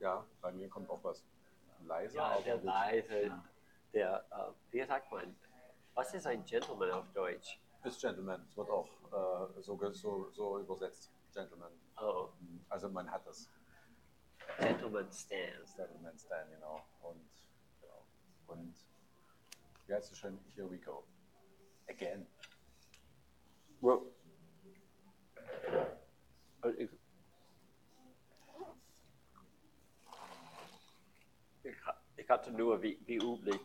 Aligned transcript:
Ja, 0.00 0.24
bei 0.40 0.52
mir 0.52 0.68
kommt 0.68 0.88
auch 0.90 1.02
was 1.02 1.24
leise. 1.84 2.16
Ja, 2.16 2.40
der 2.40 2.56
gut. 2.56 2.64
leise, 2.64 3.42
der, 3.92 4.24
äh, 4.30 4.72
wie 4.72 4.84
sagt 4.84 5.10
man, 5.10 5.36
was 5.94 6.14
ist 6.14 6.26
ein 6.26 6.44
Gentleman 6.44 6.90
auf 6.92 7.10
Deutsch? 7.12 7.60
Ist 7.84 8.00
Gentleman. 8.00 8.44
Es 8.48 8.56
wird 8.56 8.70
auch 8.70 8.88
äh, 9.56 9.62
so, 9.62 9.78
so, 9.92 10.30
so 10.30 10.58
übersetzt. 10.60 11.10
Gentleman. 11.32 11.72
Oh, 12.00 12.30
Also 12.68 12.88
man 12.88 13.10
hat 13.10 13.26
das. 13.26 13.50
Gentleman 14.58 15.10
Stance. 15.12 15.76
Gentleman 15.76 16.18
Stand, 16.18 16.50
genau. 16.50 16.80
Und, 17.02 17.28
genau. 17.80 18.04
Und 18.46 18.74
wie 19.86 19.94
heißt 19.94 20.10
es 20.12 20.18
schön? 20.18 20.38
Here 20.54 20.70
we 20.70 20.78
go. 20.78 21.04
Again. 21.88 22.26
Well, 23.80 24.00
und 26.62 26.90
ich, 32.28 32.34
ich, 32.34 32.36
ha- 32.36 32.44
ich 32.44 32.46
hatte 32.46 32.50
nur 32.52 32.82
wie, 32.82 32.98
wie 33.06 33.16
üblich 33.16 33.60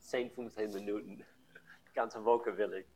10, 0.00 0.30
15 0.30 0.72
Minuten. 0.72 1.24
Die 1.88 1.92
ganze 1.94 2.24
Woche 2.24 2.56
will 2.56 2.72
ich. 2.74 2.86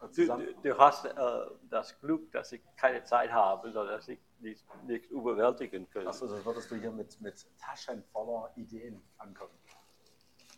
Und 0.00 0.16
Du, 0.16 0.26
du, 0.26 0.54
du 0.62 0.78
hast 0.78 1.06
äh, 1.06 1.46
das 1.70 1.98
Glück, 2.00 2.30
dass 2.32 2.52
ich 2.52 2.60
keine 2.76 3.02
Zeit 3.04 3.32
habe, 3.32 3.72
sondern 3.72 3.96
dass 3.96 4.08
ich 4.08 4.18
nicht, 4.40 4.62
nicht 4.84 5.06
überwältigen 5.10 5.88
kann. 5.90 6.06
achso, 6.06 6.26
dann 6.26 6.44
würdest 6.44 6.70
du 6.70 6.76
hier 6.76 6.90
mit, 6.90 7.18
mit 7.22 7.46
Taschen 7.58 8.04
voller 8.12 8.52
Ideen 8.56 9.02
ankommen. 9.16 9.58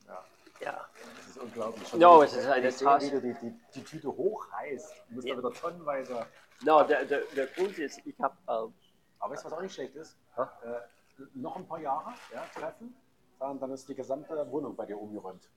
Ja, 0.06 0.24
Ja. 0.60 0.88
das 1.16 1.28
ist 1.28 1.38
unglaublich. 1.38 1.86
Schon 1.88 2.00
No, 2.00 2.22
es 2.22 2.34
ist 2.34 2.46
eine 2.46 2.70
Tasche. 2.74 3.06
wie 3.06 3.10
du 3.10 3.20
die, 3.20 3.34
die, 3.40 3.60
die 3.74 3.84
Tüte 3.84 4.08
hochreißt. 4.08 5.04
Du 5.08 5.14
musst 5.14 5.28
Ja. 5.28 5.34
da 5.36 5.38
wieder 5.40 5.52
tonnenweise. 5.52 6.26
No, 6.64 6.82
der, 6.82 7.04
der, 7.04 7.20
der 7.36 7.46
Grund 7.46 7.78
ist, 7.78 8.00
ich 8.04 8.18
habe 8.18 8.36
ähm, 8.48 8.74
Aber 9.20 9.32
weißt 9.34 9.44
du, 9.44 9.46
was 9.50 9.52
auch 9.56 9.62
nicht 9.62 9.74
schlecht 9.74 9.94
ist? 9.94 10.18
Äh, 10.36 10.80
noch 11.34 11.54
ein 11.54 11.66
paar 11.68 11.78
Jahre 11.80 12.12
ja, 12.34 12.44
treffen, 12.54 12.96
dann, 13.38 13.58
dann 13.58 13.70
ist 13.72 13.88
die 13.88 13.94
gesamte 13.94 14.50
Wohnung 14.50 14.74
bei 14.74 14.86
dir 14.86 14.98
umgeräumt. 14.98 15.48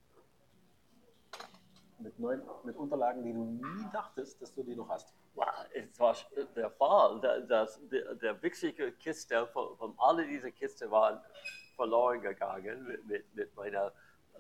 Mit, 1.99 2.17
neuen, 2.19 2.41
mit 2.63 2.75
Unterlagen, 2.75 3.23
die 3.23 3.33
du 3.33 3.43
nie 3.43 3.85
dachtest, 3.91 4.41
dass 4.41 4.53
du 4.53 4.63
die 4.63 4.75
noch 4.75 4.89
hast. 4.89 5.13
Wow, 5.35 5.45
es 5.73 5.99
war 5.99 6.15
der 6.55 6.71
Fall, 6.71 7.21
der, 7.21 7.41
das, 7.41 7.79
der, 7.89 8.15
der 8.15 8.41
wichtige 8.41 8.91
Kiste 8.93 9.45
von, 9.47 9.77
von 9.77 9.93
alle 9.97 10.25
diese 10.27 10.51
Kisten 10.51 10.89
waren 10.89 11.21
verloren 11.75 12.21
gegangen 12.21 12.85
mit, 12.85 13.05
mit, 13.05 13.35
mit 13.35 13.55
meiner 13.55 13.87
äh, 14.33 14.39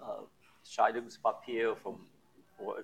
Scheidungspapier 0.63 1.75
vom 1.75 2.09
vor 2.57 2.77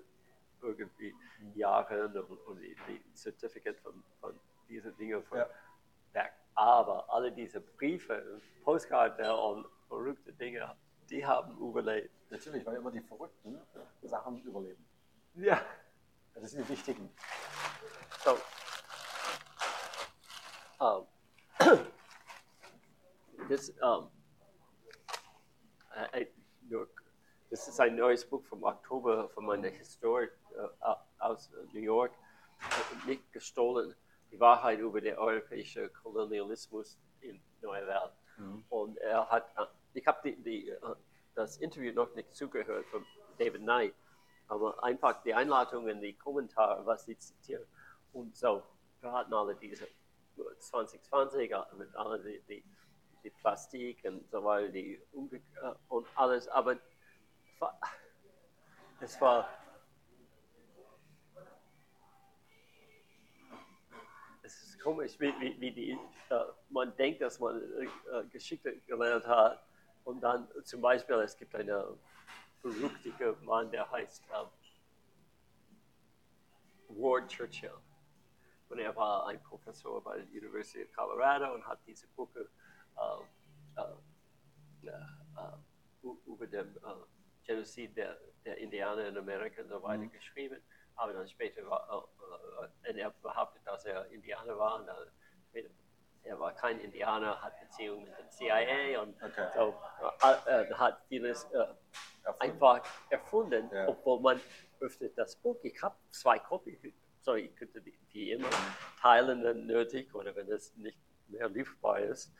irgendwie 0.61 1.13
Jahren 1.55 2.17
und, 2.17 2.37
und 2.47 2.59
die, 2.59 2.75
die 2.87 3.01
Certificate 3.13 3.79
von, 3.79 4.03
von 4.19 4.39
diesen 4.69 4.95
Dingen 4.97 5.23
von 5.23 5.39
Ja. 6.13 6.25
Aber 6.55 7.07
alle 7.13 7.31
diese 7.31 7.61
Briefe, 7.61 8.41
Postkarten 8.63 9.29
und 9.29 9.67
verrückte 9.87 10.33
Dinge, 10.33 10.75
die 11.09 11.25
haben 11.25 11.57
überlebt. 11.57 12.13
Natürlich, 12.29 12.65
weil 12.65 12.75
immer 12.75 12.91
die 12.91 13.01
verrückten 13.01 13.59
Sachen 14.03 14.41
überleben. 14.43 14.85
Ja. 15.35 15.61
Das 16.33 16.51
sind 16.51 16.63
die 16.63 16.69
wichtigen. 16.69 17.09
So, 18.23 18.37
um, 20.79 21.07
this 23.47 23.73
um, 23.81 24.11
I, 25.95 26.21
I, 26.21 26.27
das 27.49 27.67
ist 27.67 27.79
ein 27.79 27.95
neues 27.95 28.23
Buch 28.29 28.43
vom 28.43 28.63
Oktober 28.63 29.29
von 29.29 29.45
meiner 29.45 29.69
Historik 29.69 30.31
äh, 30.55 30.95
aus 31.17 31.49
New 31.73 31.79
York, 31.79 32.11
äh, 32.61 33.07
nicht 33.07 33.31
gestohlen. 33.31 33.95
Die 34.31 34.39
Wahrheit 34.39 34.79
über 34.79 35.01
den 35.01 35.17
europäischen 35.17 35.91
Kolonialismus 35.93 36.99
in 37.21 37.41
Neue 37.61 37.87
Welt. 37.87 38.11
Und 38.69 38.97
er 38.97 39.27
hat, 39.29 39.49
äh, 39.57 39.65
ich 39.97 40.05
habe 40.05 40.29
äh, 40.29 40.77
das 41.33 41.57
Interview 41.57 41.91
noch 41.93 42.13
nicht 42.15 42.33
zugehört 42.35 42.85
von 42.87 43.05
David 43.37 43.61
Knight, 43.61 43.93
aber 44.47 44.81
einfach 44.83 45.21
die 45.23 45.33
Einladung 45.33 45.87
in 45.87 45.99
die 46.01 46.13
Kommentare, 46.13 46.85
was 46.85 47.05
sie 47.05 47.17
zitieren. 47.17 47.65
Und 48.13 48.35
so, 48.35 48.63
wir 49.01 49.11
hatten 49.11 49.33
alle 49.33 49.55
diese 49.55 49.87
2020 50.59 51.51
äh, 51.51 51.57
mit 51.77 51.95
all 51.95 52.21
die, 52.23 52.41
die, 52.47 52.63
die 53.23 53.29
Plastik 53.31 54.03
und 54.05 54.29
so 54.29 54.43
weiter, 54.43 54.69
die 54.69 55.01
umge 55.11 55.37
äh, 55.37 55.73
und 55.89 56.07
alles, 56.15 56.47
aber 56.47 56.77
es 58.99 59.19
war 59.19 59.49
es 64.43 64.63
ist 64.63 64.79
komisch, 64.79 65.19
wie, 65.19 65.33
wie, 65.39 65.59
wie 65.59 65.71
die, 65.71 65.91
äh, 66.29 66.45
man 66.69 66.95
denkt, 66.95 67.21
dass 67.21 67.39
man 67.39 67.61
äh, 67.61 68.23
Geschichte 68.31 68.77
gelernt 68.81 69.25
hat 69.25 69.66
und 70.07 70.21
dann 70.21 70.47
zum 70.63 70.79
Beispiel, 70.79 71.15
es 71.17 71.35
gibt 71.35 71.53
einen 71.53 71.99
berüchtigen 72.61 73.43
Mann, 73.43 73.69
der 73.69 73.91
heißt 73.91 74.23
ähm, 74.33 74.47
Ward 76.87 77.27
Churchill. 77.27 77.73
Und 78.69 78.79
er 78.79 78.95
war 78.95 79.27
ein 79.27 79.43
Professor 79.43 80.01
bei 80.01 80.19
der 80.19 80.27
University 80.27 80.85
of 80.85 80.93
Colorado 80.93 81.53
und 81.53 81.67
hat 81.67 81.79
diese 81.85 82.07
Buche 82.15 82.49
äh, 82.97 83.81
äh, 83.81 84.87
äh, 84.87 86.09
über 86.25 86.47
den 86.47 86.77
äh, 86.77 86.79
Genozid 87.45 87.97
der, 87.97 88.17
der 88.45 88.57
Indianer 88.59 89.09
in 89.09 89.17
Amerika 89.17 89.61
und 89.61 89.67
so 89.67 89.83
weiter 89.83 90.07
geschrieben. 90.07 90.61
Aber 90.95 91.11
dann 91.11 91.27
später 91.27 91.69
war 91.69 92.07
äh, 92.85 92.91
äh, 92.91 92.97
er 92.97 93.11
behauptet, 93.11 93.61
dass 93.65 93.83
er 93.83 94.09
Indianer 94.09 94.57
war. 94.57 94.79
Und 94.79 94.87
dann 94.87 95.11
später, 95.49 95.69
er 96.27 96.39
war 96.39 96.53
kein 96.53 96.79
Indianer, 96.79 97.41
hat 97.41 97.59
Beziehungen 97.59 98.03
mit 98.05 98.17
dem 98.17 98.29
CIA 98.29 99.01
und 99.01 99.15
Okay. 99.23 99.47
so, 99.55 99.75
äh, 100.23 100.61
äh, 100.63 100.73
hat 100.73 101.01
vieles 101.07 101.43
äh, 101.45 101.65
Erfunden. 102.23 102.51
einfach 102.63 102.85
erfunden, 103.09 103.69
Ja. 103.71 103.87
obwohl 103.87 104.19
man 104.19 104.41
öffnet 104.79 105.17
das 105.17 105.35
Buch. 105.37 105.57
Ich 105.63 105.81
habe 105.81 105.95
zwei 106.11 106.37
Kopien, 106.39 106.93
sorry, 107.21 107.45
ich 107.45 107.55
könnte 107.55 107.81
die, 107.81 107.97
die 108.13 108.31
immer 108.31 108.49
teilen, 109.01 109.43
wenn 109.43 109.65
nötig 109.65 110.13
oder 110.13 110.35
wenn 110.35 110.51
es 110.51 110.75
nicht 110.75 110.97
mehr 111.27 111.49
lieferbar 111.49 111.99
ist. 111.99 112.33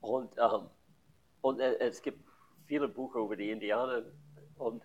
Und, 0.00 0.32
ähm, 0.38 0.70
und 1.40 1.60
äh, 1.60 1.76
es 1.78 2.00
gibt 2.02 2.22
viele 2.66 2.88
Bücher 2.88 3.18
über 3.20 3.36
die 3.36 3.50
Indianer 3.50 4.04
und 4.56 4.84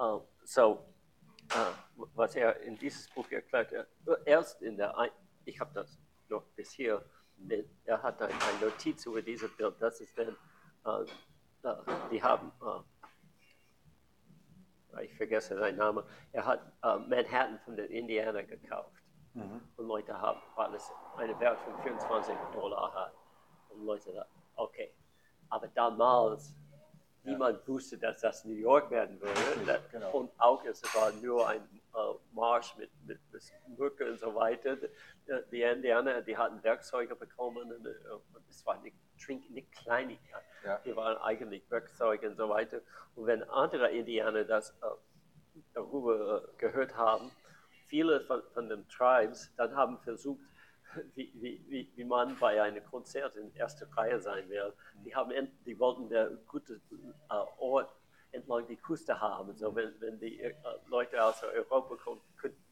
ähm, 0.00 0.20
so, 0.44 0.94
äh, 1.50 1.72
was 2.14 2.36
er 2.36 2.60
in 2.60 2.78
dieses 2.78 3.08
Buch 3.10 3.28
erklärt, 3.30 3.72
er, 3.72 3.86
erst 4.26 4.62
in 4.62 4.76
der, 4.76 4.96
Ein 4.96 5.10
ich 5.44 5.60
habe 5.60 5.72
das 5.74 5.98
noch 6.28 6.42
bis 6.56 6.72
hier, 6.72 7.04
er 7.84 8.02
hat 8.02 8.20
ein, 8.22 8.30
eine 8.30 8.66
Notiz 8.66 9.06
über 9.06 9.22
dieses 9.22 9.54
Bild, 9.56 9.74
das 9.80 10.00
ist 10.00 10.16
dann, 10.18 10.36
äh, 10.84 11.04
die 12.10 12.22
haben, 12.22 12.52
äh, 14.96 15.04
ich 15.04 15.14
vergesse 15.14 15.58
seinen 15.58 15.78
Namen, 15.78 16.04
er 16.32 16.46
hat 16.46 16.60
äh, 16.82 16.96
Manhattan 16.98 17.58
von 17.64 17.76
den 17.76 17.90
Indianern 17.90 18.46
gekauft. 18.46 18.92
Und 19.76 19.86
Leute 19.86 20.18
haben, 20.18 20.40
weil 20.54 20.74
es 20.74 20.90
einen 21.18 21.38
Wert 21.40 21.60
von 21.60 21.78
24 21.82 22.34
Dollar 22.54 22.94
hat. 22.94 23.12
Und 23.68 23.84
Leute 23.84 24.10
sagen, 24.10 24.30
okay. 24.54 24.94
Aber 25.50 25.68
damals, 25.68 26.54
niemand 27.26 27.66
wusste, 27.68 27.98
dass 27.98 28.20
das 28.20 28.44
New 28.44 28.54
York 28.54 28.90
werden 28.90 29.20
würde. 29.20 29.80
Genau. 29.90 30.10
Und 30.12 30.30
auch 30.38 30.64
es 30.64 30.82
war 30.94 31.12
nur 31.12 31.48
ein 31.48 31.60
äh, 31.94 31.98
Marsch 32.32 32.76
mit, 32.76 32.90
mit, 33.06 33.18
mit 33.32 33.42
Mücke 33.78 34.10
und 34.10 34.18
so 34.18 34.34
weiter. 34.34 34.76
Die, 34.76 34.88
die 35.50 35.62
Indianer, 35.62 36.22
die 36.22 36.36
hatten 36.36 36.62
Werkzeuge 36.62 37.16
bekommen 37.16 37.72
und, 37.72 37.86
äh, 37.86 37.90
und 38.10 38.48
es 38.48 38.64
war 38.64 38.80
nicht, 38.80 38.96
nicht 39.50 39.72
Kleinigkeit. 39.72 40.44
Ja. 40.64 40.80
Die 40.84 40.94
waren 40.96 41.16
eigentlich 41.18 41.68
Werkzeuge 41.70 42.30
und 42.30 42.36
so 42.36 42.48
weiter. 42.48 42.80
Und 43.14 43.26
wenn 43.26 43.42
andere 43.50 43.90
Indianer 43.90 44.44
das 44.44 44.70
äh, 44.70 44.86
darüber 45.74 46.44
äh, 46.44 46.58
gehört 46.58 46.96
haben, 46.96 47.30
viele 47.88 48.20
von, 48.22 48.42
von 48.52 48.68
den 48.68 48.88
Tribes 48.88 49.52
dann 49.56 49.74
haben 49.76 49.98
versucht, 49.98 50.40
wie, 51.14 51.32
wie, 51.34 51.90
wie, 51.94 52.04
man 52.04 52.36
bei 52.38 52.62
einem 52.62 52.84
Konzert 52.84 53.36
in 53.36 53.54
erster 53.54 53.86
Reihe 53.96 54.20
sein 54.20 54.48
will. 54.48 54.72
Die, 55.04 55.14
haben, 55.14 55.32
die 55.64 55.78
wollten 55.78 56.08
der 56.08 56.30
gute 56.46 56.80
äh, 57.30 57.34
Ort 57.58 57.94
entlang 58.32 58.66
die 58.66 58.76
Küste 58.76 59.20
haben. 59.20 59.56
So, 59.56 59.74
wenn, 59.74 59.98
wenn 60.00 60.18
die 60.18 60.40
äh, 60.40 60.54
Leute 60.88 61.22
aus 61.22 61.42
Europa 61.42 61.96
kommen, 61.96 62.20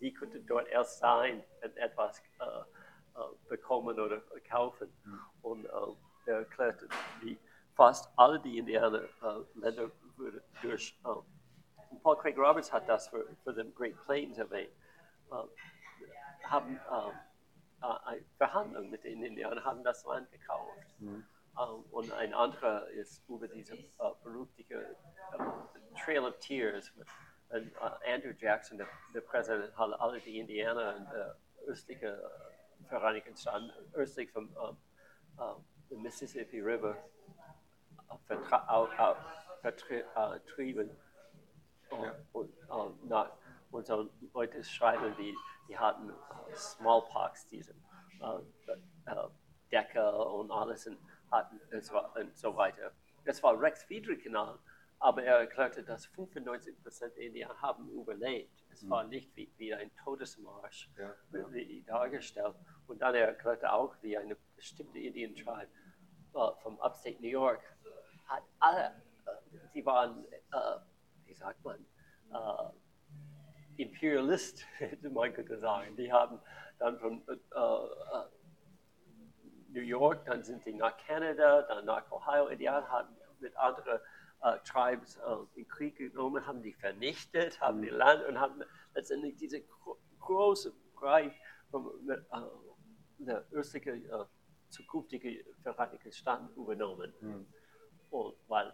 die 0.01 0.13
könnten 0.13 0.47
dort 0.47 0.69
erst 0.69 0.99
sein 0.99 1.43
und 1.63 1.77
etwas 1.77 2.21
äh, 2.41 2.45
äh, 2.45 3.21
bekommen 3.49 3.99
oder 3.99 4.21
kaufen. 4.49 4.93
Und 5.43 5.65
äh, 5.67 5.69
er 6.27 6.39
erklärte, 6.39 6.89
wie 7.21 7.39
fast 7.75 8.11
alle 8.17 8.41
die 8.41 8.59
Indianer 8.59 9.03
äh, 9.03 9.89
durch 10.63 10.99
äh, 11.05 11.99
Paul 12.03 12.17
Craig 12.17 12.37
Roberts 12.37 12.73
hat 12.73 12.89
das 12.89 13.09
für, 13.09 13.27
für 13.43 13.53
den 13.53 13.75
Great 13.75 13.97
Plains 14.05 14.39
erwähnt. 14.39 14.73
Ähm, 15.33 15.49
haben 16.45 16.81
äh, 17.85 18.23
Verhandlungen 18.37 18.91
mit 18.91 19.05
den 19.05 19.23
Indianern, 19.23 19.65
haben 19.65 19.85
das 19.85 20.05
Land 20.05 20.31
gekauft. 20.31 20.79
Ähm, 21.59 21.85
und 21.91 22.13
ein 22.13 22.35
anderer 22.35 22.89
ist 22.89 23.23
über 23.29 23.47
diese 23.49 23.75
äh, 23.75 23.87
berühmte 24.23 24.63
äh, 24.63 24.89
Trail 26.05 26.21
of 26.25 26.39
Tears. 26.41 26.91
Und, 27.51 27.67
äh, 27.77 28.13
Andrew 28.15 28.33
Jackson, 28.39 28.79
der, 28.79 28.89
der 29.15 29.21
Präsident, 29.21 29.77
hat 29.77 30.01
alle 30.01 30.21
die 30.21 30.39
Indianer 30.39 30.97
in 30.97 31.05
der 31.07 31.37
östlichen 31.67 32.15
Vereinigten 32.89 33.37
Staaten, 33.37 33.71
östlich 33.95 34.31
vom 34.33 34.49
ähm, 35.41 35.57
the 35.91 35.97
Mississippi 35.97 36.61
River 36.61 36.97
vertra- 38.29 38.67
au- 38.69 38.89
au- 38.99 39.17
vertri- 39.63 40.05
trieben. 40.55 40.91
Und, 41.91 42.03
Ja. 42.03 42.15
und, 42.75 43.09
nach, 43.09 43.31
und 43.71 43.87
so 43.87 44.11
Leute 44.33 44.63
schreiben, 44.65 45.15
die, 45.19 45.35
die 45.69 45.79
hatten 45.79 46.11
äh, 46.11 46.55
Smallpox, 46.55 47.49
diesen 47.49 47.83
äh, 48.21 49.11
äh, 49.11 49.29
Decker 49.71 50.33
und 50.33 50.51
alles 50.51 50.87
und, 50.87 50.99
hatten, 51.31 51.61
und 51.73 52.37
so 52.37 52.57
weiter. 52.57 52.93
Das 53.25 53.43
war 53.43 53.59
Rex 53.61 53.83
Friedrich-Kanal, 53.85 54.59
aber 54.99 55.23
er 55.25 55.39
erklärte, 55.39 55.83
dass 55.83 56.09
95% 56.09 57.15
der 57.15 57.25
Indianer 57.25 57.61
haben 57.61 57.89
überlebt. 57.91 58.65
Es 58.71 58.89
war 58.89 59.05
nicht 59.05 59.35
wie, 59.37 59.53
wie 59.57 59.75
ein 59.75 59.91
Todesmarsch 60.03 60.91
Ja, 60.99 61.15
wie 61.31 61.83
dargestellt. 61.87 62.57
Und 62.87 63.01
dann 63.01 63.15
erklärte 63.15 63.73
auch, 63.73 63.95
wie 64.03 64.17
eine 64.19 64.37
bestimmte 64.57 64.99
Indian 64.99 65.35
Tribe 65.35 65.71
äh, 66.35 66.61
vom 66.63 66.79
Upstate 66.81 67.21
New 67.21 67.29
York 67.29 67.63
hat 68.27 68.43
alle, 68.59 69.03
äh, 69.27 69.59
die 69.75 69.85
waren, 69.87 70.25
äh, 70.25 70.79
wie 71.27 71.35
sagt 71.35 71.65
man, 71.65 71.85
Imperialist, 73.77 74.65
hätte 74.79 75.11
man 75.11 75.33
könnte 75.33 75.59
sagen. 75.59 75.97
Die 75.97 76.13
haben 76.13 76.41
dann 76.79 76.99
von 76.99 77.23
äh, 77.29 77.33
äh, 77.33 78.25
New 79.69 79.81
York, 79.81 80.25
dann 80.27 80.43
sind 80.45 80.63
sie 80.65 80.73
nach 80.73 80.97
Kanada, 81.07 81.63
dann 81.63 81.85
nach 81.85 82.11
Ohio. 82.11 82.47
Indianer 82.47 82.89
haben 82.89 83.17
mit 83.41 83.57
anderen 83.57 84.01
äh, 84.43 84.59
Tribes 84.65 85.17
äh, 85.17 85.61
in 85.61 85.69
Krieg 85.69 85.97
genommen, 85.97 86.47
haben 86.47 86.63
die 86.63 86.73
vernichtet, 86.73 87.61
haben 87.61 87.83
die 87.83 87.89
Land 87.89 88.25
und 88.27 88.39
haben 88.39 88.63
letztendlich 88.95 89.37
diese 89.37 89.61
gro 89.63 89.99
große 90.21 90.73
Bereich 90.95 91.33
von 91.71 91.87
äh, 92.09 92.17
der 93.19 93.45
östlichen 93.53 94.05
äh, 94.07 94.25
zukünftigen 94.71 95.45
Vereinigten 95.63 96.13
Staaten 96.13 96.49
übernommen. 96.57 97.13
Hm. 97.21 97.47
Und 98.11 98.35
weil 98.49 98.73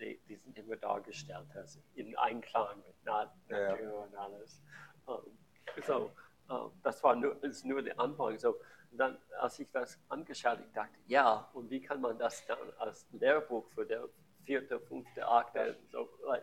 die, 0.00 0.20
die 0.28 0.36
sind 0.36 0.56
immer 0.58 0.76
dargestellt 0.76 1.46
als 1.54 1.78
in 1.94 2.16
Einklang 2.16 2.78
mit 2.86 3.04
Nat 3.04 3.32
Ja. 3.48 3.70
Natur 3.70 4.04
und 4.04 4.14
alles. 4.16 4.62
Ähm, 5.08 5.38
so, 5.86 6.10
äh, 6.48 6.70
das 6.82 7.02
war 7.02 7.16
nur, 7.16 7.42
ist 7.42 7.64
nur 7.64 7.82
der 7.82 7.98
Anfang. 7.98 8.38
So, 8.38 8.56
dann, 8.92 9.18
als 9.40 9.58
ich 9.58 9.70
das 9.72 9.98
angeschaut 10.08 10.58
ich 10.60 10.72
dachte, 10.72 10.98
ja, 11.06 11.48
und 11.52 11.70
wie 11.70 11.80
kann 11.80 12.00
man 12.00 12.18
das 12.18 12.44
dann 12.46 12.58
als 12.78 13.06
Lehrbuch 13.12 13.68
für 13.74 13.84
der 13.84 14.08
vierte, 14.44 14.80
fünfte, 14.80 15.26
achte 15.26 15.76
so, 15.90 16.08
äh, 16.32 16.40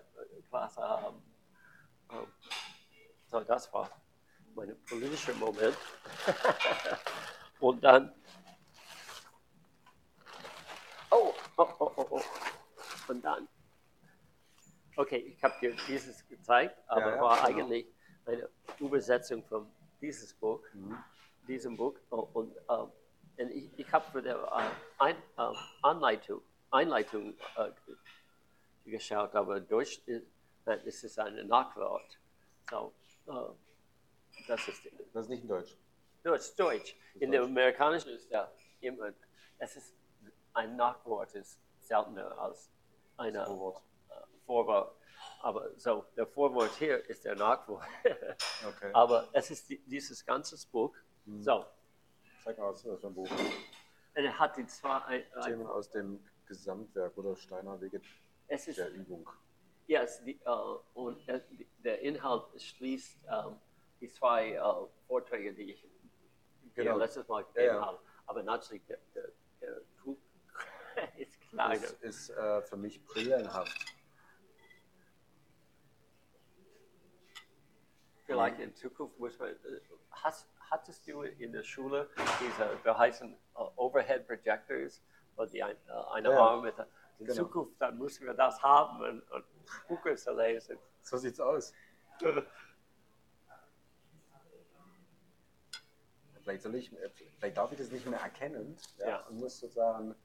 Klasse 0.50 0.82
haben? 0.82 1.24
Ähm, 2.12 2.28
so, 3.28 3.40
das 3.42 3.72
war 3.74 3.90
mein 4.56 4.76
politischer 4.86 5.34
Moment. 5.36 5.78
und 7.60 7.84
dann 7.84 8.14
Oh, 11.16 11.32
oh, 11.58 11.68
oh, 11.80 11.92
oh, 11.96 12.08
oh. 12.10 12.22
Und 13.14 13.22
dann. 13.22 13.48
Okay, 14.96 15.18
ich 15.18 15.44
habe 15.44 15.54
dir 15.62 15.76
dieses 15.88 16.28
gezeigt, 16.28 16.76
aber 16.88 17.02
Ja, 17.12 17.16
ja, 17.16 17.22
war 17.22 17.36
genau. 17.36 17.48
eigentlich 17.66 17.86
eine 18.26 18.50
Übersetzung 18.80 19.44
von 19.44 19.70
dieses 20.02 20.34
Buch, 20.34 20.62
Mhm. 20.74 20.98
diesem 21.48 21.78
Buch. 21.78 21.96
Oh, 22.10 22.28
Und, 22.34 22.56
ähm, 22.70 22.92
und 23.38 23.52
ich, 23.52 23.70
ich 23.78 23.92
habe 23.94 24.06
für 24.12 24.22
die 24.24 24.30
äh, 24.30 24.70
Ein, 24.98 25.16
äh, 25.38 25.54
Anleitung, 25.84 26.42
Einleitung 26.72 27.36
äh, 27.56 27.70
geschaut, 28.90 29.36
aber 29.36 29.60
Deutsch 29.60 30.00
ist, 30.08 30.26
nein, 30.66 30.82
es 30.86 31.04
ist 31.04 31.20
ein 31.20 31.36
Nachwort. 31.48 32.18
So, 32.72 32.94
äh, 33.28 34.48
das 34.48 34.68
ist 34.68 34.82
Das 35.14 35.26
ist 35.26 35.30
nicht 35.30 35.44
in 35.44 35.50
Deutsch. 35.50 35.78
Ist 36.24 36.60
Deutsch. 36.60 36.96
In 37.20 37.30
der 37.32 37.44
amerikanischen 37.44 38.10
ist 38.10 38.30
ja 38.32 38.52
immer, 38.82 39.14
es 39.60 39.76
ist 39.76 39.94
ein 40.54 40.76
Nachwort 40.76 41.34
ist 41.36 41.60
seltener 41.82 42.38
als 42.40 42.70
ein 43.18 43.34
Vorwort. 43.36 43.82
Vorwort. 44.46 44.96
Aber 45.42 45.70
so, 45.78 46.06
der 46.16 46.26
Vorwort 46.28 46.72
hier 46.78 47.04
ist 47.10 47.26
der 47.26 47.36
Nachwort. 47.36 47.84
Okay. 48.66 48.92
Aber 48.94 49.28
es 49.34 49.52
ist 49.52 49.70
die, 49.70 49.80
dieses 49.80 50.26
ganze 50.26 50.56
Buch. 50.70 50.96
Mhm. 51.26 51.42
So, 51.44 51.66
Zeig 52.44 52.58
mal, 52.58 52.70
was 52.72 52.78
ist 52.78 52.86
das 52.88 53.02
für 53.02 53.08
ein 53.08 53.14
Buch? 53.14 53.30
und 53.30 54.24
er 54.24 54.40
hat 54.40 54.56
die 54.58 54.66
zwei, 54.68 54.98
ein, 55.04 55.24
ein, 55.34 55.42
Themen 55.44 55.68
aus 55.68 55.90
dem 55.90 56.24
Gesamtwerk 56.46 57.18
oder 57.18 57.36
Steiner 57.36 57.80
Wege 57.82 58.02
es 58.48 58.68
ist, 58.68 58.78
der 58.78 58.92
Übung. 58.92 59.28
ja, 59.88 60.02
es, 60.04 60.24
die, 60.24 60.40
äh, 60.46 60.50
und 60.94 61.28
äh, 61.28 61.42
die- 61.52 61.68
der 61.84 62.00
Inhalt 62.02 62.44
schließt 62.62 63.20
ähm, 63.30 63.60
die 64.00 64.10
zwei 64.10 64.52
äh, 64.54 64.62
Vorträge, 65.08 65.54
die 65.54 65.74
ich 65.74 65.88
Genau. 66.76 66.98
letztes 66.98 67.28
Mal 67.28 67.42
Ja, 67.42 67.48
gegeben 67.48 67.76
ja. 67.76 67.86
habe. 67.86 68.00
Aber 68.26 68.44
natürlich, 68.44 68.86
der, 68.86 68.98
der, 69.14 69.30
der 69.62 69.82
Druck 70.02 70.20
ist 71.18 71.33
Das 71.56 71.92
ist 72.02 72.30
äh, 72.32 72.62
für 72.64 72.78
mich 72.78 73.04
brillenhaft. 73.06 73.78
Vielleicht 78.26 78.60
in 78.60 78.74
Zukunft 78.76 79.20
muss 79.20 79.38
man. 79.40 79.50
äh, 79.50 79.56
Hast, 80.12 80.48
hattest 80.70 81.06
du 81.08 81.24
in 81.24 81.52
der 81.52 81.64
Schule 81.64 82.10
diese, 82.40 82.70
wir 82.84 82.98
heißen 82.98 83.34
äh, 83.34 83.38
Overhead 83.76 84.26
Projectors, 84.28 85.02
wo 85.36 85.46
die 85.46 85.62
ein, 85.64 85.76
äh, 85.88 85.92
eine 86.14 86.30
Ja. 86.32 86.40
Arm 86.40 86.62
mit. 86.64 86.76
In 87.20 87.26
Genau. 87.28 87.44
Zukunft 87.44 87.80
dann 87.80 87.98
müssen 87.98 88.26
wir 88.26 88.34
das 88.34 88.62
haben 88.64 89.00
und, 89.02 89.22
und 89.32 89.46
Buche 89.88 90.16
zu 90.16 90.34
lesen. 90.34 90.78
So 91.02 91.18
sieht's 91.18 91.40
aus. 91.40 91.74
Vielleicht, 96.44 96.64
soll 96.64 96.76
ich, 96.76 96.92
äh, 96.94 97.10
vielleicht 97.40 97.56
darf 97.58 97.72
ich 97.72 97.78
das 97.78 97.90
nicht 97.92 98.06
mehr 98.06 98.20
erkennen 98.20 98.76
ja, 98.98 99.08
Ja. 99.08 99.18
und 99.28 99.38
muss 99.40 99.60
sozusagen 99.60 100.12
äh, 100.12 100.16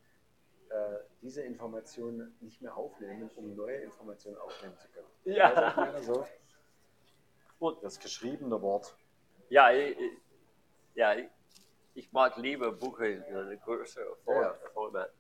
diese 1.23 1.43
Informationen 1.43 2.37
nicht 2.41 2.61
mehr 2.61 2.76
aufnehmen, 2.76 3.31
um 3.37 3.55
neue 3.55 3.76
Informationen 3.76 4.37
aufnehmen 4.38 4.76
zu 4.76 4.88
können. 4.88 5.06
Ja. 5.25 5.70
Ich 5.70 5.76
meine? 5.76 6.03
so, 6.03 6.26
das 7.82 7.99
geschriebene 7.99 8.61
Wort. 8.62 8.97
ja, 9.49 9.73
ich, 9.73 9.97
ja, 10.94 11.15
ich, 11.94 12.12
mag 12.12 12.37
lieber 12.37 12.73
Bücher 12.73 13.06
in 13.06 13.23
einer 13.25 13.56
größeren 13.56 14.17
Form, 14.25 14.43
Ja. 14.43 14.55
Format. 14.73 15.12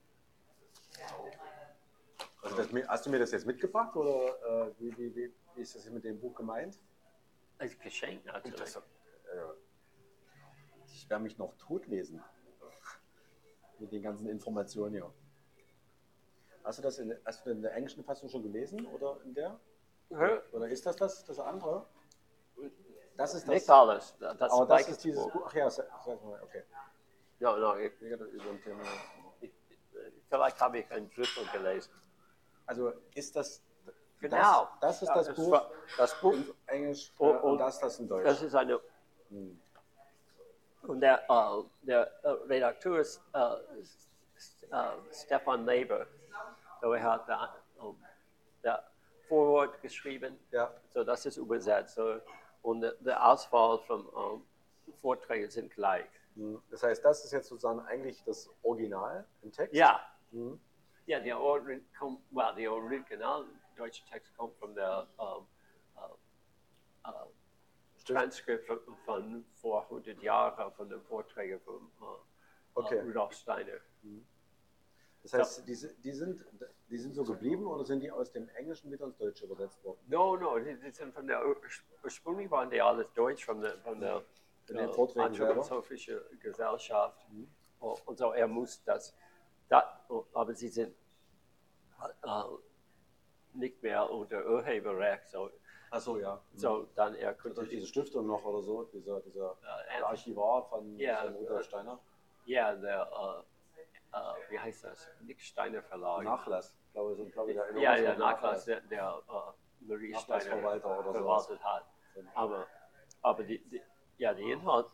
Also 2.42 2.56
das, 2.56 2.68
hast 2.88 3.06
du 3.06 3.10
mir 3.10 3.18
das 3.18 3.32
jetzt 3.32 3.46
mitgebracht 3.46 3.96
oder 3.96 4.68
äh, 4.68 4.72
wie, 4.78 4.96
wie, 4.96 5.16
wie, 5.16 5.34
wie 5.54 5.60
ist 5.60 5.74
das 5.74 5.88
mit 5.90 6.04
dem 6.04 6.20
Buch 6.20 6.34
gemeint? 6.34 6.78
Als 7.58 7.78
Geschenk 7.78 8.24
natürlich. 8.24 8.58
Das, 8.60 8.76
äh, 8.76 8.80
ich 10.86 11.10
werde 11.10 11.24
mich 11.24 11.36
noch 11.36 11.54
totlesen 11.58 12.22
mit 13.78 13.92
den 13.92 14.02
ganzen 14.02 14.28
Informationen 14.28 14.94
hier. 14.94 15.12
Hast 16.68 16.76
du 16.80 16.82
das 16.82 16.98
in, 16.98 17.16
hast 17.24 17.46
du 17.46 17.50
in 17.50 17.62
der 17.62 17.72
englischen 17.74 18.04
Fassung 18.04 18.28
schon 18.28 18.42
gelesen 18.42 18.84
oder 18.88 19.16
in 19.24 19.32
der? 19.32 19.58
Hä? 20.10 20.38
Oder 20.52 20.68
ist 20.68 20.84
das 20.84 20.96
das, 20.96 21.24
das 21.24 21.38
andere? 21.38 21.86
Das 23.16 23.32
ist 23.32 23.48
das. 23.48 23.54
Nicht 23.54 23.70
alles. 23.70 24.14
Das, 24.20 24.52
aber 24.52 24.66
das 24.66 24.86
ist 24.86 25.02
dieses 25.02 25.26
Buch. 25.28 25.44
Ach 25.46 25.54
ja, 25.54 25.70
sag 25.70 25.88
mal, 26.22 26.38
okay. 26.42 26.64
Ja, 27.38 27.56
no, 27.56 27.74
ich, 27.76 27.92
ich, 29.40 29.50
vielleicht 30.28 30.60
habe 30.60 30.80
ich 30.80 30.90
ein 30.90 31.10
Drittel 31.14 31.46
gelesen. 31.54 31.90
Also 32.66 32.92
ist 33.14 33.34
das. 33.34 33.62
Genau. 34.20 34.68
Das, 34.82 35.00
das 35.00 35.02
ist 35.02 35.08
das 35.08 35.26
das 35.28 35.36
Buch 35.36 35.70
das 35.96 36.20
Buch- 36.20 36.34
in 36.34 36.54
Englisch 36.66 37.14
Oh, 37.18 37.30
äh, 37.30 37.38
oh. 37.42 37.52
und 37.52 37.58
das 37.58 37.78
das 37.78 37.98
in 37.98 38.08
Deutsch. 38.08 38.26
Das 38.26 38.42
ist 38.42 38.54
eine 38.54 38.78
Hm. 39.30 39.58
Und 40.82 41.00
der, 41.00 41.24
äh, 41.30 41.62
der 41.86 42.12
äh, 42.24 42.28
Redakteur 42.46 42.98
ist 43.00 43.22
S- 43.80 44.08
äh, 44.70 44.84
Stefan 45.12 45.64
Leber. 45.64 46.06
So 46.80 46.92
er 46.92 47.02
hat 47.02 47.28
da, 47.28 47.54
der 48.62 48.84
Vorwort 49.28 49.80
geschrieben, 49.82 50.38
Ja, 50.50 50.72
so 50.94 51.04
das 51.04 51.26
ist 51.26 51.36
übersetzt. 51.36 51.94
So, 51.96 52.20
und 52.62 52.80
der, 53.00 53.26
Auswahl 53.28 53.78
von 53.80 54.06
ähm, 54.16 54.94
Vorträgen 55.00 55.50
sind 55.50 55.72
gleich. 55.72 56.08
hm. 56.34 56.62
das 56.70 56.82
heißt, 56.82 57.04
das 57.04 57.24
ist 57.24 57.32
jetzt 57.32 57.48
sozusagen 57.48 57.80
eigentlich 57.80 58.22
das 58.24 58.48
Original 58.62 59.26
im 59.42 59.52
Text. 59.52 59.74
Ja, 59.74 60.00
Hm. 60.30 60.60
ja 61.06 61.20
der, 61.20 61.38
Ori- 61.40 61.84
kom- 61.98 62.20
well, 62.30 62.54
der 62.54 62.72
Original 62.72 63.44
deutsche 63.76 64.04
Text 64.06 64.36
kommt 64.36 64.56
von 64.58 64.74
der 64.74 65.06
äh, 65.18 66.00
äh, 67.08 67.10
Stimmt. 67.98 68.18
Transkript 68.20 68.66
von, 68.66 68.78
von 69.04 69.44
vor 69.60 69.82
100 69.84 70.22
Jahren 70.22 70.72
von 70.74 70.88
den 70.88 71.02
Vorträgen 71.02 71.60
von 71.60 71.90
äh, 72.00 72.04
Okay. 72.74 72.96
äh, 72.98 73.00
Rudolf 73.02 73.32
Steiner. 73.32 73.78
Das 75.30 75.40
heißt, 75.58 75.68
die, 75.68 75.76
die, 76.02 76.12
sind, 76.12 76.44
die 76.88 76.98
sind 76.98 77.14
so 77.14 77.22
geblieben 77.24 77.66
oder 77.66 77.84
sind 77.84 78.00
die 78.00 78.10
aus 78.10 78.32
dem 78.32 78.48
Englischen 78.50 78.90
wieder 78.90 79.04
ins 79.06 79.16
Deutsche 79.16 79.44
übersetzt 79.44 79.82
worden? 79.84 79.98
No, 80.08 80.36
no, 80.36 80.58
die, 80.58 80.74
die 80.78 80.90
sind 80.90 81.12
von 81.12 81.26
der 81.26 81.44
ur- 81.46 81.56
ursprünglich 82.02 82.50
waren 82.50 82.70
die 82.70 82.80
alles 82.80 83.06
Deutsch 83.14 83.44
von 83.44 83.60
der 83.60 83.78
von 83.80 84.00
der 84.00 84.22
Von? 84.66 85.20
Anthroposophischen 85.20 86.20
Gesellschaft. 86.40 87.26
Und, 87.80 88.06
und 88.06 88.18
so 88.18 88.32
er 88.32 88.48
muss 88.48 88.82
das, 88.84 89.14
da, 89.68 90.04
aber 90.32 90.54
sie 90.54 90.68
sind 90.68 90.94
äh, 92.22 92.42
nicht 93.54 93.82
mehr 93.82 94.08
unter 94.10 94.44
Urheberrecht, 94.46 95.28
so, 95.28 95.50
Achso, 95.90 96.18
ja. 96.18 96.40
so 96.54 96.86
dann 96.94 97.14
er 97.14 97.34
könnte 97.34 97.56
durch 97.60 97.70
diese 97.70 97.86
Stiftung 97.86 98.26
noch 98.26 98.44
oder 98.44 98.62
so, 98.62 98.84
dieser, 98.84 99.20
dieser 99.20 99.52
Äh, 99.62 99.98
der 99.98 100.06
Archivar 100.06 100.68
von, 100.68 100.98
Ja, 100.98 101.22
von 101.24 101.34
Rudolf 101.34 101.64
Steiner. 101.64 101.98
ja 102.46 102.74
der 102.74 103.44
äh, 104.18 104.50
wie 104.52 104.58
heißt 104.58 104.84
das? 104.84 105.08
Nick 105.20 105.40
Steiner 105.40 105.82
Verlag. 105.82 106.24
Nachlass, 106.24 106.74
glaube 106.92 107.12
ich, 107.12 107.16
sind, 107.18 107.32
glaube 107.32 107.52
ich, 107.52 107.56
der 107.56 107.76
ja, 107.80 107.96
ja, 107.96 108.14
Nachlass, 108.16 108.64
der, 108.64 108.80
der 108.82 109.22
äh, 109.28 109.84
Marie 109.84 110.14
Steiner 110.14 110.80
verwaltet 110.80 111.62
hat. 111.64 111.84
Aber, 112.34 112.66
aber 113.22 113.42
die, 113.44 113.58
die, 113.68 113.82
ja, 114.18 114.34
den 114.34 114.48
Inhalt 114.48 114.86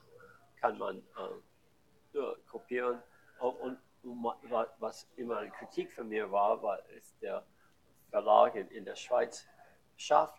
kann 0.61 0.77
man 0.79 0.99
äh, 0.99 2.21
kopieren. 2.51 3.03
Und, 3.41 3.57
und, 3.61 3.79
wa- 4.23 4.69
was 4.79 5.11
immer 5.17 5.39
eine 5.39 5.51
Kritik 5.51 5.93
von 5.93 6.09
mir 6.09 6.31
war, 6.31 6.63
war, 6.63 6.79
ist 6.91 7.21
der 7.23 7.45
Verlag 8.11 8.55
in, 8.55 8.69
in 8.69 8.85
der 8.85 8.95
Schweiz 8.97 9.47
schafft 9.97 10.39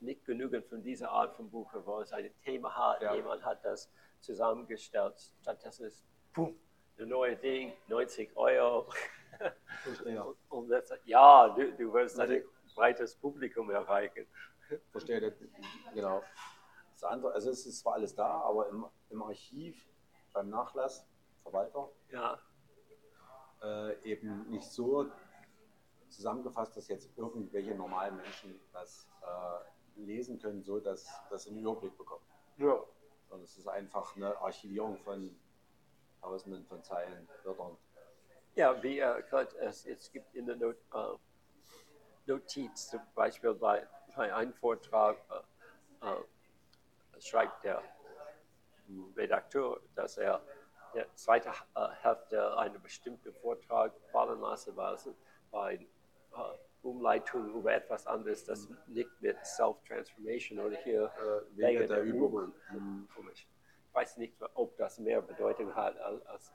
nicht 0.00 0.24
genügend 0.24 0.66
von 0.66 0.82
dieser 0.82 1.10
Art 1.10 1.34
von 1.36 1.50
Buch, 1.50 1.70
wo 1.84 2.00
es 2.00 2.12
ein 2.12 2.30
Thema 2.44 2.74
hat, 2.76 3.00
Ja. 3.02 3.14
jemand 3.14 3.44
hat 3.44 3.64
das 3.64 3.90
zusammengestellt. 4.20 5.14
Stattdessen 5.40 5.86
ist, 5.86 6.04
boom, 6.34 6.58
ein 6.98 7.08
neues 7.08 7.40
Ding, 7.40 7.72
90 7.88 8.36
Euro. 8.36 8.88
Verstehe. 9.82 10.24
Und, 10.24 10.36
und 10.50 10.68
das, 10.68 10.92
ja, 11.04 11.48
du, 11.50 11.72
du 11.72 11.92
wirst 11.92 12.18
ein 12.18 12.30
Also- 12.30 12.46
breites 12.74 13.14
Publikum 13.16 13.70
erreichen. 13.70 14.26
Verstehe, 14.90 15.20
das- 15.20 15.34
genau. 15.94 16.22
Das 16.92 17.04
andere, 17.04 17.32
also 17.34 17.50
es 17.50 17.66
ist 17.66 17.80
zwar 17.80 17.94
alles 17.94 18.14
da, 18.14 18.26
aber 18.40 18.68
im, 18.70 18.86
im 19.10 19.22
Archiv, 19.22 19.86
beim 20.32 20.48
Nachlass, 20.48 21.06
Verwalter, 21.42 21.90
Ja, 22.10 22.38
äh, 23.62 23.94
eben 24.10 24.48
nicht 24.50 24.64
so 24.70 25.06
zusammengefasst, 26.08 26.76
dass 26.76 26.88
jetzt 26.88 27.16
irgendwelche 27.16 27.74
normalen 27.74 28.16
Menschen 28.16 28.58
das 28.72 29.06
äh, 29.22 30.00
lesen 30.00 30.38
können, 30.40 30.62
so 30.62 30.80
dass 30.80 31.06
das 31.30 31.46
einen 31.46 31.58
Überblick 31.58 31.96
bekommen. 31.96 32.24
ja. 32.58 32.82
Sondern 33.28 33.44
es 33.44 33.58
ist 33.58 33.66
einfach 33.66 34.14
eine 34.16 34.36
Archivierung 34.40 34.98
von 34.98 35.36
Tausenden 36.20 36.64
von 36.66 36.82
Zeilen, 36.82 37.28
Wörtern. 37.44 37.76
Ja, 38.54 38.82
wie 38.82 38.98
er 38.98 39.22
gerade 39.22 39.54
es, 39.58 39.84
es 39.86 40.10
gibt 40.10 40.34
in 40.34 40.46
der 40.46 40.56
Not, 40.56 40.76
äh, 40.94 41.16
Notiz 42.26 42.88
zum 42.90 43.00
Beispiel 43.14 43.54
bei, 43.54 43.86
bei 44.16 44.34
einem 44.34 44.54
Vortrag 44.54 45.16
äh, 46.00 46.06
äh, 46.06 47.20
schreibt 47.20 47.64
der 47.64 47.82
Redakteur, 49.16 49.80
dass 49.94 50.16
er 50.16 50.40
der 50.94 51.06
zweite 51.14 51.50
äh, 51.74 51.88
Hälfte 52.02 52.56
einen 52.56 52.80
bestimmten 52.82 53.32
Vortrag 53.34 53.92
fallen 54.10 54.40
lassen 54.40 54.74
war, 54.76 54.90
also 54.92 55.14
bei 55.50 55.74
äh, 55.74 56.38
Umleitung 56.82 57.52
über 57.54 57.74
etwas 57.74 58.06
anderes, 58.06 58.44
das 58.44 58.68
nicht 58.86 59.10
mit 59.20 59.36
Self-Transformation 59.44 60.60
oder 60.60 60.76
hier 60.78 61.04
Äh, 61.04 61.56
Wege 61.56 61.86
der 61.86 62.02
Übung. 62.02 62.52
Mhm. 62.70 63.08
Weiß 63.96 64.18
nicht, 64.18 64.36
ob 64.52 64.76
das 64.76 64.98
mehr 64.98 65.22
Bedeutung 65.22 65.74
hat 65.74 65.96
als, 65.98 66.52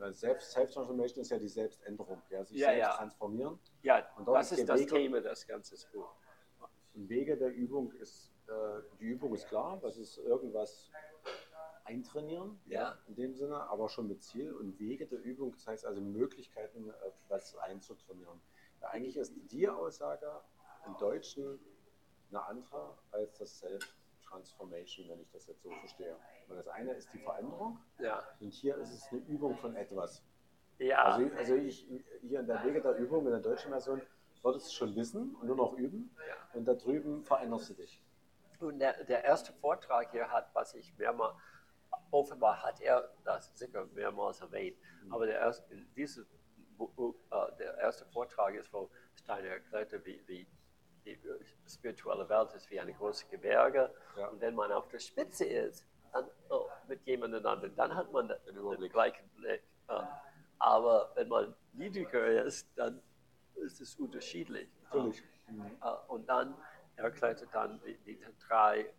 Äh, 0.00 0.12
Selbst, 0.12 0.52
Selbst-Transformation 0.52 1.20
ist 1.22 1.30
ja 1.30 1.38
die 1.38 1.48
Selbständerung, 1.48 2.22
ja, 2.30 2.44
sich 2.44 2.58
Ja, 2.58 2.68
selbst 2.68 2.80
ja. 2.80 2.96
transformieren. 2.96 3.58
Ja, 3.82 4.08
Und 4.16 4.26
das 4.28 4.52
ist 4.52 4.68
das 4.68 4.80
Weg- 4.80 4.88
Thema 4.88 5.20
des 5.20 5.46
ganzen 5.46 5.76
Buch. 5.92 6.08
Und 6.94 7.08
Wege 7.08 7.36
der 7.36 7.52
Übung 7.52 7.92
ist, 7.94 8.32
äh, 8.46 8.52
die 9.00 9.04
Übung 9.04 9.34
ist 9.34 9.48
klar, 9.48 9.78
das 9.82 9.96
ist 9.98 10.16
irgendwas 10.18 10.90
eintrainieren, 11.84 12.58
Ja. 12.66 12.98
in 13.08 13.16
dem 13.16 13.34
Sinne, 13.34 13.56
aber 13.68 13.88
schon 13.88 14.06
mit 14.08 14.22
Ziel. 14.22 14.52
Und 14.52 14.78
Wege 14.78 15.06
der 15.06 15.20
Übung, 15.20 15.52
das 15.52 15.66
heißt 15.66 15.84
also 15.86 16.00
Möglichkeiten, 16.00 16.88
äh, 16.88 16.92
was 17.28 17.56
einzutrainieren. 17.58 18.40
Ja, 18.80 18.88
eigentlich 18.90 19.16
ist 19.16 19.34
die 19.50 19.68
Aussage 19.68 20.30
im 20.86 20.96
Deutschen 20.98 21.58
eine 22.30 22.44
andere 22.46 22.96
als 23.10 23.38
das 23.38 23.58
Self-Transformation, 24.32 25.08
wenn 25.08 25.20
ich 25.20 25.30
das 25.30 25.46
jetzt 25.46 25.62
so 25.62 25.70
verstehe. 25.70 26.16
Weil 26.48 26.56
das 26.56 26.68
eine 26.68 26.92
ist 26.92 27.12
die 27.12 27.18
Veränderung 27.18 27.78
Ja, 27.98 28.22
und 28.40 28.52
hier 28.52 28.76
ist 28.78 28.90
es 28.92 29.08
eine 29.12 29.20
Übung 29.22 29.56
von 29.56 29.76
etwas. 29.76 30.22
ja, 30.78 31.02
Also, 31.04 31.30
also 31.36 31.54
ich 31.56 31.86
hier 32.22 32.40
in 32.40 32.46
der 32.46 32.64
Wege 32.64 32.80
der 32.80 32.96
Übung, 32.96 33.24
in 33.26 33.32
der 33.32 33.40
deutschen 33.40 33.70
Version, 33.70 34.00
würdest 34.42 34.68
du 34.68 34.72
schon 34.72 34.96
wissen 34.96 35.34
und 35.36 35.46
nur 35.46 35.56
noch 35.56 35.74
üben. 35.74 36.14
Ja. 36.26 36.34
Und 36.58 36.64
da 36.66 36.74
drüben 36.74 37.22
veränderst 37.24 37.70
du 37.70 37.74
dich. 37.74 38.02
Und 38.60 38.78
der, 38.78 39.04
der 39.04 39.24
erste 39.24 39.52
Vortrag 39.54 40.10
hier 40.12 40.30
hat, 40.30 40.50
was 40.54 40.74
ich 40.74 40.96
mehrmals, 40.96 41.34
offenbar 42.10 42.62
hat 42.62 42.80
er 42.80 43.08
das 43.24 43.56
sicher 43.58 43.86
mehrmals 43.86 44.40
erwähnt, 44.40 44.76
aber 45.10 45.26
der 45.26 45.38
erste, 45.40 45.74
Bu- 46.78 47.14
äh, 47.30 47.56
der 47.58 47.76
erste 47.78 48.04
Vortrag 48.06 48.54
ist, 48.54 48.72
wo 48.72 48.88
Steiner 49.14 49.48
erklärte, 49.48 50.04
wie, 50.04 50.22
wie 50.26 50.46
die 51.04 51.18
spirituelle 51.68 52.28
Welt 52.28 52.52
ist 52.54 52.70
wie 52.70 52.80
eine 52.80 52.92
große 52.92 53.26
Gebirge. 53.26 53.92
Ja. 54.16 54.28
Und 54.28 54.40
wenn 54.40 54.54
man 54.54 54.70
auf 54.72 54.88
der 54.88 54.98
Spitze 54.98 55.44
ist, 55.44 55.84
dann, 56.12 56.26
oh, 56.50 56.66
mit 56.88 57.04
jemand 57.06 57.34
anderen, 57.34 57.74
dann 57.76 57.94
hat 57.94 58.12
man 58.12 58.28
den, 58.28 58.80
den 58.80 58.90
gleichen 58.90 59.28
Blick. 59.36 59.62
Äh, 59.88 60.02
aber 60.58 61.10
wenn 61.14 61.28
man 61.28 61.54
niedriger 61.72 62.44
ist, 62.44 62.68
dann 62.76 63.02
ist 63.56 63.80
es 63.80 63.96
unterschiedlich. 63.96 64.68
Natürlich. 64.84 65.22
Und 66.08 66.28
dann 66.28 66.54
erklärte 66.96 67.46
dann 67.52 67.80
die, 67.84 67.96
die 67.98 68.20
drei 68.46 68.92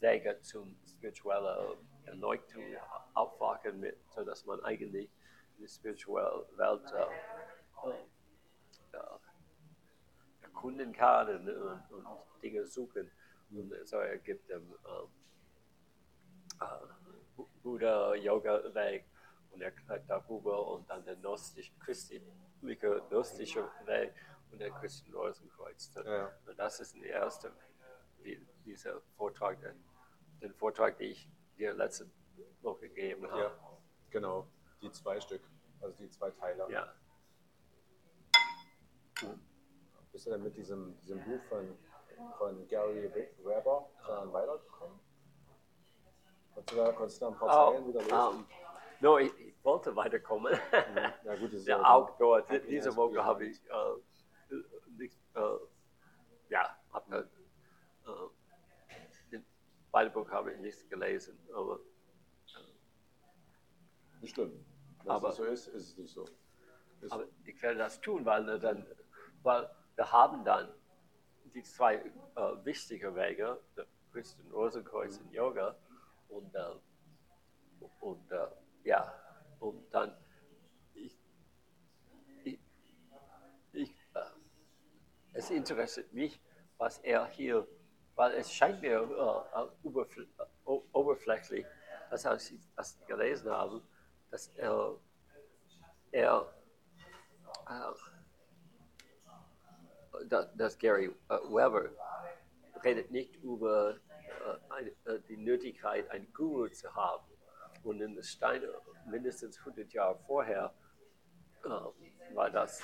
Wege 0.00 0.40
zum 0.42 0.76
spirituellen 0.86 1.76
Erleuchtung, 2.04 2.62
Aufwachen, 3.14 3.80
mit, 3.80 3.98
sodass 4.10 4.44
man 4.46 4.62
eigentlich 4.64 5.10
die 5.58 5.68
spirituelle 5.68 6.46
Welt 6.56 6.92
äh, 6.92 7.88
äh, 8.92 8.98
erkunden 10.60 10.92
kann 10.92 11.28
und, 11.28 11.48
und, 11.48 12.06
Dinge 12.42 12.66
suchen. 12.66 13.10
Und 13.50 13.72
so 13.86 13.96
ergibt 13.96 14.48
dem 14.48 14.62
ähm, 14.62 15.08
äh, 16.60 16.64
Bu- 17.36 17.48
Buddha 17.62 18.14
Yoga 18.14 18.62
Weg 18.74 19.04
und 19.50 19.62
erklärt 19.62 20.04
darüber 20.08 20.68
und 20.68 20.88
dann 20.88 21.04
der 21.04 21.16
gnostische 21.16 21.72
Weg 23.86 24.14
und 24.52 24.58
der 24.58 24.70
Christian 24.72 25.14
Rosenkreuz. 25.14 25.92
Ja. 26.04 26.30
Und 26.46 26.58
das 26.58 26.80
ist 26.80 26.94
der 26.96 27.04
erste, 27.10 27.52
die, 28.24 28.46
dieser 28.64 29.00
Vortrag, 29.16 29.60
den, 29.60 29.82
den 30.40 30.54
Vortrag, 30.54 30.96
den 30.98 31.10
ich 31.12 31.28
dir 31.56 31.72
letzte 31.74 32.08
Woche 32.62 32.88
gegeben 32.88 33.28
habe. 33.30 33.40
ja, 33.42 33.78
genau. 34.10 34.46
Die 34.82 34.90
zwei 34.92 35.20
Stück, 35.20 35.42
also 35.80 35.96
die 35.98 36.08
zwei 36.10 36.30
Teile. 36.30 36.70
Ja. 36.70 36.94
Bist 40.12 40.26
du 40.26 40.30
dann 40.30 40.42
mit 40.42 40.56
diesem, 40.56 40.98
diesem 41.00 41.22
Buch 41.24 41.40
von, 41.48 41.76
von 42.38 42.66
Gary 42.68 43.10
Weber 43.44 43.88
dann 44.06 44.32
weitergekommen? 44.32 44.98
Konntest 46.54 46.72
du 46.72 46.76
da, 46.76 46.92
konntest 46.92 47.20
du 47.20 47.24
da 47.26 47.30
ein 47.30 47.38
paar 47.38 47.48
Oh, 47.48 47.72
Zeilen 47.72 47.88
wieder 47.88 48.00
lesen? 48.02 48.14
um, 48.14 48.46
no, 49.00 49.18
ich, 49.18 49.32
ich 49.38 49.64
wollte 49.64 49.94
weiterkommen. 49.94 50.52
Ja 51.24 51.36
gut, 51.36 51.52
das 51.52 51.60
ist 51.60 51.66
ja 51.68 51.80
Outdoor, 51.82 52.38
Okay, 52.40 52.60
diese 52.68 52.94
Woche 52.96 53.24
habe 53.24 53.46
ich 53.46 53.60
äh, 53.70 54.54
nicht, 54.96 55.16
äh, 55.34 55.40
ja, 56.48 56.76
hab, 56.92 57.10
äh, 57.12 57.18
äh, 57.20 57.26
beide 59.92 60.10
Buch 60.10 60.28
habe 60.30 60.52
ich 60.52 60.58
nicht 60.60 60.90
gelesen, 60.90 61.38
aber 61.54 61.78
Nicht 64.20 64.34
schlimm. 64.34 64.64
Wenn 65.02 65.10
Aber- 65.12 65.30
es 65.30 65.36
so 65.36 65.44
ist, 65.44 65.68
ist 65.68 65.88
es 65.90 65.96
nicht 65.96 66.12
so. 66.12 66.24
Ist, 67.00 67.12
Aber 67.12 67.24
ich 67.46 67.62
werde 67.62 67.78
das 67.78 68.00
tun, 68.00 68.24
weil, 68.26 68.46
äh, 68.48 68.58
dann, 68.58 68.84
weil 69.42 69.70
wir 70.00 70.10
haben 70.12 70.42
dann 70.44 70.72
die 71.52 71.62
zwei 71.62 71.96
äh, 71.96 72.64
wichtigen 72.64 73.14
Wege, 73.14 73.60
der 73.76 73.84
Christian 74.10 74.50
Rosenkreuz 74.50 75.18
in 75.18 75.30
Yoga 75.30 75.76
und, 76.30 76.54
äh, 76.54 77.84
und 78.00 78.32
äh, 78.32 78.46
ja, 78.84 79.12
und 79.58 79.92
dann 79.92 80.16
ich, 80.94 81.14
ich, 82.44 82.58
ich 83.72 83.90
äh, 84.14 84.20
es 85.34 85.50
interessiert 85.50 86.10
mich, 86.14 86.40
was 86.78 86.96
er 87.00 87.26
hier, 87.26 87.68
weil 88.14 88.32
es 88.32 88.50
scheint 88.50 88.80
mir 88.80 89.02
äh, 89.02 89.60
äh, 89.60 89.66
äh, 89.84 90.80
oberflächlich, 90.92 91.66
dass 92.08 92.24
als 92.24 92.50
ich 92.50 92.62
das 92.74 92.98
gelesen 93.04 93.50
habe, 93.50 93.82
dass 94.30 94.48
er, 94.56 94.96
er 96.10 96.54
dass, 100.28 100.54
dass 100.56 100.78
Gary 100.78 101.06
äh, 101.28 101.34
Weber 101.48 101.90
redet 102.84 103.10
nicht 103.10 103.36
über 103.36 103.96
äh, 104.78 105.10
äh, 105.10 105.20
die 105.28 105.36
Nötigkeit, 105.36 106.10
einen 106.10 106.32
Guru 106.32 106.68
zu 106.68 106.94
haben. 106.94 107.24
Und 107.82 108.00
in 108.00 108.22
Steiner, 108.22 108.68
mindestens 109.06 109.58
100 109.58 109.92
Jahre 109.92 110.18
vorher, 110.26 110.72
war 112.34 112.50
das 112.50 112.82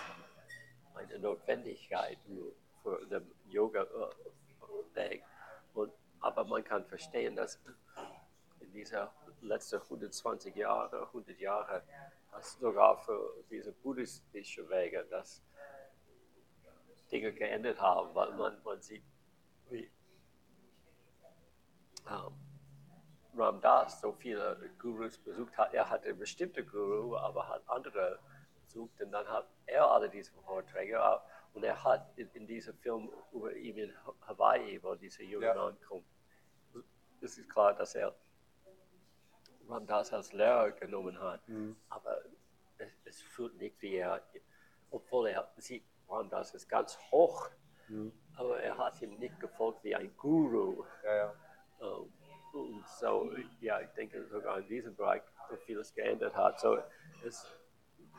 eine 0.95 1.19
Notwendigkeit 1.19 2.19
für 2.83 3.07
den 3.07 3.31
Yoga-Weg. 3.49 5.23
Aber 6.21 6.45
man 6.45 6.65
kann 6.65 6.85
verstehen, 6.87 7.37
dass 7.37 7.61
in 8.61 8.73
dieser 8.73 9.13
letzten 9.43 9.81
120 9.81 10.57
Jahre, 10.57 11.07
100 11.09 11.39
Jahre, 11.39 11.83
sogar 12.43 12.99
für 12.99 13.45
diese 13.51 13.73
buddhistischen 13.73 14.69
Wege, 14.69 15.07
dass 15.11 15.43
Dinge 17.11 17.33
geändert 17.33 17.81
haben, 17.81 18.15
weil 18.15 18.33
man, 18.33 18.63
man 18.63 18.81
sieht, 18.81 19.05
wie, 19.71 19.91
ähm, 22.09 22.35
Ram 23.37 23.61
Dass 23.61 24.01
so 24.01 24.13
viele 24.13 24.71
Gurus 24.79 25.19
besucht 25.19 25.57
hat. 25.59 25.75
Er 25.75 25.89
hatte 25.89 26.15
bestimmte 26.15 26.65
Guru, 26.65 27.17
aber 27.17 27.49
hat 27.49 27.63
andere 27.69 28.19
besucht. 28.65 29.01
Und 29.01 29.11
dann 29.13 29.29
hat 29.29 29.47
er 29.67 29.91
alle 29.91 30.09
diese 30.09 30.33
Vorträge 30.45 30.99
und 31.53 31.65
er 31.65 31.83
hat 31.83 32.13
in, 32.17 32.29
in 32.33 32.47
diesem 32.47 32.77
Film 32.79 33.11
über 33.33 33.55
ihn 33.55 33.77
in 33.79 33.95
Hawaii, 34.27 34.83
wo 34.83 34.95
dieser 34.95 35.23
junge 35.23 35.47
Ja. 35.47 35.55
Mann 35.55 35.77
kommt, 35.87 36.05
es 37.21 37.39
ist 37.39 37.49
klar, 37.49 37.75
dass 37.75 37.95
er 37.95 38.15
Ram 39.69 39.87
Dass 39.87 40.13
als 40.13 40.33
Lehrer 40.33 40.71
genommen 40.73 41.19
hat, 41.19 41.41
aber 41.89 42.23
es, 42.79 42.93
es 43.05 43.23
fühlt 43.23 43.57
nicht 43.57 43.81
wie 43.83 43.97
er, 43.97 44.23
obwohl 44.91 45.29
er 45.29 45.51
sieht, 45.57 45.85
Ram 46.09 46.31
Dass 46.31 46.55
ist 46.55 46.69
ganz 46.69 46.99
hoch, 47.11 47.49
aber 48.37 48.61
er 48.61 48.77
hat 48.79 49.01
ihm 49.03 49.19
nicht 49.19 49.39
gefolgt 49.41 49.83
wie 49.85 49.95
ein 49.95 50.17
Guru. 50.17 50.85
Ja, 51.05 51.15
ja. 51.15 51.35
Ähm, 51.81 52.13
und 52.53 52.89
so, 52.89 53.31
ja, 53.61 53.81
ich 53.81 53.91
denke 53.91 54.27
sogar 54.29 54.59
in 54.59 54.67
diesem 54.69 54.97
Bereich 54.97 55.23
so 55.51 55.57
vieles 55.57 55.93
geändert 55.93 56.35
hat. 56.35 56.59
So, 56.59 56.79
es 57.25 57.47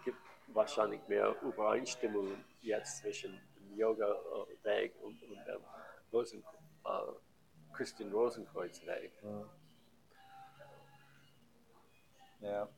gibt 0.05 0.19
wahrscheinlich 0.47 1.05
mehr 1.07 1.35
Übereinstimmung 1.41 2.43
jetzt 2.61 2.99
zwischen 2.99 3.39
dem 3.55 3.75
Yoga-Weg 3.75 4.95
und, 5.01 5.21
und 5.23 5.45
dem 5.47 5.61
Rosen, 6.13 6.43
äh, 6.85 7.73
Christian 7.73 8.11
Rosenkreuz-Weg. 8.11 9.11
Ja. 12.41 12.69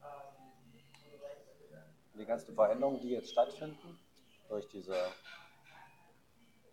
Die 2.14 2.26
ganzen 2.26 2.56
Veränderungen, 2.56 3.02
die 3.02 3.10
jetzt 3.10 3.32
stattfinden, 3.32 4.00
durch 4.50 4.68
diese 4.68 4.96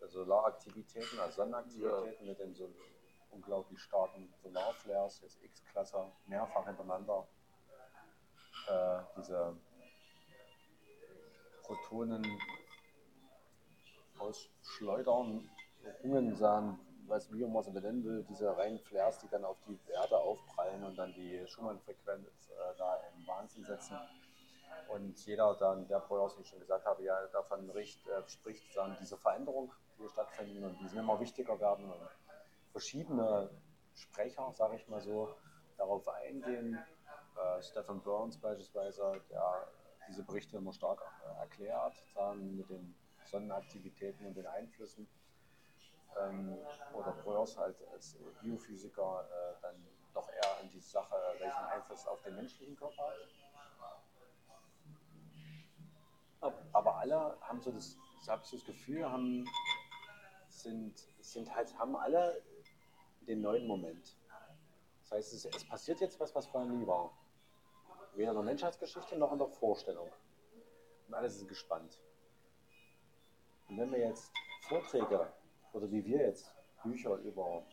Solaraktivitäten, 0.09 1.21
also 1.21 1.37
Sonnenaktivitäten 1.37 2.27
mit 2.27 2.39
den 2.39 2.55
so 2.55 2.69
unglaublich 3.31 3.81
starken 3.81 4.33
Solarflares, 4.43 5.21
jetzt 5.21 5.43
X-Klasse, 5.43 6.11
mehrfach 6.27 6.65
hintereinander, 6.67 7.27
äh, 8.69 8.99
diese 9.17 9.57
Protonen 11.63 12.25
ausschleudern, 14.19 15.51
Ungensan, 16.03 16.81
weiß 17.07 17.33
wie 17.33 17.45
man 17.45 17.63
sie 17.63 17.71
benennen 17.71 18.05
will, 18.05 18.25
diese 18.29 18.57
reinen 18.57 18.81
Flares, 18.81 19.19
die 19.19 19.29
dann 19.29 19.45
auf 19.45 19.59
die 19.69 19.79
Erde 19.93 20.19
aufprallen 20.19 20.83
und 20.83 20.97
dann 20.97 21.13
die 21.13 21.47
Schumann-Frequenz 21.47 22.49
äh, 22.49 22.77
da 22.79 23.01
im 23.15 23.27
Wahnsinn 23.27 23.65
setzen. 23.65 23.97
Und 24.89 25.19
jeder 25.27 25.55
dann, 25.57 25.87
der 25.89 26.01
vorher, 26.01 26.37
wie 26.37 26.43
ich 26.43 26.49
schon 26.49 26.61
gesagt 26.61 26.85
habe, 26.87 27.03
ja 27.03 27.27
davon 27.29 27.69
richt, 27.71 28.07
äh, 28.07 28.23
spricht, 28.29 28.77
dann 28.77 28.97
diese 29.01 29.17
Veränderung, 29.17 29.73
die 29.99 30.09
stattfinden 30.09 30.65
und 30.65 30.79
die 30.81 30.89
sind 30.89 30.99
immer 30.99 31.19
wichtiger 31.21 31.59
werden. 31.59 31.91
Und 31.91 32.09
verschiedene 32.71 33.51
Sprecher, 33.95 34.53
sage 34.53 34.77
ich 34.77 34.87
mal 34.89 35.01
so, 35.01 35.35
darauf 35.77 36.09
eingehen. 36.09 36.79
Äh, 37.37 37.63
Stephen 37.63 38.01
Burns 38.01 38.39
beispielsweise, 38.39 39.21
der 39.31 39.67
diese 40.09 40.23
Berichte 40.23 40.57
immer 40.57 40.73
stark 40.73 41.01
äh, 41.25 41.41
erklärt, 41.41 41.95
sagen, 42.15 42.57
mit 42.57 42.71
den 42.71 42.95
Sonnenaktivitäten 43.25 44.27
und 44.27 44.35
den 44.37 44.47
Einflüssen. 44.47 45.09
Ähm, 46.19 46.57
oder 46.95 47.13
Breuers 47.13 47.59
halt 47.59 47.77
als 47.93 48.17
Biophysiker 48.41 49.29
äh, 49.29 49.63
dann 49.63 49.87
doch 50.15 50.29
eher 50.31 50.59
an 50.61 50.71
die 50.73 50.81
Sache, 50.81 51.15
welchen 51.39 51.65
Einfluss 51.65 52.07
auf 52.07 52.23
den 52.23 52.37
menschlichen 52.37 52.77
Körper 52.77 53.09
hat. 53.09 53.46
Ab- 56.41 56.65
Aber 56.73 56.97
alle 56.97 57.39
haben 57.41 57.61
so 57.61 57.71
das, 57.73 57.97
habe 58.29 58.45
so 58.45 58.57
das 58.57 58.67
Gefühl, 58.67 59.05
haben, 59.11 59.45
sind, 60.49 60.99
sind 61.21 61.55
halt, 61.55 61.77
haben 61.79 61.97
alle 61.97 62.43
den 63.23 63.41
neuen 63.41 63.67
Moment. 63.67 64.17
Das 65.03 65.13
heißt, 65.13 65.33
es, 65.35 65.45
es 65.45 65.69
passiert 65.69 66.01
jetzt 66.01 66.19
was, 66.21 66.35
was 66.35 66.47
vorher 66.47 66.71
nie 66.71 66.87
war. 66.87 67.17
Weder 68.15 68.31
in 68.31 68.37
der 68.37 68.45
Menschheitsgeschichte 68.45 69.17
noch 69.17 69.33
in 69.33 69.39
der 69.39 69.49
Vorstellung. 69.49 70.11
Und 71.07 71.15
alle 71.15 71.29
sind 71.31 71.49
gespannt. 71.49 72.01
Und 73.69 73.79
wenn 73.79 73.93
wir 73.93 73.99
jetzt 74.01 74.33
Vorträge 74.63 75.33
oder 75.73 75.91
wie 75.91 76.05
wir 76.05 76.19
jetzt 76.19 76.53
Bücher 76.83 77.17
über 77.17 77.65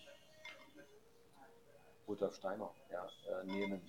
Rudolf 2.07 2.35
Steiner 2.35 2.73
ja, 2.91 3.07
äh, 3.29 3.43
nehmen, 3.45 3.81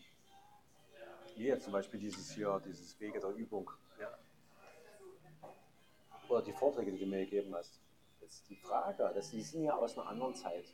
wie 1.37 1.47
jetzt 1.47 1.65
zum 1.65 1.73
Beispiel 1.73 1.99
dieses 1.99 2.31
hier, 2.31 2.61
dieses 2.65 2.99
Wege 3.01 3.19
der 3.21 3.31
Übung. 3.31 3.71
Oder 6.29 6.43
die 6.43 6.53
Vorträge, 6.53 6.93
die 6.93 6.99
du 6.99 7.07
mir 7.07 7.25
gegeben 7.25 7.55
hast, 7.55 7.81
ist 8.21 8.49
die 8.49 8.57
Frage, 8.57 9.11
dass 9.15 9.31
die 9.31 9.43
sind 9.43 9.65
ja 9.65 9.77
aus 9.77 9.99
einer 9.99 10.09
anderen 10.09 10.35
Zeit. 10.35 10.73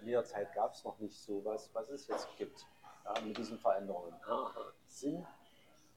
In 0.00 0.06
dieser 0.06 0.24
Zeit 0.24 0.52
gab 0.54 0.72
es 0.72 0.84
noch 0.84 0.98
nicht 0.98 1.18
so 1.20 1.44
was, 1.44 1.72
was 1.74 1.90
es 1.90 2.06
jetzt 2.06 2.28
gibt, 2.36 2.66
ja, 3.04 3.20
mit 3.22 3.36
diesen 3.36 3.58
Veränderungen. 3.58 4.14
Sind 4.86 5.26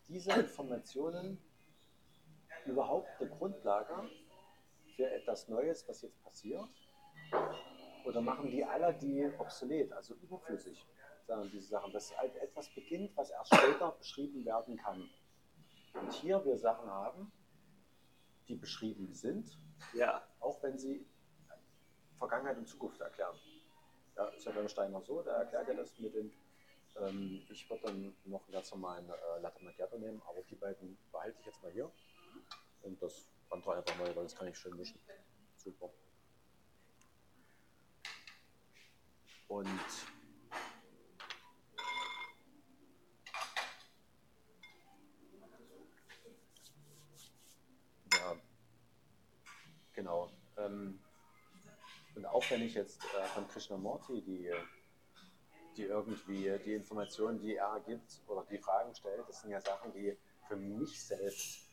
diese 0.08 0.32
Informationen 0.34 1.40
überhaupt 2.66 3.10
eine 3.20 3.30
Grundlage 3.30 4.10
für 4.96 5.10
etwas 5.10 5.48
Neues, 5.48 5.88
was 5.88 6.02
jetzt 6.02 6.22
passiert? 6.24 6.68
Oder 8.06 8.22
machen 8.22 8.50
die 8.52 8.64
alle 8.64 8.94
die 8.94 9.32
obsolet, 9.40 9.92
also 9.92 10.14
überflüssig, 10.16 10.86
sagen 11.26 11.50
diese 11.52 11.70
Sachen, 11.70 11.92
dass 11.92 12.16
halt 12.18 12.36
etwas 12.38 12.70
beginnt, 12.70 13.16
was 13.18 13.32
erst 13.32 13.56
später 13.56 13.92
beschrieben 13.92 14.46
werden 14.46 14.78
kann? 14.78 15.10
Und 15.94 16.14
hier 16.14 16.44
wir 16.46 16.58
Sachen 16.58 16.90
haben, 16.90 17.32
die 18.48 18.56
beschrieben 18.56 19.14
sind, 19.14 19.58
Ja, 19.94 20.28
auch 20.40 20.62
wenn 20.64 20.78
sie 20.78 21.06
Vergangenheit 22.18 22.58
und 22.58 22.68
Zukunft 22.68 23.02
erklären. 23.02 23.36
Ja, 24.16 24.28
ist 24.30 24.46
ja 24.46 24.52
beim 24.52 24.70
Steiner 24.70 25.02
so, 25.02 25.22
der 25.22 25.34
erklärt 25.34 25.68
ja 25.68 25.74
das 25.74 25.98
mit 26.00 26.14
den, 26.14 26.32
ähm, 26.98 27.46
ich 27.50 27.70
würde 27.70 27.84
dann 27.84 28.16
noch 28.26 28.44
einen 28.46 28.54
ganz 28.54 28.72
normalen 28.72 29.10
äh, 29.10 29.42
Latte 29.42 29.64
Macchiato 29.64 29.98
nehmen, 29.98 30.22
aber 30.28 30.42
die 30.44 30.56
beiden 30.56 30.98
behalte 31.12 31.38
ich 31.40 31.46
jetzt 31.46 31.62
mal 31.62 31.72
hier. 31.72 31.92
Und 32.82 33.02
das 33.02 33.28
andere 33.50 33.76
einfach 33.78 33.98
mal, 33.98 34.16
weil 34.16 34.24
das 34.24 34.36
kann 34.36 34.48
ich 34.48 34.58
schön 34.58 34.76
mischen. 34.76 35.00
Super. 35.58 35.92
Und 39.48 39.68
ja, 48.12 48.36
genau. 49.94 50.32
Ähm, 50.58 51.00
und 52.16 52.25
auch 52.36 52.52
wenn 52.52 52.62
ich 52.64 52.74
jetzt 52.74 53.02
äh, 53.02 53.24
von 53.34 53.48
Krishnamurti 53.48 54.22
die, 54.22 54.52
die 55.78 55.84
irgendwie 55.84 56.60
die 56.66 56.74
Informationen, 56.74 57.40
die 57.40 57.56
er 57.56 57.80
gibt 57.86 58.22
oder 58.28 58.46
die 58.50 58.58
Fragen 58.58 58.94
stellt, 58.94 59.28
das 59.28 59.42
sind 59.42 59.52
ja 59.52 59.62
Sachen, 59.62 59.94
die 59.94 60.18
für 60.46 60.58
mich 60.58 61.02
selbst 61.02 61.70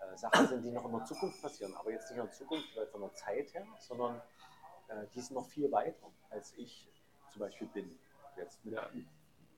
äh, 0.00 0.16
Sachen 0.16 0.46
sind, 0.46 0.62
die 0.62 0.70
noch 0.70 0.84
in 0.84 0.92
der 0.92 1.04
Zukunft 1.06 1.40
passieren. 1.40 1.74
Aber 1.74 1.90
jetzt 1.90 2.10
nicht 2.10 2.18
in 2.18 2.24
der 2.26 2.32
Zukunft 2.32 2.68
vielleicht 2.72 2.92
von 2.92 3.00
der 3.00 3.14
Zeit 3.14 3.54
her, 3.54 3.66
sondern 3.78 4.20
äh, 4.88 5.06
die 5.14 5.20
sind 5.20 5.36
noch 5.36 5.48
viel 5.48 5.72
weiter, 5.72 6.12
als 6.28 6.52
ich 6.58 6.86
zum 7.32 7.40
Beispiel 7.40 7.68
bin. 7.68 7.98
Jetzt 8.36 8.62
mit, 8.62 8.78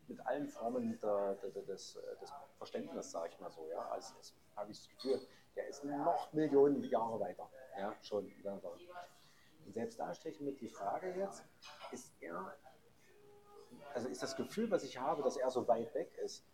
mit 0.06 0.26
allen 0.26 0.48
Formen 0.48 0.96
der, 1.00 1.34
der, 1.34 1.50
der, 1.50 1.62
des, 1.62 1.98
des 2.20 2.32
Verständnisses, 2.58 3.10
sage 3.10 3.30
ich 3.32 3.40
mal 3.40 3.50
so. 3.50 3.66
Ja? 3.68 3.88
Also 3.88 4.14
habe 4.54 4.70
ich 4.70 4.78
das 4.78 4.88
Gefühl, 4.90 5.20
der 5.56 5.66
ist 5.66 5.82
noch 5.82 6.32
Millionen 6.32 6.84
Jahre 6.84 7.18
weiter. 7.18 7.50
Ja, 7.76 7.94
schon. 8.02 8.30
Ja, 8.44 8.60
selbst 9.72 9.98
da 9.98 10.14
stelle 10.14 10.34
ich 10.34 10.40
mir 10.40 10.52
die 10.52 10.68
Frage 10.68 11.14
jetzt, 11.14 11.44
ist 11.92 12.12
er, 12.20 12.56
also 13.94 14.08
ist 14.08 14.22
das 14.22 14.36
Gefühl, 14.36 14.70
was 14.70 14.84
ich 14.84 14.98
habe, 14.98 15.22
dass 15.22 15.36
er 15.36 15.50
so 15.50 15.66
weit 15.68 15.94
weg 15.94 16.12
ist, 16.18 16.44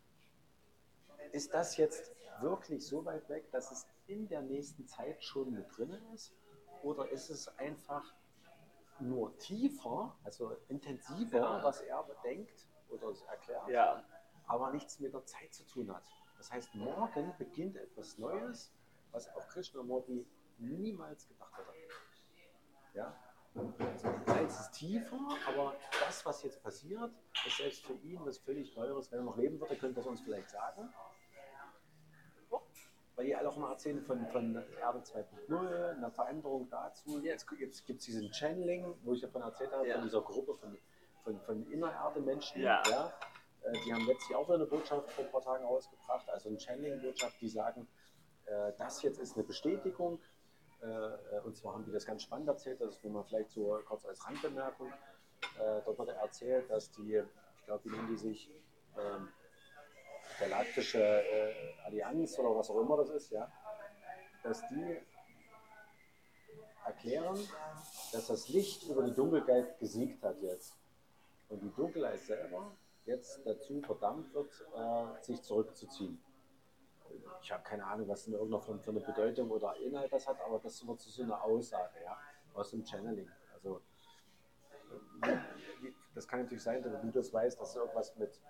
ist 1.33 1.55
das 1.55 1.77
jetzt 1.77 2.12
wirklich 2.40 2.87
so 2.87 3.05
weit 3.05 3.29
weg, 3.29 3.51
dass 3.53 3.70
es 3.70 3.87
in 4.07 4.29
der 4.29 4.42
nächsten 4.42 4.87
Zeit 4.87 5.22
schon 5.22 5.53
mit 5.53 5.66
drin 5.77 5.92
ist? 6.14 6.35
Oder 6.83 7.09
ist 7.11 7.31
es 7.31 7.48
einfach 7.59 8.12
nur 8.98 9.37
tiefer, 9.38 10.16
also 10.25 10.57
intensiver, 10.68 11.38
Ja. 11.38 11.62
was 11.62 11.81
er 11.81 12.03
bedenkt 12.03 12.68
oder 12.88 13.14
erklärt, 13.29 13.68
ja, 13.68 14.05
aber 14.46 14.72
nichts 14.72 14.98
mit 15.01 15.14
der 15.14 15.25
Zeit 15.25 15.55
zu 15.55 15.64
tun 15.64 15.94
hat? 15.94 16.05
Das 16.37 16.51
heißt, 16.51 16.75
morgen 16.75 17.33
beginnt 17.38 17.77
etwas 17.77 18.18
Neues, 18.18 18.72
was 19.12 19.29
auch 19.35 19.48
Krishnamurti 19.48 20.27
niemals 20.59 21.29
gedacht 21.29 21.57
hätte. 21.57 21.72
Ja? 22.95 23.15
Es 24.45 24.61
ist 24.61 24.73
tiefer, 24.73 25.19
aber 25.47 25.75
das, 26.07 26.25
was 26.25 26.43
jetzt 26.43 26.63
passiert, 26.63 27.11
ist 27.47 27.57
selbst 27.59 27.85
für 27.85 27.93
ihn 27.95 28.21
was 28.25 28.39
völlig 28.39 28.75
Neues. 28.77 29.11
Wenn 29.13 29.19
er 29.21 29.25
noch 29.25 29.37
leben 29.37 29.61
würde, 29.61 29.77
könnte 29.77 30.01
er 30.01 30.03
es 30.03 30.07
uns 30.07 30.21
vielleicht 30.23 30.51
sagen. 30.51 30.93
Weil 33.15 33.27
die 33.27 33.37
alle 33.37 33.51
auch 33.51 33.57
mal 33.59 33.71
erzählen 33.73 34.01
von, 34.03 34.27
von 34.29 34.55
Erde 34.81 34.99
2.0, 35.01 35.91
einer 35.99 36.11
Veränderung 36.11 36.67
dazu. 36.71 37.21
Jetzt, 37.21 37.47
jetzt 37.59 37.85
gibt 37.85 38.01
es 38.01 38.07
diesen 38.07 38.33
Channeling, 38.33 38.95
wo 39.03 39.13
ich 39.13 39.21
davon 39.21 39.43
erzählt 39.43 39.71
habe, 39.73 39.87
Ja. 39.87 39.97
von 39.97 40.05
dieser 40.05 40.23
Gruppe 40.23 40.55
von, 40.55 40.79
von, 41.23 41.39
von 41.43 41.71
Innererde-Menschen. 41.71 42.63
Ja. 42.63 42.81
Äh, 43.63 43.73
Die 43.85 43.93
haben 43.93 44.07
letztlich 44.07 44.35
auch 44.35 44.47
so 44.47 44.55
eine 44.55 44.65
Botschaft 44.65 45.11
vor 45.11 45.25
ein 45.27 45.31
paar 45.31 45.43
Tagen 45.43 45.63
rausgebracht, 45.67 46.27
also 46.31 46.49
eine 46.49 46.59
Channeling-Botschaft, 46.59 47.39
die 47.39 47.51
sagen, 47.51 47.87
äh, 48.47 48.73
das 48.79 49.03
jetzt 49.03 49.19
ist 49.21 49.35
eine 49.37 49.45
Bestätigung. 49.45 50.19
Äh, 50.83 51.40
und 51.45 51.57
zwar 51.57 51.75
haben 51.75 51.85
die 51.85 51.92
das 51.92 52.05
ganz 52.05 52.23
spannend 52.23 52.49
erzählt, 52.49 52.81
das 52.81 52.97
ist 52.97 53.05
nur 53.05 53.12
mal 53.12 53.25
vielleicht 53.25 53.51
so 53.51 53.79
kurz 53.87 54.05
als 54.05 54.25
Randbemerkung. 54.27 54.92
Äh, 55.59 55.81
dort 55.85 55.99
wurde 55.99 56.12
erzählt, 56.12 56.68
dass 56.71 56.90
die, 56.90 57.23
ich 57.59 57.64
glaube, 57.64 57.85
wie 57.85 57.90
nennen 57.90 58.09
die 58.09 58.16
sich? 58.16 58.51
Ähm, 58.99 59.29
Galaktische 60.38 61.03
äh, 61.03 61.55
Allianz 61.85 62.38
oder 62.38 62.57
was 62.57 62.71
auch 62.71 62.81
immer 62.81 62.97
das 62.97 63.11
ist, 63.11 63.31
ja. 63.31 63.51
Dass 64.42 64.66
die 64.68 65.01
erklären, 66.85 67.38
dass 68.12 68.27
das 68.27 68.49
Licht 68.49 68.83
über 68.85 69.03
die 69.05 69.14
Dunkelheit 69.14 69.79
gesiegt 69.79 70.23
hat 70.23 70.40
jetzt. 70.42 70.75
Und 71.49 71.61
die 71.62 71.73
Dunkelheit 71.75 72.21
selber 72.21 72.73
jetzt 73.05 73.40
dazu 73.45 73.81
verdammt 73.83 74.33
wird, 74.35 74.51
äh, 74.75 75.23
sich 75.23 75.42
zurückzuziehen. 75.42 76.23
Ich 77.43 77.53
habe 77.53 77.62
keine 77.62 77.85
Ahnung, 77.85 78.09
was 78.09 78.27
in 78.27 78.35
irgendeiner 78.35 78.62
Form 78.62 78.81
für 78.81 78.91
eine 78.91 79.01
Bedeutung 79.01 79.51
oder 79.51 79.77
Inhalt 79.77 80.12
das 80.12 80.27
hat, 80.27 80.41
aber 80.41 80.59
das 80.59 80.87
wird 80.87 81.01
so 81.01 81.23
eine 81.23 81.41
Aussage, 81.41 82.03
ja, 82.05 82.17
aus 82.55 82.71
dem 82.71 82.85
Channeling. 82.85 83.29
Also 83.55 83.83
das 86.15 86.29
kann 86.29 86.43
natürlich 86.43 86.62
sein, 86.62 86.85
wenn 86.85 87.01
du 87.01 87.11
das 87.11 87.33
weißt, 87.33 87.61
dass 87.61 87.71
es 87.71 87.77
irgendwas 87.77 88.17
mit, 88.17 88.41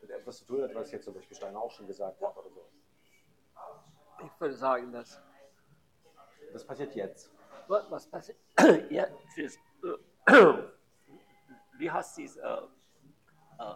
mit 0.00 0.10
etwas 0.10 0.38
zu 0.38 0.44
tun 0.46 0.62
hat, 0.62 0.74
was 0.74 0.90
jetzt 0.90 1.04
zum 1.04 1.14
Beispiel 1.14 1.36
Steiner 1.36 1.60
auch 1.60 1.70
schon 1.70 1.86
gesagt 1.86 2.20
hat 2.20 2.36
oder 2.36 2.50
so. 2.50 2.68
Ich 4.24 4.40
würde 4.40 4.54
sagen, 4.54 4.92
dass 4.92 5.20
Das 6.52 6.64
passiert 6.64 6.94
jetzt. 6.94 7.30
was, 7.68 7.90
was 7.90 8.06
passiert 8.06 8.38
jetzt 8.90 9.38
ist, 9.38 9.58
äh, 10.26 10.32
wie 11.78 11.90
heißt 11.90 12.16
dies, 12.18 12.36
äh, 12.36 12.48
äh, 13.58 13.74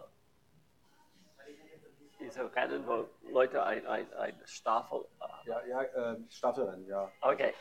diese 2.29 2.55
Rennen, 2.55 2.85
wo 2.87 3.09
Leute 3.31 3.63
ein, 3.63 3.85
ein, 3.87 4.11
ein 4.13 4.39
Staffel 4.45 5.05
Ja, 5.45 5.65
ja, 5.65 5.81
äh, 5.83 6.17
Staffelrennen, 6.29 6.87
ja. 6.87 7.11
Okay. 7.21 7.53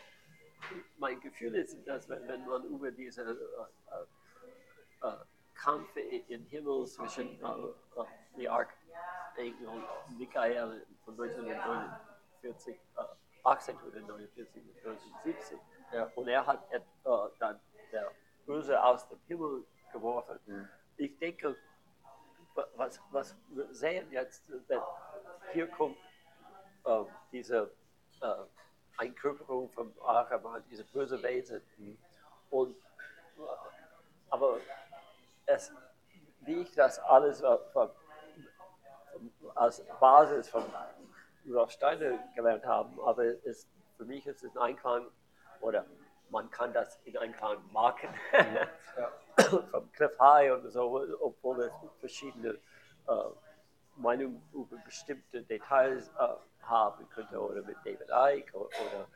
Mein 0.98 1.20
Gefühl 1.20 1.54
ist, 1.54 1.76
dass 1.87 2.09
wenn, 2.09 2.26
wenn 2.28 2.44
man 2.46 2.64
über 2.64 2.90
diese 2.90 3.22
äh, 3.22 5.07
äh, 5.07 5.09
äh, 5.09 5.16
Kampf 5.54 5.88
im 5.96 6.44
Himmel 6.46 6.87
zwischen 6.87 7.40
äh, 7.40 7.44
äh, 7.44 8.04
die 8.37 8.48
Archangel 8.48 9.83
Michael 10.18 10.87
von 11.04 11.14
1949, 11.14 12.74
äh, 12.96 13.00
1849 13.44 14.62
bis 14.64 14.76
1970 14.85 15.59
Ja. 15.92 16.11
und 16.16 16.28
er 16.28 16.46
hat 16.46 16.70
äh, 16.72 16.81
dann 17.38 17.59
der 17.92 18.11
Böse 18.46 18.83
aus 18.83 19.09
dem 19.09 19.18
Himmel 19.26 19.64
geworfen. 19.92 20.38
Mhm. 20.46 20.68
Ich 20.96 21.16
denke, 21.18 21.57
was, 22.77 23.01
was 23.11 23.37
wir 23.49 23.73
sehen 23.73 24.11
jetzt, 24.11 24.51
wenn 24.68 24.81
hier 25.53 25.68
kommt 25.68 25.97
äh, 26.85 27.05
diese 27.33 27.71
äh, 28.21 28.35
Einkörperung 28.97 29.71
vom 29.71 29.92
Araman, 30.03 30.64
diese 30.71 30.85
böse 30.85 31.23
Wesen. 31.23 31.62
Und, 32.51 32.77
äh, 32.77 33.40
aber 34.31 34.59
es, 35.47 35.73
wie 36.40 36.62
ich 36.62 36.75
das 36.75 36.99
alles 36.99 37.40
äh, 37.42 37.59
von, 37.73 37.90
als 39.55 39.85
Basis 40.01 40.49
von 40.49 40.64
Rudolf 41.47 41.71
Steiner 41.71 42.18
gelernt 42.35 42.64
habe, 42.66 43.03
aber 43.05 43.25
es, 43.44 43.68
für 43.97 44.05
mich 44.05 44.27
ist 44.27 44.44
es 44.44 44.57
ein 44.57 44.62
Einklang, 44.62 45.07
oder 45.61 45.85
man 46.30 46.50
kann 46.50 46.72
das 46.72 46.98
in 47.04 47.16
Einklang 47.16 47.58
machen, 47.72 48.08
vom 49.70 49.90
Cliff 49.92 50.18
High 50.20 50.52
und 50.52 50.70
so, 50.70 51.06
obwohl 51.20 51.62
es 51.62 51.72
verschiedene 52.00 52.58
äh, 53.08 53.12
Meinungen 53.96 54.42
über 54.52 54.76
bestimmte 54.84 55.42
Details 55.42 56.08
äh, 56.18 56.28
haben 56.62 57.08
könnte, 57.10 57.40
oder 57.40 57.62
mit 57.62 57.76
David 57.84 58.08
Icke 58.10 58.56
oder, 58.56 58.66
oder 58.66 59.08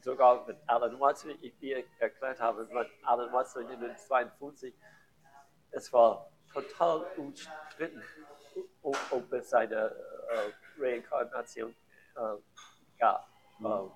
sogar 0.00 0.46
mit 0.46 0.56
Alan 0.66 0.98
Watson, 1.00 1.32
wie 1.40 1.72
ich 1.72 1.86
erklärt 1.98 2.40
habe, 2.40 2.64
mit 2.66 2.88
Alan 3.04 3.32
Watson 3.32 3.62
in 3.62 3.82
1952, 3.82 4.74
es 5.70 5.92
war 5.92 6.30
total 6.52 7.04
umstritten, 7.16 8.02
ob, 8.82 8.96
ob 9.10 9.32
es 9.32 9.52
eine 9.52 9.94
äh, 10.28 10.52
Reinkarnation 10.78 11.74
äh, 12.16 12.36
gab. 12.98 13.28
Mhm. 13.58 13.90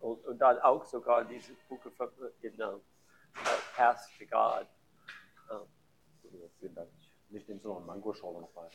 Und, 0.00 0.24
und 0.26 0.38
dann 0.38 0.58
auch 0.60 0.84
sogar 0.84 1.24
diese 1.24 1.52
Buch 1.68 1.82
to 4.18 4.24
God. 4.26 4.66
Ähm, 5.50 5.66
Ja, 6.32 6.48
Vielen 6.58 6.74
Dank. 6.74 6.90
Nicht 7.28 7.48
nimmst 7.48 7.64
du 7.64 7.68
noch 7.68 7.76
einen 7.78 7.86
Mango-Schorle 7.86 8.40
nochmal. 8.40 8.70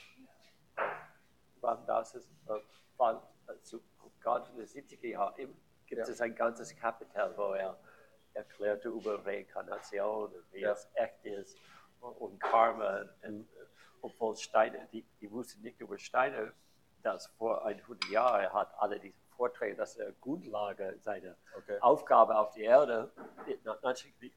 wann 1.61 1.85
das 1.87 2.13
ist, 2.15 2.29
äh, 2.47 2.59
wann, 2.97 3.19
zu, 3.63 3.81
gerade 4.21 4.49
in 4.51 4.57
den 4.57 4.67
70er 4.67 5.07
Jahren 5.07 5.35
im- 5.37 5.57
gibt 5.87 5.99
Ja. 5.99 6.07
es 6.07 6.21
ein 6.21 6.35
ganzes 6.35 6.75
Kapitel, 6.75 7.33
wo 7.37 7.53
er 7.53 7.77
erklärte 8.33 8.89
über 8.89 9.25
Reinkarnation 9.25 10.31
und 10.33 10.53
wie 10.53 10.59
Ja. 10.61 10.71
es 10.73 10.87
echt 10.93 11.25
ist 11.25 11.57
und, 12.01 12.39
Karma. 12.39 13.05
Und, 13.23 13.49
äh, 13.51 13.65
obwohl 14.01 14.35
Steiner, 14.37 14.85
die, 14.91 15.01
die 15.19 15.31
wussten 15.31 15.61
nicht 15.63 15.79
über 15.81 15.97
Steiner, 15.97 16.51
dass 17.01 17.25
vor 17.27 17.65
100 17.65 18.09
Jahren 18.09 18.41
er 18.43 18.53
hat 18.53 18.73
alle 18.77 18.99
diese 18.99 19.17
Vorträge, 19.35 19.75
dass 19.75 19.95
er 19.97 20.11
Grundlage 20.21 20.97
seiner 21.01 21.35
Okay. 21.57 21.77
Aufgabe 21.81 22.35
auf 22.37 22.51
die 22.51 22.63
Erde, 22.63 23.11
na- 23.63 23.77
natürlich 23.81 24.33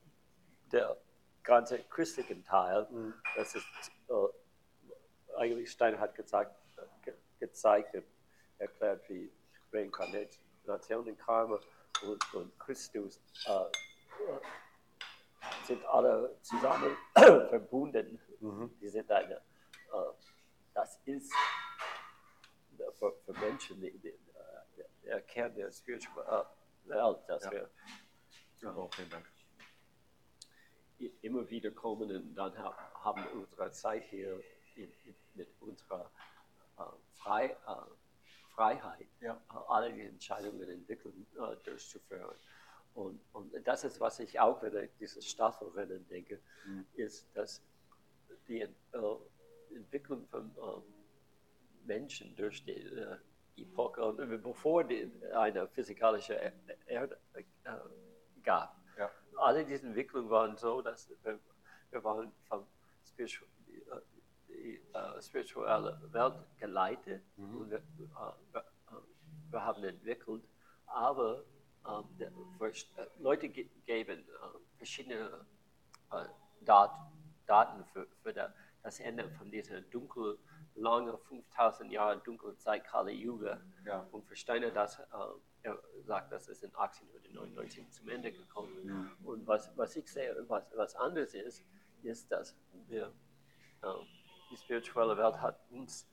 der 0.72 0.96
ganze 1.42 1.78
christliche 1.84 2.42
Teil, 2.44 2.87
Mhm. 2.90 3.14
das 3.37 3.54
ist 3.54 3.66
äh, 4.08 5.34
eigentlich 5.37 5.70
Steiner 5.70 5.98
hat 5.98 6.14
gezeigt, 6.14 6.54
äh, 6.76 6.82
ge 7.04 7.14
gezeigt 7.38 7.96
erklärt, 8.58 9.08
wie 9.08 9.30
Reinkarnation 9.72 11.08
und 11.08 11.18
Karma 11.18 11.58
und, 12.02 12.34
und 12.34 12.58
Christus 12.58 13.20
äh, 13.46 13.64
sind 15.64 15.84
alle 15.87 16.37
zusammen 16.42 16.96
verbunden. 17.14 18.20
Mhm. 18.40 18.76
Die 18.80 18.88
sind 18.88 19.11
eine, 19.11 19.34
äh, 19.37 20.12
das 20.74 20.98
ist 21.04 21.32
für, 22.98 23.12
für 23.24 23.32
Menschen 23.40 23.80
die, 23.80 23.96
die, 23.98 24.18
äh, 25.09 25.11
der 25.11 25.23
Kern 25.23 25.55
der 25.55 25.71
spirituellen 25.71 26.47
Welt, 26.85 27.18
dass 27.29 27.44
Ja. 27.44 27.51
vielen 28.61 29.11
Dank. 29.11 29.27
i- 31.01 31.14
immer 31.23 31.49
wieder 31.49 31.71
kommen 31.71 32.11
und 32.11 32.35
dann 32.35 32.57
ha 32.59 32.75
haben 33.05 33.23
wir 33.25 33.33
unsere 33.33 33.71
Zeit 33.71 34.05
hier 34.11 34.42
in, 34.75 34.90
in, 35.05 35.14
mit 35.35 35.49
unserer 35.61 36.11
äh, 36.79 36.83
Frei, 37.14 37.47
äh, 37.66 38.55
Freiheit, 38.55 39.07
Ja. 39.21 39.35
äh, 39.51 39.57
alle 39.68 39.92
die 39.92 40.03
Entscheidungen 40.03 40.68
entwickeln, 40.68 41.27
äh, 41.37 41.57
durchzuführen. 41.64 42.37
Und, 42.94 43.21
und 43.33 43.53
das 43.66 43.85
ist, 43.85 44.01
was 44.01 44.18
ich 44.18 44.40
auch, 44.40 44.61
wenn 44.62 44.77
ich 44.85 44.90
diese 44.99 45.23
Staffelrennen 45.23 46.07
denke, 46.09 46.40
Mhm. 46.66 46.87
ist, 46.94 47.29
dass 47.35 47.62
die 48.49 48.62
äh, 48.62 48.75
Entwicklung 49.73 50.27
von 50.27 50.51
äh, 50.57 51.87
Menschen 51.87 52.35
durch 52.35 52.64
die 52.64 52.73
äh, 52.73 53.16
Epoche, 53.62 54.12
bevor 54.38 54.85
die, 54.85 55.11
eine 55.35 55.66
physikalische 55.68 56.35
Er- 56.40 56.53
Erde 56.87 57.18
äh, 57.35 57.42
gab, 58.42 58.77
Ja. 58.97 59.11
alle 59.37 59.64
diese 59.64 59.87
Entwicklungen 59.87 60.31
waren 60.31 60.57
so, 60.57 60.83
dass 60.83 61.09
wir, 61.23 61.38
wir 61.90 62.05
waren 62.05 62.33
vom 62.49 62.66
Spiritu 63.05 63.44
die, 63.66 63.79
äh, 63.83 64.01
die 64.49 64.83
äh, 64.94 65.23
spirituelle 65.23 66.01
Welt 66.12 66.35
geleitet 66.59 67.23
Mhm. 67.37 67.57
und 67.61 67.71
wir, 67.71 67.79
äh, 67.79 68.53
wir, 68.53 68.61
äh, 68.61 69.51
wir 69.51 69.64
haben 69.64 69.85
entwickelt, 69.85 70.44
aber 70.87 71.44
ähm, 71.87 72.05
äh, 72.21 72.71
Leute 73.18 73.49
ge 73.49 73.68
geben 73.87 74.21
äh, 74.21 74.59
verschiedene 74.77 75.47
Dat 76.61 76.90
Daten 77.47 77.85
für, 77.92 78.07
für 78.23 78.33
der, 78.33 78.55
das 78.83 79.01
Ende 79.01 79.29
von 79.31 79.51
dieser 79.51 79.81
dunkel, 79.83 80.38
lange 80.81 81.17
5000 81.19 81.91
Jahre 81.93 82.19
Dunkelzeit 82.19 82.85
Kali 82.85 83.12
Yuga. 83.12 83.61
Ja. 83.85 84.07
Und 84.12 84.25
für 84.27 84.37
Steiner, 84.37 84.71
das, 84.71 84.99
äh, 84.99 85.05
er 85.62 85.79
sagt, 86.05 86.33
das 86.33 86.49
ist 86.49 86.62
in 86.62 86.75
1899 86.75 87.91
zum 87.91 88.09
Ende 88.09 88.33
gekommen. 88.33 88.85
Mhm. 88.85 89.27
Und 89.27 89.47
was, 89.47 89.71
was 89.77 89.97
ich 89.97 90.11
sehe, 90.11 90.45
was, 90.49 90.64
was 90.75 90.95
anderes 90.97 91.35
ist, 91.35 91.64
ist, 92.03 92.31
dass 92.31 92.57
wir, 92.87 93.12
äh, 93.83 93.87
die 94.51 94.57
spirituelle 94.57 95.17
Welt 95.17 95.41
hat 95.41 95.61
uns 95.71 96.09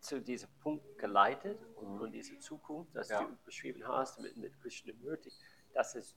zu 0.00 0.20
diesem 0.20 0.50
Punkt 0.60 0.98
geleitet 0.98 1.58
und, 1.76 2.00
und 2.00 2.12
diese 2.12 2.38
Zukunft, 2.38 2.94
das 2.94 3.08
Ja. 3.08 3.22
du 3.22 3.36
beschrieben 3.44 3.86
hast 3.86 4.20
mit, 4.20 4.36
mit 4.36 4.60
Krishnamurti, 4.60 5.32
das 5.72 5.94
ist, 5.94 6.16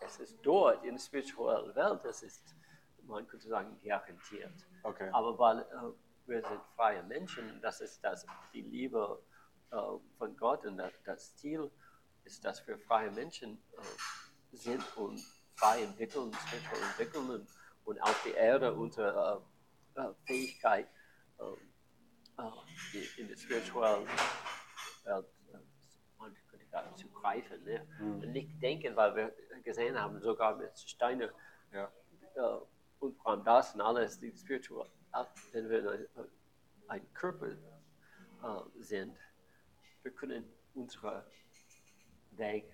es 0.00 0.18
ist 0.18 0.38
dort 0.42 0.82
in 0.84 0.94
der 0.94 1.00
spirituellen 1.02 1.74
Welt, 1.74 2.00
das 2.04 2.22
ist, 2.22 2.54
man 3.02 3.26
könnte 3.26 3.48
sagen, 3.48 3.78
garantiert. 3.84 4.66
Okay. 4.82 5.10
Aber 5.12 5.38
weil 5.38 5.60
äh, 5.60 5.92
wir 6.28 6.42
sind 6.42 6.60
freie 6.76 7.02
Menschen, 7.02 7.60
das 7.62 7.80
ist 7.80 8.04
das, 8.04 8.26
die 8.52 8.62
Liebe 8.62 9.22
äh, 9.70 9.76
von 10.18 10.36
Gott 10.36 10.64
und 10.66 10.76
das, 10.76 10.92
das 11.04 11.36
Ziel 11.36 11.70
ist, 12.24 12.44
dass 12.44 12.66
wir 12.66 12.78
freie 12.78 13.10
Menschen 13.10 13.62
äh, 13.76 14.56
sind 14.56 14.84
und 14.96 15.20
frei 15.56 15.82
entwickeln, 15.82 16.32
spirituell 16.34 16.82
entwickeln 16.82 17.30
und, 17.30 17.48
und 17.84 18.00
auf 18.02 18.22
die 18.24 18.32
Erde 18.32 18.74
unsere 18.74 19.42
äh, 19.96 20.00
äh, 20.00 20.14
Fähigkeit 20.26 20.88
äh, 21.38 22.42
äh, 22.42 23.06
in 23.16 23.28
der 23.28 23.36
spirituellen 23.36 24.06
Welt 25.04 25.26
zu 26.96 27.08
greifen. 27.08 27.64
Ne? 27.64 27.86
Mhm. 27.98 28.20
Und 28.20 28.32
nicht 28.32 28.62
denken, 28.62 28.94
weil 28.94 29.16
wir 29.16 29.34
gesehen 29.64 29.98
haben, 30.00 30.20
sogar 30.20 30.56
mit 30.56 30.78
Steiner 30.78 31.30
Ja. 31.72 31.90
und 33.00 33.18
Ram 33.24 33.42
Das 33.44 33.74
und 33.74 33.80
alles, 33.80 34.20
die 34.20 34.32
spirituelle 34.36 34.90
wenn 35.52 35.68
wir 35.70 35.90
ein, 35.90 36.06
ein 36.88 37.14
Körper 37.14 37.48
äh, 37.48 38.82
sind, 38.82 39.16
wir 40.02 40.12
können 40.12 40.44
unseren 40.74 41.22
Weg 42.32 42.64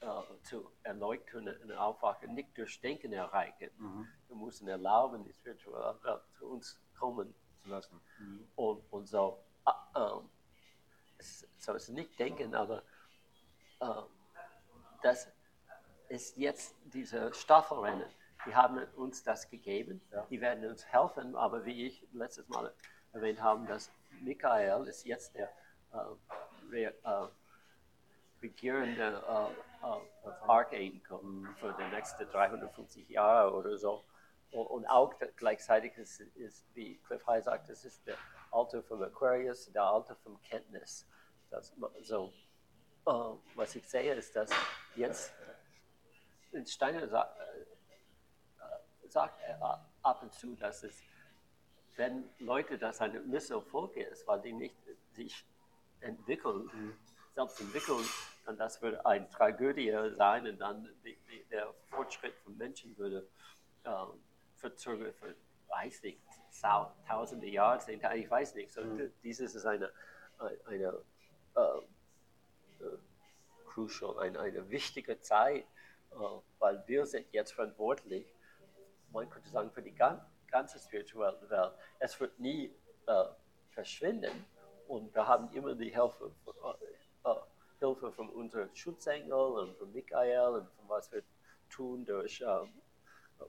äh, 0.00 0.42
zu 0.42 0.70
erleuchten 0.82 1.48
und 1.48 1.72
aufwachen 1.72 2.34
nicht 2.34 2.56
durch 2.56 2.80
Denken 2.80 3.12
erreichen. 3.12 3.70
Mhm. 3.78 4.08
Wir 4.28 4.36
müssen 4.36 4.68
erlauben, 4.68 5.24
die 5.24 5.32
spirituelle 5.32 5.98
Welt 6.02 6.22
zu 6.38 6.46
uns 6.46 6.78
kommen 6.98 7.34
Zu 7.62 7.68
lassen. 7.68 8.00
und, 8.56 8.82
und 8.92 9.06
so. 9.06 9.42
Äh, 9.66 9.98
ähm, 9.98 10.28
es, 11.18 11.48
so 11.58 11.72
ist 11.74 11.88
nicht 11.88 12.18
Denken, 12.18 12.54
aber 12.54 12.82
äh, 13.80 14.02
das 15.02 15.28
ist 16.08 16.36
jetzt 16.36 16.74
diese 16.84 17.32
Staffelrennen. 17.34 18.08
Die 18.48 18.54
haben 18.54 18.82
uns 18.96 19.22
das 19.22 19.50
gegeben. 19.50 20.00
Ja. 20.10 20.26
Die 20.30 20.40
werden 20.40 20.64
uns 20.64 20.86
helfen, 20.86 21.36
aber 21.36 21.66
wie 21.66 21.86
ich 21.86 22.06
letztes 22.12 22.48
Mal 22.48 22.72
erwähnt 23.12 23.42
habe, 23.42 23.66
dass 23.66 23.90
Michael 24.22 24.86
ist 24.86 25.04
jetzt 25.04 25.34
der 25.34 25.52
äh, 25.92 25.96
re, 26.70 26.94
äh, 27.04 27.28
regierende 28.42 29.22
äh, 29.28 29.86
äh, 29.86 30.30
Archangel 30.46 31.00
für 31.60 31.76
die 31.78 31.94
nächsten 31.94 32.26
350 32.30 33.08
Jahre 33.10 33.52
oder 33.52 33.76
so. 33.76 34.02
Und, 34.50 34.66
und 34.66 34.86
auch 34.86 35.14
gleichzeitig 35.36 35.98
ist, 35.98 36.20
ist, 36.20 36.64
wie 36.74 36.96
Cliff 37.06 37.26
High 37.26 37.44
sagt, 37.44 37.68
das 37.68 37.84
ist 37.84 38.06
der 38.06 38.16
Alter 38.50 38.82
vom 38.82 39.02
Aquarius, 39.02 39.70
der 39.72 39.82
Alter 39.82 40.16
vom 40.16 40.40
Kenntnis. 40.42 41.06
Das, 41.50 41.74
so, 42.00 42.32
äh, 43.06 43.10
was 43.54 43.76
ich 43.76 43.86
sehe, 43.86 44.14
ist, 44.14 44.34
dass 44.34 44.50
jetzt 44.96 45.34
Steiner 46.64 47.28
sagt, 49.12 49.40
äh, 49.42 49.54
ab 50.02 50.22
und 50.22 50.32
zu, 50.32 50.54
dass 50.56 50.82
es, 50.82 51.02
wenn 51.96 52.28
Leute 52.38 52.78
das 52.78 53.00
eine 53.00 53.20
Misserfolg 53.20 53.96
ist, 53.96 54.26
weil 54.26 54.40
die 54.40 54.52
nicht 54.52 54.76
sich 55.12 55.44
entwickeln, 56.00 56.70
selbst 57.34 57.60
entwickeln, 57.60 58.04
dann 58.46 58.56
das 58.56 58.80
würde 58.80 59.04
eine 59.04 59.28
Tragödie 59.30 59.94
sein 60.14 60.46
und 60.46 60.58
dann 60.58 60.88
die, 61.04 61.16
die, 61.30 61.44
der 61.50 61.74
Fortschritt 61.90 62.34
von 62.44 62.56
Menschen 62.56 62.96
würde 62.96 63.28
äh, 63.84 63.90
verzögert 64.56 65.16
für, 65.16 65.34
weiß 65.68 66.02
nicht, 66.02 66.20
tausende 67.06 67.46
Jahre, 67.46 67.78
zehntausende, 67.78 68.24
ich 68.24 68.30
weiß 68.30 68.54
nicht. 68.54 68.72
So, 68.72 68.82
Dieses 69.22 69.54
ist 69.54 69.66
eine, 69.66 69.92
eine 70.66 71.02
äh, 71.56 71.60
äh, 72.80 72.98
crucial, 73.66 74.18
eine, 74.18 74.40
eine 74.40 74.70
wichtige 74.70 75.20
Zeit, 75.20 75.64
äh, 76.10 76.16
weil 76.58 76.82
wir 76.86 77.06
sind 77.06 77.26
jetzt 77.32 77.52
verantwortlich, 77.52 78.26
man 79.12 79.28
könnte 79.30 79.48
sagen, 79.50 79.70
für 79.70 79.82
die 79.82 79.94
gan 79.94 80.20
ganze 80.50 80.78
spirituelle 80.78 81.48
Welt. 81.50 81.72
Es 81.98 82.18
wird 82.20 82.38
nie 82.38 82.74
äh, 83.06 83.24
verschwinden 83.70 84.46
und 84.86 85.14
wir 85.14 85.26
haben 85.26 85.52
immer 85.52 85.74
die 85.74 85.90
Hilfe, 85.90 86.32
äh, 86.46 87.28
äh, 87.28 87.34
Hilfe 87.78 88.10
von 88.12 88.30
unseren 88.30 88.74
Schutzengel 88.74 89.32
und 89.32 89.76
von 89.76 89.92
Michael 89.92 90.60
und 90.60 90.70
von 90.70 90.88
was 90.88 91.12
wir 91.12 91.22
tun 91.70 92.04
durch 92.04 92.40
ähm, 92.40 92.72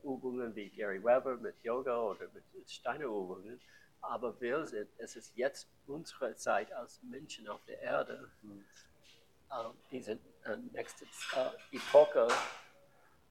Übungen 0.04 0.54
wie 0.56 0.70
Gary 0.70 1.04
Weber 1.04 1.38
mit 1.38 1.56
Yoga 1.64 2.00
oder 2.00 2.28
mit 2.34 2.70
Steiner-Übungen. 2.70 3.60
Aber 4.02 4.40
wir 4.40 4.66
sind, 4.66 4.90
es 4.98 5.16
ist 5.16 5.36
jetzt 5.36 5.68
unsere 5.88 6.36
Zeit 6.36 6.72
als 6.74 7.02
Menschen 7.04 7.48
auf 7.48 7.64
der 7.66 7.82
Erde, 7.82 8.30
ähm, 8.44 9.74
diese 9.92 10.14
äh, 10.46 10.58
nächste 10.72 11.06
äh, 11.06 11.76
Epoche 11.76 12.28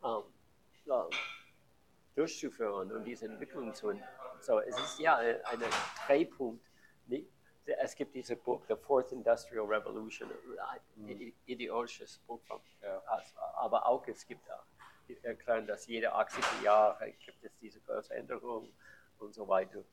ähm, 0.04 0.22
äh, 0.86 1.37
durchzuführen 2.18 2.90
und 2.92 3.04
diese 3.04 3.26
Entwicklung 3.26 3.72
zu. 3.72 3.92
So, 4.40 4.58
es 4.60 4.76
ist 4.78 4.98
ja 4.98 5.16
ein 5.16 5.36
ein 5.44 5.60
Drehpunkt. 6.06 6.64
Es 7.80 7.94
gibt 7.94 8.14
dieses 8.14 8.38
Buch, 8.38 8.62
The 8.66 8.76
Fourth 8.76 9.12
Industrial 9.12 9.64
Revolution, 9.66 10.30
ein 10.70 11.08
ide- 11.08 11.34
ideologisches 11.44 12.18
Buch, 12.26 12.40
von, 12.46 12.60
Ja. 12.82 13.02
aber 13.56 13.86
auch 13.86 14.06
es 14.08 14.26
gibt 14.26 14.50
auch, 14.50 14.64
erklären, 15.22 15.66
dass 15.66 15.86
jede 15.86 16.10
80 16.12 16.42
Jahre 16.62 17.12
gibt 17.12 17.44
es 17.44 17.52
diese 17.58 17.80
große 17.82 18.14
Änderung 18.14 18.72
und 19.18 19.34
so 19.34 19.46
weiter. 19.46 19.84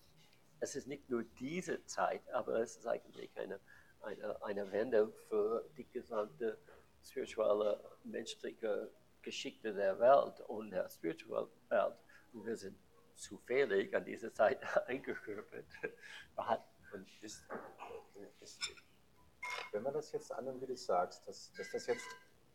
Es 0.62 0.76
ist 0.78 0.88
nicht 0.88 1.10
nur 1.10 1.24
diese 1.38 1.84
Zeit, 1.86 2.22
aber 2.32 2.60
es 2.62 2.78
ist 2.78 2.88
eigentlich 2.88 3.30
eine, 3.38 3.60
eine, 4.02 4.42
eine 4.44 4.72
Wende 4.72 5.12
für 5.28 5.66
die 5.78 5.88
gesamte 5.92 6.58
spirituelle, 7.04 7.84
menschliche 8.06 8.90
Geschichte 9.22 9.74
der 9.74 10.00
Welt 10.00 10.40
und 10.48 10.72
der 10.72 10.90
spirituellen 10.90 11.50
Welt. 11.68 11.96
Wir 12.44 12.58
sind 12.58 12.78
zufällig 13.14 13.96
an 13.96 14.04
diese 14.06 14.32
Zeit 14.34 14.64
hatten- 16.38 16.66
Und 16.94 17.08
ist, 17.24 17.46
ist, 18.42 18.62
wenn 19.72 19.84
man 19.84 19.94
das 19.94 20.12
jetzt 20.12 20.32
annimmt, 20.32 20.62
wie 20.62 20.68
du 20.68 20.76
sagst, 20.76 21.28
dass, 21.28 21.52
dass 21.54 21.72
das 21.72 21.88
jetzt 21.88 22.08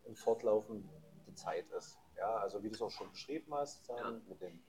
im 0.05 0.15
Fortlaufen 0.17 0.89
die 1.27 1.35
Zeit 1.35 1.69
ist. 1.71 1.99
Ja, 2.17 2.37
also 2.37 2.63
wie 2.63 2.69
du 2.69 2.75
es 2.75 2.83
auch 2.83 2.91
schon 2.91 3.11
beschrieben 3.11 3.55
hast, 3.55 3.85
sagen, 3.87 4.23
Ja. 4.23 4.29
mit 4.29 4.41
dem 4.41 4.63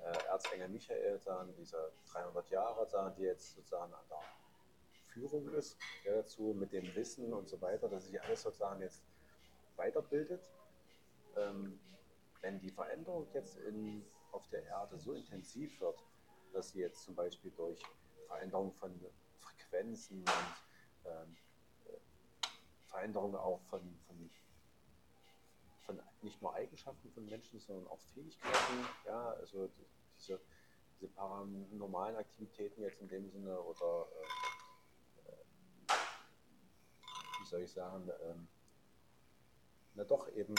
äh, 0.00 0.26
Erzengel 0.28 0.68
Michael, 0.68 1.18
sagen, 1.20 1.54
dieser 1.56 1.90
300 2.12 2.48
Jahre, 2.50 2.86
sagen, 2.88 3.14
die 3.16 3.22
jetzt 3.22 3.54
sozusagen 3.54 3.92
an 3.92 4.04
der 4.08 4.22
Führung 5.08 5.52
ist, 5.54 5.76
ja, 6.04 6.14
dazu 6.14 6.54
mit 6.54 6.72
dem 6.72 6.94
Wissen 6.94 7.32
und 7.32 7.48
so 7.48 7.60
weiter, 7.60 7.88
dass 7.88 8.06
sich 8.06 8.20
alles 8.22 8.42
sozusagen 8.42 8.80
jetzt 8.80 9.02
weiterbildet. 9.76 10.48
Ähm, 11.36 11.80
wenn 12.40 12.58
die 12.60 12.70
Veränderung 12.70 13.28
jetzt 13.34 13.56
in, 13.58 14.04
auf 14.32 14.48
der 14.48 14.64
Erde 14.64 14.98
so 14.98 15.12
intensiv 15.12 15.80
wird, 15.80 15.98
dass 16.52 16.70
sie 16.70 16.80
jetzt 16.80 17.04
zum 17.04 17.14
Beispiel 17.14 17.50
durch 17.52 17.82
Veränderung 18.26 18.72
von 18.72 18.92
Frequenzen 19.38 20.20
und 20.20 21.06
ähm, 21.06 21.36
äh, 21.86 21.96
Veränderung 22.86 23.36
auch 23.36 23.60
von, 23.62 23.80
von, 24.06 24.30
von 25.82 26.00
nicht 26.22 26.40
nur 26.42 26.54
Eigenschaften 26.54 27.10
von 27.10 27.26
Menschen, 27.26 27.58
sondern 27.60 27.86
auch 27.88 28.00
Fähigkeiten, 28.14 28.86
ja, 29.06 29.30
also 29.30 29.66
die, 29.68 29.86
diese, 30.18 30.40
diese 30.94 31.08
paranormalen 31.08 32.16
Aktivitäten 32.16 32.82
jetzt 32.82 33.00
in 33.00 33.08
dem 33.08 33.30
Sinne 33.30 33.60
oder 33.60 34.06
äh, 35.26 35.30
äh, 35.30 35.94
wie 37.40 37.46
soll 37.46 37.62
ich 37.62 37.72
sagen, 37.72 38.10
ähm, 38.22 38.48
na 39.94 40.04
doch 40.04 40.28
eben 40.32 40.54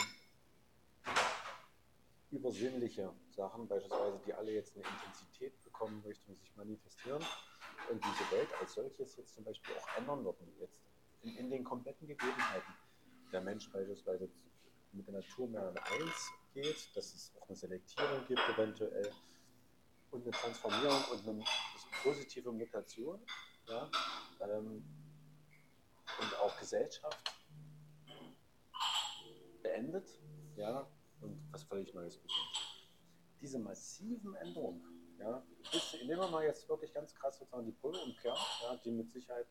übersinnliche 2.32 3.12
Sachen, 3.30 3.68
beispielsweise, 3.68 4.20
die 4.26 4.32
alle 4.32 4.52
jetzt 4.52 4.74
eine 4.74 4.84
Intensität 4.84 5.62
bekommen, 5.64 6.02
Richtung 6.04 6.36
sich 6.36 6.56
manifestieren 6.56 7.22
und 7.90 8.02
diese 8.02 8.36
Welt 8.36 8.48
als 8.60 8.74
solches 8.74 9.16
jetzt 9.16 9.34
zum 9.34 9.44
Beispiel 9.44 9.74
auch 9.76 9.98
ändern 9.98 10.24
würden, 10.24 10.52
jetzt 10.58 10.80
in, 11.22 11.36
in 11.36 11.50
den 11.50 11.62
kompletten 11.62 12.08
Gegebenheiten. 12.08 12.74
Der 13.32 13.42
Mensch 13.42 13.70
beispielsweise 13.70 14.28
mit 14.92 15.06
der 15.06 15.14
Natur 15.14 15.48
mehr 15.48 15.68
an 15.68 15.76
eins 15.76 16.32
geht, 16.54 16.96
dass 16.96 17.14
es 17.14 17.32
auch 17.38 17.48
eine 17.48 17.56
Selektierung 17.56 18.26
gibt 18.26 18.40
eventuell 18.54 19.10
und 20.10 20.22
eine 20.22 20.32
Transformierung 20.32 21.04
und 21.12 21.28
eine 21.28 21.44
positive 22.02 22.52
Mutation 22.52 23.20
ja, 23.68 23.90
ähm, 24.40 24.84
und 26.20 26.36
auch 26.40 26.58
Gesellschaft 26.58 27.34
beendet 29.62 30.08
ja, 30.56 30.86
und 31.22 31.40
was 31.52 31.62
völlig 31.64 31.92
Neues 31.94 32.16
beginnt. 32.16 32.86
Diese 33.40 33.58
massiven 33.58 34.34
Änderungen, 34.36 35.16
ja, 35.18 35.42
bis, 35.70 35.94
nehmen 35.94 36.20
wir 36.20 36.28
mal 36.28 36.44
jetzt 36.44 36.68
wirklich 36.68 36.92
ganz 36.92 37.14
krass 37.14 37.38
sozusagen 37.38 37.66
die 37.66 37.72
Polumkehr, 37.72 38.34
ja, 38.62 38.76
die 38.84 38.90
mit 38.90 39.10
Sicherheit 39.12 39.46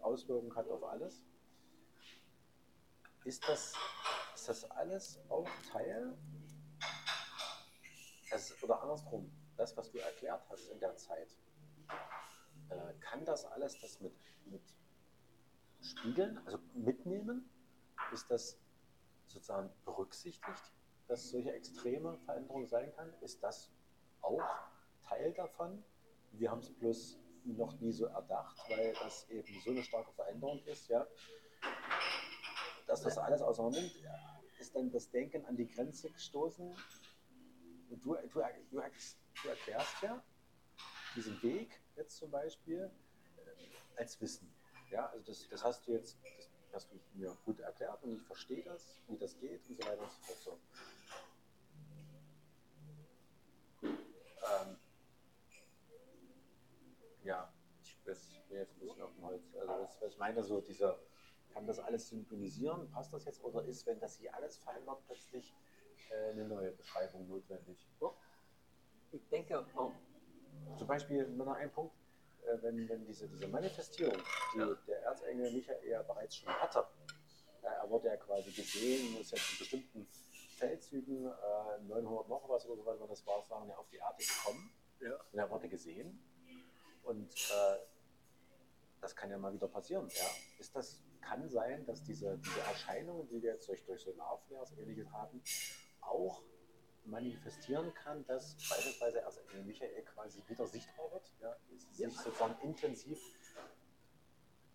Auswirkungen 0.00 0.54
hat 0.54 0.68
auf 0.68 0.82
alles. 0.84 1.22
Ist 3.24 3.46
das, 3.46 3.74
ist 4.34 4.48
das 4.48 4.70
alles 4.70 5.20
auch 5.28 5.48
Teil, 5.70 6.16
das, 8.30 8.62
oder 8.62 8.80
andersrum, 8.82 9.30
das, 9.56 9.76
was 9.76 9.90
du 9.90 9.98
erklärt 9.98 10.42
hast 10.48 10.68
in 10.68 10.80
der 10.80 10.96
Zeit, 10.96 11.28
äh, 12.70 12.94
kann 13.00 13.24
das 13.24 13.44
alles 13.44 13.78
das 13.80 14.00
mit, 14.00 14.14
mit 14.46 14.62
spiegeln, 15.80 16.38
also 16.46 16.58
mitnehmen? 16.74 17.50
Ist 18.12 18.30
das 18.30 18.58
sozusagen 19.26 19.70
berücksichtigt, 19.84 20.72
dass 21.10 21.28
solche 21.28 21.52
extreme 21.52 22.16
Veränderungen 22.18 22.66
sein 22.66 22.92
kann? 22.94 23.12
Ist 23.20 23.42
das 23.42 23.68
auch 24.22 24.40
Teil 25.02 25.32
davon? 25.32 25.82
Wir 26.32 26.50
haben 26.50 26.60
es 26.60 26.70
bloß 26.70 27.18
noch 27.44 27.78
nie 27.80 27.90
so 27.90 28.06
erdacht, 28.06 28.56
weil 28.68 28.92
das 29.02 29.28
eben 29.28 29.60
so 29.64 29.70
eine 29.72 29.82
starke 29.82 30.12
Veränderung 30.12 30.62
ist, 30.66 30.88
ja. 30.88 31.04
Dass 32.86 33.02
das 33.02 33.18
alles 33.18 33.42
auseinander 33.42 33.80
nimmt, 33.80 33.94
ist 34.60 34.74
dann 34.76 34.90
das 34.92 35.10
Denken 35.10 35.44
an 35.46 35.56
die 35.56 35.66
Grenze 35.66 36.10
gestoßen. 36.10 36.76
Und 37.90 38.04
du, 38.04 38.14
du, 38.14 38.28
du, 38.28 38.80
du 39.42 39.48
erklärst 39.48 40.02
ja 40.02 40.22
diesen 41.16 41.42
Weg 41.42 41.80
jetzt 41.96 42.18
zum 42.18 42.30
Beispiel 42.30 42.88
äh, 43.36 43.98
als 43.98 44.20
Wissen. 44.20 44.52
Ja, 44.90 45.06
also 45.06 45.24
das, 45.24 45.48
das 45.48 45.64
hast 45.64 45.88
du 45.88 45.92
jetzt, 45.92 46.18
das 46.70 46.84
hast 46.84 46.92
du 46.92 47.00
mir 47.14 47.36
gut 47.44 47.58
erklärt 47.58 48.00
und 48.04 48.12
ich 48.12 48.22
verstehe 48.22 48.62
das, 48.62 49.00
wie 49.08 49.16
das 49.16 49.36
geht 49.40 49.68
und 49.68 49.76
so 49.82 49.88
weiter 49.88 50.02
und 50.02 50.10
so 50.12 50.20
fort. 50.22 50.38
So. 50.40 50.58
Ähm, 53.82 54.76
was, 58.04 60.00
was 60.00 60.12
ich 60.12 60.18
meine, 60.18 60.42
so 60.42 60.60
dieser, 60.60 60.98
kann 61.52 61.66
das 61.66 61.78
alles 61.78 62.08
synchronisieren, 62.08 62.90
passt 62.90 63.12
das 63.12 63.24
jetzt? 63.24 63.42
Oder 63.42 63.64
ist, 63.64 63.86
wenn 63.86 63.98
das 64.00 64.16
hier 64.16 64.34
alles 64.34 64.58
verändert, 64.58 64.98
plötzlich 65.06 65.52
äh, 66.10 66.30
eine 66.30 66.46
neue 66.46 66.72
Beschreibung 66.72 67.28
notwendig? 67.28 67.86
Ich 69.12 69.28
denke, 69.28 69.66
oh, 69.76 69.92
Zum 70.76 70.86
Beispiel 70.86 71.26
nur 71.28 71.46
noch 71.46 71.56
ein 71.56 71.70
Punkt, 71.72 71.94
äh, 72.44 72.62
wenn, 72.62 72.88
wenn 72.88 73.04
diese, 73.06 73.28
diese 73.28 73.48
Manifestierung, 73.48 74.16
die 74.54 74.58
Ja. 74.58 74.74
der 74.86 75.02
Erzengel 75.02 75.52
Michael 75.52 75.88
ja 75.88 76.02
bereits 76.02 76.36
schon 76.36 76.48
hatte, 76.48 76.86
äh, 77.62 77.66
er 77.66 77.90
wurde 77.90 78.08
ja 78.08 78.16
quasi 78.16 78.50
gesehen, 78.52 79.20
ist 79.20 79.32
ja 79.32 79.38
zu 79.38 79.58
bestimmten 79.58 80.06
Feldzügen, 80.56 81.26
äh, 81.26 81.82
900 81.88 82.28
noch 82.28 82.48
was 82.48 82.66
oder 82.66 82.82
so, 82.82 83.00
was 83.00 83.08
das 83.08 83.26
war, 83.26 83.42
sagen 83.42 83.68
ja 83.68 83.76
auf 83.76 83.88
die 83.88 83.96
Erde 83.96 84.22
gekommen. 84.22 84.72
Ja. 85.00 85.16
und 85.32 85.38
er 85.38 85.48
wurde 85.50 85.66
gesehen 85.66 86.22
und 87.02 87.32
äh, 87.34 87.78
das 89.00 89.14
kann 89.16 89.30
ja 89.30 89.38
mal 89.38 89.52
wieder 89.52 89.68
passieren. 89.68 90.08
Ja. 90.14 90.26
Ist 90.58 90.74
das, 90.76 91.02
kann 91.20 91.48
sein, 91.48 91.84
dass 91.86 92.02
diese, 92.02 92.38
diese 92.38 92.60
Erscheinungen, 92.60 93.26
die 93.28 93.42
wir 93.42 93.52
jetzt 93.54 93.68
durch, 93.68 93.84
durch 93.84 94.00
so 94.02 94.12
Love-Layers 94.12 94.72
ähnliches 94.78 95.10
haben, 95.12 95.42
auch 96.00 96.42
manifestieren 97.04 97.92
kann, 97.94 98.24
dass 98.26 98.56
beispielsweise 98.68 99.18
erst 99.18 99.40
Michael 99.64 100.02
quasi 100.04 100.42
wieder 100.48 100.66
sichtbar 100.66 101.10
wird, 101.12 101.32
ja, 101.40 101.56
sich 101.90 101.98
Ja. 101.98 102.10
sozusagen 102.10 102.60
intensiv 102.62 103.18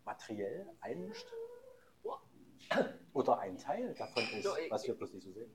materiell 0.03 0.67
einmischt? 0.81 1.27
Oder 3.13 3.39
ein 3.39 3.57
Teil 3.57 3.93
davon 3.93 4.23
ist, 4.23 4.43
So, 4.43 4.57
ich- 4.57 4.69
was 4.71 4.85
wir 4.87 4.95
bloß 4.95 5.13
nicht 5.13 5.23
so 5.23 5.31
sehen. 5.31 5.53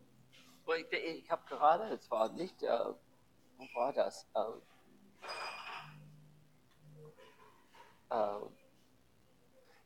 Ich, 0.78 0.92
ich 0.92 1.30
habe 1.30 1.42
gerade, 1.48 1.92
es 1.92 2.08
war 2.10 2.32
nicht, 2.32 2.62
äh, 2.62 2.68
wo 2.68 3.64
war 3.74 3.92
das? 3.92 4.26
Ähm, 4.36 4.62
ähm, 8.10 8.56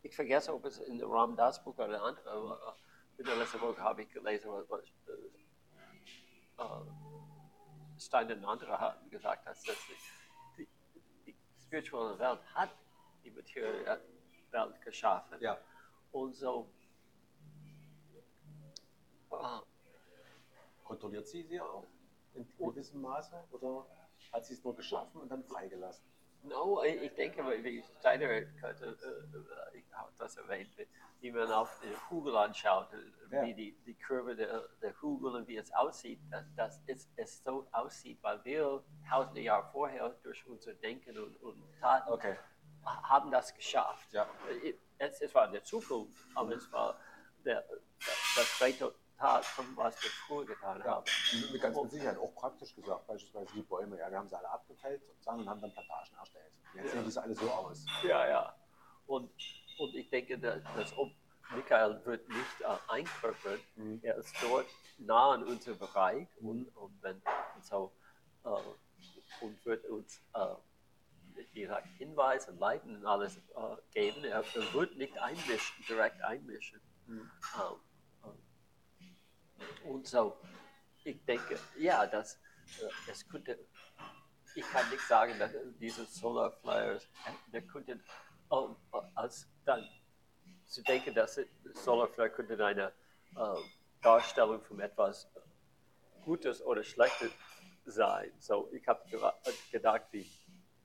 ich 0.03 0.15
vergesse, 0.15 0.53
ob 0.53 0.65
es 0.65 0.79
in 0.79 1.01
Ram 1.03 1.35
Das 1.35 1.63
Buch 1.63 1.77
oder 1.77 2.01
aber 2.01 2.77
äh, 3.17 3.19
in 3.19 3.25
der 3.25 3.35
letzten 3.37 3.59
Buch 3.59 3.77
habe 3.77 4.03
ich 4.03 4.09
gelesen, 4.09 4.51
was, 4.51 4.69
was 4.69 4.83
äh, 5.07 6.61
äh, 6.61 7.99
Stein 7.99 8.31
und 8.31 8.45
andere 8.45 8.79
hatten 8.79 9.09
gesagt, 9.09 9.47
dass 9.47 9.63
das 9.63 9.77
die, 9.87 9.97
die, 10.57 10.67
die 11.25 11.35
spirituelle 11.63 12.19
Welt 12.19 12.39
hat 12.53 12.69
die 13.23 13.31
materielle 13.31 14.01
Welt 14.51 14.81
geschaffen. 14.81 15.37
Ja. 15.41 15.57
Und 16.11 16.33
so, 16.35 16.69
äh, 19.31 19.59
Kontrolliert 20.83 21.27
sie 21.27 21.41
sie 21.43 21.59
auch 21.59 21.83
in 22.35 22.47
gewissem 22.57 23.01
Maße 23.01 23.43
oder 23.51 23.87
hat 24.31 24.45
sie 24.45 24.53
es 24.53 24.63
nur 24.63 24.75
geschaffen 24.75 25.19
und 25.19 25.29
dann 25.29 25.43
freigelassen? 25.43 26.05
No, 26.47 26.83
ich, 26.83 27.13
denke, 27.15 27.43
wie 27.63 27.83
Steiner 27.99 28.27
könnte, 28.61 28.85
äh, 29.73 29.77
ich 29.77 29.85
habe 29.93 30.11
das 30.17 30.37
erwähnt, 30.37 30.69
wie 31.19 31.31
man 31.31 31.51
auf 31.51 31.79
die 31.83 31.93
Kugel 32.07 32.35
anschaut, 32.35 32.87
äh, 32.93 33.35
Ja. 33.35 33.43
wie 33.43 33.53
die, 33.53 33.71
die 33.85 33.95
Kurve 33.95 34.35
der, 34.35 34.67
der 34.81 34.93
Kugel 34.93 35.35
und 35.35 35.47
wie 35.47 35.57
es 35.57 35.71
aussieht, 35.73 36.19
dass, 36.29 36.45
dass 36.55 36.81
es, 36.87 37.09
es 37.15 37.43
so 37.43 37.67
aussieht, 37.71 38.19
weil 38.21 38.43
wir 38.45 38.83
tausende 39.09 39.41
Jahre 39.41 39.67
vorher 39.71 40.09
durch 40.23 40.45
unser 40.47 40.73
Denken 40.75 41.17
und, 41.17 41.35
und 41.41 41.63
Taten 41.79 42.11
Okay, 42.11 42.35
haben 42.83 43.31
das 43.31 43.53
geschafft. 43.53 44.13
ja. 44.13 44.27
Äh, 44.63 44.75
Es, 44.97 45.19
es 45.21 45.33
war 45.35 45.47
in 45.47 45.51
der 45.53 45.63
Zukunft, 45.63 46.17
aber 46.35 46.53
es 46.55 46.71
war 46.71 46.97
der, 47.43 47.65
das 48.35 48.47
Resultat 49.17 49.45
von 49.45 49.77
was 49.77 50.01
wir 50.03 50.09
früher 50.09 50.45
getan 50.45 50.79
Ja, 50.79 50.85
haben. 50.95 51.05
mit- 51.51 51.61
ganz 51.61 51.77
mit 51.81 51.91
Sicherheit 51.91 52.17
auch 52.17 52.33
praktisch 52.35 52.75
gesagt, 52.75 53.07
beispielsweise 53.07 53.51
die 53.53 53.61
Bäume, 53.61 53.97
ja, 53.97 54.09
wir 54.11 54.17
haben 54.17 54.27
sie 54.27 54.37
alle 54.37 54.49
abgefällt 54.49 55.01
sozusagen 55.05 55.39
und 55.41 55.49
haben 55.49 55.61
dann 55.61 55.71
Plantagen 55.73 56.17
erstellt. 56.17 56.51
Jetzt 56.73 56.85
Ja. 56.85 56.91
sehen 56.91 57.05
diese 57.05 57.21
alle 57.21 57.35
so 57.35 57.49
aus. 57.51 57.85
Ja, 58.03 58.27
ja. 58.27 58.55
Und, 59.07 59.31
und 59.77 59.95
ich 59.95 60.09
denke, 60.09 60.37
dass, 60.37 60.61
dass 60.75 60.93
Michael 61.55 62.03
wird 62.05 62.27
nicht 62.27 62.61
äh, 62.61 62.77
einkörpern, 62.87 63.61
Mhm. 63.75 63.99
er 64.03 64.15
ist 64.17 64.35
dort 64.41 64.67
nah 64.97 65.31
an 65.33 65.43
unserem 65.43 65.77
Bereich 65.77 66.27
und, 66.41 66.67
und, 66.75 67.01
wenn, 67.03 67.21
und 67.55 67.65
so 67.65 67.95
äh, 68.43 68.49
und 69.41 69.63
wird 69.65 69.85
uns 69.85 70.21
äh, 70.33 70.55
gesagt, 71.53 71.87
Hinweise, 71.97 72.51
Leiten 72.53 72.97
und 72.97 73.05
alles 73.05 73.37
äh, 73.37 73.41
geben. 73.91 74.23
Er, 74.23 74.43
wird 74.73 74.95
nicht 74.97 75.17
einmischen, 75.19 75.85
direkt 75.87 76.21
einmischen. 76.21 76.81
Mhm. 77.05 77.29
Ähm, 77.55 77.79
und 79.85 80.07
so, 80.07 80.37
ich 81.03 81.23
denke, 81.25 81.59
ja, 81.77 82.05
dass 82.05 82.35
äh, 82.81 83.11
es 83.11 83.27
könnte, 83.27 83.59
ich 84.55 84.63
kann 84.71 84.89
nicht 84.89 85.07
sagen, 85.07 85.37
dass 85.37 85.51
diese 85.79 86.05
Solar 86.05 86.51
Flares, 86.51 87.03
äh, 87.03 87.51
wir 87.51 87.61
könnten 87.61 88.03
ähm, 88.51 88.75
als 89.13 89.47
dann 89.65 89.87
zu 90.65 90.81
denken, 90.83 91.13
dass 91.13 91.39
Solar 91.73 92.07
Flare 92.07 92.31
könnte 92.31 92.63
eine 92.63 92.91
äh, 93.35 93.55
Darstellung 94.01 94.61
von 94.63 94.79
etwas 94.79 95.27
Gutes 96.23 96.61
oder 96.63 96.83
Schlechtes 96.83 97.31
sein. 97.85 98.31
So, 98.39 98.69
ich 98.71 98.87
habe 98.87 99.01
gedacht, 99.71 100.03
wie 100.11 100.29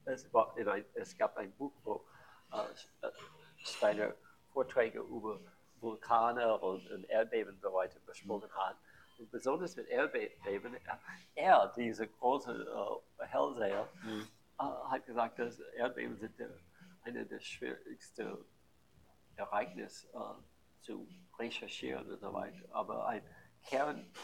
es, 0.04 0.32
war 0.32 0.56
in 0.56 0.68
ein, 0.68 0.84
es 0.94 1.16
gab 1.16 1.36
ein 1.36 1.52
Buch, 1.52 1.72
wo 1.82 2.04
äh, 2.52 3.08
Steiner 3.64 4.14
Vorträge 4.52 5.00
über 5.00 5.40
Vulkane 5.80 6.58
und, 6.58 6.90
und 6.90 7.04
Erdbeben 7.04 7.54
und 7.54 7.60
so 7.60 7.72
weiter 7.72 7.98
besprochen 8.06 8.50
hat. 8.52 8.76
Und 9.18 9.30
besonders 9.30 9.76
mit 9.76 9.88
Erdbeben, 9.88 10.76
er, 11.34 11.72
dieser 11.76 12.06
große 12.06 13.00
äh, 13.18 13.24
Hellseher, 13.26 13.88
Mhm. 14.02 14.26
äh, 14.58 14.62
hat 14.62 15.04
gesagt, 15.06 15.38
dass 15.38 15.58
Erdbeben 15.76 16.16
sind 16.18 16.38
der, 16.38 16.50
eine 17.04 17.24
der 17.26 17.40
schwierigsten 17.40 18.38
Ereignisse 19.36 20.06
äh, 20.14 20.82
zu 20.82 21.06
recherchieren 21.38 22.10
und 22.10 22.20
so 22.20 22.32
weiter. 22.32 22.62
Aber 22.72 23.06
ein 23.06 23.22
Kernspuk, 23.66 24.14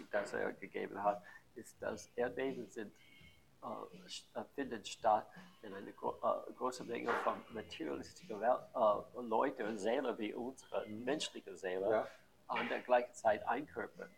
äh, 0.00 0.04
das 0.10 0.32
er 0.32 0.52
gegeben 0.54 1.02
hat, 1.02 1.22
ist, 1.54 1.80
dass 1.80 2.08
Erdbeben 2.16 2.70
sind, 2.70 2.92
äh, 3.64 4.06
st- 4.08 4.44
finden 4.54 4.84
statt, 4.84 5.26
wenn 5.62 5.74
eine 5.74 5.92
gro 5.92 6.10
äh, 6.22 6.52
große 6.52 6.84
Menge 6.84 7.10
von 7.24 7.34
materialistischen 7.52 8.40
Wel 8.40 8.58
äh, 8.74 9.20
Leute, 9.22 9.76
Seele 9.78 10.16
wie 10.18 10.34
unsere 10.34 10.86
menschliche 10.88 11.56
Seele, 11.56 11.90
Ja, 11.90 12.08
an 12.48 12.68
der 12.68 12.80
gleichen 12.80 13.12
Zeit 13.14 13.46
einkörpern. 13.48 14.10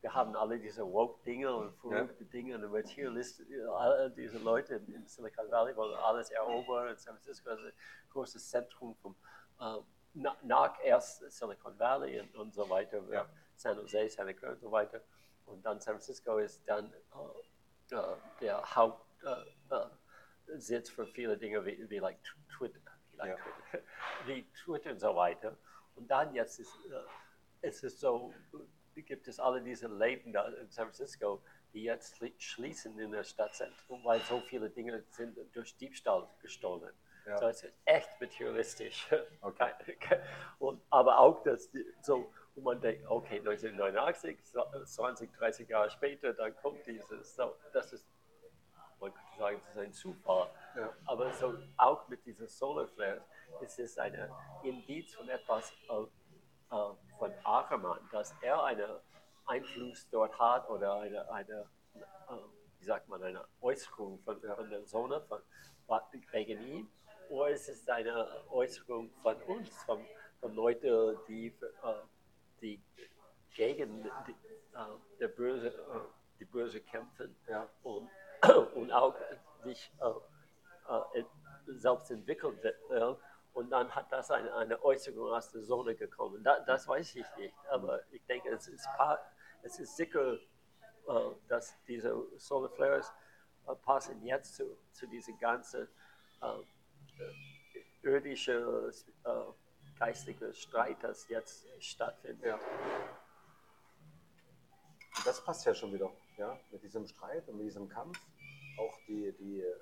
wir 0.02 0.14
haben 0.14 0.36
alle 0.36 0.60
diese 0.60 0.84
woke-Dinge 0.86 1.54
und 1.54 1.74
verrückte 1.80 2.26
Dinge 2.26 2.56
und 2.56 2.72
Materialisten, 2.72 3.46
all 3.70 4.10
diese 4.12 4.38
Leute 4.40 4.76
in, 4.76 5.06
Silicon 5.08 5.50
Valley 5.52 5.76
wollen 5.76 5.96
alles 5.96 6.30
erobern 6.32 6.90
und 6.90 7.00
San 7.00 7.14
Francisco 7.16 7.50
ist 7.52 7.60
ein 7.60 7.74
großes 8.12 8.50
Zentrum 8.50 8.96
vom, 8.96 9.16
äh, 9.60 9.78
na, 10.14 10.36
nach 10.44 10.78
erst 10.84 11.30
Silicon 11.32 11.78
Valley 11.80 12.20
und, 12.22 12.36
und 12.36 12.54
so 12.54 12.70
weiter, 12.70 13.02
Ja. 13.12 13.26
San 13.56 13.78
Jose, 13.78 14.10
Santa 14.10 14.34
Clara 14.34 14.54
und 14.54 14.62
so 14.62 14.72
weiter. 14.72 15.02
Und 15.46 15.64
dann 15.66 15.80
San 15.82 15.94
Francisco 15.96 16.38
ist 16.38 16.62
dann 16.68 16.92
äh, 16.94 17.98
der 18.40 18.64
äh, 19.24 19.76
äh, 19.76 19.86
Sitz 20.60 20.90
für 20.90 21.06
viele 21.06 21.38
Dinge 21.38 21.66
wie, 21.66 21.90
wie 21.90 22.00
like 22.00 22.20
Twitter, 22.50 22.80
wie, 23.12 23.18
like 23.18 23.30
Ja. 23.30 23.36
Twitter, 23.70 23.84
wie 24.26 24.46
Twitter 24.64 24.92
und 24.92 25.00
so 25.00 25.16
weiter. 25.16 25.58
Und 25.96 26.10
dann 26.10 26.34
jetzt 26.34 26.60
ist 26.60 26.74
äh, 26.90 27.00
es 27.64 27.84
ist 27.84 28.00
so, 28.00 28.34
gibt 28.96 29.28
es 29.28 29.40
alle 29.40 29.62
diese 29.62 29.88
Läden 29.88 30.34
da 30.34 30.48
in 30.48 30.70
San 30.70 30.86
Francisco, 30.86 31.42
die 31.74 31.84
jetzt 31.84 32.16
schli- 32.16 32.34
schließen 32.40 32.98
in 33.00 33.12
der 33.12 33.24
Stadtzentrum, 33.24 34.04
weil 34.04 34.20
so 34.22 34.40
viele 34.42 34.70
Dinge 34.70 35.04
sind 35.12 35.38
durch 35.54 35.76
Diebstahl 35.78 36.28
gestohlen. 36.42 36.92
Ja. 37.28 37.38
So, 37.38 37.48
es 37.48 37.64
ist 37.64 37.74
echt 37.86 38.10
materialistisch. 38.20 39.08
Okay. 39.42 39.72
Und, 40.60 40.82
aber 40.90 41.20
auch, 41.20 41.44
dass 41.44 41.70
die, 41.70 41.86
so, 42.02 42.32
wo 42.56 42.62
man 42.62 42.82
denkt, 42.82 43.06
okay, 43.08 43.38
1989, 43.40 44.40
so- 44.44 44.66
20, 44.86 45.32
30 45.34 45.70
Jahre 45.70 45.90
später, 45.92 46.34
dann 46.34 46.56
kommt 46.58 46.86
dieses, 46.88 47.36
so, 47.36 47.56
das 47.74 47.94
ist, 47.94 48.08
sagen, 49.42 49.62
das 49.66 49.76
ist 49.76 49.82
ein 49.82 49.94
Zufall. 49.94 50.50
Ja. 50.76 50.94
Aber 51.06 51.32
so 51.34 51.54
auch 51.78 52.08
mit 52.08 52.26
diesen 52.26 52.48
Solar 52.48 52.88
Flares 52.88 53.24
ist 53.62 53.80
es 53.80 53.98
ein 53.98 54.16
Indiz 54.64 55.16
von 55.16 55.28
etwas 55.30 55.72
äh, 55.90 56.04
äh, 56.72 56.94
von 57.20 57.34
Ackermann, 57.44 58.00
dass 58.12 58.34
er 58.42 58.64
einen 58.64 58.90
Einfluss 59.46 60.08
dort 60.10 60.38
hat 60.40 60.70
oder 60.70 61.02
eine, 61.02 61.30
eine 61.32 61.70
äh, 61.96 62.36
wie 62.80 62.86
sagt 62.86 63.08
man, 63.10 63.22
eine 63.22 63.46
Äußerung 63.62 64.20
von, 64.24 64.40
von 64.42 64.70
der 64.70 64.86
Sonne, 64.86 65.22
von, 65.22 65.42
wegen 66.32 66.62
ihm, 66.66 66.92
oder 67.30 67.50
ist 67.50 67.68
es 67.70 67.88
eine 67.90 68.28
Äußerung 68.50 69.12
von 69.22 69.36
uns, 69.44 69.70
von, 69.84 70.06
von 70.40 70.54
Leuten, 70.56 71.18
die, 71.28 71.48
äh, 71.48 72.02
die 72.62 72.82
gegen 73.56 74.04
die, 74.04 74.32
äh, 74.32 74.86
der 75.20 75.28
Böse, 75.28 75.74
die 76.40 76.46
Böse 76.46 76.82
kämpfen 76.82 77.36
Ja. 77.48 77.70
und, 77.84 78.10
und 78.76 78.92
auch 78.92 79.16
sich 79.64 79.92
äh, 80.02 81.20
äh, 81.20 81.24
selbst 81.68 82.12
entwickelt 82.12 82.64
wird. 82.64 83.20
Und 83.54 83.70
dann 83.70 83.94
hat 83.94 84.12
das 84.12 84.32
eine, 84.32 84.54
eine 84.56 84.82
Äußerung 84.84 85.32
aus 85.34 85.52
der 85.52 85.62
Sonne 85.64 85.94
gekommen. 85.96 86.44
Da, 86.44 86.60
das 86.62 86.88
weiß 86.88 87.16
ich 87.16 87.26
nicht, 87.38 87.56
aber 87.70 88.00
ich 88.12 88.26
denke, 88.26 88.50
es 88.50 88.68
ist, 88.68 88.88
es 89.64 89.80
ist 89.80 89.96
sicher, 89.98 90.34
äh, 90.34 90.40
dass 91.48 91.76
diese 91.86 92.16
Solar 92.38 92.70
Flares 92.70 93.12
passen 93.84 94.24
jetzt 94.26 94.56
zu, 94.56 94.78
zu 94.92 95.08
diesem 95.08 95.38
ganzen 95.38 95.88
äh, 96.42 98.08
irdische, 98.08 98.92
äh, 99.24 99.30
geistige 100.00 100.54
Streit, 100.54 100.98
das 101.02 101.28
jetzt 101.30 101.68
stattfindet. 101.80 102.46
Ja. 102.46 102.60
Das 105.24 105.44
passt 105.44 105.66
ja 105.66 105.74
schon 105.74 105.94
wieder, 105.94 106.12
ja, 106.38 106.60
mit 106.72 106.82
diesem 106.82 107.06
Streit 107.06 107.48
und 107.48 107.58
mit 107.58 107.68
diesem 107.68 107.88
Kampf. 107.88 108.20
Auch 108.80 108.98
die, 109.08 109.32
die 109.34 109.62
äh, 109.62 109.76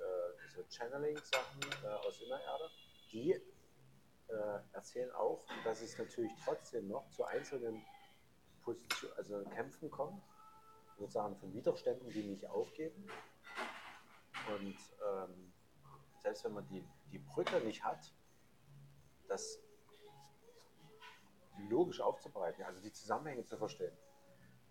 diese 0.46 0.66
Channeling-Sachen 0.70 1.62
äh, 1.84 1.88
aus 1.88 2.20
Innererde, 2.22 2.70
die 3.12 3.32
äh, 3.32 4.60
erzählen 4.74 5.12
auch, 5.12 5.46
dass 5.64 5.82
es 5.82 5.98
natürlich 5.98 6.32
trotzdem 6.44 6.88
noch 6.90 7.10
zu 7.12 7.24
einzelnen 7.24 7.86
Position, 8.64 9.12
also 9.16 9.44
Kämpfen 9.56 9.90
kommt, 9.90 10.22
sozusagen 10.98 11.38
von 11.38 11.54
Widerständen, 11.54 12.10
die 12.10 12.24
nicht 12.24 12.46
aufgeben. 12.48 13.08
Und 14.50 14.76
ähm, 15.08 15.54
selbst 16.22 16.44
wenn 16.44 16.54
man 16.54 16.68
die, 16.68 16.84
die 17.12 17.20
Brücke 17.20 17.62
nicht 17.62 17.84
hat, 17.84 18.14
das 19.28 19.60
logisch 21.70 22.02
aufzubereiten, 22.02 22.64
also 22.64 22.82
die 22.82 22.92
Zusammenhänge 22.92 23.46
zu 23.46 23.58
verstehen, 23.58 23.96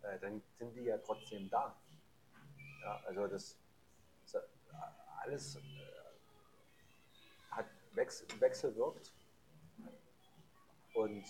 äh, 0.03 0.18
dann 0.20 0.42
sind 0.59 0.74
die 0.74 0.84
ja 0.84 0.99
trotzdem 0.99 1.49
da. 1.51 1.80
Ja, 2.82 3.03
also 3.07 3.26
das, 3.26 3.59
alles 5.20 5.57
äh, 5.57 5.61
hat 7.51 7.66
Wechsel, 7.92 8.40
wechselwirkt 8.40 9.12
und 10.94 11.24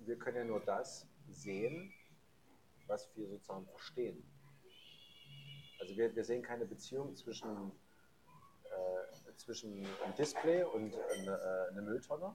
wir 0.00 0.18
können 0.18 0.36
ja 0.36 0.44
nur 0.44 0.60
das 0.60 1.06
sehen, 1.28 1.92
was 2.86 3.10
wir 3.16 3.28
sozusagen 3.28 3.66
verstehen. 3.66 4.22
Also 5.80 5.96
wir, 5.96 6.14
wir 6.14 6.24
sehen 6.24 6.42
keine 6.42 6.66
Beziehung 6.66 7.14
zwischen, 7.16 7.72
äh, 8.64 9.34
zwischen 9.36 9.86
einem 10.04 10.14
Display 10.14 10.62
und 10.64 10.94
äh, 10.94 11.30
einer 11.70 11.82
Mülltonne 11.82 12.34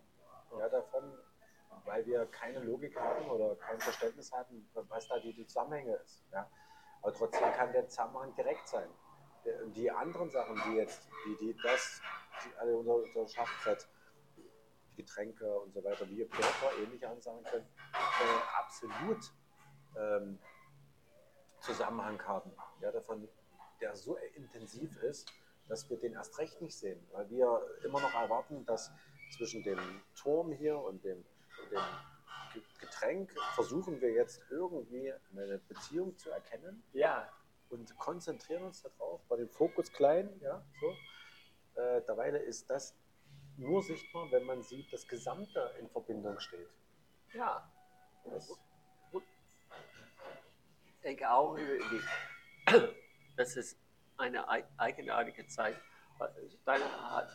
ja, 0.57 0.69
davon, 0.69 1.17
weil 1.85 2.05
wir 2.05 2.25
keine 2.27 2.59
Logik 2.59 2.95
haben 2.99 3.29
oder 3.29 3.55
kein 3.55 3.79
Verständnis 3.79 4.31
hatten, 4.31 4.69
was 4.73 5.07
da 5.07 5.19
die, 5.19 5.45
Zusammenhänge 5.45 5.95
ist. 5.95 6.23
Ja. 6.31 6.49
Aber 7.01 7.13
trotzdem 7.13 7.51
kann 7.53 7.71
der 7.71 7.87
Zusammenhang 7.87 8.33
direkt 8.35 8.67
sein. 8.67 8.89
Die 9.75 9.89
anderen 9.89 10.29
Sachen, 10.29 10.61
die 10.67 10.77
jetzt, 10.77 11.07
die, 11.25 11.35
die 11.37 11.57
das, 11.63 12.01
die 12.45 12.55
alle 12.57 12.77
unser, 12.77 12.95
unser 12.95 13.27
Schachbrett, 13.27 13.87
Getränke 14.95 15.59
und 15.59 15.73
so 15.73 15.83
weiter, 15.83 16.07
wie 16.09 16.19
ihr 16.19 16.29
Körper 16.29 16.77
ähnliche 16.79 17.09
Ansagen 17.09 17.43
können, 17.43 17.67
äh, 17.93 18.59
absolut 18.59 19.31
ähm, 19.97 20.39
Zusammenhang 21.59 22.21
haben. 22.27 22.51
Ja, 22.81 22.91
davon, 22.91 23.27
der 23.79 23.95
so 23.95 24.17
intensiv 24.35 25.01
ist, 25.01 25.31
dass 25.67 25.89
wir 25.89 25.97
den 25.97 26.13
erst 26.13 26.37
recht 26.37 26.61
nicht 26.61 26.77
sehen, 26.77 27.07
weil 27.11 27.29
wir 27.29 27.61
immer 27.83 28.01
noch 28.01 28.13
erwarten, 28.13 28.65
dass 28.65 28.91
zwischen 29.37 29.63
dem 29.63 29.79
Turm 30.15 30.51
hier 30.51 30.77
und 30.77 31.03
dem, 31.03 31.23
dem 31.69 31.81
Ge- 32.53 32.63
Getränk 32.79 33.31
versuchen 33.55 33.99
wir 34.01 34.11
jetzt 34.11 34.41
irgendwie 34.49 35.13
eine 35.31 35.57
Beziehung 35.59 36.17
zu 36.17 36.29
erkennen 36.31 36.83
Ja, 36.93 37.29
und 37.69 37.95
konzentrieren 37.97 38.63
uns 38.63 38.81
darauf, 38.81 39.21
bei 39.29 39.37
dem 39.37 39.49
Fokus 39.49 39.91
klein, 39.91 40.29
ja, 40.41 40.63
so. 40.79 41.81
Äh, 41.81 42.01
derweil 42.01 42.35
ist 42.35 42.69
das 42.69 42.93
nur 43.57 43.81
sichtbar, 43.83 44.29
wenn 44.31 44.43
man 44.45 44.61
sieht, 44.63 44.91
das 44.91 45.07
Gesamte 45.07 45.73
in 45.79 45.89
Verbindung 45.89 46.39
steht. 46.39 46.69
ja. 47.33 47.69
Das, 48.25 48.49
Ich 49.13 51.01
denke 51.03 51.31
auch 51.31 51.55
über 51.57 51.77
die, 51.89 52.01
das 53.37 53.55
ist 53.55 53.75
eine 54.17 54.47
ei- 54.47 54.67
eigenartige 54.77 55.47
Zeit. 55.47 55.75
Steiner 56.61 57.11
hat 57.15 57.29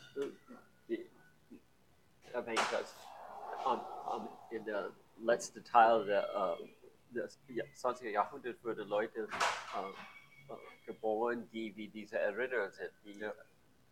erwähnt, 2.33 2.61
dass 2.70 2.95
am, 3.67 3.81
am, 4.07 4.29
in 4.51 4.64
der 4.64 4.91
letzten 5.19 5.64
Teil 5.64 6.05
der, 6.07 6.57
äh, 6.61 7.14
des 7.14 7.39
Ja- 7.49 7.64
20er 7.75 8.11
Jahrhunderts 8.11 8.62
wurden 8.64 8.89
Leute 8.89 9.29
äh, 9.29 10.55
geboren, 10.87 11.49
die 11.53 11.75
wie 11.77 11.89
diese 11.89 12.19
Erinnerer 12.19 12.71
sind. 12.71 12.93
Die, 13.05 13.19
Ja. 13.19 13.33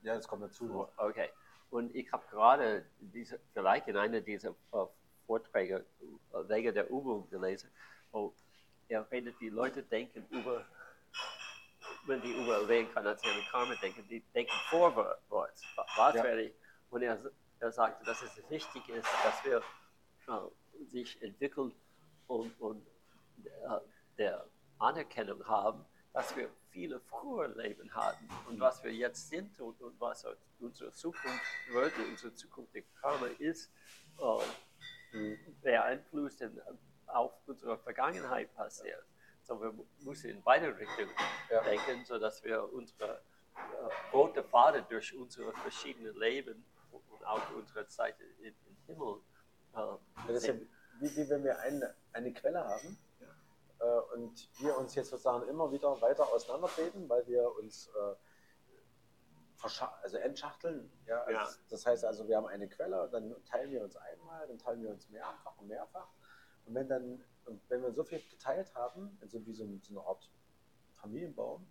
ja, 0.02 0.14
das 0.16 0.28
kommt 0.28 0.42
dazu. 0.44 0.88
Okay. 0.96 1.30
Und 1.70 1.94
ich 1.94 2.10
habe 2.12 2.24
gerade 2.30 2.84
diese, 3.00 3.40
vielleicht 3.52 3.88
in 3.88 3.96
einer 3.96 4.20
dieser 4.20 4.54
Vorträge 5.26 5.84
wegen 6.48 6.74
der 6.74 6.88
Übung 6.88 7.28
gelesen, 7.30 7.70
wo 8.12 8.32
er 8.88 9.10
redet, 9.10 9.34
die 9.40 9.48
Leute 9.48 9.82
denken 9.82 10.24
über, 10.30 10.64
wenn 12.06 12.20
die 12.20 12.32
über 12.32 12.68
Reinkarnation 12.68 13.34
und 13.34 13.48
Karma 13.50 13.74
denken, 13.76 14.06
die 14.08 14.20
denken 14.34 14.52
vorwärts, 14.68 15.22
wahrscheinlich. 15.96 16.52
Und 16.90 17.02
er, 17.02 17.18
er 17.60 17.72
sagte, 17.72 18.04
dass 18.04 18.22
es 18.22 18.38
wichtig 18.50 18.88
ist, 18.88 19.08
dass 19.24 19.44
wir 19.44 19.58
äh, 20.28 20.84
sich 20.86 21.20
entwickeln 21.22 21.72
und, 22.26 22.60
und 22.60 22.86
äh, 23.44 23.78
der 24.18 24.46
Anerkennung 24.78 25.46
haben, 25.46 25.84
dass 26.12 26.36
wir 26.36 26.48
viele 26.70 27.00
frühere 27.00 27.48
Leben 27.60 27.92
hatten 27.94 28.28
und 28.48 28.60
was 28.60 28.82
wir 28.84 28.92
jetzt 28.92 29.28
sind 29.28 29.58
und, 29.60 29.80
und 29.80 30.00
was 30.00 30.26
unsere 30.60 30.92
Zukunft 30.92 31.44
wird, 31.72 31.92
unsere 32.10 32.34
Zukunft 32.34 32.74
der 32.74 32.82
Karma 33.00 33.26
ist, 33.38 33.70
äh, 34.18 35.36
beeinflusst 35.62 36.42
und 36.42 36.60
auf 37.06 37.32
unsere 37.46 37.78
Vergangenheit 37.78 38.52
passiert. 38.54 39.04
So 39.42 39.60
wir 39.60 39.72
müssen 40.00 40.30
in 40.30 40.42
beide 40.42 40.76
Richtungen 40.76 41.10
Ja. 41.50 41.62
denken, 41.62 42.04
sodass 42.04 42.42
wir 42.42 42.72
unsere 42.72 43.20
äh, 43.56 43.60
rote 44.12 44.42
Faden 44.42 44.84
durch 44.88 45.14
unsere 45.16 45.52
verschiedenen 45.52 46.16
Leben 46.16 46.64
und 47.10 47.26
auch 47.26 47.42
unsere 47.56 47.86
Zeit 47.88 48.16
im, 48.40 48.54
im 48.66 48.76
Himmel 48.86 49.20
äh, 49.74 49.96
Das 50.26 50.36
ist 50.36 50.46
ja 50.46 50.54
wie, 51.00 51.16
wie 51.16 51.28
wenn 51.28 51.44
wir 51.44 51.58
eine, 51.60 51.94
eine 52.12 52.32
Quelle 52.32 52.64
haben 52.64 52.98
äh, 53.80 54.14
und 54.14 54.48
wir 54.60 54.76
uns 54.76 54.94
jetzt 54.94 55.10
sozusagen 55.10 55.48
immer 55.48 55.70
wieder 55.72 56.00
weiter 56.00 56.26
auseinandertreten, 56.32 57.08
weil 57.08 57.26
wir 57.26 57.54
uns 57.56 57.88
äh, 57.88 58.14
also 60.02 60.18
entschachteln. 60.18 60.90
Ja? 61.06 61.22
Also 61.22 61.32
Ja. 61.32 61.48
Das 61.70 61.86
heißt 61.86 62.04
also, 62.04 62.28
wir 62.28 62.36
haben 62.36 62.46
eine 62.46 62.68
Quelle, 62.68 63.08
dann 63.10 63.34
teilen 63.44 63.70
wir 63.70 63.82
uns 63.82 63.96
einmal, 63.96 64.46
dann 64.46 64.58
teilen 64.58 64.82
wir 64.82 64.90
uns 64.90 65.08
mehrfach 65.08 65.56
und 65.58 65.68
mehrfach. 65.68 66.08
Und 66.66 66.74
wenn 66.74 66.88
dann, 66.88 67.24
wenn 67.68 67.82
wir 67.82 67.92
so 67.92 68.04
viel 68.04 68.20
geteilt 68.30 68.74
haben, 68.74 69.16
also 69.20 69.44
wie 69.46 69.52
so, 69.52 69.66
so 69.82 69.98
eine 69.98 70.06
Art 70.06 70.30
Familienbaum, 70.96 71.66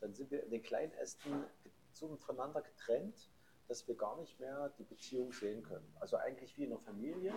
dann 0.00 0.14
sind 0.14 0.30
wir 0.30 0.42
in 0.44 0.50
den 0.50 0.62
kleinen 0.62 0.92
Ästen 0.92 1.44
so 1.92 2.16
voneinander 2.16 2.62
getrennt, 2.62 3.30
dass 3.68 3.86
wir 3.86 3.94
gar 3.94 4.16
nicht 4.16 4.40
mehr 4.40 4.70
die 4.78 4.82
Beziehung 4.82 5.30
sehen 5.32 5.62
können. 5.62 5.94
Also 6.00 6.16
eigentlich 6.16 6.56
wie 6.56 6.64
in 6.64 6.72
einer 6.72 6.80
Familie. 6.80 7.32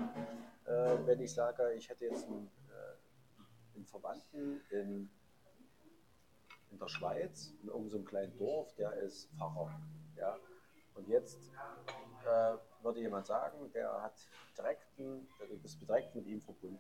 Äh, 0.66 0.98
wenn 1.06 1.20
ich 1.20 1.34
sage, 1.34 1.74
ich 1.74 1.90
hätte 1.90 2.06
jetzt 2.06 2.26
einen, 2.26 2.50
äh, 2.70 3.76
einen 3.76 3.86
Verwandten 3.86 4.62
in, 4.70 5.10
in 6.72 6.80
der 6.80 6.88
Schweiz, 6.88 7.54
in 7.62 7.68
irgendeinem 7.68 7.90
so 7.90 8.04
kleinen 8.04 8.38
Dorf, 8.38 8.74
der 8.76 8.94
ist 8.94 9.30
Pfarrer. 9.38 9.70
Ja? 10.16 10.38
Und 10.96 11.08
jetzt 11.10 11.52
äh, 12.26 12.54
würde 12.82 13.02
jemand 13.02 13.26
sagen, 13.26 13.70
der 13.74 14.02
hat 14.02 14.16
direkten, 14.58 15.28
du 15.50 15.58
bist 15.58 15.82
direkt 15.82 16.16
mit 16.16 16.26
ihm 16.28 16.42
verbunden. 16.42 16.80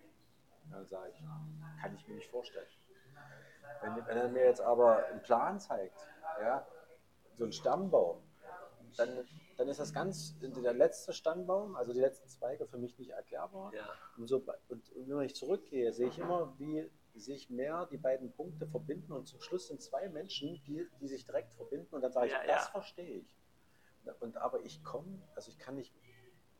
Dann 0.69 0.85
sage 0.85 1.11
ich, 1.11 1.21
kann 1.81 1.93
ich 1.93 2.07
mir 2.07 2.15
nicht 2.15 2.29
vorstellen. 2.29 2.67
Wenn, 3.81 3.95
wenn 4.05 4.17
er 4.17 4.29
mir 4.29 4.45
jetzt 4.45 4.61
aber 4.61 5.05
einen 5.07 5.21
Plan 5.21 5.59
zeigt, 5.59 6.07
ja, 6.39 6.65
so 7.37 7.43
ein 7.43 7.51
Stammbaum, 7.51 8.21
dann, 8.97 9.27
dann 9.57 9.67
ist 9.67 9.79
das 9.79 9.93
ganz, 9.93 10.35
der 10.39 10.73
letzte 10.73 11.13
Stammbaum, 11.13 11.75
also 11.75 11.93
die 11.93 11.99
letzten 11.99 12.27
Zweige 12.27 12.65
für 12.65 12.77
mich 12.77 12.97
nicht 12.97 13.11
erklärbar. 13.11 13.73
Ja. 13.73 13.87
Und, 14.17 14.27
so, 14.27 14.37
und, 14.69 14.91
und 14.95 15.09
wenn 15.09 15.21
ich 15.25 15.35
zurückgehe, 15.35 15.91
sehe 15.93 16.07
ich 16.07 16.17
immer, 16.19 16.53
wie 16.57 16.89
sich 17.13 17.49
mehr 17.49 17.87
die 17.91 17.97
beiden 17.97 18.31
Punkte 18.31 18.65
verbinden 18.67 19.11
und 19.11 19.27
zum 19.27 19.41
Schluss 19.41 19.67
sind 19.67 19.81
zwei 19.81 20.07
Menschen, 20.09 20.61
die, 20.65 20.87
die 21.01 21.07
sich 21.07 21.25
direkt 21.25 21.53
verbinden 21.53 21.93
und 21.95 22.01
dann 22.01 22.11
sage 22.11 22.27
ich, 22.27 22.31
Ja, 22.33 22.39
das 22.45 22.65
ja. 22.65 22.71
verstehe 22.71 23.19
ich. 23.19 23.35
Und 24.19 24.37
aber 24.37 24.61
ich 24.61 24.83
komme, 24.83 25.21
also 25.35 25.49
ich 25.51 25.59
kann 25.59 25.75
nicht 25.75 25.93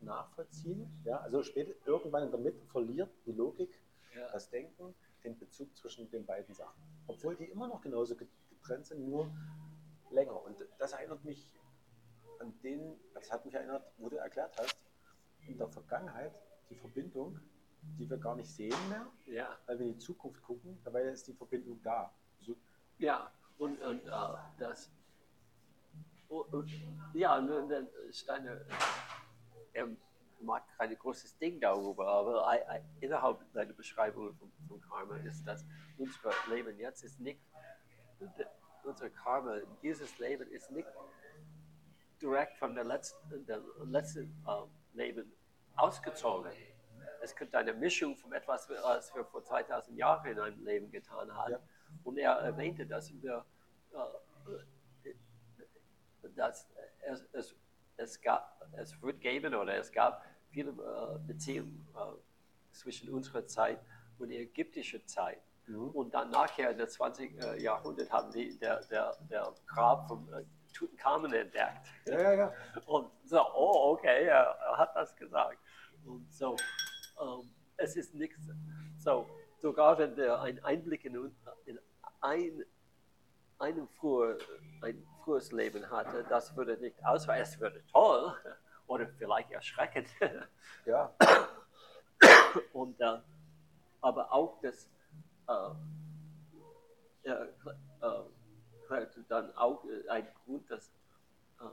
nachvollziehen, 0.00 0.88
ja, 1.04 1.18
also 1.20 1.42
später, 1.42 1.72
irgendwann 1.86 2.24
in 2.24 2.30
der 2.30 2.40
Mitte 2.40 2.64
verliert 2.66 3.10
die 3.26 3.32
Logik, 3.32 3.70
Ja. 4.14 4.30
das 4.30 4.50
Denken, 4.50 4.94
den 5.24 5.38
Bezug 5.38 5.74
zwischen 5.76 6.10
den 6.10 6.26
beiden 6.26 6.54
Sachen. 6.54 6.82
Obwohl 7.06 7.36
die 7.36 7.44
immer 7.44 7.68
noch 7.68 7.80
genauso 7.80 8.14
get- 8.16 8.28
getrennt 8.50 8.86
sind, 8.86 9.08
nur 9.08 9.30
länger. 10.10 10.42
Und 10.42 10.56
das 10.78 10.92
erinnert 10.92 11.24
mich 11.24 11.50
an 12.42 12.52
den, 12.62 12.98
das 13.14 13.30
hat 13.30 13.44
mich 13.44 13.54
erinnert, 13.54 13.84
wo 13.98 14.08
du 14.08 14.16
erklärt 14.16 14.54
hast, 14.58 14.76
in 15.46 15.56
der 15.56 15.68
Vergangenheit 15.68 16.32
die 16.68 16.74
Verbindung, 16.76 17.38
die 17.98 18.08
wir 18.08 18.18
gar 18.18 18.36
nicht 18.36 18.50
sehen 18.50 18.76
mehr, 18.88 19.06
Ja. 19.26 19.56
weil 19.66 19.78
wir 19.78 19.86
in 19.86 19.92
die 19.94 19.98
Zukunft 19.98 20.42
gucken, 20.42 20.78
dabei 20.84 21.02
ist 21.04 21.26
die 21.26 21.32
Verbindung 21.34 21.80
da. 21.82 22.12
So, 22.40 22.54
Ja, 22.98 23.32
und, 23.58 23.80
und 23.82 24.06
äh, 24.06 24.10
das. 24.58 24.90
Und, 26.28 26.52
und, 26.54 26.70
ja, 27.14 27.36
und 27.38 27.48
dann 27.68 27.88
ist 28.08 28.28
eine. 28.30 28.64
Er 29.74 29.88
macht 30.40 30.64
kein 30.76 30.94
großes 30.96 31.36
Ding 31.38 31.60
darüber, 31.60 32.06
aber 32.06 32.48
ei- 32.48 32.66
ei- 32.68 32.84
innerhalb 33.00 33.38
seiner 33.52 33.72
Beschreibung 33.72 34.34
von, 34.36 34.50
von 34.68 34.80
Karma 34.80 35.16
ist, 35.18 35.44
dass 35.46 35.64
unser 35.98 36.30
Leben 36.48 36.78
jetzt 36.78 37.04
ist 37.04 37.20
nicht. 37.20 37.40
Unser 38.84 39.10
Karma, 39.10 39.58
dieses 39.82 40.18
Leben 40.18 40.48
ist 40.50 40.70
nicht 40.70 40.88
direkt 42.22 42.56
von 42.56 42.74
der 42.74 42.84
letzten, 42.84 43.44
der 43.46 43.60
letzten 43.84 44.44
äh, 44.46 44.96
Leben 44.96 45.32
ausgezogen. 45.76 46.50
Es 47.22 47.34
könnte 47.34 47.58
eine 47.58 47.72
Mischung 47.72 48.16
von 48.16 48.32
etwas, 48.32 48.68
was 48.68 49.14
wir 49.14 49.24
vor 49.24 49.44
2000 49.44 49.96
Jahren 49.96 50.32
in 50.32 50.38
einem 50.38 50.64
Leben 50.64 50.90
getan 50.90 51.32
haben. 51.34 51.52
Ja. 51.52 51.60
Und 52.04 52.18
er 52.18 52.32
erwähnte, 52.32 52.86
dass 52.86 53.12
wir, 53.12 53.44
äh, 53.92 55.10
dass 56.34 56.68
es, 57.02 57.24
es, 57.32 57.54
es, 57.96 58.20
gab, 58.20 58.66
es 58.72 59.00
wird 59.02 59.20
geben 59.20 59.54
oder 59.54 59.76
es 59.76 59.92
gab 59.92 60.24
viele 60.50 60.70
äh, 60.70 61.18
Beziehungen 61.26 61.86
äh, 61.94 62.72
zwischen 62.72 63.10
unserer 63.10 63.46
Zeit 63.46 63.80
und 64.18 64.30
der 64.30 64.40
ägyptischen 64.40 65.06
Zeit. 65.06 65.42
Und 65.68 66.12
dann 66.12 66.30
nachher 66.30 66.70
in 66.70 66.78
der 66.78 66.88
20. 66.88 67.40
äh, 67.40 67.62
Jahrhundert 67.62 68.10
haben 68.10 68.32
die 68.32 68.58
der, 68.58 68.80
der, 68.86 69.16
der 69.30 69.54
Grab 69.66 70.08
von 70.08 70.28
Tutanchamun 70.72 71.32
entdeckt. 71.32 71.86
ja, 72.06 72.20
ja, 72.20 72.32
ja. 72.32 72.52
Und 72.86 73.10
so, 73.24 73.40
oh, 73.54 73.92
okay, 73.92 74.26
er, 74.26 74.56
hat 74.76 74.94
das 74.94 75.14
gesagt. 75.16 75.58
Und 76.04 76.32
so, 76.32 76.56
ähm, 77.20 77.50
es 77.76 77.96
ist 77.96 78.14
nichts. 78.14 78.40
So, 78.98 79.26
sogar 79.60 79.98
wenn 79.98 80.16
wir 80.16 80.40
einen 80.40 80.62
Einblick 80.64 81.04
in, 81.04 81.32
in 81.66 81.78
ein, 82.20 82.64
einen 83.58 83.88
früher, 83.88 84.38
ein 84.82 85.06
frühes 85.24 85.52
Leben 85.52 85.88
hatte, 85.90 86.24
das 86.28 86.56
würde 86.56 86.76
nicht 86.78 87.04
ausreichen. 87.04 87.42
Es 87.42 87.60
würde 87.60 87.84
toll 87.92 88.34
oder 88.86 89.06
vielleicht 89.18 89.50
erschreckend. 89.50 90.08
ja. 90.86 91.14
Und, 92.72 93.00
äh, 93.00 93.18
aber 94.00 94.32
auch 94.32 94.58
das, 94.60 94.88
äh, 95.48 95.74
er 97.24 97.42
äh, 97.42 98.22
hatte 98.92 99.24
dann 99.28 99.50
auch 99.56 99.84
äh, 99.84 100.08
ein 100.08 100.26
Grund, 100.44 100.70
dass 100.70 100.88
äh, 101.60 101.64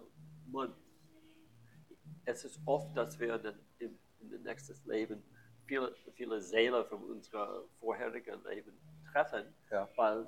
man, 0.52 0.74
es 2.26 2.46
ist 2.46 2.60
oft, 2.66 2.96
dass 2.96 3.20
wir 3.20 3.38
dann 3.38 3.60
im, 3.80 3.98
in 4.22 4.30
dem 4.30 4.44
nächsten 4.44 4.90
Leben 4.90 5.24
viele, 5.66 5.94
viele 6.14 6.42
Seelen 6.42 6.86
von 6.86 7.04
unserem 7.04 7.64
vorherigen 7.80 8.44
Leben 8.46 8.74
treffen, 9.12 9.46
Ja. 9.72 9.88
weil 9.96 10.28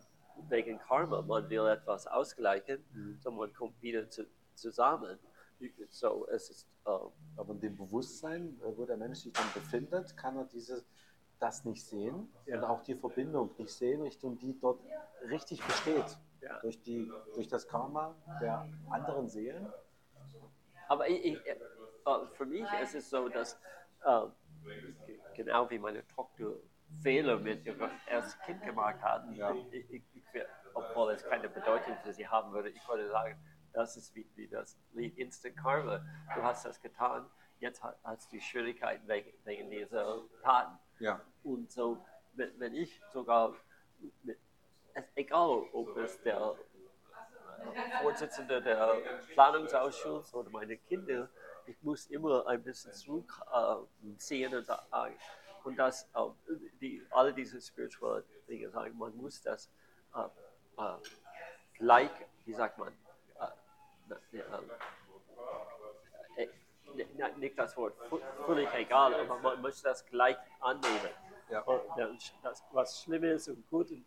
wegen 0.50 0.80
Karma, 0.80 1.22
man 1.22 1.50
will 1.50 1.68
etwas 1.68 2.08
ausgleichen, 2.08 2.84
Mhm. 2.94 3.20
so 3.22 3.32
man 3.32 3.54
kommt 3.54 3.80
wieder 3.82 4.10
zu, 4.10 4.26
zusammen. 4.56 5.18
So, 5.89 6.28
es 6.30 6.50
ist, 6.50 6.68
äh, 6.86 6.89
Aber 7.38 7.54
in 7.54 7.60
dem 7.60 7.76
Bewusstsein, 7.78 8.60
äh, 8.62 8.76
wo 8.78 8.86
der 8.86 8.98
Mensch 8.98 9.20
sich 9.20 9.34
dann 9.34 9.46
befindet, 9.54 10.16
kann 10.18 10.36
er 10.38 10.46
diese, 10.46 10.84
das 11.39 11.64
nicht 11.66 11.86
sehen 11.86 12.28
Ja. 12.48 12.58
und 12.58 12.64
auch 12.64 12.82
die 12.82 12.96
Verbindung 12.96 13.52
nicht 13.58 13.72
sehen, 13.72 14.02
Richtung 14.02 14.38
die 14.39 14.58
dort 14.60 14.80
richtig 15.30 15.62
besteht. 15.64 16.18
Ja. 16.42 16.60
Durch, 16.60 16.82
die, 16.82 17.12
durch 17.36 17.48
das 17.48 17.68
Karma 17.68 18.16
der 18.42 18.68
anderen 18.89 19.28
Seelen. 19.30 19.72
Aber 20.88 21.08
ich, 21.08 21.24
ich, 21.26 21.46
äh, 21.48 21.56
für 22.34 22.46
mich 22.46 22.66
ist 22.84 22.96
es 22.96 23.10
so, 23.10 23.30
dass 23.30 23.60
äh, 24.04 24.22
genau 25.36 25.70
wie 25.70 25.80
meine 25.80 26.06
Tochter 26.08 26.54
Fehler 27.02 27.38
mit 27.38 27.66
ihrem 27.66 27.89
ersten 28.08 28.42
Kind 28.44 28.62
gemacht 28.64 29.02
hat, 29.02 29.24
Ja. 29.36 29.56
ich, 29.72 30.04
obwohl 30.74 31.12
es 31.14 31.24
keine 31.24 31.48
Bedeutung 31.50 31.96
für 32.04 32.14
sie 32.14 32.28
haben 32.28 32.52
würde, 32.52 32.70
ich 32.70 32.86
würde 32.88 33.08
sagen, 33.10 33.38
das 33.74 33.96
ist 33.96 34.14
wie, 34.16 34.30
wie 34.36 34.48
das 34.48 34.78
Lied 34.94 35.18
Instant 35.18 35.56
Karma. 35.58 36.04
Du 36.36 36.44
hast 36.44 36.66
das 36.66 36.82
getan, 36.82 37.26
jetzt 37.60 37.82
ha- 37.84 37.96
hast 38.04 38.34
du 38.34 38.39
Schwierigkeiten 38.42 39.08
wegen, 39.08 39.32
wegen 39.46 39.70
dieser 39.70 40.22
Taten. 40.42 40.78
Ja. 41.00 41.22
Und 41.44 41.72
so, 41.72 42.06
wenn, 42.34 42.60
wenn 42.60 42.74
ich 42.76 43.00
sogar, 43.14 43.54
mit, 44.24 44.38
es, 44.94 45.04
egal 45.16 45.64
ob 45.74 45.98
es 45.98 46.22
der 46.22 46.56
äh, 47.74 48.02
Vorsitzende 48.02 48.62
der 48.62 48.98
Planungsausschuss 49.34 50.34
oder 50.34 50.50
meine 50.50 50.78
Kinder, 50.78 51.30
ich 51.66 51.82
muss 51.82 52.08
immer 52.08 52.48
ein 52.48 52.64
bisschen 52.64 52.94
zurückziehen 52.94 54.54
und 54.56 54.66
sagen, 54.66 55.18
und 55.64 55.78
das, 55.78 56.10
äh, 56.16 56.54
die, 56.80 57.06
alle 57.12 57.34
diese 57.34 57.62
spirituellen 57.62 58.24
Dinge 58.48 58.70
sagen, 58.70 58.98
man 58.98 59.16
muss 59.16 59.42
das 59.42 59.70
äh, 60.16 60.82
äh, 60.82 60.98
gleich, 61.78 62.12
wie 62.46 62.54
sagt 62.54 62.78
man, 62.78 62.94
äh, 63.39 64.38
äh, 64.38 64.42
äh, 66.38 66.44
äh, 66.44 67.38
nicht 67.38 67.58
das 67.58 67.78
Wort 67.78 67.94
völlig 68.46 68.74
egal, 68.74 69.14
aber 69.14 69.38
man 69.39 69.62
muss 69.62 69.82
das 69.82 70.06
gleich 70.06 70.38
annehmen. 70.60 71.10
Ja. 71.50 71.64
Das, 72.44 72.64
was 72.72 73.04
schlimm 73.04 73.24
ist 73.26 73.50
und 73.50 73.70
gut 73.70 73.92
und 73.92 74.06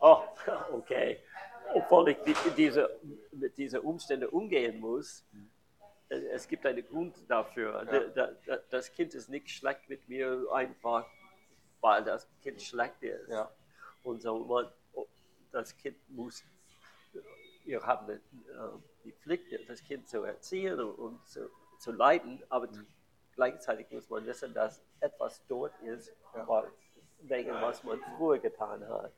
oh, 0.00 0.22
okay. 0.72 1.18
Obwohl 1.74 2.08
ich 2.10 2.18
die- 2.22 2.34
diese, 2.56 2.98
mit 3.32 3.56
diesen 3.58 3.80
Umständen 3.80 4.28
umgehen 4.28 4.80
muss, 4.80 5.24
äh, 6.08 6.16
es 6.32 6.48
gibt 6.48 6.64
einen 6.64 6.86
Grund 6.86 7.16
dafür. 7.28 7.84
Ja. 7.92 8.04
Da- 8.08 8.32
da- 8.46 8.56
Das 8.70 8.90
Kind 8.92 9.14
ist 9.14 9.28
nicht 9.28 9.50
schlecht 9.50 9.88
mit 9.88 10.08
mir, 10.08 10.46
einfach 10.52 11.06
weil 11.80 12.02
das 12.02 12.26
Kind 12.42 12.60
schlecht 12.62 13.00
ist. 13.02 13.28
Ja. 13.28 13.50
Und 14.02 14.22
so, 14.22 14.38
man, 14.38 14.66
das 15.52 15.76
Kind 15.76 15.96
muss, 16.08 16.42
wir 17.64 17.82
haben 17.86 18.08
äh, 18.10 18.18
die 19.04 19.12
Pflicht, 19.12 19.44
das 19.68 19.82
Kind 19.84 20.08
zu 20.08 20.22
erziehen 20.24 20.80
und, 20.80 21.26
zu, 21.28 21.48
zu 21.78 21.92
leiten, 21.92 22.42
aber 22.48 22.68
gleichzeitig 23.34 23.88
muss 23.90 24.08
man 24.10 24.26
wissen, 24.26 24.52
dass 24.54 24.82
etwas 25.00 25.40
dort 25.46 25.78
ist, 25.82 26.12
Ja. 26.34 26.64
wegen 27.20 27.52
was 27.52 27.84
man 27.84 28.00
früher 28.16 28.38
getan 28.38 28.86
hat. 28.88 29.12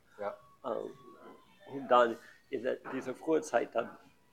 Ähm, 0.65 0.93
Und 1.73 1.89
dann 1.89 2.19
in 2.51 2.63
der, 2.63 2.77
dieser 2.93 3.15
frühen 3.15 3.43
Zeit, 3.43 3.75
dann 3.75 3.89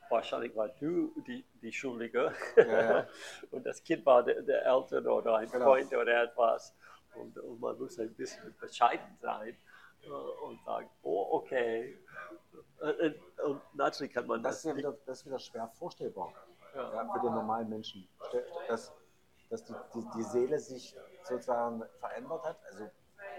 wahrscheinlich 0.10 0.56
war 0.56 0.70
du 0.70 1.12
die, 1.28 1.46
die 1.62 1.72
Schuldige 1.72 2.34
Ja, 2.56 2.64
ja. 3.00 3.08
und 3.52 3.66
das 3.66 3.84
Kind 3.84 4.06
war 4.06 4.24
der, 4.24 4.42
der 4.42 4.66
Eltern 4.66 5.06
oder 5.08 5.36
ein 5.36 5.50
Genau. 5.52 5.66
Freund 5.66 5.94
oder 5.94 6.24
etwas. 6.24 6.74
Und, 7.16 7.38
und 7.38 7.60
man 7.60 7.78
muss 7.78 8.00
ein 8.00 8.14
bisschen 8.14 8.56
bescheiden 8.60 9.18
sein 9.22 9.56
äh, 10.04 10.08
und 10.10 10.64
sagen, 10.64 10.90
oh, 11.04 11.28
okay. 11.32 11.98
Und, 12.80 13.00
und, 13.00 13.40
und 13.44 13.62
natürlich 13.76 14.14
kann 14.14 14.28
man 14.28 14.42
Das 14.44 14.62
das, 14.62 14.66
ist, 14.72 14.78
wieder, 14.78 14.98
das 15.06 15.20
ist 15.20 15.26
wieder 15.26 15.40
schwer 15.40 15.68
vorstellbar 15.68 16.34
Ja. 16.76 16.94
ja, 16.94 17.14
für 17.14 17.20
den 17.20 17.34
normalen 17.34 17.70
Menschen. 17.70 18.08
Dass, 18.68 18.94
dass 19.50 19.64
die, 19.66 19.74
die, 19.96 20.06
die 20.16 20.24
Seele 20.24 20.60
sich 20.60 20.96
sozusagen 21.24 21.84
verändert 22.00 22.44
hat, 22.44 22.58
also 22.72 22.90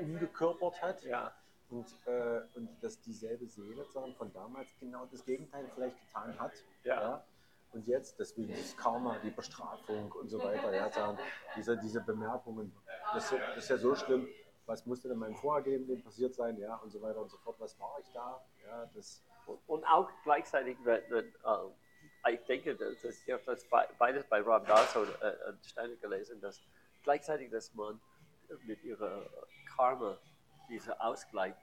umgekörpert 0.01 0.81
hat. 0.83 1.03
Ja, 1.05 1.33
Und, 1.71 1.87
äh, 2.07 2.41
und 2.55 2.83
dass 2.83 3.01
dieselbe 3.03 3.47
Seele 3.47 3.75
sozusagen 3.85 4.15
von 4.15 4.33
damals 4.33 4.69
genau 4.81 5.05
das 5.07 5.25
Gegenteil 5.25 5.71
vielleicht 5.75 5.99
getan 6.07 6.39
hat. 6.39 6.53
Ja. 6.85 7.25
Und 7.73 7.87
jetzt, 7.87 8.19
deswegen 8.19 8.49
das 8.55 8.75
Karma, 8.77 9.19
die 9.23 9.31
Bestrafung 9.31 10.11
und 10.13 10.29
so 10.31 10.43
weiter, 10.43 10.75
ja, 10.75 10.91
sagen, 10.91 11.19
diese, 11.55 11.77
diese 11.77 12.01
Bemerkungen, 12.01 12.75
das, 13.13 13.29
das 13.31 13.57
ist 13.59 13.69
ja 13.69 13.77
so 13.77 13.95
schlimm, 13.95 14.27
was 14.65 14.87
musste 14.87 15.09
denn 15.09 15.19
meinem 15.19 15.37
Vorgehenden 15.37 16.03
passiert 16.03 16.35
sein, 16.35 16.57
ja, 16.59 16.77
und 16.77 16.91
so 16.91 17.03
weiter 17.03 17.21
und 17.21 17.31
so 17.31 17.37
fort, 17.39 17.57
was 17.61 17.79
war 17.79 17.97
ich 18.01 18.11
da, 18.15 18.43
ja, 18.67 18.87
das, 18.95 19.23
Und, 19.47 19.59
und 19.67 19.85
auch 19.85 20.09
gleichzeitig, 20.25 20.79
wenn, 20.85 21.03
wenn 21.11 21.27
äh, 21.27 22.33
ich 22.33 22.41
denke, 22.47 22.75
dass, 22.75 23.03
dass 23.03 23.23
ich 23.27 23.31
habe 23.33 23.43
das 23.45 23.65
bei- 23.69 23.89
beides 23.99 24.25
bei 24.27 24.41
Rob 24.41 24.67
Darso 24.67 25.05
äh, 25.05 25.27
äh, 25.29 25.53
Steiner 25.63 25.97
gelesen, 25.97 26.41
dass 26.41 26.63
gleichzeitig, 27.03 27.51
dass 27.51 27.75
man 27.75 28.01
mit 28.67 28.83
ihrer 28.83 29.27
Karma 29.77 30.17
diesen 30.69 30.93
Ausgleich 30.95 31.55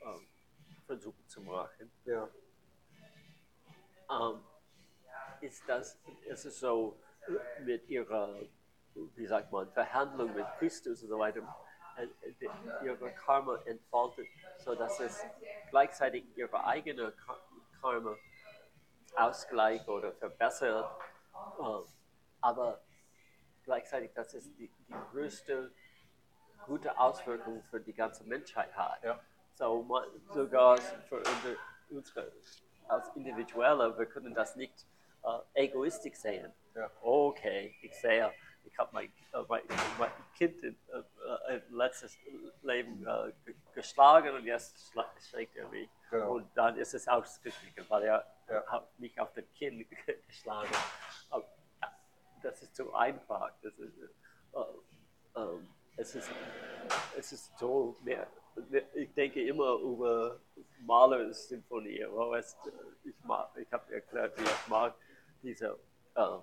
äh, 0.00 0.86
versucht 0.86 1.28
zu 1.30 1.40
machen, 1.42 1.90
ja, 2.04 2.28
ähm, 4.10 4.40
ist 5.40 5.62
das, 5.68 5.98
ist 6.26 6.44
es 6.44 6.60
so 6.60 6.98
mit 7.64 7.88
ihrer, 7.88 8.40
wie 8.94 9.26
sagt 9.26 9.52
man, 9.52 9.70
Verhandlung 9.72 10.34
mit 10.34 10.46
Christus 10.58 11.02
und 11.02 11.08
so 11.08 11.18
weiter, 11.18 11.42
äh, 11.96 12.04
äh, 12.28 12.48
ihre 12.84 13.12
Karma 13.12 13.56
entfaltet, 13.64 14.26
sodass 14.58 14.98
es 15.00 15.24
gleichzeitig 15.70 16.24
ihre 16.36 16.64
eigene 16.64 17.12
Ka- 17.12 17.40
Karma 17.80 18.16
ausgleicht 19.16 19.88
oder 19.88 20.12
verbessert, 20.12 20.90
äh, 21.58 21.62
aber 22.40 22.80
gleichzeitig, 23.64 24.12
dass 24.14 24.34
es 24.34 24.44
die, 24.56 24.68
die 24.88 24.94
größte 25.12 25.72
gute 26.66 26.98
Auswirkung 26.98 27.62
für 27.70 27.80
die 27.80 27.92
ganze 27.92 28.24
Menschheit 28.24 28.74
hat. 28.76 29.02
Ja. 29.02 29.20
So, 29.54 29.86
sogar 30.30 30.78
für 31.08 31.16
unsere, 31.18 31.56
unsere 31.90 32.32
als 32.88 33.08
Individuelle, 33.14 33.96
wir 33.98 34.06
können 34.06 34.34
das 34.34 34.56
nicht 34.56 34.86
äh, 35.22 35.64
egoistisch 35.64 36.16
sehen. 36.16 36.52
Ja. 36.74 36.90
Okay, 37.02 37.74
ich 37.82 37.94
sehe, 38.00 38.32
ich 38.64 38.78
habe 38.78 38.90
mein, 38.92 39.06
äh, 39.32 39.42
mein, 39.48 39.62
mein 39.98 40.10
Kind 40.36 40.62
in, 40.62 40.78
äh, 40.88 41.52
äh, 41.54 41.60
im 41.68 41.78
Leben 42.62 43.06
äh, 43.06 43.32
ge- 43.44 43.54
geschlagen 43.74 44.34
und 44.34 44.44
jetzt 44.44 44.92
schlägt 45.28 45.56
er 45.56 45.68
mich. 45.68 45.88
Genau. 46.10 46.32
Und 46.36 46.50
dann 46.56 46.76
ist 46.76 46.94
es 46.94 47.06
ausgeglichen, 47.06 47.84
weil 47.88 48.02
er 48.04 48.26
Ja. 48.48 48.64
hat 48.66 48.98
mich 48.98 49.20
auf 49.20 49.32
den 49.32 49.46
Kinn 49.54 49.86
geschlagen. 50.26 50.70
Aber, 51.30 51.44
äh, 51.82 51.86
das 52.42 52.62
ist 52.62 52.74
zu 52.74 52.92
einfach. 52.94 53.52
Das 53.62 53.74
ist, 53.78 53.98
äh, 53.98 55.38
äh, 55.40 55.58
es, 56.00 56.14
ist, 56.14 56.30
es 57.16 57.32
ist 57.32 57.58
so 57.58 57.96
mehr. 58.02 58.26
Ich 58.94 59.12
denke 59.14 59.42
immer 59.46 59.74
über 59.74 60.40
Mahlers 60.80 61.48
Symphonie. 61.48 62.00
es, 62.36 62.54
äh, 62.66 63.08
ich 63.08 63.14
mag, 63.24 63.50
ich 63.56 63.70
habe 63.72 63.92
erklärt, 63.92 64.38
wie 64.38 64.44
ich 64.44 64.68
mag 64.68 64.94
diese, 65.42 65.78
äh, 66.14 66.22
äh, 66.22 66.40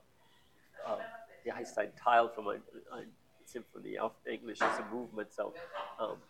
wie 1.43 1.51
heißt 1.51 1.77
ein 1.79 1.95
Teil 1.95 2.29
von 2.29 2.47
einer 2.47 2.61
ein 2.91 3.15
Symphonie 3.45 3.99
auf 3.99 4.13
Englisch, 4.23 4.59
ist 4.59 4.79
ein 4.79 4.89
Movement, 4.89 5.31
so 5.33 5.53
ähm, 5.99 6.21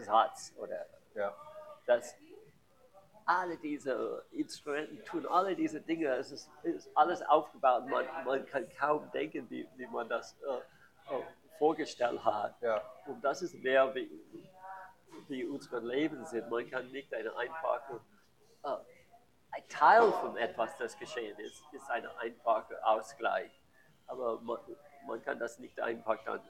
Satz 0.00 0.52
oder 0.56 0.86
ja, 1.14 1.34
dass 1.86 2.14
alle 3.24 3.56
diese 3.58 4.24
Instrumente 4.32 5.02
tun 5.04 5.26
alle 5.26 5.54
diese 5.54 5.80
Dinge, 5.80 6.08
es 6.16 6.32
ist, 6.32 6.50
ist 6.62 6.90
alles 6.96 7.22
aufgebaut, 7.22 7.86
man, 7.86 8.06
man 8.24 8.46
kann 8.46 8.66
kaum 8.78 9.10
denken, 9.12 9.48
wie, 9.50 9.68
wie 9.76 9.86
man 9.86 10.08
das 10.08 10.36
äh, 10.40 11.14
vorgestellt 11.62 12.24
hat. 12.24 12.60
ja, 12.60 12.82
Und 13.06 13.22
das 13.22 13.40
ist 13.40 13.54
mehr 13.54 13.94
wie, 13.94 14.10
wie 15.28 15.44
unsere 15.44 15.78
Leben 15.78 16.24
sind. 16.24 16.50
Man 16.50 16.68
kann 16.68 16.90
nicht 16.90 17.14
eine 17.14 17.36
einfache, 17.36 18.00
äh, 18.64 18.68
ein 19.52 19.68
Teil 19.68 20.10
von 20.10 20.36
etwas, 20.36 20.76
das 20.78 20.98
geschehen 20.98 21.38
ist, 21.38 21.62
ist 21.70 21.88
ein 21.88 22.04
einfacher 22.18 22.78
Ausgleich. 22.82 23.52
Aber 24.08 24.40
man, 24.40 24.58
man 25.06 25.22
kann 25.22 25.38
das 25.38 25.60
nicht 25.60 25.78
einfach 25.78 26.18
dann 26.24 26.40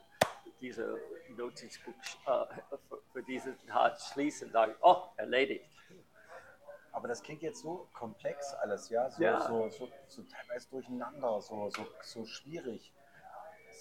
diese 0.63 0.99
Notizbuch 1.37 1.93
äh, 2.27 2.77
für, 2.89 3.03
für 3.13 3.23
diesen 3.23 3.59
Tag 3.67 4.01
schließen 4.01 4.47
und 4.47 4.53
sagen, 4.55 4.75
oh, 4.81 5.09
erledigt. 5.19 5.71
aber 6.91 7.09
das 7.09 7.23
klingt 7.23 7.43
jetzt 7.43 7.61
so 7.61 7.87
komplex 7.93 8.55
alles, 8.55 8.89
ja, 8.89 9.11
so, 9.11 9.23
Ja. 9.23 9.41
So, 9.43 9.69
so, 9.69 9.89
so 10.09 10.23
teilweise 10.23 10.71
durcheinander, 10.71 11.43
so, 11.43 11.69
so, 11.69 11.87
so 12.01 12.25
schwierig, 12.25 12.95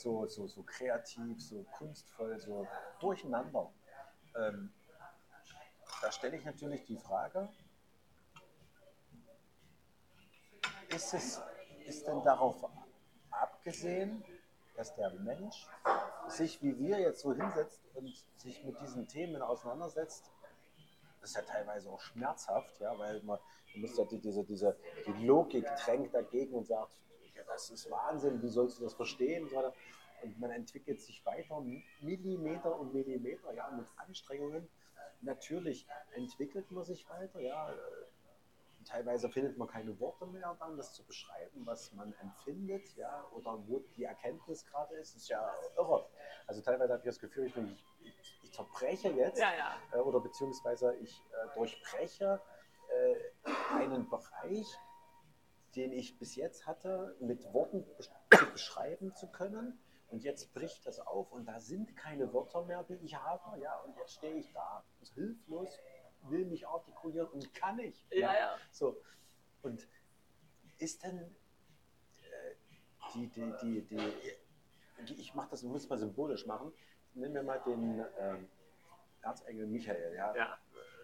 so, 0.01 0.25
so, 0.27 0.47
so 0.47 0.63
kreativ, 0.63 1.41
so 1.41 1.63
kunstvoll, 1.77 2.39
so 2.39 2.67
durcheinander. 2.99 3.71
Ähm, 4.35 4.73
da 6.01 6.11
stelle 6.11 6.37
ich 6.37 6.45
natürlich 6.45 6.83
die 6.85 6.97
Frage, 6.97 7.47
ist 10.89 11.13
es 11.13 11.41
ist 11.85 12.07
denn 12.07 12.23
darauf 12.23 12.65
abgesehen, 13.29 14.23
dass 14.75 14.95
der 14.95 15.11
Mensch 15.11 15.67
sich 16.27 16.61
wie 16.61 16.77
wir 16.77 16.99
jetzt 16.99 17.21
so 17.21 17.33
hinsetzt 17.33 17.81
und 17.93 18.13
sich 18.37 18.63
mit 18.63 18.79
diesen 18.81 19.07
Themen 19.07 19.41
auseinandersetzt, 19.41 20.31
das 21.19 21.31
ist 21.31 21.35
ja 21.35 21.41
teilweise 21.43 21.89
auch 21.89 22.01
schmerzhaft, 22.01 22.79
ja, 22.79 22.97
weil 22.97 23.21
man, 23.23 23.39
man 23.73 23.81
muss 23.81 23.97
ja 23.97 24.05
die, 24.05 24.19
diese, 24.19 24.43
diese, 24.43 24.77
die 25.05 25.25
Logik 25.25 25.67
drängt 25.85 26.13
dagegen 26.13 26.55
und 26.55 26.65
sagt, 26.65 26.95
das 27.47 27.69
ist 27.69 27.89
Wahnsinn, 27.89 28.41
wie 28.41 28.49
sollst 28.49 28.79
du 28.79 28.83
das 28.83 28.93
verstehen? 28.93 29.47
Und, 30.23 30.39
man 30.39 30.51
entwickelt 30.51 31.01
sich 31.01 31.25
weiter, 31.25 31.61
Millimeter 32.01 32.79
und 32.79 32.93
Millimeter, 32.93 33.51
ja, 33.53 33.69
mit 33.71 33.87
Anstrengungen. 33.95 34.69
Natürlich 35.21 35.87
entwickelt 36.15 36.69
man 36.71 36.83
sich 36.83 37.09
weiter, 37.09 37.39
ja. 37.39 37.73
Teilweise 38.85 39.29
findet 39.29 39.57
man 39.57 39.67
keine 39.67 39.99
Worte 39.99 40.25
mehr, 40.25 40.55
dann 40.59 40.75
das 40.75 40.93
zu 40.93 41.03
beschreiben, 41.05 41.65
was 41.65 41.93
man 41.93 42.13
empfindet, 42.21 42.95
ja, 42.95 43.25
oder 43.31 43.57
wo 43.67 43.79
die 43.95 44.03
Erkenntnis 44.03 44.65
gerade 44.65 44.95
ist. 44.95 45.15
Das 45.15 45.23
ist 45.23 45.29
ja 45.29 45.53
irre. 45.77 46.07
Also 46.47 46.61
teilweise 46.61 46.93
habe 46.93 47.01
ich 47.01 47.05
das 47.05 47.19
Gefühl, 47.19 47.45
ich, 47.45 47.55
ich, 47.57 47.85
ich, 48.01 48.39
ich 48.43 48.51
zerbreche 48.51 49.09
jetzt 49.09 49.39
Ja, 49.39 49.53
ja. 49.55 49.75
äh, 49.93 49.99
oder 49.99 50.19
beziehungsweise 50.19 50.95
ich 50.95 51.21
äh, 51.31 51.55
durchbreche 51.55 52.41
äh, 52.89 53.15
einen 53.75 54.09
Bereich, 54.09 54.67
den 55.75 55.91
ich 55.91 56.17
bis 56.17 56.35
jetzt 56.35 56.67
hatte, 56.67 57.15
mit 57.19 57.53
Worten 57.53 57.85
beschreiben 58.53 59.15
zu 59.15 59.27
können. 59.27 59.79
Und 60.09 60.23
jetzt 60.23 60.53
bricht 60.53 60.85
das 60.85 60.99
auf 60.99 61.31
und 61.31 61.45
da 61.45 61.59
sind 61.59 61.95
keine 61.95 62.33
Wörter 62.33 62.65
mehr, 62.65 62.83
die 62.83 62.95
ich 62.95 63.15
habe. 63.15 63.57
Ja, 63.59 63.79
und 63.79 63.95
jetzt 63.95 64.15
stehe 64.15 64.35
ich 64.35 64.51
da, 64.51 64.83
hilflos, 65.13 65.79
will 66.23 66.45
mich 66.45 66.67
artikulieren 66.67 67.29
und 67.29 67.53
kann 67.53 67.77
nicht. 67.77 68.05
Ja, 68.11 68.33
ja. 68.33 68.57
So. 68.71 69.01
Und 69.61 69.87
ist 70.79 71.03
denn 71.03 71.19
äh, 71.19 72.55
die, 73.13 73.27
die, 73.29 73.53
die, 73.61 73.81
die, 75.07 75.13
ich 75.13 75.33
mache 75.33 75.51
das, 75.51 75.63
ich 75.63 75.69
muss 75.69 75.83
es 75.83 75.89
mal 75.89 75.97
symbolisch 75.97 76.45
machen. 76.45 76.73
Nehmen 77.13 77.35
wir 77.35 77.43
mal 77.43 77.59
den 77.59 78.05
ähm, 78.19 78.49
Erzengel 79.21 79.67
Michael. 79.67 80.15
Ja? 80.15 80.35
Ja. 80.35 80.57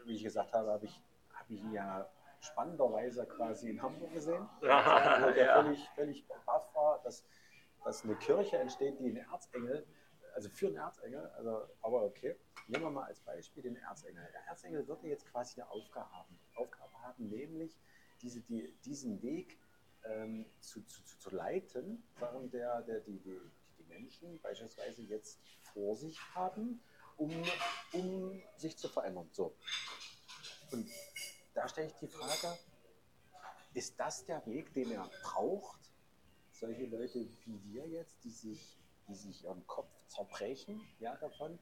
Wie 0.05 0.15
ich 0.15 0.23
gesagt 0.23 0.51
habe, 0.53 0.69
habe 0.71 0.85
ich, 0.85 1.01
habe 1.33 1.53
ich 1.53 1.61
ihn 1.61 1.71
ja 1.71 2.09
spannenderweise 2.39 3.25
quasi 3.25 3.69
in 3.69 3.81
Hamburg 3.81 4.13
gesehen. 4.13 4.47
Wo 4.61 4.65
der 4.65 5.35
ja. 5.45 5.61
völlig, 5.61 5.89
völlig 5.95 6.27
baff 6.27 6.73
war, 6.73 7.01
dass, 7.03 7.25
dass 7.83 8.03
eine 8.03 8.15
Kirche 8.15 8.57
entsteht, 8.57 8.99
die 8.99 9.05
einen 9.05 9.17
Erzengel, 9.31 9.85
also 10.35 10.49
für 10.49 10.67
einen 10.67 10.77
Erzengel, 10.77 11.25
also, 11.37 11.67
aber 11.81 12.03
okay. 12.03 12.35
Nehmen 12.67 12.83
wir 12.83 12.91
mal 12.91 13.05
als 13.05 13.21
Beispiel 13.21 13.63
den 13.63 13.77
Erzengel. 13.77 14.27
Der 14.33 14.41
Erzengel 14.49 14.85
würde 14.87 15.07
jetzt 15.07 15.25
quasi 15.31 15.61
eine 15.61 15.69
Aufgabe 15.71 16.11
haben, 16.11 16.37
Aufgabe 16.55 16.91
haben 17.01 17.29
nämlich 17.29 17.79
diese, 18.21 18.41
die, 18.41 18.77
diesen 18.83 19.21
Weg 19.21 19.57
ähm, 20.03 20.45
zu, 20.59 20.81
zu, 20.83 21.03
zu, 21.03 21.17
zu 21.17 21.29
leiten, 21.35 22.03
während 22.19 22.53
der, 22.53 22.81
der 22.81 22.99
die, 22.99 23.19
die, 23.19 23.39
die 23.79 23.83
Menschen 23.83 24.39
beispielsweise 24.41 25.01
jetzt 25.03 25.39
vor 25.73 25.95
sich 25.95 26.19
haben, 26.35 26.81
um, 27.17 27.31
um 27.93 28.41
sich 28.57 28.77
zu 28.77 28.89
verändern. 28.89 29.29
So. 29.31 29.55
Und 30.71 30.89
da 31.57 31.67
stelle 31.67 31.87
ich 31.87 31.95
die 31.95 32.07
Frage, 32.07 32.55
ist 33.73 33.99
das 33.99 34.23
der 34.25 34.45
Weg, 34.45 34.71
den 34.73 34.91
er 34.91 35.09
braucht? 35.23 35.79
Solche 36.51 36.85
Leute 36.85 37.27
wie 37.45 37.73
wir 37.73 37.87
jetzt, 37.87 38.23
die 38.23 38.29
sich, 38.29 38.77
die 39.07 39.15
sich 39.15 39.43
ihren 39.43 39.65
Kopf 39.65 39.89
zerbrechen 40.07 40.79
ja, 40.99 41.15
davon 41.15 41.57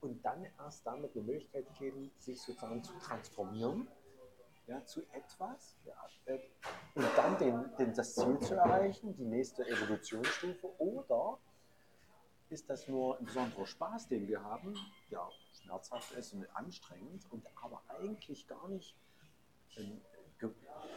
und 0.00 0.24
dann 0.24 0.44
erst 0.58 0.84
damit 0.84 1.14
eine 1.14 1.24
Möglichkeit 1.24 1.66
geben, 1.78 2.10
sich 2.18 2.40
sozusagen 2.40 2.82
zu 2.82 2.92
transformieren 2.98 3.88
ja, 4.66 4.84
zu 4.84 5.02
etwas 5.12 5.76
ja, 5.84 5.94
äh, 6.26 6.38
und 6.94 7.06
dann 7.16 7.38
den, 7.38 7.76
den, 7.76 7.94
das 7.94 8.14
Ziel 8.14 8.38
zu 8.40 8.54
erreichen, 8.54 9.14
die 9.16 9.24
nächste 9.24 9.66
Evolutionsstufe 9.66 10.68
oder 10.78 11.38
ist 12.50 12.68
das 12.68 12.86
nur 12.88 13.18
ein 13.18 13.24
besonderer 13.24 13.66
Spaß, 13.66 14.08
den 14.08 14.28
wir 14.28 14.42
haben, 14.42 14.74
der 15.10 15.26
schmerzhaft 15.52 16.12
ist 16.12 16.32
und 16.34 16.44
anstrengend 16.54 17.24
und 17.30 17.46
aber 17.62 17.82
eigentlich 17.88 18.46
gar 18.46 18.68
nicht 18.68 18.94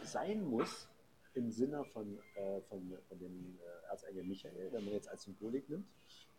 sein 0.02 0.44
muss 0.44 0.88
im 1.34 1.50
Sinne 1.50 1.84
von, 1.84 2.18
äh, 2.34 2.60
von, 2.62 2.98
von 3.08 3.18
dem 3.18 3.58
äh, 3.58 3.90
Erzengel 3.90 4.24
Michael, 4.24 4.72
wenn 4.72 4.84
man 4.84 4.94
jetzt 4.94 5.08
als 5.08 5.22
Symbolik 5.22 5.68
nimmt, 5.68 5.86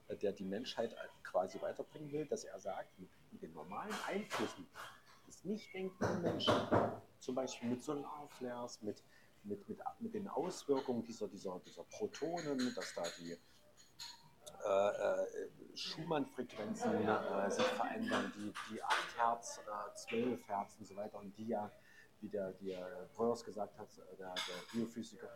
äh, 0.07 0.15
der 0.15 0.31
die 0.31 0.45
Menschheit 0.45 0.95
quasi 1.23 1.59
weiterbringen 1.61 2.11
will, 2.11 2.25
dass 2.25 2.43
er 2.43 2.59
sagt, 2.59 2.99
mit, 2.99 3.09
mit 3.31 3.41
den 3.41 3.53
normalen 3.53 3.93
Einflüssen 4.07 4.67
des 5.27 5.43
nicht 5.45 5.73
denkenden 5.73 6.21
Menschen, 6.21 6.53
zum 7.19 7.35
Beispiel 7.35 7.69
mit 7.69 7.83
Solarflares, 7.83 8.81
mit, 8.81 9.03
mit, 9.43 9.67
mit, 9.67 9.79
mit 9.99 10.13
den 10.13 10.27
Auswirkungen 10.27 11.03
dieser, 11.03 11.27
dieser, 11.27 11.59
dieser 11.65 11.83
Protonen, 11.85 12.73
dass 12.75 12.93
da 12.93 13.03
die 13.19 13.35
äh, 14.65 14.89
äh, 14.89 15.27
Schumann-Frequenzen 15.75 17.07
äh, 17.07 17.51
sich 17.51 17.65
verändern, 17.65 18.31
die, 18.35 18.53
die 18.71 18.83
8 18.83 19.17
Hertz, 19.17 19.59
äh, 19.59 19.95
12 19.95 20.47
Hertz 20.47 20.77
und 20.79 20.85
so 20.85 20.95
weiter, 20.95 21.19
und 21.19 21.35
die 21.37 21.47
ja, 21.47 21.69
wie 22.23 22.29
der, 22.29 22.53
der 22.53 23.09
Breuers 23.15 23.43
gesagt 23.43 23.77
hat, 23.77 23.89
äh, 23.97 24.15
der, 24.15 24.33
der 24.33 24.71
Biophysiker, 24.71 25.27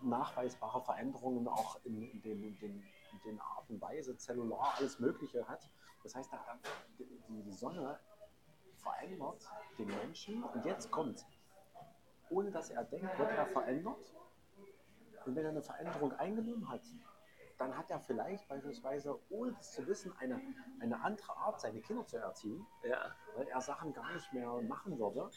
nachweisbare 0.00 0.80
Veränderungen 0.80 1.46
auch 1.48 1.78
in, 1.84 2.00
in, 2.00 2.22
den, 2.22 2.42
in, 2.42 2.58
den, 2.58 2.82
in 3.12 3.20
den 3.24 3.40
Art 3.40 3.68
und 3.68 3.82
Weise, 3.82 4.16
zellular, 4.16 4.74
alles 4.78 4.98
Mögliche 4.98 5.46
hat. 5.46 5.68
Das 6.02 6.14
heißt, 6.14 6.30
die 7.28 7.52
Sonne 7.52 7.98
verändert 8.76 9.46
den 9.76 9.88
Menschen 9.88 10.42
und 10.42 10.64
jetzt 10.64 10.90
kommt, 10.90 11.26
ohne 12.30 12.50
dass 12.50 12.70
er 12.70 12.84
denkt, 12.84 13.18
wird 13.18 13.30
er 13.32 13.46
verändert. 13.46 14.14
Und 15.26 15.36
wenn 15.36 15.44
er 15.44 15.50
eine 15.50 15.62
Veränderung 15.62 16.12
eingenommen 16.14 16.66
hat, 16.70 16.80
dann 17.58 17.76
hat 17.76 17.90
er 17.90 18.00
vielleicht 18.00 18.48
beispielsweise, 18.48 19.18
ohne 19.28 19.52
das 19.52 19.72
zu 19.72 19.86
wissen, 19.86 20.16
eine, 20.18 20.40
eine 20.80 20.98
andere 21.02 21.36
Art, 21.36 21.60
seine 21.60 21.82
Kinder 21.82 22.06
zu 22.06 22.16
erziehen, 22.16 22.66
Ja. 22.84 23.14
weil 23.36 23.46
er 23.48 23.60
Sachen 23.60 23.92
gar 23.92 24.10
nicht 24.14 24.32
mehr 24.32 24.50
machen 24.62 24.98
würde 24.98 25.30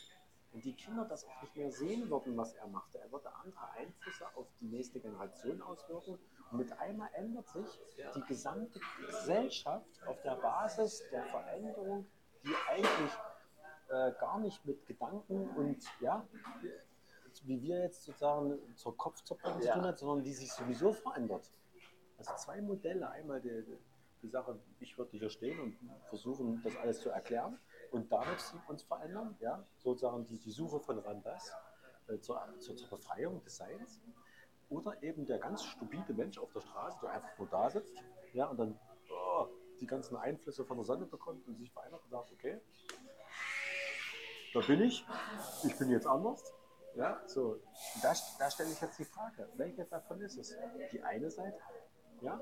und 0.53 0.63
die 0.63 0.73
Kinder 0.73 1.05
das 1.05 1.25
auch 1.25 1.41
nicht 1.41 1.55
mehr 1.55 1.71
sehen 1.71 2.09
würden, 2.09 2.37
was 2.37 2.53
er 2.53 2.67
machte. 2.67 2.99
Er 2.99 3.11
würde 3.11 3.33
andere 3.35 3.71
Einflüsse 3.71 4.25
auf 4.35 4.47
die 4.61 4.67
nächste 4.67 4.99
Generation 4.99 5.61
auswirken 5.61 6.19
und 6.51 6.57
mit 6.57 6.71
einmal 6.79 7.09
ändert 7.13 7.47
sich 7.49 7.67
die 8.15 8.21
gesamte 8.21 8.79
Gesellschaft 9.05 9.87
auf 10.05 10.21
der 10.21 10.35
Basis 10.35 11.03
der 11.11 11.23
Veränderung, 11.25 12.05
die 12.43 12.53
eigentlich 12.69 13.11
äh, 13.89 14.11
gar 14.19 14.39
nicht 14.39 14.63
mit 14.65 14.85
Gedanken 14.85 15.49
und 15.55 15.83
ja, 15.99 16.25
wie 17.45 17.61
wir 17.63 17.81
jetzt 17.81 18.03
sozusagen 18.03 18.59
zur 18.75 18.95
Kopfzerbrechung 18.95 19.61
zu 19.61 19.71
tun 19.71 19.83
hat, 19.83 19.97
sondern 19.97 20.23
die 20.23 20.33
sich 20.33 20.51
sowieso 20.51 20.93
verändert. 20.93 21.51
Also 22.19 22.35
zwei 22.35 22.61
Modelle. 22.61 23.09
Einmal 23.09 23.41
die, 23.41 23.63
die 24.21 24.29
Sache, 24.29 24.59
ich 24.79 24.95
würde 24.99 25.17
hier 25.17 25.29
stehen 25.29 25.59
und 25.59 25.77
versuchen, 26.09 26.61
das 26.63 26.77
alles 26.77 26.99
zu 26.99 27.09
erklären 27.09 27.57
und 27.93 28.11
damit 28.11 28.53
uns 28.67 28.83
verändern. 28.83 29.37
Ja? 29.39 29.65
Sozusagen 29.77 30.25
die, 30.25 30.39
die 30.39 30.51
Suche 30.51 30.79
von 30.79 30.99
Randas 30.99 31.53
äh, 32.07 32.19
zur, 32.19 32.41
zur, 32.59 32.75
zur 32.75 32.89
Befreiung 32.89 33.41
des 33.43 33.57
Seins. 33.57 34.01
Oder 34.69 35.01
eben 35.03 35.25
der 35.25 35.37
ganz 35.37 35.63
stupide 35.63 36.13
Mensch 36.13 36.37
auf 36.39 36.51
der 36.51 36.61
Straße, 36.61 36.97
der 37.01 37.11
einfach 37.11 37.37
nur 37.37 37.47
da 37.47 37.69
sitzt 37.69 37.95
ja, 38.33 38.47
und 38.47 38.57
dann 38.57 38.79
oh, 39.11 39.47
die 39.79 39.85
ganzen 39.85 40.17
Einflüsse 40.17 40.65
von 40.65 40.77
der 40.77 40.85
Sonne 40.85 41.05
bekommt 41.05 41.47
und 41.47 41.57
sich 41.57 41.71
verändert 41.71 42.01
und 42.03 42.09
sagt, 42.09 42.31
okay, 42.31 42.59
da 44.53 44.59
bin 44.61 44.81
ich, 44.81 45.05
ich 45.63 45.77
bin 45.77 45.89
jetzt 45.89 46.07
anders. 46.07 46.43
Ja, 46.95 47.21
so, 47.27 47.59
da, 48.01 48.13
da 48.37 48.51
stelle 48.51 48.71
ich 48.71 48.79
jetzt 48.79 48.99
die 48.99 49.05
Frage, 49.05 49.49
welche 49.55 49.85
davon 49.85 50.21
ist 50.21 50.37
es? 50.37 50.55
Die 50.91 51.01
eine 51.01 51.29
Seite, 51.31 51.59
ja, 52.21 52.39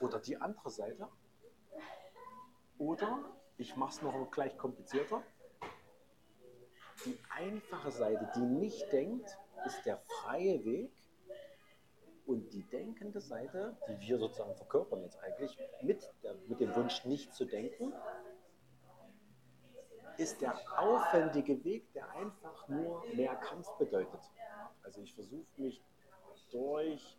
oder 0.00 0.18
die 0.18 0.36
andere 0.36 0.70
Seite? 0.70 1.08
Oder 2.78 3.37
ich 3.58 3.76
mache 3.76 3.90
es 3.90 4.02
noch 4.02 4.30
gleich 4.30 4.56
komplizierter. 4.56 5.22
Die 7.04 7.18
einfache 7.30 7.90
Seite, 7.90 8.30
die 8.34 8.40
nicht 8.40 8.90
denkt, 8.92 9.36
ist 9.66 9.84
der 9.84 9.98
freie 9.98 10.64
Weg. 10.64 10.92
Und 12.26 12.52
die 12.52 12.62
denkende 12.62 13.20
Seite, 13.20 13.76
die 13.88 14.00
wir 14.00 14.18
sozusagen 14.18 14.54
verkörpern 14.54 15.02
jetzt 15.02 15.18
eigentlich, 15.20 15.56
mit, 15.80 16.08
der, 16.22 16.34
mit 16.46 16.60
dem 16.60 16.74
Wunsch 16.76 17.04
nicht 17.06 17.34
zu 17.34 17.46
denken, 17.46 17.92
ist 20.18 20.40
der 20.42 20.58
aufwendige 20.78 21.64
Weg, 21.64 21.90
der 21.94 22.10
einfach 22.10 22.68
nur 22.68 23.02
mehr 23.14 23.34
Kampf 23.36 23.70
bedeutet. 23.78 24.20
Also 24.82 25.00
ich 25.00 25.14
versuche 25.14 25.46
mich 25.56 25.82
durch 26.50 27.18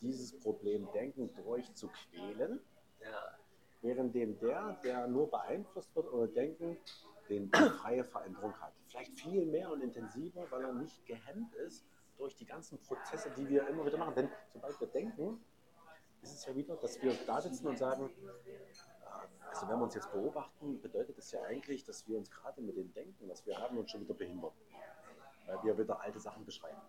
dieses 0.00 0.38
Problem 0.40 0.90
Denken 0.92 1.32
durchzuquälen, 1.34 2.60
Ja. 3.00 3.38
Während 3.86 4.14
dem 4.14 4.38
der, 4.40 4.78
der 4.82 5.06
nur 5.06 5.30
beeinflusst 5.30 5.94
wird 5.94 6.12
oder 6.12 6.26
Denken, 6.26 6.76
den 7.28 7.50
freie 7.80 8.04
Veränderung 8.04 8.52
hat. 8.60 8.72
Vielleicht 8.88 9.12
viel 9.18 9.46
mehr 9.46 9.70
und 9.70 9.80
intensiver, 9.80 10.44
weil 10.50 10.64
er 10.64 10.72
nicht 10.72 11.04
gehemmt 11.06 11.54
ist 11.54 11.86
durch 12.18 12.36
die 12.36 12.46
ganzen 12.46 12.78
Prozesse, 12.80 13.30
die 13.36 13.48
wir 13.48 13.66
immer 13.68 13.86
wieder 13.86 13.98
machen. 13.98 14.14
Denn 14.14 14.28
sobald 14.52 14.80
wir 14.80 14.88
denken, 14.88 15.44
ist 16.22 16.34
es 16.34 16.46
ja 16.46 16.56
wieder, 16.56 16.76
dass 16.76 17.00
wir 17.02 17.14
da 17.26 17.40
sitzen 17.40 17.66
und 17.68 17.78
sagen, 17.78 18.10
also 19.48 19.68
wenn 19.68 19.78
wir 19.78 19.84
uns 19.84 19.94
jetzt 19.94 20.10
beobachten, 20.10 20.80
bedeutet 20.80 21.16
das 21.16 21.30
ja 21.30 21.42
eigentlich, 21.42 21.84
dass 21.84 22.06
wir 22.08 22.18
uns 22.18 22.30
gerade 22.30 22.60
mit 22.60 22.76
dem 22.76 22.92
Denken, 22.92 23.28
was 23.28 23.46
wir 23.46 23.56
haben, 23.58 23.78
uns 23.78 23.90
schon 23.90 24.00
wieder 24.00 24.14
behindern. 24.14 24.52
Weil 25.46 25.62
wir 25.62 25.78
wieder 25.78 26.00
alte 26.00 26.18
Sachen 26.18 26.44
beschreiben. 26.44 26.80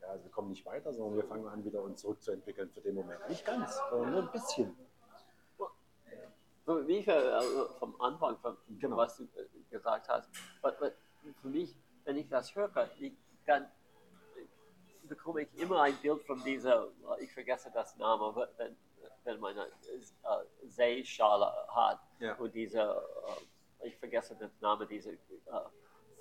Ja, 0.00 0.08
also 0.08 0.24
wir 0.24 0.30
kommen 0.32 0.48
nicht 0.48 0.66
weiter, 0.66 0.92
sondern 0.92 1.16
wir 1.16 1.24
fangen 1.24 1.46
an, 1.46 1.64
wieder 1.64 1.82
uns 1.82 2.00
zurückzuentwickeln 2.00 2.70
für 2.70 2.80
den 2.80 2.96
Moment. 2.96 3.20
Nicht 3.28 3.44
ganz, 3.46 3.78
sondern 3.90 4.10
nur 4.10 4.22
ein 4.22 4.32
bisschen. 4.32 4.76
So, 6.66 6.86
wie 6.88 6.98
ich 6.98 7.08
äh, 7.08 7.40
vom 7.78 8.00
Anfang, 8.00 8.38
von 8.38 8.56
Genau. 8.78 8.96
was 8.96 9.16
du 9.16 9.24
äh, 9.24 9.46
gesagt 9.70 10.08
hast, 10.08 10.30
für 11.42 11.48
mich, 11.48 11.76
wenn 12.04 12.16
ich 12.16 12.28
das 12.28 12.54
höre, 12.54 12.88
ich, 12.98 13.12
dann 13.46 13.70
bekomme 15.04 15.42
ich 15.42 15.54
immer 15.60 15.82
ein 15.82 15.94
Bild 15.96 16.22
von 16.22 16.42
dieser, 16.42 16.86
äh, 17.18 17.24
ich 17.24 17.32
vergesse 17.32 17.70
das 17.72 17.96
Name, 17.96 18.34
wenn, 18.56 18.76
wenn 19.24 19.40
man 19.40 19.58
eine 19.58 19.66
äh, 19.66 20.66
Seeschale 20.66 21.52
hat 21.68 22.00
Ja. 22.18 22.34
und 22.36 22.54
diese, 22.54 22.80
äh, 22.80 23.86
ich 23.88 23.96
vergesse 23.98 24.34
den 24.34 24.50
Namen 24.60 24.88
dieser 24.88 25.12
äh, 25.12 25.16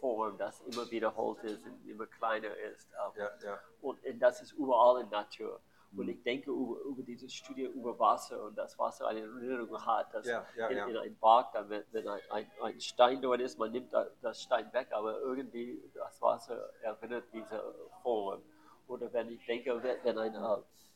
Form, 0.02 0.38
das 0.38 0.60
immer 0.62 0.90
wiederholt 0.92 1.42
ist 1.46 1.66
und 1.66 1.88
immer 1.88 2.06
kleiner 2.08 2.54
ist. 2.58 2.92
äh, 2.92 3.20
Ja, 3.20 3.30
ja. 3.46 3.60
und, 3.82 4.04
und 4.04 4.20
das 4.20 4.42
ist 4.42 4.52
überall 4.54 5.02
in 5.04 5.10
Natur. 5.10 5.62
Und 5.96 6.08
ich 6.10 6.24
denke 6.24 6.50
über, 6.50 6.80
über 6.82 7.04
diese 7.04 7.30
Studie 7.30 7.66
über 7.66 7.98
Wasser 8.00 8.44
und 8.44 8.58
das 8.58 8.78
Wasser 8.80 9.08
eine 9.08 9.22
Erinnerung 9.22 9.86
hat, 9.86 10.14
dass 10.14 10.26
Ja, 10.26 10.46
ja, 10.56 10.68
in, 10.68 10.78
ja. 10.78 10.88
in 10.88 10.98
einem 10.98 11.18
Bad, 11.18 11.54
dann, 11.54 11.70
wenn, 11.70 11.84
wenn 11.92 12.08
ein, 12.08 12.20
ein, 12.32 12.52
ein 12.62 12.80
Stein 12.82 13.22
dort 13.22 13.42
ist, 13.42 13.60
man 13.60 13.72
nimmt 13.72 13.94
da, 13.94 14.08
das 14.22 14.42
Stein 14.42 14.72
weg, 14.74 14.88
aber 14.92 15.20
irgendwie 15.20 15.82
das 15.94 16.22
Wasser 16.22 16.70
erinnert 16.82 17.26
diese 17.32 17.62
Form. 18.02 18.42
Oder 18.88 19.12
wenn 19.14 19.30
ich 19.30 19.46
denke, 19.46 19.82
wenn, 19.84 20.18
ein, 20.18 20.36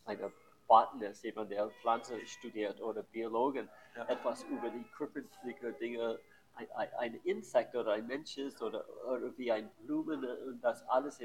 eine 0.06 0.32
Botanist, 0.68 1.24
jemand, 1.24 1.52
der 1.52 1.70
Pflanzen 1.70 2.26
studiert 2.26 2.82
oder 2.82 3.04
Biologen, 3.04 3.70
etwas 4.08 4.44
über 4.44 4.70
die 4.70 4.84
körperlichen 4.96 5.78
Dinge, 5.80 6.20
ein, 6.56 6.72
ein, 6.72 6.94
ein 6.96 7.14
Insekt 7.24 7.76
oder 7.76 7.94
ein 7.94 8.08
Mensch 8.08 8.38
ist 8.38 8.62
oder, 8.62 8.84
oder 9.06 9.38
wie 9.38 9.52
ein 9.52 9.70
Blumen 9.82 10.26
und 10.26 10.62
das 10.62 10.88
alles 10.90 11.22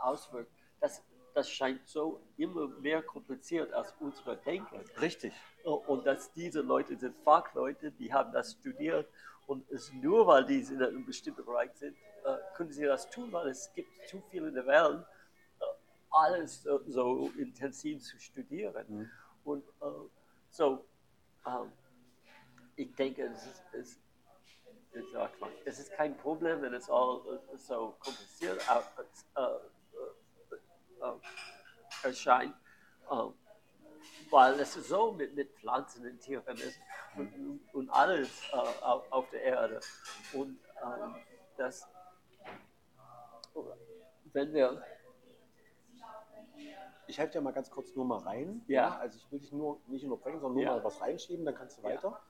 auswirkt, 0.00 0.52
das, 0.80 1.02
das 1.36 1.50
scheint 1.50 1.86
so 1.86 2.22
immer 2.38 2.66
mehr 2.66 3.02
kompliziert 3.02 3.70
als 3.74 3.94
unsere 4.00 4.38
Denken. 4.38 4.80
Richtig. 4.98 5.34
Und 5.64 6.06
dass 6.06 6.32
diese 6.32 6.62
Leute 6.62 6.96
sind 6.96 7.14
Fachleute, 7.24 7.90
die 7.90 8.10
haben 8.10 8.32
das 8.32 8.52
studiert 8.52 9.06
und 9.46 9.70
es 9.70 9.92
nur 9.92 10.26
weil 10.26 10.46
die 10.46 10.60
in 10.60 10.82
einem 10.82 11.04
bestimmten 11.04 11.44
Bereich 11.44 11.70
sind, 11.74 11.94
äh, 12.24 12.38
können 12.54 12.72
sie 12.72 12.86
das 12.86 13.10
tun, 13.10 13.30
weil 13.32 13.48
es 13.48 13.70
gibt 13.74 13.90
zu 14.08 14.22
viel 14.30 14.46
in 14.46 14.54
der 14.54 14.66
Welt, 14.66 15.04
äh, 15.60 15.64
alles 16.10 16.62
so, 16.62 17.30
intensiv 17.36 18.02
zu 18.02 18.18
studieren. 18.18 18.86
Mhm. 18.88 19.10
Und 19.44 19.64
äh, 19.82 20.08
so, 20.48 20.86
ähm, 21.46 21.70
ich 22.76 22.94
denke, 22.94 23.24
es 23.24 23.44
ist, 23.44 23.62
es, 23.72 23.98
es, 25.66 25.78
ist 25.80 25.92
kein 25.92 26.16
Problem, 26.16 26.62
wenn 26.62 26.72
es 26.72 26.88
all 26.88 27.20
äh, 27.52 27.58
so 27.58 27.94
kompliziert 28.00 28.58
äh, 28.58 29.40
äh, 29.40 29.42
äh, 29.42 29.56
äh, 29.56 29.58
erscheint. 32.02 32.54
Ähm, 33.10 33.34
weil 34.30 34.58
es 34.60 34.74
so 34.74 35.12
mit, 35.12 35.34
mit 35.34 35.52
Pflanzen 35.54 36.04
und 36.04 36.18
Tieren 36.20 36.58
ist 36.58 36.80
und, 37.16 37.60
und 37.72 37.90
alles 37.90 38.42
äh, 38.52 38.56
auf, 38.56 39.10
auf 39.12 39.30
der 39.30 39.42
Erde. 39.42 39.80
Und 40.32 40.58
ähm, 40.82 41.14
das, 41.56 41.86
wenn 44.32 44.52
wir, 44.52 44.82
Ich 47.08 47.18
helfe 47.18 47.34
dir 47.34 47.40
mal 47.40 47.52
ganz 47.52 47.70
kurz 47.70 47.94
nur 47.94 48.04
mal 48.04 48.18
rein. 48.18 48.64
Ja. 48.66 48.98
Also 48.98 49.16
ich 49.18 49.30
will 49.30 49.38
dich 49.38 49.52
nur 49.52 49.80
nicht 49.86 50.04
unterbrechen, 50.04 50.40
sondern 50.40 50.54
nur 50.54 50.64
Ja. 50.64 50.76
mal 50.78 50.84
was 50.84 51.00
reinschieben, 51.00 51.44
dann 51.44 51.54
kannst 51.54 51.78
du 51.78 51.82
Ja. 51.82 51.90
weiter. 51.90 52.20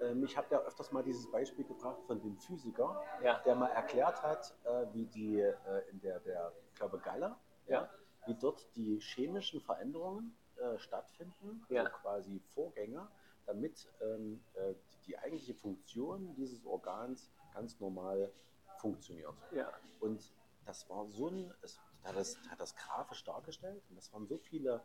Ähm, 0.00 0.24
ich 0.24 0.36
habe 0.36 0.48
ja 0.50 0.58
öfters 0.60 0.90
mal 0.92 1.02
dieses 1.04 1.30
Beispiel 1.30 1.64
gebracht 1.64 2.02
von 2.06 2.20
dem 2.20 2.36
Physiker, 2.38 3.00
ja, 3.22 3.38
der 3.44 3.54
mal 3.54 3.68
erklärt 3.68 4.22
hat, 4.22 4.52
äh, 4.64 4.86
wie 4.92 5.06
die 5.06 5.40
äh, 5.40 5.54
in 5.90 6.00
der, 6.00 6.18
der 6.20 6.52
ich 6.68 6.74
glaube 6.74 6.98
Galle, 6.98 7.36
Ja. 7.70 7.88
wie 8.26 8.34
dort 8.34 8.74
die 8.76 9.00
chemischen 9.00 9.60
Veränderungen 9.60 10.36
äh, 10.56 10.78
stattfinden, 10.78 11.64
Ja. 11.68 11.84
also 11.84 11.92
quasi 11.96 12.40
Vorgänge, 12.54 13.08
damit 13.46 13.88
ähm, 14.00 14.44
äh, 14.54 14.74
die 15.06 15.16
eigentliche 15.18 15.54
Funktion 15.54 16.34
dieses 16.34 16.64
Organs 16.66 17.30
ganz 17.54 17.80
normal 17.80 18.32
funktioniert. 18.78 19.34
ja, 19.52 19.72
Und 20.00 20.32
das 20.66 20.88
war 20.88 21.06
so 21.08 21.28
ein, 21.28 21.52
es 21.62 21.80
hat 22.04 22.16
das, 22.16 22.36
hat 22.48 22.60
das 22.60 22.74
grafisch 22.76 23.24
dargestellt 23.24 23.82
und 23.88 23.96
das 23.96 24.12
waren 24.12 24.26
so 24.26 24.38
viele, 24.38 24.82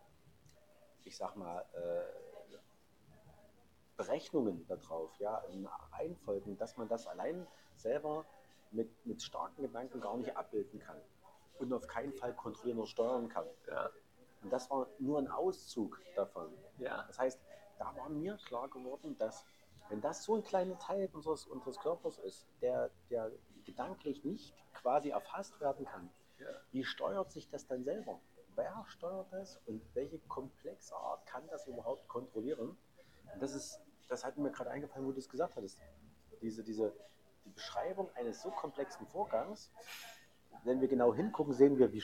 ich 1.03 1.15
sag 1.17 1.35
mal, 1.35 1.61
äh, 1.73 2.57
Berechnungen 3.97 4.65
darauf, 4.67 5.17
ja, 5.19 5.37
in 5.49 5.65
Reihenfolgen, 5.93 6.57
dass 6.57 6.75
man 6.75 6.87
das 6.89 7.07
allein 7.07 7.47
selber 7.75 8.25
mit, 8.71 9.05
mit 9.05 9.21
starken 9.21 9.61
Gedanken 9.61 10.01
gar 10.01 10.17
nicht 10.17 10.35
abbilden 10.35 10.79
kann. 10.79 11.01
Und 11.59 11.71
auf 11.73 11.87
keinen 11.87 12.13
Fall 12.13 12.33
kontrollieren 12.35 12.79
oder 12.79 12.87
steuern 12.87 13.29
kann. 13.29 13.45
Ja. 13.67 13.89
Und 14.43 14.51
das 14.51 14.69
war 14.69 14.87
nur 14.99 15.19
ein 15.19 15.27
Auszug 15.27 15.99
davon. 16.15 16.53
Ja. 16.77 17.03
Das 17.07 17.17
heißt, 17.19 17.41
da 17.79 17.95
war 17.95 18.09
mir 18.09 18.37
klar 18.45 18.69
geworden, 18.69 19.17
dass 19.17 19.45
wenn 19.89 20.01
das 20.01 20.23
so 20.23 20.35
ein 20.35 20.43
kleiner 20.43 20.77
Teil 20.79 21.09
unseres, 21.13 21.45
unseres 21.45 21.79
Körpers 21.79 22.17
ist, 22.19 22.47
der, 22.61 22.89
der 23.09 23.31
gedanklich 23.65 24.23
nicht 24.23 24.55
quasi 24.73 25.09
erfasst 25.09 25.59
werden 25.61 25.85
kann, 25.85 26.09
Ja. 26.39 26.47
wie 26.71 26.83
steuert 26.83 27.31
sich 27.31 27.49
das 27.49 27.65
dann 27.67 27.83
selber? 27.83 28.19
Wer 28.55 28.85
steuert 28.87 29.31
das 29.31 29.59
und 29.65 29.81
welche 29.95 30.19
komplexe 30.19 30.95
Art 30.95 31.25
kann 31.25 31.45
das 31.49 31.67
überhaupt 31.67 32.07
kontrollieren? 32.07 32.77
Und 33.33 33.41
das 33.41 33.53
ist, 33.53 33.81
das 34.07 34.23
hat 34.23 34.37
mir 34.37 34.51
gerade 34.51 34.69
eingefallen, 34.71 35.05
wo 35.05 35.11
du 35.11 35.19
es 35.19 35.29
gesagt 35.29 35.55
hattest. 35.55 35.79
Diese, 36.41 36.63
diese, 36.63 36.93
die 37.45 37.49
Beschreibung 37.49 38.09
eines 38.15 38.41
so 38.41 38.49
komplexen 38.51 39.05
Vorgangs, 39.07 39.71
wenn 40.63 40.81
wir 40.81 40.87
genau 40.87 41.13
hingucken, 41.13 41.53
sehen 41.53 41.77
wir, 41.77 41.91
wie, 41.91 42.03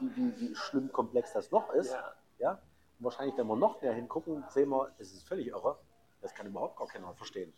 wie, 0.00 0.40
wie, 0.40 0.54
schlimm 0.54 0.90
komplex 0.92 1.32
das 1.32 1.50
noch 1.50 1.72
ist. 1.72 1.92
Ja. 1.92 2.14
Ja? 2.38 2.50
Und 2.98 3.04
wahrscheinlich, 3.04 3.36
wenn 3.36 3.46
wir 3.46 3.56
noch 3.56 3.80
näher 3.80 3.94
hingucken, 3.94 4.44
sehen 4.48 4.68
wir, 4.70 4.92
es 4.98 5.12
ist 5.12 5.26
völlig 5.26 5.48
irre. 5.48 5.78
Das 6.20 6.34
kann 6.34 6.46
überhaupt 6.46 6.76
gar 6.76 6.86
keiner 6.86 7.12
verstehen. 7.14 7.52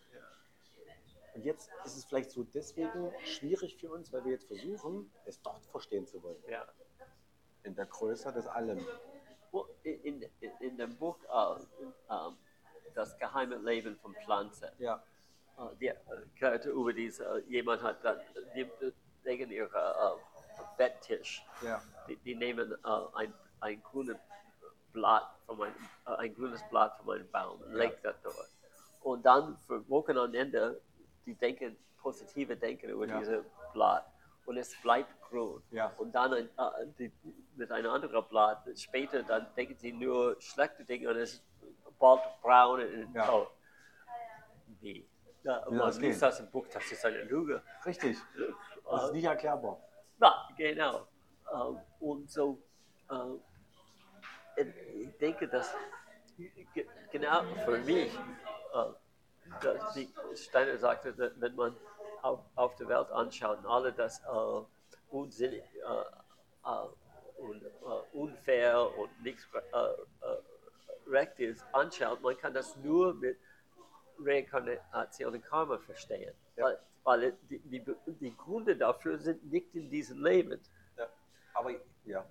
Und 1.35 1.43
jetzt 1.43 1.69
ist 1.83 1.97
es 1.97 2.05
vielleicht 2.05 2.31
so 2.31 2.43
deswegen 2.43 3.11
schwierig 3.25 3.75
für 3.77 3.91
uns, 3.91 4.11
weil 4.13 4.23
wir 4.23 4.31
jetzt 4.31 4.47
versuchen, 4.47 5.11
es 5.25 5.41
dort 5.41 5.65
verstehen 5.65 6.07
zu 6.07 6.23
wollen. 6.23 6.41
Ja. 6.47 6.65
In 7.63 7.75
der 7.75 7.85
Größe 7.85 8.31
des 8.31 8.47
Allem. 8.47 8.79
Well, 9.51 9.65
in, 9.83 10.21
in, 10.39 10.51
in 10.59 10.77
dem 10.77 10.95
Buch 10.97 11.17
uh, 11.29 11.57
um, 12.13 12.37
Das 12.93 13.17
geheime 13.17 13.57
Leben 13.57 13.97
von 13.97 14.15
Pflanzen, 14.23 14.69
Ja. 14.79 15.03
uh, 15.57 15.75
die 15.75 15.87
erklärte 15.87 16.69
über 16.69 16.93
diese, 16.93 17.29
uh, 17.29 17.37
jemand 17.49 17.83
hat 17.83 18.03
dann, 18.03 18.19
die 19.25 19.29
legen 19.29 19.51
ihre 19.51 19.95
uh, 20.17 20.19
Betttisch, 20.77 21.45
Ja. 21.61 21.81
die, 22.07 22.15
die 22.17 22.35
nehmen 22.35 22.73
uh, 22.85 23.07
ein, 23.15 23.33
ein 23.61 23.81
grünes 23.83 24.17
Blatt 24.93 25.29
von 25.45 25.61
einem, 25.61 25.75
uh, 26.07 26.11
ein 26.11 26.33
grünes 26.33 26.61
Blatt 26.69 26.97
von 27.03 27.15
einem 27.15 27.29
Baum 27.31 27.61
und 27.61 27.73
legt 27.73 28.03
das 28.05 28.15
dort. 28.23 28.49
Und 29.01 29.25
dann 29.25 29.57
für 29.67 29.87
Wochen 29.89 30.17
am 30.17 30.33
Ende, 30.33 30.81
die 31.25 31.35
denken, 31.35 31.77
positive 32.01 32.55
Denken 32.55 32.89
über 32.89 33.07
Ja. 33.07 33.19
dieses 33.19 33.43
Blatt. 33.73 34.05
Und 34.45 34.57
es 34.57 34.79
bleibt 34.81 35.09
grün. 35.27 35.61
Ja. 35.71 35.91
Und 35.97 36.13
dann 36.13 36.33
ein, 36.33 36.45
äh, 36.45 36.85
die, 36.99 37.11
mit 37.55 37.71
einem 37.71 37.89
anderen 37.91 38.23
Blatt, 38.27 38.63
später, 38.75 39.23
dann 39.23 39.47
denken 39.55 39.75
sie 39.75 39.91
nur 39.91 40.39
schlechte 40.39 40.85
Dinge 40.85 41.09
und 41.09 41.17
es 41.17 41.33
ist 41.33 41.43
bald 41.99 42.21
braun 42.41 42.81
und 42.81 43.13
Ja. 43.15 43.25
tot. 43.25 43.49
Wie? 44.81 45.07
Ja, 45.43 45.59
das 45.61 45.71
man 45.71 45.91
geht? 45.93 46.01
liest 46.01 46.21
das 46.21 46.39
im 46.39 46.49
Buch, 46.51 46.67
das 46.71 46.91
ist 46.91 47.05
eine 47.05 47.23
Lüge. 47.23 47.61
Richtig. 47.85 48.17
Das 48.89 49.03
ist 49.05 49.13
nicht 49.13 49.25
erklärbar. 49.25 49.79
Na, 50.17 50.47
genau. 50.57 51.07
Ähm, 51.53 51.79
und 51.99 52.29
so, 52.31 52.57
ähm, 53.11 53.41
ich 54.57 55.17
denke, 55.17 55.47
dass 55.47 55.73
ge- 56.73 56.87
genau 57.11 57.41
für 57.65 57.77
mich, 57.79 58.13
äh, 58.73 59.61
dass 59.61 59.95
wie 59.95 60.13
Steiner 60.35 60.77
sagte, 60.77 61.13
wenn 61.17 61.55
man 61.55 61.75
auf, 62.21 62.39
auf 62.55 62.75
der 62.75 62.87
Welt 62.87 63.11
anschaut 63.11 63.59
und 63.59 63.65
alle 63.67 63.91
das 63.93 64.19
äh, 64.19 64.61
unsinnig 65.11 65.63
äh, 65.63 66.69
äh, 66.69 66.87
und 67.41 67.63
äh, 67.63 67.69
unfair 68.17 68.97
und 68.97 69.21
nichts 69.23 69.47
äh, 69.53 69.77
äh, 69.77 69.91
recht 71.07 71.39
ist, 71.39 71.63
anschaut, 71.73 72.21
man 72.21 72.37
kann 72.37 72.53
das 72.53 72.75
nur 72.77 73.13
mit 73.13 73.37
Reinkarnation 74.19 75.33
und 75.35 75.43
Karma 75.43 75.77
verstehen. 75.77 76.33
Ja. 76.55 76.65
Weil, 76.65 76.79
weil 77.05 77.37
die, 77.49 77.59
die, 77.59 77.85
die 78.19 78.35
Gründe 78.35 78.75
dafür 78.75 79.17
sind 79.19 79.45
nicht 79.51 79.73
in 79.75 79.89
diesem 79.89 80.23
Leben. 80.23 80.59
Ja. 80.97 81.07
Aber 81.53 81.71
ja. 82.03 82.25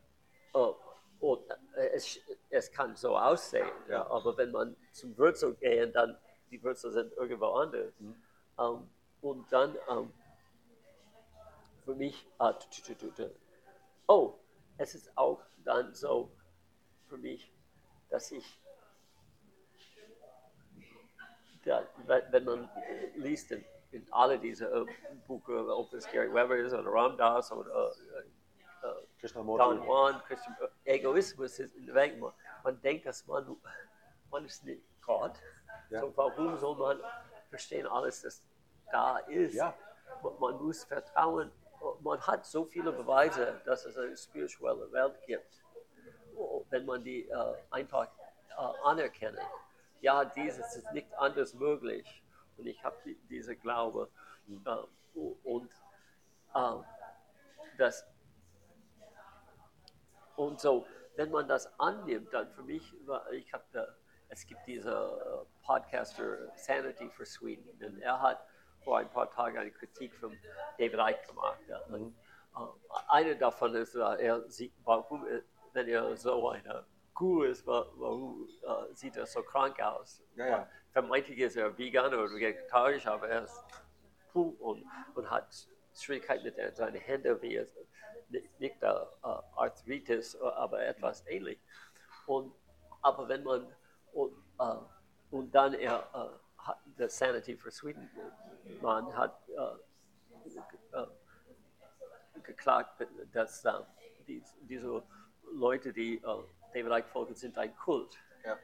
Oh, 0.52 0.74
und 1.20 1.48
äh, 1.76 1.88
es, 1.94 2.20
es 2.50 2.70
kann 2.70 2.94
so 2.96 3.16
aussehen, 3.16 3.70
ja. 3.88 4.06
Aber 4.10 4.36
wenn 4.36 4.50
man 4.50 4.76
zum 4.92 5.16
Wurzel 5.16 5.54
gehen, 5.54 5.92
dann 5.92 6.18
die 6.50 6.62
Wurzel 6.62 6.92
sind 6.92 7.12
irgendwo 7.14 7.46
anders. 7.46 7.92
Mhm. 7.98 8.16
Ähm, 8.58 8.90
und 9.22 9.50
dann 9.52 9.76
ähm, 9.88 10.12
für 11.84 11.94
mich, 11.94 12.26
ah, 12.38 12.52
tu, 12.52 12.94
tu, 12.94 13.10
tu. 13.10 13.30
oh, 14.08 14.34
es 14.76 14.94
ist 14.94 15.16
auch 15.16 15.40
dann 15.64 15.94
so 15.94 16.30
für 17.08 17.16
mich, 17.16 17.52
dass 18.10 18.32
ich, 18.32 18.60
da, 21.64 21.86
wenn 22.06 22.44
man 22.44 22.68
liest 23.16 23.52
in, 23.52 23.64
in 23.94 24.06
alle 24.12 24.38
diese 24.38 24.66
äh, 24.66 24.84
Bücher, 25.26 25.76
ob 25.76 25.92
es 25.94 26.10
Gary 26.10 26.32
Weber 26.34 26.56
ist 26.56 26.72
oder 26.74 26.90
Ram 26.90 27.16
Dass 27.16 27.52
oder 27.52 27.92
äh, 27.92 28.86
äh, 28.86 28.94
Krishnamurti. 29.20 29.64
Don 29.64 29.86
Juan, 29.86 30.20
Christian, 30.26 30.56
Egoismus 30.84 31.58
ist 31.60 31.74
in 31.76 31.86
der 31.86 31.94
Welt. 31.94 32.18
Man, 32.18 32.32
man 32.64 32.80
denkt, 32.82 33.06
dass 33.06 33.26
man, 33.26 33.56
man 34.30 34.44
ist 34.44 34.64
nicht 34.64 34.82
Gott. 35.00 35.34
Ja. 35.90 36.00
So, 36.00 36.12
warum 36.16 36.58
soll 36.58 36.76
man 36.76 37.00
verstehen 37.48 37.86
alles, 37.86 38.22
das 38.22 38.42
da 38.90 39.18
ist? 39.18 39.54
Ja. 39.54 39.74
Man, 40.22 40.32
man 40.40 40.62
muss 40.62 40.84
vertrauen. 40.84 41.52
Man 42.00 42.20
hat 42.26 42.44
so 42.46 42.64
viele 42.64 42.92
Beweise, 42.92 43.60
dass 43.64 43.84
es 43.84 43.96
eine 43.96 44.16
spirituelle 44.16 44.90
Welt 44.90 45.20
gibt. 45.26 45.62
Wenn 46.70 46.84
man 46.84 47.04
die 47.04 47.28
äh, 47.28 47.54
einfach 47.70 48.08
äh, 48.50 48.54
anerkennt. 48.82 49.38
Ja, 50.00 50.24
dieses 50.24 50.76
ist 50.76 50.92
nicht 50.92 51.14
anders 51.14 51.54
möglich. 51.54 52.23
Und 52.56 52.66
ich 52.66 52.82
habe 52.84 52.96
die, 53.04 53.14
diese 53.28 53.56
Glaube. 53.56 54.10
Äh, 54.48 55.18
und 55.44 55.70
äh, 56.54 56.74
das 57.78 58.04
und 60.36 60.60
so, 60.60 60.86
wenn 61.16 61.30
man 61.30 61.46
das 61.46 61.68
annimmt, 61.78 62.32
dann 62.32 62.50
für 62.50 62.62
mich, 62.62 62.92
ich 63.32 63.52
habe, 63.52 63.96
es 64.28 64.44
gibt 64.46 64.66
diese 64.66 64.90
äh, 64.90 65.64
Podcaster 65.64 66.52
Sanity 66.56 67.08
for 67.10 67.24
Sweden 67.24 67.68
und 67.84 68.00
er 68.00 68.20
hat 68.20 68.44
vor 68.82 68.98
ein 68.98 69.08
paar 69.10 69.30
Tagen 69.30 69.58
eine 69.58 69.70
Kritik 69.70 70.14
von 70.16 70.36
David 70.76 70.98
Icke 70.98 71.26
gemacht. 71.28 71.60
Und, 71.88 72.16
äh, 72.56 72.58
eine 73.08 73.36
davon 73.36 73.74
ist, 73.76 73.94
äh, 73.94 74.00
er 74.26 74.48
sieht, 74.50 74.74
warum, 74.84 75.24
wenn 75.72 75.88
er 75.88 76.16
so 76.16 76.48
eine 76.50 76.84
Kuh 77.14 77.44
ist, 77.44 77.64
wa- 77.66 77.86
warum 77.94 78.48
sieht 78.92 79.16
er 79.16 79.26
so 79.26 79.42
krank 79.42 79.80
aus? 79.80 80.20
Ja, 80.34 80.46
ja. 80.46 80.68
Vermeintlich 80.94 81.38
ist 81.40 81.56
er 81.56 81.76
vegan 81.76 82.06
oder 82.14 82.30
vegetarisch, 82.32 83.04
aber 83.06 83.28
er 83.28 83.42
ist 83.42 83.64
cool 84.32 84.54
und, 84.60 84.86
und 85.16 85.28
hat 85.28 85.52
Schwierigkeiten 85.92 86.44
mit 86.44 86.56
der- 86.56 86.72
seinen 86.72 87.00
Händen, 87.00 87.42
wie 87.42 87.56
es 87.56 87.68
nicht, 88.28 88.60
nicht 88.60 88.80
äh, 88.80 88.94
Arthritis, 89.56 90.36
aber 90.36 90.84
etwas 90.86 91.26
ähnlich. 91.26 91.58
Und, 92.26 92.54
aber 93.02 93.28
wenn 93.28 93.42
man, 93.42 93.66
und, 94.12 94.32
äh, 94.60 94.76
und 95.32 95.52
dann 95.52 95.74
er, 95.74 95.98
äh, 96.14 96.62
hat, 96.62 96.78
der 96.96 97.10
Sanity 97.10 97.56
for 97.56 97.72
Sweden 97.72 98.08
Mann 98.80 99.12
hat 99.16 99.36
äh, 99.48 100.96
äh, 100.96 101.06
geklagt, 102.44 103.04
dass 103.32 103.64
äh, 103.64 103.72
die, 104.28 104.42
diese 104.62 105.02
Leute, 105.52 105.92
die 105.92 106.18
äh, 106.18 106.20
David 106.72 106.92
Icke 106.98 107.08
folgen, 107.08 107.34
sind 107.34 107.58
ein 107.58 107.76
Kult. 107.76 108.16
Ja. 108.44 108.56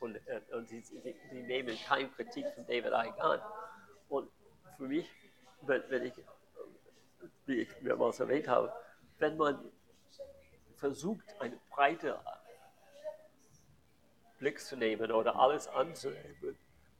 Und, 0.00 0.16
äh, 0.26 0.40
und 0.52 0.68
sie, 0.68 0.80
sie, 0.80 1.16
sie 1.30 1.42
nehmen 1.42 1.76
keine 1.86 2.08
Kritik 2.10 2.46
von 2.54 2.66
David 2.66 2.92
Icke 2.92 3.20
an. 3.20 3.40
Und 4.08 4.30
für 4.76 4.84
mich, 4.84 5.10
wenn, 5.62 5.82
wenn 5.88 6.04
ich, 6.04 6.14
wie 7.46 7.62
ich 7.62 7.82
mehrmals 7.82 8.20
erwähnt 8.20 8.48
habe, 8.48 8.72
wenn 9.18 9.36
man 9.36 9.72
versucht, 10.76 11.24
eine 11.40 11.58
breite 11.70 12.18
Blick 14.38 14.60
zu 14.60 14.76
nehmen 14.76 15.10
oder 15.10 15.34
alles 15.34 15.66
anzunehmen, 15.68 16.56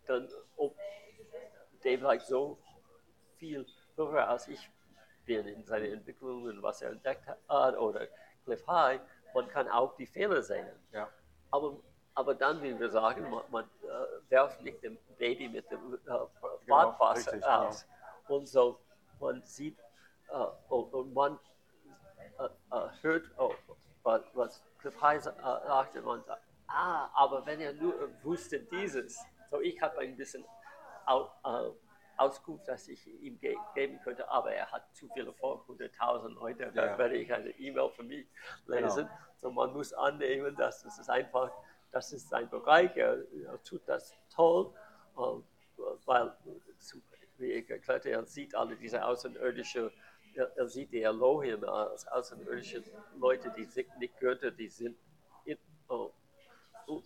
dann 0.07 0.29
ob 0.57 0.77
David 1.83 2.15
Icke 2.15 2.25
so 2.25 2.59
viel 3.37 3.65
höher 3.97 4.29
als 4.29 4.49
ich 4.49 4.71
bin 5.25 5.47
in 5.47 5.65
seiner 5.65 5.89
Entwicklung 5.89 6.45
und 6.45 6.63
was 6.63 6.83
er 6.83 6.91
entdeckt 6.91 7.27
hat 7.27 7.77
oder 7.77 8.09
Cliff 8.45 8.67
High, 8.67 9.01
man 9.35 9.47
kann 9.49 9.69
auch 9.69 9.95
die 9.97 10.07
Fehler 10.07 10.43
sehen. 10.43 10.67
Ja. 10.93 11.09
Aber, 11.51 11.77
aber 12.19 12.35
dann, 12.35 12.61
wie 12.61 12.77
wir 12.77 12.91
sagen, 12.91 13.31
man, 13.31 13.43
man 13.49 13.65
äh, 13.65 14.31
werft 14.31 14.61
nicht 14.63 14.83
dem 14.83 14.99
Baby 15.19 15.49
mit 15.49 15.71
dem 15.71 15.95
äh, 15.95 16.67
Badwasser 16.67 17.33
richtig, 17.33 17.49
aus. 17.49 17.87
Und 18.27 18.49
so, 18.49 18.81
man 19.21 19.41
sieht 19.45 19.79
äh, 20.29 20.35
und, 20.69 20.93
und 20.93 21.15
man 21.15 21.39
äh, 22.41 22.77
äh, 22.77 22.89
hört, 23.03 23.31
oh, 23.39 23.55
was, 24.03 24.23
was 24.35 24.65
Cliff 24.81 25.01
High 25.01 25.25
äh, 25.25 25.31
sagte, 25.31 26.03
man 26.03 26.25
sagt, 26.25 26.43
ah, 26.67 27.09
aber 27.15 27.47
wenn 27.47 27.61
er 27.61 27.73
nur 27.75 27.95
wusste 28.25 28.59
dieses, 28.59 29.17
so 29.49 29.61
ich 29.61 29.81
habe 29.81 29.99
ein 29.99 30.17
bisschen 30.17 30.45
au, 31.07 31.31
Auskunft, 32.17 32.67
dass 32.67 32.89
ich 32.89 33.07
ihm 33.23 33.39
ge 33.39 33.57
geben 33.77 34.01
könnte, 34.03 34.29
aber 34.29 34.53
er 34.53 34.69
hat 34.73 34.93
zu 34.93 35.09
viele 35.15 35.33
vor 35.35 35.65
100.000 35.69 36.31
Leute, 36.31 36.73
dann 36.73 36.75
Ja, 36.75 36.99
werde 36.99 37.17
ich 37.17 37.33
eine 37.33 37.51
E-Mail 37.51 37.91
für 37.91 38.03
mich 38.03 38.27
lesen. 38.67 39.09
So 39.37 39.53
man 39.53 39.73
muss 39.73 39.93
annehmen, 39.93 40.57
dass 40.57 40.83
das 40.83 40.99
ist 40.99 41.09
einfach, 41.09 41.53
das 41.91 42.13
ist 42.13 42.29
sein 42.29 42.49
Bereich, 42.51 42.97
er, 42.97 43.25
er 43.45 43.63
tut 43.63 43.83
das 43.87 44.15
toll, 44.35 44.73
äh, 45.17 45.21
weil, 46.05 46.33
zu- 46.79 47.03
wie 47.39 47.53
ich 47.53 47.71
erklärte, 47.71 48.11
er 48.11 48.25
sieht 48.25 48.55
alle 48.55 48.77
diese 48.77 49.05
außerirdische 49.05 49.93
er, 50.35 50.57
er 50.57 50.69
sieht 50.69 50.93
die 50.93 51.03
Elohim 51.03 51.65
als 51.65 52.07
außerirdische 52.09 52.83
Leute, 53.19 53.51
die 53.57 53.65
sind 53.65 53.89
nicht 53.99 54.19
Götter, 54.19 54.51
die 54.51 54.69
sind 54.69 54.97
in, 55.45 55.59
oh, 55.89 56.13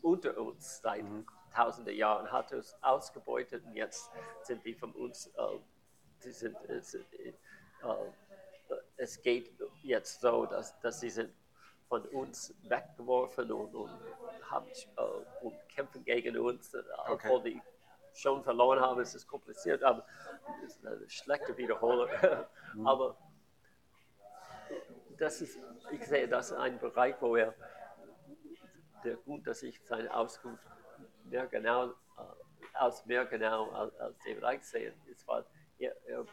unter 0.02 0.36
uns 0.38 0.80
seit 0.80 1.02
mhm. 1.02 1.26
tausenden 1.54 1.96
Jahren, 1.96 2.30
hat 2.30 2.52
uns 2.52 2.74
ausgebeutet 2.82 3.64
und 3.64 3.74
jetzt 3.74 4.10
sind 4.42 4.64
die 4.64 4.74
von 4.74 4.92
uns, 4.92 5.26
äh, 5.28 5.58
die 6.24 6.30
sind, 6.30 6.56
es, 6.68 6.94
äh, 6.94 7.32
es 8.96 9.20
geht 9.22 9.50
jetzt 9.82 10.20
so, 10.20 10.46
dass, 10.46 10.78
dass 10.80 11.00
sie 11.00 11.10
sind 11.10 11.32
von 11.92 12.06
uns 12.06 12.54
weggeworfen 12.62 13.52
und, 13.52 13.74
und, 13.74 13.90
haben, 14.50 14.66
äh, 14.96 15.44
und 15.44 15.54
kämpfen 15.68 16.02
gegen 16.02 16.38
uns, 16.38 16.72
äh, 16.72 16.82
okay. 17.06 17.28
obwohl 17.28 17.42
die 17.42 17.62
schon 18.14 18.42
verloren 18.42 18.80
haben. 18.80 19.02
Es 19.02 19.14
ist 19.14 19.26
kompliziert, 19.26 19.82
aber 19.82 20.06
es 20.64 20.76
ist 20.76 20.86
eine 20.86 21.10
schlechte 21.10 21.54
Wiederholung. 21.58 22.08
Mhm. 22.74 22.86
aber 22.86 23.18
das 25.18 25.42
ist, 25.42 25.58
ich 25.90 26.06
sehe 26.06 26.26
das 26.26 26.54
ein 26.54 26.78
Bereich, 26.78 27.16
wo 27.20 27.36
er, 27.36 27.52
der 29.04 29.16
gut, 29.16 29.46
dass 29.46 29.62
ich 29.62 29.78
seine 29.84 30.14
Auskunft 30.14 30.66
mehr 31.24 31.46
genau, 31.46 31.88
äh, 31.88 31.92
als 32.72 33.04
mehr 33.04 33.26
genau 33.26 33.70
als, 33.72 33.94
als 33.96 34.16
David 34.20 34.42
Icke 34.42 34.64
sehe, 34.64 34.94
ist, 35.04 35.28
weil 35.28 35.44
er, 35.78 35.94
er 36.06 36.24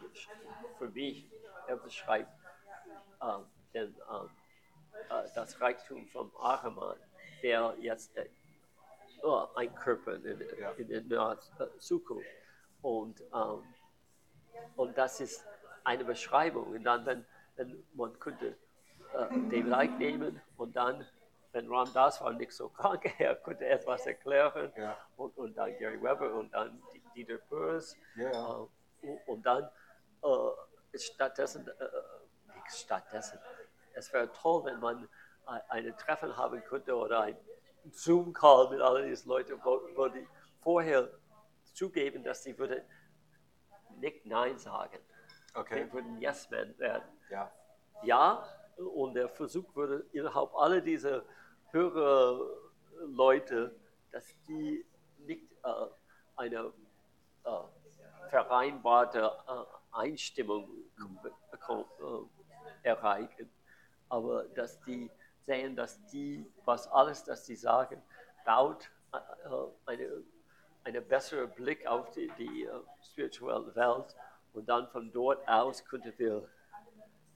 für 0.78 0.88
mich, 0.88 1.30
er 1.68 1.76
beschreibt 1.76 2.32
äh, 3.20 3.40
den, 3.74 3.94
äh, 3.94 4.39
das 5.36 5.60
Reichtum 5.60 6.08
von 6.08 6.32
Ahriman, 6.40 6.98
der 7.42 7.76
jetzt 7.80 8.16
äh, 8.18 8.30
oh, 9.24 9.48
einkörpern 9.56 10.24
in, 10.26 10.44
ja. 10.60 10.72
in 10.72 10.88
der 10.88 11.02
nahen 11.04 11.40
Zukunft. 11.80 12.28
Und, 12.82 13.22
ähm, 13.34 13.64
und 14.76 14.98
das 14.98 15.20
ist 15.20 15.46
eine 15.84 16.06
Beschreibung. 16.06 16.68
Und 16.68 16.84
dann, 16.84 17.06
wenn, 17.06 17.26
wenn 17.56 17.84
man 17.94 18.18
könnte 18.20 18.58
äh, 19.14 19.50
den 19.50 19.68
Like 19.68 19.98
nehmen 19.98 20.42
und 20.58 20.76
dann, 20.76 21.06
wenn 21.52 21.68
Ram 21.68 21.92
Das 21.94 22.22
war 22.22 22.32
nicht 22.34 22.52
so 22.52 22.70
krank, 22.70 23.12
er 23.20 23.36
konnte 23.36 23.66
etwas 23.66 24.06
erklären 24.06 24.72
ja. 24.78 24.98
und, 25.18 25.36
und 25.38 25.56
dann 25.56 25.78
Gary 25.78 26.02
Weber 26.02 26.34
und 26.36 26.54
dann 26.54 26.82
Dieter 27.16 27.38
Börs 27.50 27.96
ja. 28.16 28.68
äh, 29.02 29.18
und 29.26 29.46
dann 29.46 29.70
äh, 30.22 30.98
stattdessen, 30.98 31.68
äh, 31.68 31.74
stattdessen, 32.72 33.40
es 34.00 34.12
wäre 34.14 34.32
toll, 34.32 34.64
wenn 34.66 34.80
man 34.80 35.08
eine 35.70 35.96
Treffen 35.96 36.36
haben 36.38 36.64
könnte 36.64 36.96
oder 36.96 37.22
ein 37.22 37.38
Zoom-Call 37.92 38.70
mit 38.70 38.82
all 38.82 39.08
diesen 39.08 39.30
Leuten, 39.30 39.60
wo, 39.64 39.82
wo 39.96 40.08
die 40.08 40.28
vorher 40.62 41.10
zugeben, 41.74 42.24
dass 42.24 42.44
sie 42.44 42.58
würde 42.58 42.86
nicht 43.98 44.26
Nein 44.26 44.58
sagen. 44.58 45.00
Okay. 45.56 45.86
Die 45.86 45.94
würden 45.94 46.22
Yes-Men 46.22 46.78
werden. 46.78 47.08
Ja. 47.30 47.52
ja, 48.04 48.48
und 48.78 49.16
der 49.16 49.30
Versuch 49.30 49.76
würde 49.76 50.06
innerhalb 50.12 50.54
aller 50.56 50.82
dieser 50.82 51.24
Hörerleute, 51.72 53.76
dass 54.12 54.36
die 54.48 54.86
nicht 55.20 55.52
äh, 55.64 55.86
eine 56.36 56.74
äh, 57.44 58.30
vereinbarte 58.30 59.32
äh, 59.48 59.64
Einstimmung 59.92 60.70
äh, 60.98 61.30
erreichen, 62.84 63.50
aber 64.10 64.46
dass 64.56 64.80
die 64.82 65.10
sehen, 65.42 65.76
dass 65.76 66.04
die, 66.08 66.46
was 66.66 66.88
alles, 66.88 67.24
das 67.24 67.46
sie 67.46 67.56
sagen, 67.56 68.02
baut 68.46 68.90
äh, 69.14 69.20
eine, 69.86 70.24
eine 70.84 71.02
bessere 71.02 71.48
Blick 71.48 71.86
auf 71.88 72.12
die, 72.12 72.32
die 72.38 72.68
uh, 72.68 72.84
spirituelle 73.02 73.74
Welt 73.76 74.16
und 74.54 74.68
dann 74.68 74.88
von 74.90 75.12
dort 75.12 75.48
aus 75.48 75.86
könnten 75.86 76.14
wir 76.18 76.48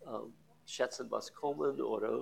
ähm, 0.06 0.34
schätzen, 0.66 1.10
was 1.12 1.34
kommen 1.34 1.82
oder 1.82 2.20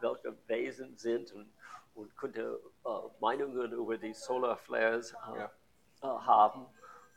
welche 0.00 0.36
Wesen 0.46 0.96
sind 0.96 1.32
und, 1.32 1.52
und 1.94 2.16
könnte 2.16 2.60
äh, 2.84 2.88
Meinungen 3.20 3.72
über 3.72 3.96
die 3.96 4.14
Solar 4.14 4.56
Flares 4.56 5.12
äh, 5.12 5.38
ja. 5.38 5.50
äh, 6.02 6.06
haben 6.06 6.66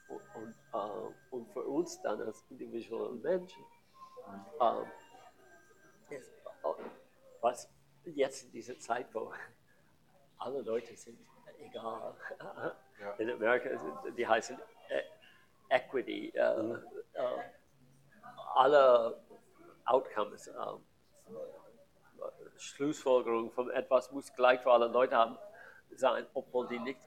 und, 0.09 0.21
und, 0.35 0.55
äh, 0.73 1.13
und, 1.31 1.51
für 1.53 1.63
uns 1.63 2.01
dann 2.01 2.21
als 2.21 2.43
individuelle 2.49 3.15
Menschen. 3.15 3.63
Mhm. 4.59 4.85
Äh, 6.77 6.83
was 7.41 7.69
jetzt 8.05 8.45
in 8.45 8.51
dieser 8.51 8.79
Zeit, 8.79 9.07
wo 9.13 9.31
alle 10.37 10.61
Leute 10.61 10.95
sind 10.95 11.19
egal. 11.59 12.15
Ja. 12.99 13.11
In 13.17 13.29
Amerika 13.31 13.69
die 14.17 14.27
heißen 14.27 14.57
e 14.89 15.01
Equity. 15.69 16.29
Äh, 16.29 16.63
mhm. 16.63 16.83
alle 18.55 19.19
Outcomes, 19.85 20.47
ähm, 20.47 20.83
Schlussfolgerung 22.57 23.51
von 23.51 23.69
etwas 23.69 24.11
muss 24.11 24.33
gleich 24.33 24.61
für 24.61 24.71
alle 24.71 24.87
Leute 24.87 25.15
haben, 25.15 25.37
sein, 25.95 26.25
obwohl 26.33 26.67
die 26.67 26.79
nicht 26.79 26.99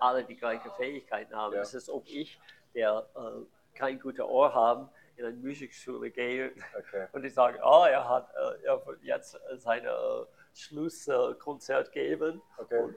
alle 0.00 0.24
die 0.24 0.36
gleichen 0.36 0.70
Fähigkeiten 0.72 1.34
haben. 1.34 1.54
Ja. 1.54 1.60
Es 1.60 1.74
ist, 1.74 1.88
ob 1.88 2.06
ich, 2.06 2.38
der 2.74 3.06
äh, 3.14 3.76
kein 3.76 4.00
gutes 4.00 4.24
Ohr 4.24 4.52
habe, 4.54 4.88
in 5.16 5.24
eine 5.24 5.36
Musikschule 5.36 6.10
gehe 6.10 6.52
okay. 6.78 7.06
und 7.12 7.24
ich 7.24 7.34
sage, 7.34 7.58
oh, 7.64 7.84
er 7.84 8.08
hat 8.08 8.28
er 8.62 8.86
wird 8.86 9.02
jetzt 9.02 9.38
seine 9.56 9.88
äh, 9.88 10.26
Schlusskonzert 10.54 11.92
geben. 11.92 12.42
Okay. 12.58 12.82
Und, 12.82 12.94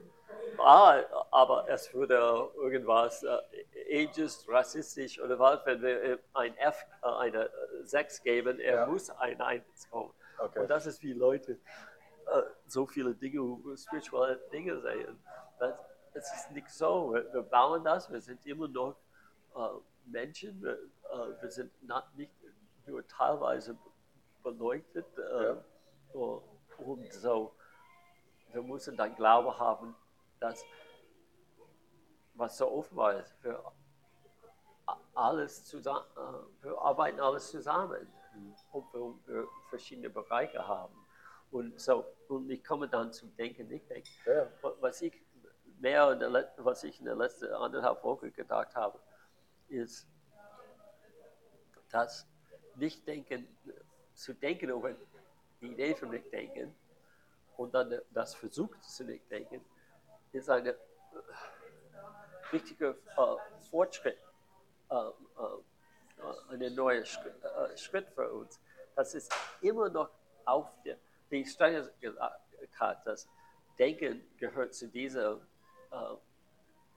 ah, 0.58 1.02
aber 1.30 1.68
es 1.68 1.92
würde 1.92 2.14
irgendwas 2.56 3.22
äh, 3.22 4.04
ageist, 4.04 4.48
rassistisch 4.48 5.20
oder 5.20 5.38
was, 5.38 5.64
wenn 5.66 5.82
wir 5.82 6.18
ein 6.34 6.56
F, 6.56 6.84
eine 7.02 7.50
6 7.84 8.22
geben, 8.22 8.58
er 8.60 8.74
ja. 8.74 8.86
muss 8.86 9.10
ein 9.10 9.40
1 9.40 9.90
kommen. 9.90 10.12
Okay. 10.38 10.60
Und 10.60 10.70
das 10.70 10.86
ist 10.86 11.02
wie 11.02 11.12
Leute 11.12 11.52
äh, 11.52 12.42
so 12.66 12.86
viele 12.86 13.14
Dinge, 13.14 13.76
spirituelle 13.76 14.40
Dinge 14.52 14.80
sehen. 14.80 15.18
Das, 15.58 15.74
das 16.14 16.34
ist 16.34 16.50
nicht 16.52 16.70
so. 16.70 17.12
Wir, 17.12 17.32
wir, 17.32 17.42
bauen 17.42 17.84
das, 17.84 18.10
wir 18.10 18.20
sind 18.20 18.44
immer 18.46 18.68
noch 18.68 18.96
äh, 19.54 19.60
Menschen, 20.06 20.62
wir, 20.62 20.78
äh, 21.12 21.42
wir 21.42 21.50
sind 21.50 21.72
nicht 22.16 22.32
nur 22.86 23.06
teilweise 23.06 23.76
beleuchtet. 24.42 25.06
Äh, 25.18 25.44
ja. 25.44 25.64
Und 26.78 27.12
so, 27.12 27.54
wir 28.52 28.62
müssen 28.62 28.96
dann 28.96 29.14
Glaube 29.14 29.58
haben, 29.58 29.94
dass 30.40 30.64
was 32.34 32.56
so 32.56 32.70
offenbar 32.70 33.18
ist, 33.20 33.34
wir 33.44 33.62
alles 35.14 35.64
zusammen, 35.64 36.06
äh, 36.16 36.64
wir 36.64 36.78
arbeiten 36.80 37.20
alles 37.20 37.50
zusammen, 37.50 38.06
obwohl 38.72 39.14
wir 39.26 39.46
verschiedene 39.68 40.10
Bereiche 40.10 40.66
haben. 40.66 40.94
Und 41.50 41.78
so, 41.80 42.04
und 42.28 42.48
ich 42.48 42.64
komme 42.64 42.88
dann 42.88 43.12
zum 43.12 43.34
Denken, 43.36 43.68
nicht 43.68 43.88
denken. 43.90 44.08
Ja. 44.24 44.46
Was 44.80 45.02
ich 45.02 45.20
mehr, 45.80 46.18
was 46.58 46.84
ich 46.84 46.98
in 46.98 47.06
der 47.06 47.16
letzten 47.16 47.52
anderthalb 47.52 48.02
Wochen 48.04 48.32
gedacht 48.32 48.74
habe, 48.76 48.98
ist, 49.68 50.08
dass 51.90 52.26
nicht 52.76 53.06
denken, 53.06 53.46
zu 54.14 54.34
denken 54.34 54.70
über 54.70 54.94
die 55.60 55.66
Idee 55.66 55.94
von 55.94 56.10
nicht 56.10 56.32
denken 56.32 56.74
und 57.56 57.74
dann 57.74 58.00
das 58.10 58.34
versucht 58.34 58.82
zu 58.84 59.04
nicht 59.04 59.30
denken, 59.30 59.64
ist 60.32 60.48
ein 60.48 60.66
äh, 60.66 60.74
wichtiger 62.50 62.90
äh, 62.90 63.60
Fortschritt, 63.70 64.18
äh, 64.90 64.94
äh, 64.94 66.54
ein 66.54 66.74
neuer 66.74 67.04
Schritt, 67.04 67.34
äh, 67.44 67.76
Schritt, 67.76 68.08
für 68.10 68.32
uns. 68.32 68.60
Das 68.94 69.14
ist 69.14 69.32
immer 69.60 69.88
noch 69.88 70.10
auf 70.44 70.68
der, 70.84 70.96
wie 71.28 71.44
Steiner 71.44 71.88
gesagt 72.00 72.40
hat, 72.78 73.06
das 73.06 73.28
Denken 73.78 74.22
gehört 74.36 74.74
zu 74.74 74.88
dieser, 74.88 75.40
äh, 75.90 75.96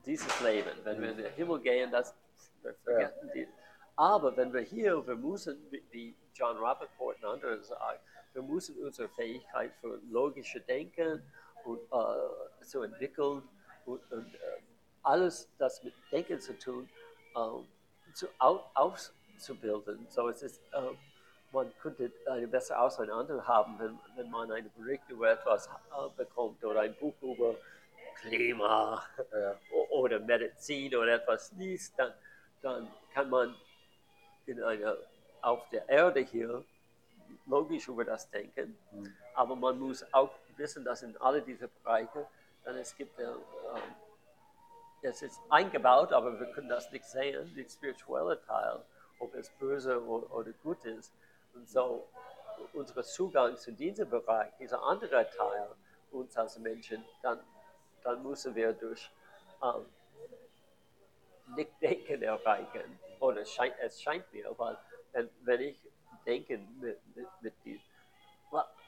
dieses 0.05 0.41
Leben. 0.41 0.77
Wenn 0.83 1.01
wir 1.01 1.11
in 1.11 1.17
den 1.17 1.33
Himmel 1.33 1.59
gehen, 1.61 1.91
das 1.91 2.15
wir 2.61 2.73
vergessen 2.83 3.27
ja. 3.27 3.33
die. 3.33 3.47
Aber 3.95 4.35
wenn 4.35 4.51
wir 4.53 4.61
hier, 4.61 5.05
wir 5.05 5.15
müssen, 5.15 5.57
wie 5.91 6.15
John 6.33 6.57
Rappaport 6.57 7.17
und 7.17 7.25
andere 7.25 7.63
sagen, 7.63 7.99
wir 8.33 8.41
müssen 8.41 8.75
unsere 8.83 9.09
Fähigkeit 9.09 9.71
für 9.79 9.99
logische 10.09 10.59
Denken 10.61 11.21
und, 11.65 11.79
äh, 11.91 12.63
zu 12.63 12.81
entwickeln 12.81 13.43
und, 13.85 14.11
und 14.11 14.33
äh, 14.33 14.37
alles, 15.03 15.49
das 15.57 15.83
mit 15.83 15.93
Denken 16.11 16.39
zu 16.39 16.57
tun, 16.57 16.89
äh, 17.35 18.13
zu, 18.13 18.27
auszubilden. 18.39 20.07
So 20.09 20.29
es 20.29 20.41
ist, 20.41 20.61
äh, 20.73 20.95
man 21.51 21.71
könnte 21.79 22.11
eine 22.25 22.47
bessere 22.47 22.79
Auseinander 22.79 23.45
haben, 23.45 23.77
wenn, 23.77 23.99
wenn 24.15 24.31
man 24.31 24.51
einen 24.51 24.71
Bericht 24.75 25.07
über 25.09 25.31
etwas 25.31 25.67
äh, 25.67 26.09
bekommt 26.17 26.63
oder 26.65 26.81
ein 26.81 26.95
Buch 26.95 27.13
über 27.21 27.55
Klima 28.15 29.03
ja. 29.31 29.59
oder 29.91 30.19
Medizin 30.19 30.95
oder 30.95 31.15
etwas 31.15 31.51
liest, 31.53 31.93
dann, 31.97 32.13
dann 32.61 32.87
kann 33.13 33.29
man 33.29 33.53
in 34.45 34.61
einer, 34.61 34.97
auf 35.41 35.67
der 35.69 35.87
Erde 35.89 36.21
hier 36.21 36.63
logisch 37.45 37.87
über 37.87 38.05
das 38.05 38.29
denken, 38.29 38.77
mhm. 38.91 39.13
aber 39.33 39.55
man 39.55 39.79
muss 39.79 40.05
auch 40.13 40.31
wissen, 40.57 40.83
dass 40.85 41.01
in 41.03 41.15
alle 41.17 41.41
diese 41.41 41.67
Bereiche, 41.67 42.25
dann 42.63 42.77
es 42.77 42.95
gibt, 42.95 43.17
äh, 43.19 43.25
es 45.01 45.21
ist 45.21 45.39
eingebaut, 45.49 46.13
aber 46.13 46.39
wir 46.39 46.47
können 46.51 46.69
das 46.69 46.89
nicht 46.91 47.05
sehen, 47.05 47.53
der 47.55 47.67
spirituelle 47.67 48.41
Teil, 48.45 48.79
ob 49.19 49.33
es 49.35 49.49
böse 49.49 50.01
oder, 50.05 50.33
oder 50.33 50.51
gut 50.63 50.83
ist. 50.85 51.11
Und 51.53 51.69
so 51.69 52.07
unser 52.73 53.03
Zugang 53.03 53.57
zu 53.57 53.71
diesem 53.71 54.09
Bereich, 54.09 54.51
dieser 54.59 54.81
andere 54.81 55.29
Teil 55.29 55.69
uns 56.11 56.37
als 56.37 56.57
Menschen, 56.59 57.03
dann, 57.21 57.39
dann 58.03 58.23
müssen 58.23 58.55
wir 58.55 58.73
durch 58.73 59.09
ähm, 59.61 59.85
Nicht-Denken 61.55 62.21
erreichen. 62.21 62.99
Oder 63.23 63.41
es 63.41 63.51
scheint, 63.53 63.73
es 63.79 64.01
scheint 64.01 64.25
mir, 64.33 64.53
weil 64.57 64.77
wenn, 65.13 65.29
wenn 65.43 65.61
ich 65.61 65.77
denke 66.25 66.57
mit, 66.57 66.99
mit, 67.15 67.27
mit 67.39 67.53
die, 67.63 67.79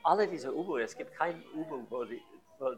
alle 0.04 0.28
diese 0.28 0.50
Übungen, 0.50 0.82
es 0.82 0.96
gibt 0.98 1.14
keine 1.14 1.42
Übung, 1.54 1.88
wo 1.90 2.04
die, 2.04 2.22
wo, 2.60 2.72
äh, 2.72 2.78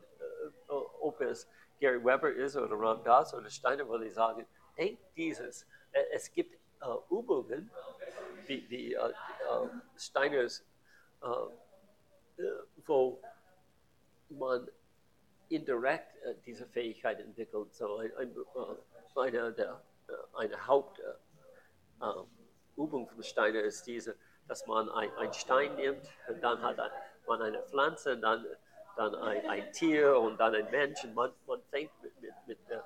ob 0.70 1.20
es 1.20 1.48
Gary 1.80 2.00
Weber 2.06 2.32
ist 2.32 2.56
oder 2.56 2.80
Ram 2.80 3.04
Dass 3.04 3.34
oder 3.34 3.50
Steiner, 3.50 3.88
wo 3.88 3.98
die 3.98 4.12
sagen, 4.12 4.46
denk 4.78 5.00
dieses. 5.16 5.66
Äh, 5.94 6.04
es 6.12 6.32
gibt 6.32 6.54
äh, 6.54 6.86
Übungen, 7.10 7.72
wie, 8.46 8.70
wie 8.70 8.94
äh, 8.94 9.00
äh 9.00 9.70
Steiners, 9.98 10.64
äh, 11.24 12.44
wo 12.86 13.20
man 14.30 14.70
indirekt 15.50 16.14
diese 16.46 16.68
Fähigkeit 16.68 17.20
entwickelt. 17.20 17.74
So 17.74 17.96
ein, 17.98 18.16
ein, 18.16 18.36
eine, 19.16 19.54
der, 19.54 19.82
eine 20.36 20.68
Hauptübung 22.00 23.08
von 23.08 23.24
Steiner 23.24 23.62
ist 23.62 23.86
diese, 23.88 24.16
dass 24.48 24.66
man 24.68 24.90
einen 24.90 25.34
Stein 25.34 25.76
nimmt 25.76 26.08
und 26.28 26.42
dann 26.42 26.62
hat 26.62 26.78
man 27.28 27.42
eine 27.42 27.62
Pflanze, 27.64 28.18
dann, 28.18 28.46
dann 28.96 29.16
ein, 29.16 29.50
ein 29.50 29.72
Tier 29.74 30.18
und 30.20 30.40
dann 30.40 30.56
ein 30.56 30.70
Mensch 30.72 31.04
und 31.04 31.14
man, 31.14 31.32
man 31.46 31.62
fängt 31.70 31.92
mit, 32.02 32.22
mit, 32.22 32.34
mit 32.46 32.70
der 32.70 32.84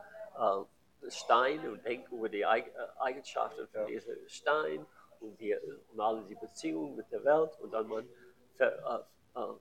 Stein 1.10 1.68
und 1.68 1.84
denkt 1.86 2.12
über 2.12 2.30
die 2.30 2.42
äh, 2.42 2.64
Eigenschaften 3.00 3.68
von 3.68 3.82
ja. 3.82 3.88
diesem 3.88 4.18
Stein 4.28 4.86
und, 5.20 5.40
die, 5.40 5.56
und 5.56 6.00
alle 6.00 6.22
die 6.24 6.36
Beziehungen 6.36 6.96
mit 6.96 7.12
der 7.12 7.24
Welt 7.24 7.58
und 7.60 7.72
dann 7.72 7.88
man 7.88 8.08
ver, 8.56 9.06
äh, 9.36 9.40
äh, 9.40 9.54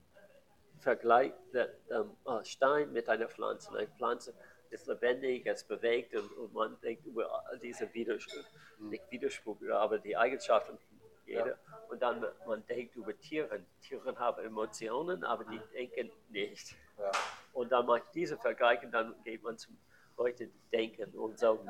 vergleicht 0.78 1.34
den 1.52 1.68
äh, 1.88 2.44
Stein 2.44 2.92
mit 2.92 3.08
einer 3.08 3.28
Pflanze. 3.28 3.70
Eine 3.76 3.88
Pflanze 3.88 4.34
ist 4.70 4.86
lebendig, 4.86 5.46
es 5.46 5.64
bewegt 5.64 6.14
und, 6.14 6.30
und 6.32 6.52
man 6.52 6.80
denkt 6.80 7.04
über 7.06 7.44
diese 7.62 7.92
Widerspruch, 7.92 8.44
mhm. 8.78 8.90
nicht 8.90 9.10
Widerspruch, 9.10 9.56
aber 9.70 9.98
die 9.98 10.16
Eigenschaften 10.16 10.78
jeder. 11.26 11.58
Und 11.88 12.02
dann 12.02 12.24
man 12.46 12.66
denkt 12.66 12.96
über 12.96 13.16
Tiere. 13.18 13.62
Tiere 13.80 14.16
haben 14.18 14.44
Emotionen, 14.44 15.24
aber 15.24 15.44
die 15.44 15.58
mhm. 15.58 15.72
denken 15.72 16.10
nicht. 16.28 16.74
Ja. 16.98 17.10
Und 17.52 17.72
dann 17.72 17.86
macht 17.86 18.04
diese 18.14 18.36
Vergleich 18.36 18.82
und 18.82 18.92
dann 18.92 19.14
geht 19.24 19.42
man 19.42 19.56
zum 19.56 19.76
Leute 20.16 20.50
denken 20.72 21.10
und 21.18 21.38
so. 21.38 21.64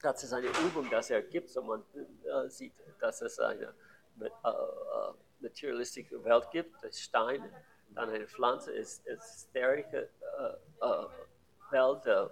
Das 0.00 0.24
ist 0.24 0.32
eine 0.32 0.48
Übung, 0.48 0.90
das 0.90 1.10
er 1.10 1.22
gibt, 1.22 1.50
so 1.50 1.62
man 1.62 1.84
äh, 1.94 2.48
sieht, 2.48 2.74
dass 3.00 3.22
es 3.22 3.38
eine 3.38 3.72
äh, 4.20 4.26
äh, 4.26 5.12
materialistische 5.40 6.22
Welt 6.24 6.50
gibt, 6.50 6.82
das 6.82 7.00
Stein, 7.00 7.42
dann 7.94 8.08
eine 8.10 8.26
Pflanze, 8.26 8.72
ist, 8.72 9.06
ist 9.06 9.48
sterische 9.50 10.08
äh, 10.40 10.86
äh, 11.72 11.76
Welt, 11.76 12.06
äh, 12.06 12.28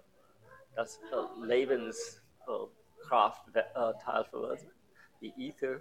das 0.77 1.01
Lebenskraft 1.41 3.43
Teil 4.05 4.25
von 4.25 4.59
die 5.21 5.49
Ether. 5.49 5.81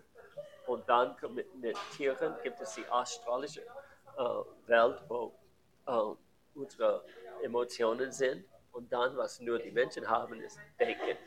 Und 0.67 0.87
dann 0.87 1.15
mit, 1.33 1.53
mit 1.55 1.77
Tieren 1.95 2.35
gibt 2.43 2.61
es 2.61 2.75
die 2.75 2.85
astralische 2.89 3.63
Welt, 4.67 5.01
wo 5.07 5.33
unsere 6.53 7.03
Emotionen 7.41 8.11
sind. 8.11 8.45
Und 8.71 8.91
dann, 8.91 9.15
was 9.17 9.39
nur 9.39 9.59
die 9.59 9.71
Menschen 9.71 10.07
haben, 10.07 10.39
ist 10.41 10.59
Denken 10.79 11.17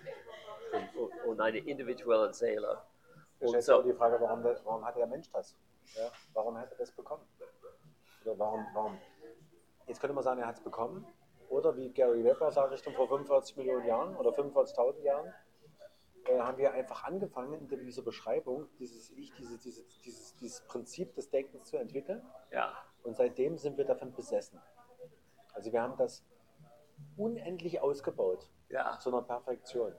und, 0.94 1.24
und 1.24 1.40
eine 1.40 1.58
individuelle 1.58 2.32
Seele. 2.32 2.82
Und 3.40 3.60
so. 3.62 3.82
die 3.82 3.92
Frage, 3.92 4.20
warum, 4.20 4.44
warum 4.44 4.84
hat 4.84 4.96
der 4.96 5.06
Mensch 5.06 5.30
das? 5.32 5.56
Ja? 5.94 6.10
Warum 6.32 6.56
hat 6.56 6.70
er 6.70 6.78
das 6.78 6.92
bekommen? 6.92 7.26
Oder 8.24 8.38
warum, 8.38 8.66
warum? 8.72 8.98
Jetzt 9.86 10.00
könnte 10.00 10.14
man 10.14 10.22
sagen, 10.22 10.40
er 10.40 10.46
hat 10.46 10.56
es 10.56 10.62
bekommen. 10.62 11.04
Oder 11.52 11.76
wie 11.76 11.90
Gary 11.90 12.24
Webber 12.24 12.50
sagt, 12.50 12.72
Richtung 12.72 12.94
vor 12.94 13.08
45 13.08 13.58
Millionen 13.58 13.86
Jahren 13.86 14.16
oder 14.16 14.30
45.000 14.30 15.02
Jahren, 15.02 15.34
äh, 16.24 16.38
haben 16.38 16.56
wir 16.56 16.72
einfach 16.72 17.04
angefangen, 17.04 17.68
in 17.68 17.84
dieser 17.84 18.00
Beschreibung 18.00 18.68
dieses 18.78 19.10
Ich, 19.10 19.34
diese, 19.34 19.58
diese, 19.58 19.84
dieses, 20.02 20.34
dieses 20.36 20.62
Prinzip 20.62 21.14
des 21.14 21.28
Denkens 21.28 21.68
zu 21.68 21.76
entwickeln. 21.76 22.22
Ja. 22.50 22.72
Und 23.02 23.16
seitdem 23.16 23.58
sind 23.58 23.76
wir 23.76 23.84
davon 23.84 24.14
besessen. 24.14 24.62
Also 25.52 25.70
wir 25.70 25.82
haben 25.82 25.98
das 25.98 26.24
unendlich 27.18 27.82
ausgebaut 27.82 28.48
ja. 28.70 28.98
zu 28.98 29.10
einer 29.10 29.20
Perfektion. 29.20 29.94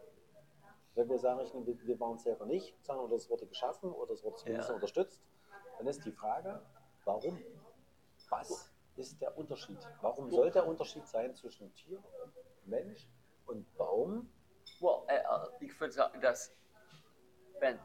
Wenn 0.96 1.08
wir 1.08 1.20
sagen, 1.20 1.40
wir 1.68 2.00
waren 2.00 2.16
es 2.16 2.24
selber 2.24 2.48
nicht, 2.48 2.76
sondern 2.84 3.12
es 3.12 3.30
wurde 3.30 3.46
geschaffen 3.46 3.92
oder 3.92 4.14
es 4.14 4.24
wurde 4.24 4.38
zumindest 4.38 4.70
ja. 4.70 4.76
unterstützt, 4.76 5.24
dann 5.78 5.86
ist 5.86 6.04
die 6.04 6.14
Frage, 6.14 6.64
warum? 7.06 7.38
Was 8.30 8.73
ist 8.96 9.20
der 9.22 9.38
Unterschied? 9.38 9.80
Warum 10.02 10.30
soll 10.30 10.52
der 10.52 10.68
Unterschied 10.68 11.08
sein 11.08 11.34
zwischen 11.36 11.74
Tier, 11.74 12.02
Mensch 12.66 13.08
und 13.46 13.66
Baum? 13.78 14.32
Well, 14.80 15.04
äh, 15.08 15.18
äh, 15.18 15.66
ich 15.66 15.80
würde 15.80 15.94
sagen, 15.94 16.22
dass 16.22 16.56
wenn 17.60 17.76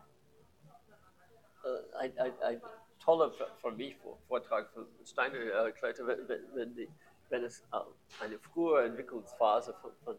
äh, 1.65 1.97
ein, 1.97 2.19
ein, 2.19 2.43
ein 2.43 2.63
toller 3.01 3.31
für 3.31 3.73
mich 3.73 3.97
Vortrag 4.27 4.71
von 4.73 4.87
Steiner 5.05 5.39
erklärte, 5.39 6.07
wenn, 6.07 6.29
wenn 6.55 6.75
die 6.75 6.89
wenn 7.31 7.45
es 7.45 7.61
äh, 7.73 8.25
eine 8.25 8.39
frühe 8.39 8.85
Entwicklungsphase 8.85 9.75
von, 9.75 9.93
von 10.05 10.17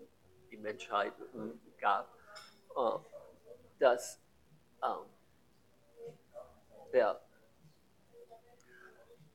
der 0.52 0.60
Menschheit 0.60 1.14
gab, 1.80 2.08
äh, 2.76 3.00
dass 3.80 4.20
der, 6.94 7.22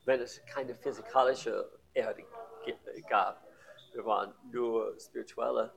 wenn 0.05 0.21
es 0.21 0.45
keine 0.47 0.75
physikalische 0.75 1.71
Erde 1.93 2.25
gab, 3.09 3.43
wir 3.93 4.05
waren 4.05 4.35
nur 4.51 4.99
spirituelle, 4.99 5.73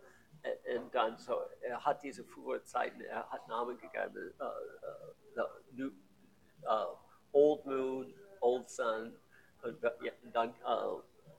und 0.76 0.94
dann 0.94 1.18
so, 1.18 1.42
er 1.62 1.84
hat 1.84 2.02
diese 2.04 2.24
frühen 2.24 2.64
Zeiten, 2.64 3.02
er 3.02 3.30
hat 3.30 3.48
Namen 3.48 3.78
gegeben, 3.78 4.34
uh, 4.40 5.40
uh, 5.40 5.46
new, 5.72 5.92
uh, 6.64 6.96
Old 7.34 7.66
Moon, 7.66 8.14
Old 8.40 8.70
Sun, 8.70 9.20
und 9.64 9.84
dann 10.34 10.54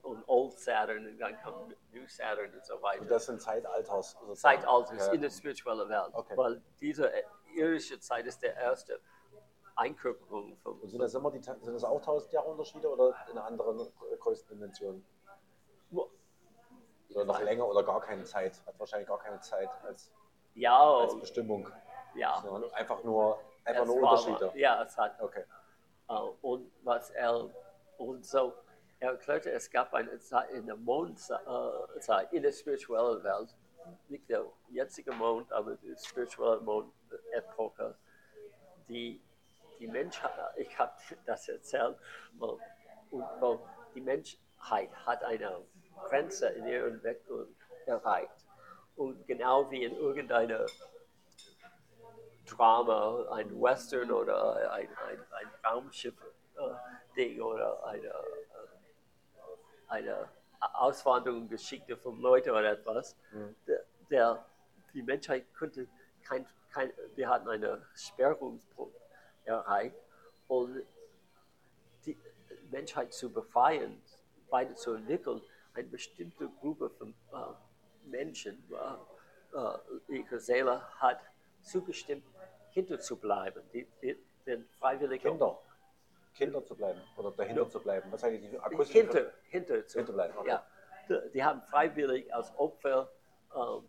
und 0.02 0.24
Old 0.26 0.58
Saturn 0.58 1.06
und 1.06 1.18
dann 1.18 1.36
kommt 1.42 1.76
New 1.92 2.06
Saturn 2.06 2.52
und 2.52 2.64
so 2.64 2.80
weiter. 2.80 3.02
Und 3.02 3.10
das 3.10 3.26
sind 3.26 3.40
Zeitalters. 3.40 4.16
Zeitalters 4.34 5.06
ja. 5.06 5.12
in 5.12 5.20
der 5.20 5.30
spirituellen 5.30 5.88
Welt. 5.88 6.10
Okay. 6.12 6.36
Weil 6.36 6.62
diese 6.80 7.12
irische 7.54 7.98
Zeit 8.00 8.26
ist 8.26 8.42
der 8.42 8.56
erste 8.56 9.00
Einkörperung 9.78 10.56
von. 10.58 10.80
Und 10.80 10.88
sind 10.88 11.00
das, 11.00 11.14
immer 11.14 11.30
die, 11.30 11.40
sind 11.40 11.66
das 11.66 11.84
auch 11.84 11.98
1000 11.98 12.32
Jahre 12.32 12.48
Unterschiede 12.48 12.88
oder 12.88 13.14
in 13.30 13.38
anderen 13.38 13.88
Größendimensionen? 14.18 15.04
Oder 17.10 17.24
noch 17.24 17.40
länger 17.40 17.66
oder 17.66 17.82
gar 17.82 18.00
keine 18.00 18.24
Zeit? 18.24 18.60
Hat 18.66 18.78
wahrscheinlich 18.78 19.08
gar 19.08 19.18
keine 19.18 19.40
Zeit 19.40 19.70
als, 19.84 20.12
ja, 20.54 20.78
als 20.78 21.18
Bestimmung. 21.18 21.68
Ja. 22.14 22.42
Einfach 22.74 23.02
nur, 23.02 23.38
einfach 23.64 23.86
nur 23.86 23.96
Unterschiede. 23.96 24.52
ja, 24.54 24.82
es 24.82 24.96
hat. 24.96 25.20
Okay. 25.20 25.44
Uh, 26.10 26.34
und 26.42 26.72
was 26.84 27.10
er 27.10 27.50
und 27.98 28.24
so 28.24 28.54
er 29.00 29.12
erklärte, 29.12 29.50
es 29.50 29.70
gab 29.70 29.94
eine 29.94 30.18
Zeit 30.18 30.50
in 30.50 30.66
der 30.66 30.76
Mondzeit, 30.76 31.40
in 32.32 32.42
der 32.42 32.52
spirituellen 32.52 33.22
Welt, 33.22 33.54
nicht 34.08 34.28
der 34.28 34.44
jetzige 34.70 35.12
Mond, 35.12 35.52
aber 35.52 35.76
die 35.76 35.94
spirituelle 35.96 36.60
Mond-Epoche, 36.60 37.96
die, 38.88 39.22
die 39.78 39.86
Menschheit, 39.86 40.32
ich 40.56 40.78
habe 40.78 40.92
das 41.26 41.48
erzählt, 41.48 41.96
und, 42.38 42.60
und 43.10 43.60
die 43.94 44.00
Menschheit 44.00 44.90
hat 45.06 45.24
eine 45.24 45.62
Grenze 46.08 46.48
in 46.50 46.66
ihrer 46.66 46.88
Entwicklung 46.88 47.46
erreicht. 47.86 48.44
Und 48.96 49.26
genau 49.26 49.70
wie 49.70 49.84
in 49.84 49.94
irgendeiner 49.94 50.66
Drama, 52.46 53.26
ein 53.32 53.50
Western 53.60 54.10
oder 54.10 54.72
ein, 54.72 54.88
ein, 54.88 55.18
ein 55.32 55.50
Raumschiff-Ding 55.64 57.38
äh, 57.38 57.40
oder 57.40 57.84
eine 57.84 58.12
eine 59.88 60.28
Auswanderungsgeschichte 60.60 61.96
von 61.96 62.20
Leuten 62.20 62.50
oder 62.50 62.72
etwas. 62.72 63.16
Mhm. 63.32 63.56
Der, 63.66 63.84
der, 64.10 64.46
die 64.94 65.02
Menschheit 65.02 65.52
könnte 65.54 65.88
kein, 66.22 66.46
kein, 66.70 66.92
wir 67.14 67.28
hatten 67.28 67.48
einen 67.48 67.84
Sperrungspunkt 67.94 68.97
erreicht 69.48 69.96
und 70.48 70.82
die 72.06 72.16
Menschheit 72.70 73.12
zu 73.12 73.30
befreien, 73.32 74.00
weiter 74.50 74.74
zu 74.74 74.94
entwickeln, 74.94 75.42
eine 75.74 75.88
bestimmte 75.88 76.48
Gruppe 76.60 76.90
von 76.90 77.14
äh, 77.32 77.36
Menschen, 78.08 78.62
äh, 78.72 80.12
ihre 80.12 80.40
Seele 80.40 80.82
hat 80.98 81.20
zugestimmt, 81.62 82.24
hinter 82.70 83.00
zu 83.00 83.16
bleiben, 83.16 83.62
die, 83.72 83.86
die, 84.02 84.16
den 84.46 84.64
freiwilligen 84.78 85.30
Kinder. 85.30 85.58
Kinder 86.34 86.64
zu 86.64 86.76
bleiben 86.76 87.00
oder 87.16 87.32
dahinter 87.32 87.62
ja. 87.62 87.68
zu 87.68 87.80
bleiben? 87.80 88.12
Was 88.12 88.22
heißt 88.22 88.42
die 88.42 88.58
akustisch? 88.58 88.92
Hinter, 88.92 89.32
hinter 89.48 89.86
zu 89.86 90.04
bleiben. 90.04 90.38
Okay. 90.38 90.48
Ja. 90.48 90.66
Die 91.34 91.42
haben 91.42 91.62
freiwillig 91.62 92.32
als 92.32 92.56
Opfer 92.58 93.10
ähm, 93.54 93.88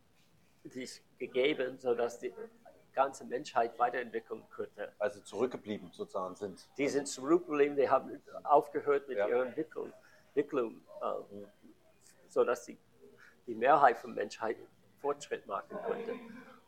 sich 0.63 1.03
gegeben, 1.17 1.77
sodass 1.77 2.19
die 2.19 2.33
ganze 2.99 3.23
Menschheit 3.25 3.71
weiterentwickeln 3.79 4.43
könnte. 4.49 4.91
Also 4.99 5.21
zurückgeblieben 5.21 5.89
sozusagen 5.93 6.35
sind. 6.35 6.67
Die 6.77 6.89
sind 6.89 7.07
zurückgeblieben, 7.07 7.77
die 7.77 7.89
haben 7.89 8.21
aufgehört 8.43 9.07
mit 9.07 9.17
Ja. 9.17 9.27
ihrer 9.29 9.45
Entwicklung, 9.45 9.93
Entwicklung 10.27 10.81
äh, 11.01 11.45
sodass 12.27 12.65
die, 12.65 12.77
die 13.47 13.55
Mehrheit 13.55 13.97
von 13.97 14.13
Menschheit 14.13 14.57
Fortschritt 15.01 15.47
machen 15.47 15.77
könnte. 15.87 16.13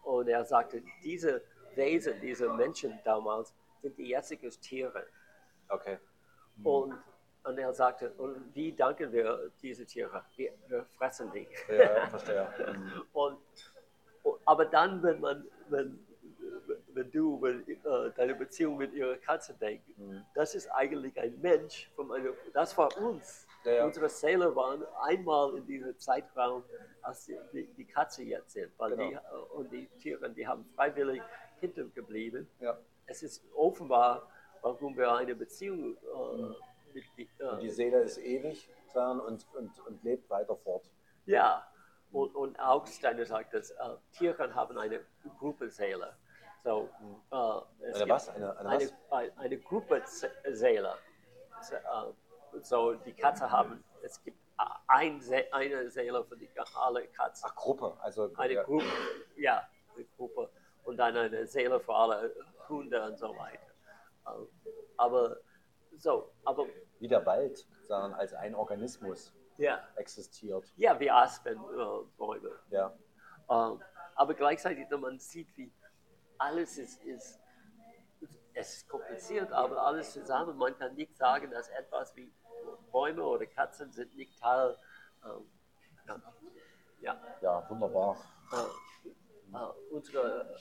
Und 0.04 0.30
er 0.30 0.46
sagte, 0.46 0.82
diese 1.04 1.42
Wesen, 1.76 2.14
diese 2.22 2.48
Menschen 2.54 2.98
damals, 3.04 3.54
sind 3.82 3.98
die 3.98 4.08
jetzigen 4.08 4.50
Tiere. 4.52 5.06
Okay. 5.68 5.98
Und, 6.64 6.98
und 7.44 7.58
er 7.58 7.74
sagte, 7.74 8.12
und 8.14 8.56
wie 8.56 8.72
danken 8.72 9.12
wir 9.12 9.52
diese 9.62 9.86
Tiere? 9.86 10.24
Wir, 10.36 10.54
wir 10.68 10.86
fressen 10.98 11.30
die. 11.34 11.48
Ja, 11.70 12.08
verstehe. 12.14 12.48
Mhm. 12.74 13.02
Und, 13.14 13.38
und, 14.24 14.40
aber 14.46 14.66
dann, 14.66 15.04
wenn 15.04 15.20
man, 15.20 15.46
wenn, 15.70 16.00
wenn 16.94 17.12
du 17.12 17.36
über 17.38 17.50
äh, 17.50 18.12
deine 18.16 18.36
Beziehung 18.36 18.78
mit 18.78 18.94
ihrer 18.94 19.18
Katze 19.18 19.54
denkst, 19.54 19.86
Mhm. 19.98 20.24
das 20.36 20.56
ist 20.56 20.68
eigentlich 20.70 21.20
ein 21.20 21.40
Mensch, 21.42 21.90
von 21.96 22.12
einer, 22.12 22.32
das 22.54 22.78
war 22.78 22.96
uns. 22.98 23.48
Ja, 23.64 23.72
ja. 23.74 23.86
Unsere 23.86 24.10
Seele 24.10 24.56
waren 24.56 24.84
einmal 25.04 25.56
in 25.58 25.66
diesem 25.68 25.98
Zeitraum, 26.00 26.64
als 27.04 27.26
die, 27.26 27.38
die, 27.54 27.66
die 27.78 27.86
Katze 27.86 28.24
jetzt 28.24 28.52
sind. 28.54 28.72
Weil 28.78 28.98
die, 28.98 29.10
Genau. 29.10 29.20
äh, 29.20 29.56
und 29.58 29.72
die 29.72 29.88
Tiere, 30.00 30.30
die 30.32 30.48
haben 30.48 30.66
freiwillig 30.76 31.22
hintergeblieben. 31.60 32.48
Ja. 32.60 32.78
Es 33.06 33.22
ist 33.24 33.44
offenbar, 33.56 34.28
warum 34.62 34.98
wir 34.98 35.12
eine 35.14 35.36
Beziehung 35.36 35.96
äh, 35.96 36.94
mit 36.94 37.04
die, 37.18 37.30
äh, 37.40 37.60
die 37.62 37.70
Seele 37.70 38.00
ist 38.02 38.18
ewig 38.18 38.68
und, 38.94 39.46
und, 39.56 39.80
und 39.88 40.04
lebt 40.04 40.30
weiter 40.30 40.56
fort. 40.58 40.90
Ja, 41.26 41.66
und, 42.12 42.36
und 42.36 42.60
auch 42.60 42.86
Steiner 42.88 43.26
sagt, 43.26 43.54
dass 43.54 43.72
äh, 43.72 43.76
Tiere 44.12 44.54
haben 44.54 44.78
eine 44.78 45.00
Gruppenseele. 45.40 46.14
So, 46.64 46.90
äh, 47.32 47.36
Eine 47.96 48.10
was? 48.10 48.30
Eine, 48.30 48.58
eine 48.58 48.70
eine, 48.70 48.86
was? 48.86 48.94
eine, 49.12 49.38
eine 49.38 49.58
Gruppenseele. 49.58 50.96
So, 51.62 51.76
äh, 51.76 52.62
so, 52.62 52.94
die 52.94 53.14
Katze 53.14 53.50
haben, 53.50 53.84
es 54.04 54.22
gibt 54.24 54.38
ein 54.88 55.22
eine 55.52 55.90
Seele 55.90 56.24
für 56.24 56.38
die, 56.38 56.50
alle 56.76 57.08
Katzen. 57.08 57.50
Ach, 57.50 57.56
Gruppe. 57.56 57.98
Also, 58.02 58.32
Eine 58.38 58.54
ja. 58.54 58.64
Gruppe, 58.64 58.86
ja, 59.38 59.68
eine 59.96 60.06
Gruppe. 60.18 60.50
Und 60.84 60.98
dann 60.98 61.16
eine 61.18 61.48
Seele 61.48 61.80
für 61.80 61.94
alle 61.96 62.36
Hunde 62.70 63.02
und 63.04 63.18
so 63.18 63.30
weiter. 63.38 63.68
Äh, 64.28 64.30
Aber 64.98 65.38
so, 65.98 66.32
aber 66.46 66.66
Wie 67.00 67.08
der 67.08 67.26
Wald 67.26 67.68
sagen, 67.84 68.14
als 68.14 68.34
ein 68.34 68.56
Organismus 68.56 69.34
ja, 69.58 69.80
existiert. 69.96 70.72
ja, 70.78 71.00
wie 71.00 71.10
Aspenbäume. 71.12 72.52
Ja. 72.70 72.94
Ähm, 73.50 73.82
aber 74.16 74.34
gleichzeitig, 74.34 74.86
wenn 74.90 75.00
man 75.02 75.20
sieht, 75.20 75.56
wie 75.58 75.72
alles 76.42 76.78
ist, 76.78 77.04
ist, 77.04 77.40
es 78.54 78.78
ist 78.78 78.90
kompliziert, 78.90 79.52
aber 79.52 79.86
alles 79.86 80.12
zusammen, 80.12 80.58
man 80.58 80.78
kann 80.78 80.96
nicht 80.96 81.16
sagen, 81.16 81.52
dass 81.52 81.70
etwas 81.70 82.16
wie 82.16 82.32
Bäume 82.92 83.24
oder 83.24 83.46
Katzen 83.46 83.92
sind 83.92 84.16
nicht 84.16 84.40
Teil. 84.40 84.78
Ähm, 85.24 85.50
ja, 87.00 87.22
ja, 87.42 87.70
wunderbar. 87.70 88.18
äh, 88.52 89.56
äh, 89.56 89.72
unsere 89.92 90.56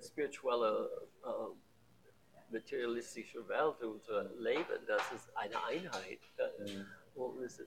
spirituelle, 0.00 1.08
äh, 1.24 2.52
materialistische 2.52 3.46
Welt, 3.48 3.82
unser 3.82 4.24
Leben, 4.34 4.86
das 4.86 5.02
ist 5.12 5.36
eine 5.36 5.62
Einheit. 5.64 6.20
Äh, 6.36 6.84
und, 7.14 7.42
es, 7.42 7.58
äh, 7.58 7.64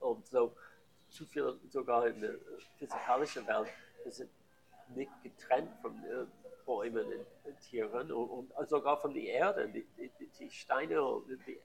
und 0.00 0.26
so 0.26 0.56
zu 1.08 1.26
viel 1.26 1.60
sogar 1.68 2.06
in 2.06 2.20
der 2.20 2.34
physikalischen 2.78 3.46
Welt, 3.46 3.68
wir 4.02 4.12
sind 4.12 4.30
nicht 4.94 5.12
getrennt 5.22 5.70
von 5.80 5.92
äh, 6.04 6.26
Bäumen 6.64 7.06
und, 7.44 7.60
Tieren 7.60 8.12
und, 8.12 8.50
und 8.52 8.68
sogar 8.68 8.96
von 9.00 9.14
der 9.14 9.24
Erde, 9.24 9.68
die, 9.68 9.84
die, 9.96 10.10
die- 10.18 10.50
Steine 10.50 11.02
und, 11.02 11.28
die, 11.46 11.58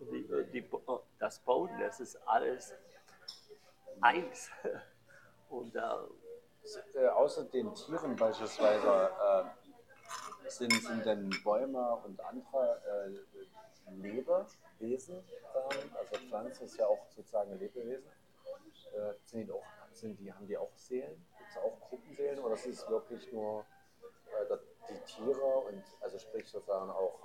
und 0.00 0.12
die, 0.52 0.58
äh, 0.60 0.98
das 1.18 1.38
Boden, 1.40 1.78
das 1.80 2.00
ist 2.00 2.16
alles 2.26 2.74
eins. 4.00 4.50
Und 5.50 5.76
äh, 5.76 5.80
Äh, 6.94 7.08
außer 7.08 7.44
den 7.44 7.74
Tieren 7.74 8.16
beispielsweise 8.16 9.10
äh, 9.20 9.44
sind, 10.50 10.72
sind 10.72 11.04
denn 11.04 11.30
Bäume 11.44 11.96
und 12.04 12.18
andere 12.20 12.80
äh, 13.86 13.90
Lebewesen, 14.02 15.22
also 15.94 16.16
Pflanzen 16.28 16.64
ist 16.64 16.76
ja 16.78 16.86
auch 16.86 17.06
sozusagen 17.14 17.52
ein 17.52 17.58
Lebewesen. 17.58 18.06
Äh, 18.94 19.14
sind 19.24 19.46
die 19.46 19.52
auch, 19.52 19.64
sind 19.92 20.18
die, 20.20 20.32
haben 20.32 20.46
die 20.46 20.56
auch 20.56 20.70
Seelen? 20.76 21.26
Gibt 21.38 21.50
es 21.50 21.56
auch 21.58 21.78
Gruppenseelen 21.88 22.38
oder 22.40 22.54
ist 22.54 22.66
es 22.66 22.88
wirklich 22.88 23.32
nur 23.32 23.64
die 24.88 24.98
Tiere 25.06 25.40
und 25.40 25.82
also 26.00 26.18
sprich 26.18 26.48
sozusagen 26.48 26.90
auch 26.90 27.18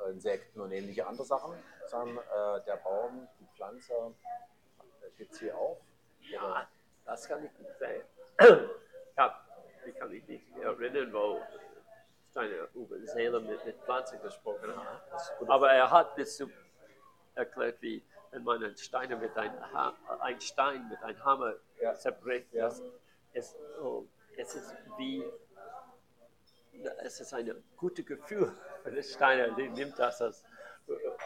äh, 0.00 0.10
Insekten 0.10 0.60
und 0.60 0.72
ähnliche 0.72 1.06
andere 1.06 1.24
Sachen? 1.24 1.54
Sagen, 1.86 2.18
äh, 2.18 2.60
der 2.64 2.76
Baum, 2.76 3.28
die 3.40 3.46
Pflanze, 3.54 4.14
gibt 5.16 5.32
es 5.32 5.38
hier 5.38 5.56
auch? 5.56 5.80
Ja, 6.20 6.68
das 7.04 7.28
kann 7.28 7.44
ich 7.44 7.52
nicht 7.58 7.78
sagen. 7.78 8.02
ja, 9.16 9.40
ich 9.86 9.94
kann 9.96 10.10
mich 10.10 10.26
nicht 10.26 10.44
erinnern, 10.58 11.12
wo 11.12 11.40
Steiner 12.30 12.68
über 12.74 12.98
Seele 13.06 13.40
mit, 13.40 13.64
mit 13.64 13.76
Pflanzen 13.82 14.20
gesprochen 14.22 14.74
hat. 14.74 15.02
Aber 15.48 15.70
er 15.70 15.90
hat 15.90 16.14
bis 16.16 16.36
zu 16.36 16.50
erklärt, 17.34 17.80
wie 17.82 18.02
wenn 18.30 18.44
man 18.44 18.62
einen 18.64 18.76
Stein 18.76 19.18
mit 19.20 19.36
ein, 19.36 19.52
ha 19.74 19.94
ein 20.20 20.40
Stein 20.40 20.88
mit 20.88 21.02
einem 21.02 21.22
Hammer 21.22 21.54
Ja. 21.80 21.94
zerbricht, 21.94 22.52
Ja. 22.52 22.64
das, 22.64 22.82
es, 23.34 23.54
oh, 23.80 24.06
es 24.36 24.54
ist 24.54 24.74
wie 24.98 25.24
es 27.04 27.20
ist 27.20 27.32
ein 27.34 27.62
gutes 27.76 28.04
Gefühl 28.04 28.52
für 28.82 28.90
den 28.90 29.02
Steiner, 29.02 29.54
der 29.54 29.70
nimmt 29.70 29.98
das 29.98 30.20
als 30.20 30.44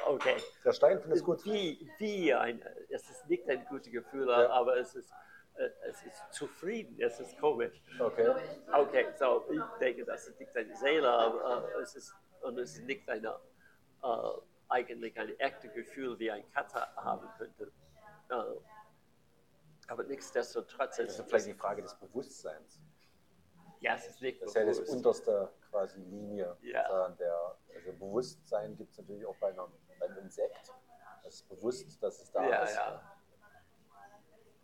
okay. 0.06 0.36
Der 0.64 0.72
Stein 0.72 1.00
findet 1.00 1.18
es 1.18 1.24
gut. 1.24 1.44
Wie, 1.44 1.90
wie 1.98 2.34
ein, 2.34 2.62
es 2.90 3.08
ist 3.08 3.26
nicht 3.28 3.48
ein 3.48 3.64
gutes 3.66 3.90
Gefühl, 3.90 4.28
Ja. 4.28 4.50
aber 4.50 4.76
es 4.76 4.94
ist, 4.94 5.10
es 5.88 6.02
ist 6.04 6.22
zufrieden, 6.32 7.00
es 7.00 7.18
ist 7.20 7.38
komisch. 7.38 7.80
Okay. 7.98 8.34
Okay, 8.72 9.06
so 9.18 9.46
ich 9.50 9.62
denke, 9.80 10.04
das 10.04 10.28
ist 10.28 10.38
nicht 10.38 10.54
eine 10.54 10.76
Seele, 10.76 11.08
aber 11.08 11.68
äh, 11.78 11.80
es 11.80 11.94
ist, 11.96 12.14
und 12.42 12.58
es 12.58 12.74
ist 12.76 12.84
nicht 12.84 13.08
eine, 13.08 13.28
äh, 14.02 14.06
eigentlich 14.68 15.18
ein 15.18 15.38
echtes 15.38 15.72
Gefühl, 15.72 16.18
wie 16.18 16.30
ein 16.30 16.44
Katze 16.52 16.80
haben 16.96 17.26
könnte. 17.38 17.72
Äh, 18.28 18.34
aber 19.88 20.02
nichtsdestotrotz, 20.04 20.96
Das 20.96 21.06
es 21.06 21.18
ist 21.20 21.28
vielleicht 21.28 21.46
die 21.46 21.54
Frage 21.54 21.80
des 21.82 21.94
Bewusstseins. 21.94 22.80
Ja, 23.86 23.94
es 23.94 24.06
ist 24.08 24.20
nicht 24.20 24.42
Das 24.42 24.48
ist 24.48 24.54
ja 24.56 24.64
das 24.64 24.80
unterste 24.80 25.52
quasi 25.70 26.00
Linie. 26.00 26.56
Ja. 26.62 27.06
Äh, 27.08 27.16
Der, 27.16 27.56
also 27.74 27.92
Bewusstsein 27.92 28.76
gibt 28.76 28.90
es 28.92 28.98
natürlich 28.98 29.24
auch 29.24 29.36
bei 29.36 29.48
einem, 29.48 29.70
bei 30.00 30.06
einem 30.06 30.18
Insekt. 30.18 30.72
Das 31.22 31.34
ist 31.34 31.48
bewusst, 31.48 32.02
dass 32.02 32.20
es 32.20 32.30
da 32.32 32.48
Ja, 32.48 32.62
ist, 32.64 32.74
ja. 32.74 33.12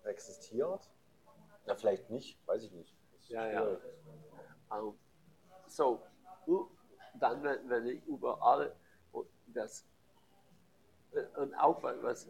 existiert. 0.05 0.91
Na, 1.67 1.75
vielleicht 1.77 2.11
nicht, 2.11 2.45
weiß 2.47 2.65
ich 2.65 2.73
nicht. 2.73 2.97
Ja, 3.29 3.47
ja. 3.47 3.63
schwierig. 3.63 3.83
Ähm, 4.73 4.99
so, 5.69 6.03
dann, 7.21 7.43
wenn, 7.45 7.87
ich 7.87 8.05
über 8.07 8.43
alle 8.43 8.75
das 9.47 9.87
äh, 11.13 11.23
und 11.39 11.55
auch 11.55 11.81
was- 11.83 12.29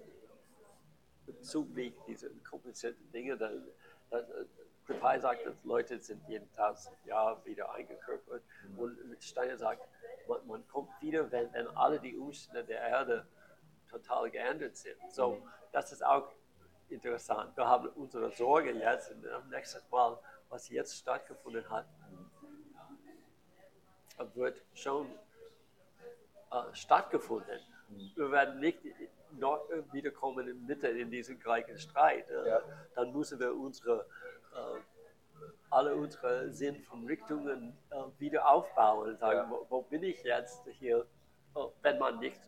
liegt, 1.74 2.06
diese 2.06 2.30
komplizierten 2.40 3.10
Dinge, 3.12 3.38
dann, 3.38 3.66
dann 4.10 4.26
Kripai 4.92 5.18
sagt, 5.18 5.46
dass 5.46 5.54
Leute 5.64 5.98
sind 5.98 6.22
jeden 6.28 6.52
tausend 6.52 6.96
Jahre 7.06 7.42
wieder 7.44 7.72
eingekörpert 7.72 8.42
und 8.76 8.96
Steiner 9.20 9.56
sagt, 9.56 9.88
man, 10.28 10.46
man 10.46 10.68
kommt 10.68 10.90
wieder, 11.00 11.30
wenn, 11.32 11.52
wenn 11.54 11.66
alle 11.76 11.98
die 11.98 12.16
Umstände 12.16 12.64
der 12.64 12.80
Erde 12.80 13.26
total 13.88 14.30
geändert 14.30 14.76
sind. 14.76 14.96
So, 15.10 15.42
das 15.72 15.92
ist 15.92 16.04
auch 16.04 16.28
interessant. 16.90 17.56
Wir 17.56 17.66
haben 17.66 17.88
unsere 17.88 18.30
Sorge 18.32 18.72
jetzt 18.72 19.10
und 19.10 19.26
am 19.28 19.48
nächsten 19.48 19.80
Mal, 19.90 20.18
was 20.50 20.68
jetzt 20.68 20.96
stattgefunden 20.98 21.68
hat, 21.70 21.86
wird 24.34 24.60
schon 24.74 25.06
äh, 26.50 26.74
stattgefunden. 26.74 27.58
Wir 28.14 28.30
werden 28.30 28.60
nicht 28.60 28.78
noch 29.38 29.66
wiederkommen 29.92 30.66
mitten 30.66 30.96
in 30.96 31.10
diesem 31.10 31.38
gleichen 31.40 31.78
Streit. 31.78 32.28
Äh, 32.30 32.48
Ja. 32.48 32.60
Dann 32.94 33.12
müssen 33.12 33.40
wir 33.40 33.54
unsere, 33.54 34.06
alle 35.70 35.94
unsere 35.96 36.52
Sinn 36.52 36.82
von 36.82 37.06
Richtungen 37.06 37.76
äh, 37.90 37.96
wieder 38.18 38.48
aufbauen 38.48 39.10
und 39.10 39.18
sagen, 39.18 39.38
Ja. 39.38 39.50
wo, 39.50 39.66
wo 39.70 39.82
bin 39.82 40.02
ich 40.02 40.22
jetzt 40.22 40.62
hier, 40.78 41.06
äh, 41.56 41.60
wenn 41.80 41.98
man 41.98 42.18
nicht 42.18 42.40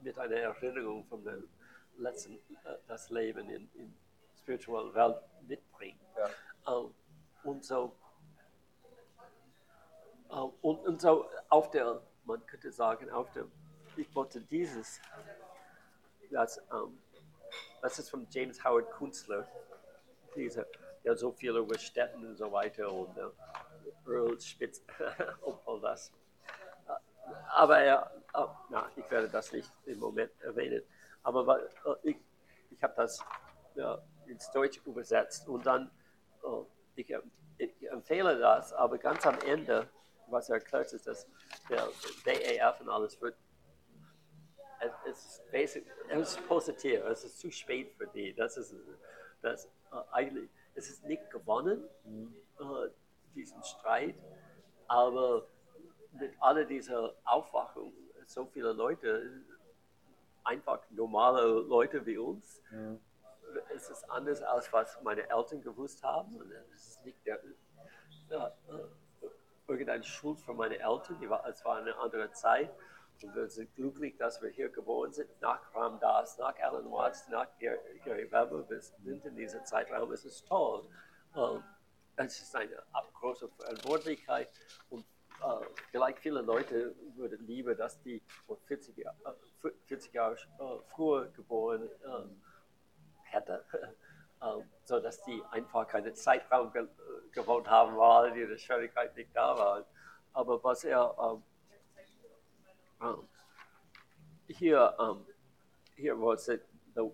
mit 0.00 0.18
einer 0.18 0.36
Erinnerung 0.36 1.04
von 1.06 1.24
dem 1.24 1.48
letzten, 1.98 2.34
äh, 2.36 2.76
das 2.86 3.10
Leben 3.10 3.50
in, 3.50 3.68
in 3.74 3.94
spiritueller 4.38 4.94
Welt 4.94 5.16
mitbringt. 5.46 6.00
Ja. 6.16 6.30
Und 7.42 7.64
so 7.64 7.96
äh, 10.30 10.34
und, 10.34 10.78
und 10.86 11.00
so 11.00 11.28
auf 11.48 11.70
der, 11.70 12.00
man 12.24 12.44
könnte 12.46 12.70
sagen, 12.70 13.10
auf 13.10 13.30
der, 13.32 13.46
ich 13.96 14.14
wollte 14.14 14.40
dieses, 14.40 15.00
das, 16.30 16.58
ähm, 16.72 16.98
das 17.82 17.98
ist 17.98 18.10
von 18.10 18.26
James 18.30 18.62
Howard 18.64 18.90
Kunstler, 18.92 19.48
dieser, 20.36 20.64
der 21.04 21.16
so 21.16 21.32
viel 21.32 21.56
über 21.56 21.78
Städten 21.78 22.26
und 22.26 22.36
so 22.36 22.50
weiter 22.52 22.92
und, 22.92 23.16
äh, 23.16 23.30
Earl 24.06 24.40
Spitz, 24.40 24.82
obwohl 25.42 25.80
das. 25.80 26.12
Äh, 26.86 26.92
aber 27.50 27.78
er, 27.78 28.10
oh, 28.34 28.48
na, 28.70 28.90
ich 28.96 29.10
werde 29.10 29.28
das 29.28 29.52
nicht 29.52 29.70
im 29.86 29.98
Moment 29.98 30.32
erwähnen. 30.40 30.82
Aber 31.22 31.60
äh, 31.62 32.10
ich, 32.10 32.16
ich 32.70 32.82
habe 32.82 32.94
das 32.96 33.22
ja, 33.74 34.00
ins 34.26 34.50
Deutsch 34.52 34.80
übersetzt 34.84 35.48
und 35.48 35.64
dann, 35.64 35.90
oh, 36.42 36.66
ich, 36.96 37.14
ich, 37.58 37.90
empfehle 37.90 38.38
das, 38.38 38.72
aber 38.72 38.98
ganz 38.98 39.26
am 39.26 39.38
Ende, 39.46 39.88
was 40.28 40.48
er 40.48 40.56
erklärt, 40.56 40.92
ist, 40.92 41.06
dass 41.06 41.26
der 41.68 41.88
DAF 42.24 42.80
und 42.80 42.88
alles 42.88 43.20
wird 43.20 43.36
es 45.04 45.24
ist, 45.24 45.50
basic, 45.50 45.86
es 46.08 46.36
ist 46.36 46.48
positiv, 46.48 47.04
es 47.04 47.24
ist 47.24 47.38
zu 47.38 47.50
spät 47.50 47.92
für 47.96 48.06
die. 48.06 48.34
Das 48.34 48.56
ist 48.56 48.74
das, 49.42 49.68
eigentlich, 50.10 50.48
es 50.74 50.90
ist 50.90 51.04
nicht 51.04 51.30
gewonnen, 51.30 51.82
mhm. 52.04 52.34
uh, 52.60 52.88
diesen 53.34 53.62
Streit, 53.62 54.16
aber 54.88 55.46
mit 56.12 56.34
all 56.40 56.66
dieser 56.66 57.14
Aufwachung, 57.24 57.92
so 58.26 58.46
viele 58.46 58.72
Leute, 58.72 59.42
einfach 60.44 60.80
normale 60.90 61.46
Leute 61.46 62.04
wie 62.06 62.18
uns, 62.18 62.62
mhm. 62.70 63.00
es 63.74 63.88
ist 63.88 64.08
anders 64.10 64.42
als 64.42 64.72
was 64.72 65.00
meine 65.02 65.28
Eltern 65.28 65.62
gewusst 65.62 66.02
haben. 66.02 66.40
Es 66.72 66.88
ist 66.88 67.04
nicht 67.04 67.18
der, 67.26 67.40
uh, 68.30 68.48
irgendeine 69.68 70.02
Schuld 70.02 70.40
von 70.40 70.56
meinen 70.56 70.80
Eltern, 70.80 71.18
die 71.20 71.30
war, 71.30 71.46
es 71.46 71.64
war 71.64 71.76
eine 71.76 71.96
andere 71.96 72.30
Zeit. 72.32 72.70
Wir 73.22 73.48
sind 73.50 73.74
glücklich, 73.74 74.16
dass 74.16 74.40
wir 74.40 74.48
hier 74.48 74.70
geboren 74.70 75.12
sind, 75.12 75.28
nach 75.40 75.74
Ram 75.74 76.00
Das, 76.00 76.38
nach 76.38 76.58
Alan 76.58 76.90
Watts, 76.90 77.28
nach 77.28 77.46
Gary 77.58 78.30
Weber. 78.30 78.68
Wir 78.68 78.80
sind 78.80 79.24
in 79.24 79.36
diesem 79.36 79.64
Zeitraum. 79.64 80.10
Es 80.12 80.24
ist 80.24 80.46
toll. 80.48 80.88
Ähm, 81.36 81.62
es 82.16 82.40
ist 82.40 82.56
eine 82.56 82.82
große 83.14 83.48
Verantwortlichkeit 83.48 84.48
und 84.88 85.04
äh, 85.42 85.66
vielleicht 85.90 86.18
viele 86.18 86.40
Leute 86.40 86.94
würden 87.14 87.46
lieber, 87.46 87.74
dass 87.74 88.00
die 88.02 88.22
40, 88.66 88.98
äh, 88.98 89.04
40 89.86 90.12
Jahre 90.12 90.34
äh, 90.34 90.78
früher 90.94 91.28
geboren 91.28 91.88
äh, 92.04 93.30
hätten, 93.30 93.58
äh, 94.42 94.62
so 94.84 95.00
dass 95.00 95.22
die 95.24 95.42
einfach 95.50 95.86
keinen 95.86 96.14
Zeitraum 96.14 96.72
ge 96.72 96.86
gewohnt 97.32 97.68
haben, 97.70 97.96
weil 97.96 98.32
die 98.32 98.58
Schwierigkeit 98.58 99.14
nicht 99.14 99.30
da 99.34 99.56
war. 99.56 99.86
Aber 100.32 100.62
was 100.64 100.82
er 100.82 101.14
ähm, 101.18 101.42
um, 103.00 103.24
here, 104.48 104.90
um, 104.98 105.20
here 105.96 106.16
was 106.16 106.48
it 106.48 106.66
the 106.94 107.10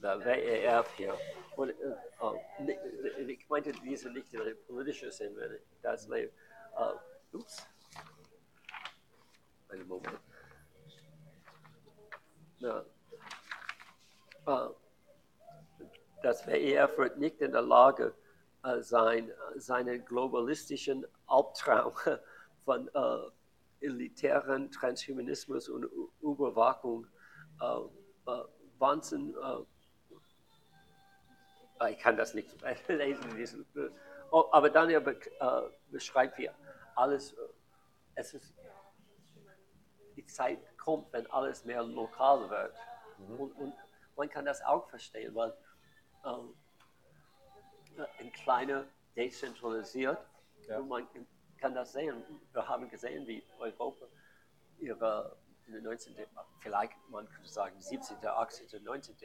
the 0.00 0.18
WEF 0.24 0.86
hier. 0.96 1.14
Und 1.56 1.74
uh, 2.22 2.34
ich 3.26 3.48
meinte 3.48 3.72
diese 3.84 4.10
nicht 4.10 4.32
in 4.32 4.56
politischer 4.66 5.12
Sinne, 5.12 5.60
das 5.82 6.08
Leben. 6.08 6.32
Uh, 6.76 7.36
ups. 7.36 7.66
Einen 9.68 9.86
Moment. 9.86 10.20
Na, 12.60 12.84
uh, 14.46 14.74
das 16.22 16.46
WEF 16.46 16.96
wird 16.98 17.18
nicht 17.18 17.40
in 17.40 17.52
der 17.52 17.62
Lage 17.62 18.14
uh, 18.64 18.80
sein, 18.80 19.30
seinen 19.56 20.04
globalistischen 20.04 21.06
Albtraum 21.26 21.92
von 22.64 22.88
uh, 22.94 23.30
elitären 23.80 24.70
Transhumanismus 24.70 25.68
und 25.68 25.86
Überwachung 26.22 27.06
äh, 27.60 27.64
äh, 28.30 28.44
Wahnsinn. 28.78 29.34
Äh, 31.80 31.92
ich 31.92 31.98
kann 31.98 32.16
das 32.16 32.34
nicht 32.34 32.54
lesen. 32.88 33.66
Oh, 34.30 34.48
aber 34.52 34.70
Daniel 34.70 35.00
be, 35.00 35.18
äh, 35.40 35.62
beschreibt, 35.90 36.38
wie 36.38 36.50
alles, 36.94 37.32
äh, 37.32 37.36
es 38.14 38.34
ist, 38.34 38.54
die 40.16 40.26
Zeit 40.26 40.58
kommt, 40.76 41.12
wenn 41.12 41.26
alles 41.30 41.64
mehr 41.64 41.82
lokal 41.82 42.48
wird. 42.50 42.74
Mhm. 43.18 43.40
Und, 43.40 43.52
und, 43.52 43.74
man 44.16 44.28
kann 44.28 44.44
das 44.44 44.60
auch 44.62 44.86
verstehen, 44.90 45.34
weil 45.34 45.54
ähm, 46.26 46.54
in 48.18 48.30
kleiner 48.32 48.84
dezentralisiert 49.16 50.18
ja. 50.68 50.78
und 50.78 50.88
man 50.88 51.08
kann 51.60 51.74
das 51.74 51.92
sehen. 51.92 52.22
Wir 52.52 52.68
haben 52.68 52.88
gesehen, 52.88 53.26
wie 53.26 53.42
Europa 53.58 54.06
ihre 54.78 55.36
in 55.66 55.74
den 55.74 55.84
19., 55.84 56.16
vielleicht 56.60 56.92
man 57.10 57.28
könnte 57.30 57.48
sagen 57.48 57.80
17., 57.80 58.16
18., 58.26 58.82
19., 58.82 59.16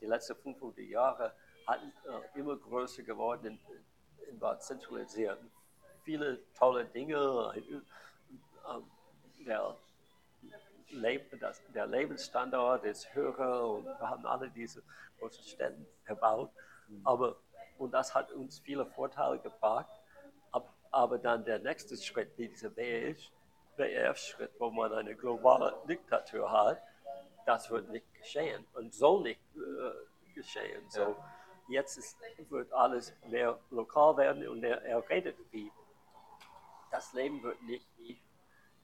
die 0.00 0.06
letzten 0.06 0.36
500 0.36 0.78
Jahre 0.80 1.32
hatten 1.66 1.92
äh, 2.04 2.38
immer 2.38 2.56
größer 2.56 3.02
geworden 3.02 3.46
in, 3.46 4.28
in 4.28 4.40
war 4.40 4.58
zentralisiert. 4.58 5.38
Viele 6.02 6.44
tolle 6.52 6.84
Dinge, 6.84 7.54
äh, 7.56 9.44
der, 9.46 9.76
Leb, 10.90 11.40
das, 11.40 11.62
der 11.72 11.86
Lebensstandard 11.86 12.84
ist 12.84 13.14
höher 13.14 13.68
und 13.70 13.84
wir 13.86 14.10
haben 14.10 14.26
alle 14.26 14.50
diese 14.50 14.82
großen 15.18 15.42
Städte 15.44 15.86
gebaut. 16.04 16.50
Mhm. 16.88 17.00
Aber, 17.06 17.36
und 17.78 17.92
das 17.92 18.14
hat 18.14 18.30
uns 18.32 18.58
viele 18.58 18.84
Vorteile 18.84 19.38
gebracht 19.38 20.03
aber 20.94 21.18
dann 21.18 21.44
der 21.44 21.58
nächste 21.58 21.96
Schritt, 21.96 22.38
dieser 22.38 22.70
BF-Schritt, 22.70 24.52
wo 24.58 24.70
man 24.70 24.92
eine 24.92 25.16
globale 25.16 25.76
Diktatur 25.88 26.50
hat, 26.50 26.80
das 27.46 27.68
wird 27.70 27.90
nicht 27.90 28.06
geschehen 28.14 28.64
und 28.74 28.94
soll 28.94 29.22
nicht 29.22 29.40
äh, 29.56 30.34
geschehen. 30.34 30.88
So, 30.88 31.00
ja. 31.00 31.34
Jetzt 31.68 31.96
ist, 31.98 32.16
wird 32.48 32.72
alles 32.72 33.12
mehr 33.26 33.58
lokal 33.70 34.16
werden 34.16 34.46
und 34.46 34.62
er, 34.62 34.82
er 34.82 35.08
redet 35.08 35.36
wie. 35.50 35.72
Das 36.90 37.12
Leben 37.12 37.42
wird 37.42 37.60
nicht 37.62 37.88
wie 37.98 38.20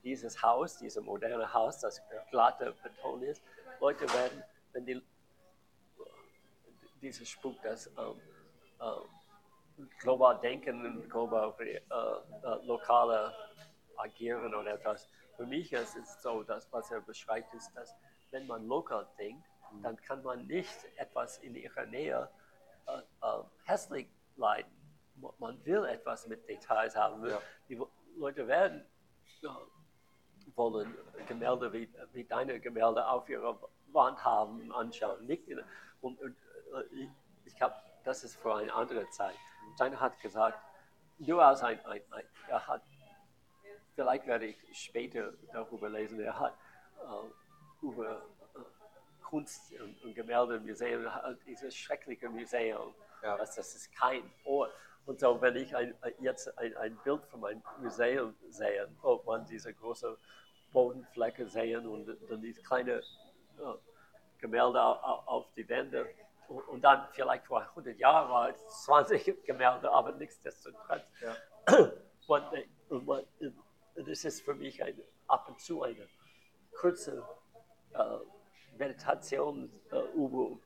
dieses 0.03 0.43
Haus, 0.43 0.79
dieses 0.79 1.03
moderne 1.05 1.53
Haus, 1.53 1.79
das 1.79 2.03
glatte 2.31 2.75
Beton 2.83 3.23
ist. 3.23 3.41
Leute 3.79 4.13
werden, 4.13 4.43
wenn 4.73 4.85
die, 4.85 5.03
dieses 7.01 7.29
Spuk, 7.29 7.63
das 7.63 7.87
ähm, 7.87 8.21
ähm, 8.81 9.20
global 9.99 10.41
denken, 10.41 11.09
global 11.09 11.55
äh, 11.61 11.77
äh, 11.77 12.67
lokale 12.67 13.35
agieren 13.97 14.55
oder 14.55 14.75
etwas. 14.75 15.09
Für 15.37 15.47
mich 15.47 15.73
ist 15.73 15.97
es 15.97 16.23
so, 16.23 16.43
dass 16.43 16.71
was 16.73 16.91
er 16.91 17.01
beschreibt, 17.01 17.53
ist, 17.55 17.75
dass 17.77 17.95
wenn 18.31 18.47
man 18.47 18.67
lokal 18.67 19.07
denkt, 19.19 19.47
mhm. 19.73 19.83
dann 19.83 19.97
kann 19.97 20.23
man 20.23 20.47
nicht 20.47 20.79
etwas 20.97 21.39
in 21.39 21.55
ihrer 21.55 21.87
Nähe 21.87 22.29
äh, 22.87 22.99
äh, 22.99 23.43
hässlich 23.65 24.09
leiden. 24.37 24.71
Man 25.39 25.65
will 25.65 25.85
etwas 25.85 26.27
mit 26.27 26.49
Details 26.49 26.97
haben. 26.97 27.27
Ja. 27.27 27.41
Die 27.69 27.81
Leute 28.17 28.47
werden 28.47 28.87
äh, 29.43 29.49
wollen 30.57 30.95
Gemälde 31.27 31.73
wie, 31.73 31.89
wie 32.13 32.25
deine 32.25 32.59
Gemälde 32.61 33.07
auf 33.07 33.29
ihrer 33.29 33.59
Wand 33.93 34.25
haben, 34.25 34.73
anschauen. 34.73 35.27
Nicht 35.27 35.47
in, 35.49 35.61
und, 36.01 36.21
und 36.21 36.37
äh, 36.75 36.95
ich, 36.95 37.09
ich 37.45 37.63
habe, 37.63 37.75
das 38.05 38.25
ist 38.25 38.37
für 38.37 38.55
eine 38.55 38.73
andere 38.73 39.09
Zeit. 39.11 39.37
Steiner 39.75 40.01
hat 40.01 40.19
gesagt, 40.21 40.59
nur 41.19 41.45
als 41.45 41.63
ein, 41.63 41.85
ein, 41.87 42.03
ein, 42.11 42.25
er 42.49 42.67
hat, 42.67 42.83
vielleicht 43.95 44.27
werde 44.27 44.47
ich 44.47 44.57
später 44.73 45.33
darüber 45.53 45.89
lesen, 45.89 46.21
er 46.21 46.39
hat 46.39 46.55
äh, 46.99 47.85
über 47.85 48.23
äh, 48.55 48.59
Kunst 49.23 49.73
und, 49.81 50.03
und 50.03 50.15
Gemälde 50.15 50.61
Museum, 50.61 51.07
dieses 51.47 51.75
schreckliche 51.75 52.29
Museum, 52.29 52.95
ja. 53.23 53.37
das, 53.37 53.55
das 53.55 53.75
ist 53.75 53.95
kein 53.95 54.23
Ort. 54.45 54.73
Und 55.07 55.19
so, 55.21 55.41
wenn 55.41 55.57
ich 55.57 55.75
ein, 55.75 55.95
jetzt 56.21 56.57
ein, 56.59 56.77
ein 56.77 56.97
Bild 57.05 57.25
von 57.27 57.41
meinem 57.41 57.63
Museum 57.81 58.35
sehe, 58.49 58.89
ob 59.03 59.27
man 59.27 59.45
diese 59.47 59.73
große 59.75 60.17
Bodenflecke 60.73 61.47
sehen 61.49 61.87
und 61.87 62.07
dann 62.29 62.41
diese 62.41 62.63
kleine 62.63 62.93
äh, 62.93 63.03
Gemälde 64.39 64.83
auf, 64.83 65.27
auf 65.27 65.53
die 65.55 65.69
Wände, 65.69 66.09
und 66.51 66.83
dann 66.83 67.07
vielleicht 67.13 67.47
vor 67.47 67.61
100 67.61 67.97
Jahren 67.99 68.31
war 68.31 68.51
es 68.51 68.85
20 68.85 69.45
Gemälde, 69.45 69.91
aber 69.91 70.13
nichtsdestotrotz. 70.13 71.03
Ja. 71.21 71.37
Und, 72.27 72.45
und, 72.91 73.27
das 73.97 74.25
ist 74.25 74.43
für 74.43 74.55
mich 74.55 74.85
eine, 74.85 75.03
ab 75.27 75.49
und 75.49 75.61
zu 75.61 75.83
eine 75.83 76.07
kurze 76.79 77.27
äh, 77.93 78.19
Meditation 78.79 79.69
äh, 79.91 79.99
über, 80.15 80.57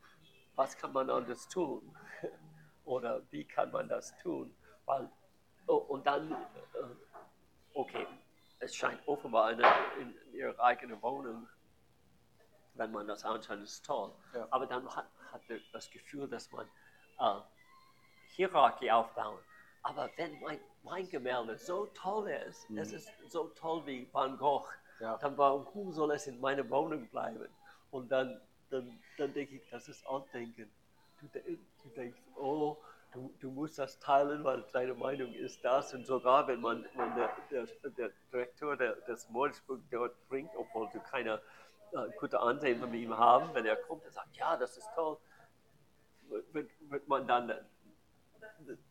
was 0.57 0.77
kann 0.77 0.93
man 0.93 1.09
anders 1.09 1.49
tun 1.49 1.97
oder 2.85 3.23
wie 3.31 3.45
kann 3.45 3.71
man 3.73 3.89
das 3.89 4.15
tun. 4.19 4.55
Weil, 4.85 5.11
oh, 5.67 5.77
und 5.77 6.07
dann, 6.07 6.33
äh, 6.33 6.37
okay, 7.73 8.07
es 8.59 8.75
scheint 8.75 9.01
offenbar 9.09 9.47
eine, 9.47 9.63
in 9.99 10.15
ihrer 10.35 10.61
eigenen 10.61 11.01
Wohnung 11.01 11.49
wenn 12.75 12.91
man 12.93 13.07
das 13.07 13.25
anschaut, 13.25 13.61
ist 13.61 13.85
toll. 13.85 14.13
Ja. 14.35 14.47
Aber 14.51 14.67
dann 14.67 14.89
hat, 14.95 15.07
hat 15.33 15.43
das 15.73 15.91
Gefühl, 15.91 16.29
dass 16.29 16.51
man 16.53 16.67
äh, 17.19 17.41
Hierarchie 18.31 18.91
aufbauen. 18.91 19.39
Aber 19.83 20.11
wenn 20.17 20.41
mein, 20.41 20.61
mein 20.83 21.09
Gemälde 21.09 21.57
so 21.59 21.87
toll 21.87 22.29
ist, 22.49 22.69
mhm. 22.71 22.79
es 22.79 22.93
ist 22.93 23.09
so 23.29 23.49
toll 23.49 23.85
wie 23.87 24.09
Van 24.13 24.37
Gogh, 24.39 24.69
ja. 25.01 25.17
dann 25.19 25.37
warum 25.37 25.93
soll 25.93 26.13
es 26.13 26.27
in 26.27 26.41
meiner 26.41 26.69
Wohnung 26.71 27.07
bleiben? 27.09 27.49
Und 27.91 28.11
dann, 28.11 28.41
dann, 28.71 28.99
dann 29.19 29.33
denke 29.33 29.57
ich, 29.57 29.71
das 29.71 29.89
ist 29.89 30.07
Andenken. 30.07 30.71
Du, 31.21 31.29
du 31.29 31.89
denkst, 31.95 32.19
oh, 32.37 32.77
du, 33.13 33.33
du 33.41 33.51
musst 33.51 33.79
das 33.79 33.99
teilen, 34.01 34.43
weil 34.43 34.65
deine 34.73 34.95
Meinung 34.95 35.33
ist 35.35 35.65
das. 35.65 35.95
Und 35.95 36.07
sogar 36.07 36.47
wenn 36.49 36.61
man, 36.61 36.85
wenn 36.97 37.15
der, 37.15 37.31
der, 37.51 37.67
der 37.91 38.11
Direktor 38.33 38.77
der, 38.77 38.97
des 39.03 39.29
Mordesburg 39.31 39.81
dort 39.91 40.29
bringt, 40.29 40.51
obwohl 40.57 40.89
du 40.93 41.01
keine 41.01 41.41
gute 42.19 42.41
Ansehen 42.41 42.81
von 42.81 42.93
ihm 42.93 43.17
haben, 43.17 43.55
wenn 43.55 43.67
er 43.67 43.77
kommt 43.77 44.05
und 44.05 44.13
sagt, 44.13 44.37
ja, 44.37 44.57
das 44.57 44.77
ist 44.77 44.89
toll, 44.95 45.19
wird, 46.53 46.71
wird 46.91 47.09
man 47.09 47.27
dann 47.27 47.53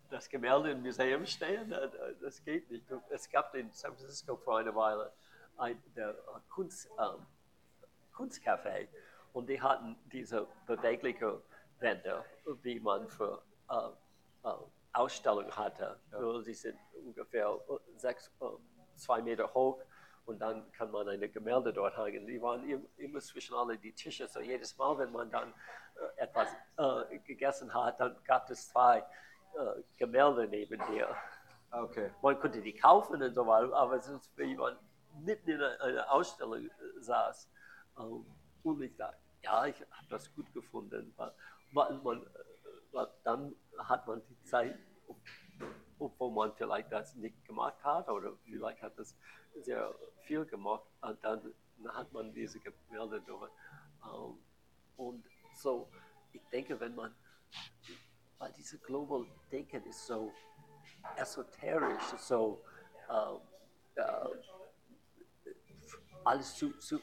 das 0.10 0.30
Gemälde 0.30 0.72
im 0.72 0.82
Museum 0.82 1.26
stehen? 1.26 1.74
Das 2.22 2.44
geht 2.44 2.70
nicht. 2.70 2.86
Es 3.10 3.30
gab 3.30 3.54
in 3.56 3.72
San 3.72 3.96
Francisco 3.96 4.36
vor 4.38 4.60
einer 4.60 4.76
Weile 4.76 5.12
ein 5.58 5.82
Kunst, 6.50 6.90
ähm, 7.00 7.26
Kunstcafé 8.16 8.88
und 9.34 9.50
die 9.50 9.62
hatten 9.62 9.96
diese 10.12 10.48
bewegliche 10.66 11.42
Wände, 11.80 12.24
wie 12.62 12.80
man 12.80 13.08
für 13.10 13.42
äh, 13.70 14.48
äh, 14.48 14.54
Ausstellungen 14.94 15.56
hatte. 15.56 16.00
Ja. 16.12 16.42
Sie 16.42 16.54
sind 16.54 16.78
ungefähr 17.06 17.60
sechs, 17.98 18.32
äh, 18.40 18.46
zwei 18.96 19.22
Meter 19.22 19.52
hoch 19.54 19.82
und 20.26 20.40
dann 20.40 20.72
kann 20.72 20.92
man 20.92 21.08
eine 21.10 21.28
Gemälde 21.30 21.74
dort 21.74 21.98
hängen. 21.98 22.26
Die 22.26 22.42
waren 22.42 22.88
immer 22.98 23.20
zwischen 23.20 23.56
alle 23.56 23.78
die 23.78 23.94
Tische. 23.94 24.28
So 24.28 24.40
jedes 24.40 24.78
Mal, 24.78 24.98
wenn 24.98 25.12
man 25.12 25.30
dann 25.30 25.54
äh, 25.96 26.24
etwas 26.24 26.48
äh, 26.78 27.20
gegessen 27.20 27.74
hat, 27.74 28.00
dann 28.00 28.16
gab 28.24 28.50
es 28.50 28.70
zwei 28.70 29.00
äh, 29.00 29.82
Gemälde 29.98 30.48
neben 30.48 30.82
dir. 30.88 31.16
Okay. 31.72 32.12
Man 32.22 32.40
konnte 32.40 32.62
die 32.62 32.74
kaufen 32.74 33.22
und 33.22 33.34
so 33.34 33.46
weiter, 33.46 33.74
aber 33.76 33.96
es 33.96 34.08
ist, 34.08 34.38
wie 34.38 34.56
man 34.56 34.78
mitten 35.22 35.50
in 35.50 35.62
einer 35.62 36.12
Ausstellung 36.12 36.66
äh, 36.66 36.70
saß. 37.00 37.50
Ähm, 38.00 38.26
und 38.64 38.82
ich 38.82 38.96
dachte, 38.96 39.18
ja, 39.42 39.66
ich 39.66 39.76
habe 39.76 40.08
das 40.10 40.34
gut 40.34 40.52
gefunden. 40.54 41.14
Weil 41.74 41.94
man, 42.04 42.26
weil 42.92 43.08
dann 43.24 43.54
hat 43.78 44.08
man 44.08 44.22
die 44.30 44.44
Zeit, 44.44 44.78
obwohl 46.04 46.32
man 46.32 46.54
vielleicht 46.54 46.92
das 46.92 47.16
nicht 47.16 47.46
gemacht 47.46 47.82
hat 47.84 48.10
oder 48.10 48.34
vielleicht 48.44 48.82
hat 48.82 48.98
das 48.98 49.16
sehr 49.62 49.94
viel 50.24 50.46
gemacht, 50.46 50.84
dann 51.22 51.54
hat 51.90 52.12
man 52.12 52.34
diese 52.34 52.60
Gemälde 52.60 53.22
dort. 53.26 53.52
Ähm, 54.04 54.38
und 54.98 55.26
so, 55.56 55.90
ich 56.32 56.42
denke, 56.52 56.80
wenn 56.80 56.96
man, 56.96 57.16
weil 58.38 58.52
diese 58.54 58.78
Global 58.80 59.26
Denken 59.52 59.84
ist 59.86 60.06
so 60.06 60.32
esoterisch, 61.16 62.04
so 62.18 62.64
äh, 63.10 64.02
äh, 64.02 64.30
alles 66.26 66.56
zu, 66.56 66.78
zu 66.80 66.98
äh, 66.98 67.02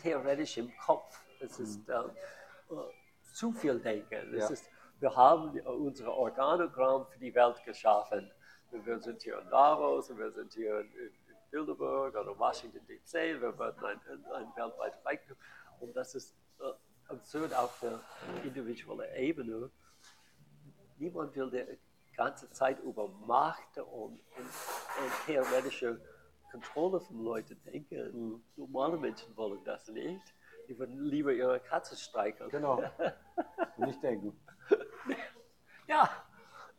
theoretisch 0.00 0.58
im 0.58 0.72
Kopf. 0.78 1.22
Es 1.40 1.58
ist 1.58 1.86
mhm. 1.88 1.94
äh, 1.94 2.74
äh, 2.74 2.90
zu 3.32 3.52
viel 3.52 3.78
Denken. 3.80 4.34
Ja. 4.34 4.48
Ist, 4.48 4.70
wir 5.02 5.16
haben 5.16 5.58
unsere 5.66 6.12
Organogramm 6.12 7.06
für 7.06 7.18
die 7.18 7.34
Welt 7.34 7.62
geschaffen. 7.64 8.30
Wir 8.70 9.00
sind 9.00 9.20
hier 9.20 9.40
in 9.40 9.50
Davos 9.50 10.08
und 10.10 10.18
wir 10.18 10.30
sind 10.30 10.54
hier 10.54 10.78
in, 10.78 10.86
in 10.92 11.12
Bilderberg 11.50 12.14
oder 12.14 12.38
Washington 12.38 12.80
DC. 12.86 13.12
Wir 13.12 13.58
werden 13.58 13.84
ein, 13.84 14.00
ein 14.32 14.46
weltweit 14.54 14.94
Reichtum. 15.04 15.36
Und 15.80 15.94
das 15.96 16.14
ist 16.14 16.36
äh, 16.60 17.12
absurd 17.12 17.52
auf 17.52 17.80
der 17.80 18.00
individuellen 18.44 19.14
Ebene. 19.16 19.70
Niemand 20.98 21.34
will 21.34 21.50
die 21.50 22.16
ganze 22.16 22.48
Zeit 22.52 22.78
über 22.80 23.08
Macht 23.08 23.76
und, 23.78 23.84
und, 23.88 24.20
und 24.36 25.26
theoretische 25.26 26.00
Kontrolle 26.52 27.00
von 27.00 27.24
Leuten 27.24 27.60
denken. 27.64 28.12
Mhm. 28.12 28.44
Normale 28.54 28.96
Menschen 28.96 29.36
wollen 29.36 29.64
das 29.64 29.88
nicht. 29.88 30.32
Die 30.68 30.78
würden 30.78 31.02
lieber 31.02 31.32
ihre 31.32 31.58
Katze 31.58 31.96
streicheln. 31.96 32.50
Genau. 32.50 32.84
nicht 33.78 34.00
denken. 34.00 34.38
ja. 35.88 36.08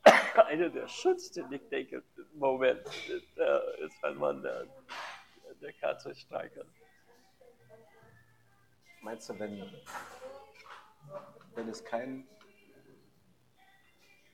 Einer 0.47 0.69
der 0.69 0.88
schönsten 0.88 1.47
Nicht-Denken-Momente 1.49 2.91
äh, 3.38 3.85
ist, 3.85 4.03
wenn 4.03 4.18
man 4.18 4.43
äh, 4.43 4.65
der 5.61 5.73
Katze 5.73 6.14
streichelt. 6.14 6.68
Meinst 9.01 9.30
du, 9.30 9.39
wenn, 9.39 9.69
wenn 11.55 11.69
es 11.69 11.84
kein, 11.84 12.27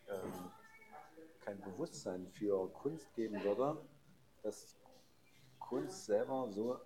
ähm, 0.08 0.52
kein 1.42 1.60
Bewusstsein 1.62 2.28
für 2.32 2.72
Kunst 2.74 3.14
geben 3.16 3.44
würde, 3.44 3.78
dass 4.44 4.78
Kunst 5.60 6.06
selber 6.06 6.48
so 6.52 6.80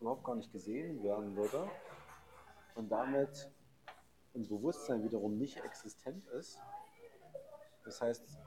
überhaupt 0.00 0.24
gar 0.24 0.34
nicht 0.34 0.52
gesehen 0.52 1.02
werden 1.02 1.36
würde 1.36 1.70
und 2.74 2.90
damit 2.90 3.50
ein 4.36 4.46
Bewusstsein 4.46 5.02
wiederum 5.02 5.36
nicht 5.36 5.58
existent 5.64 6.26
ist. 6.28 6.60
Das 7.84 8.00
heißt, 8.00 8.38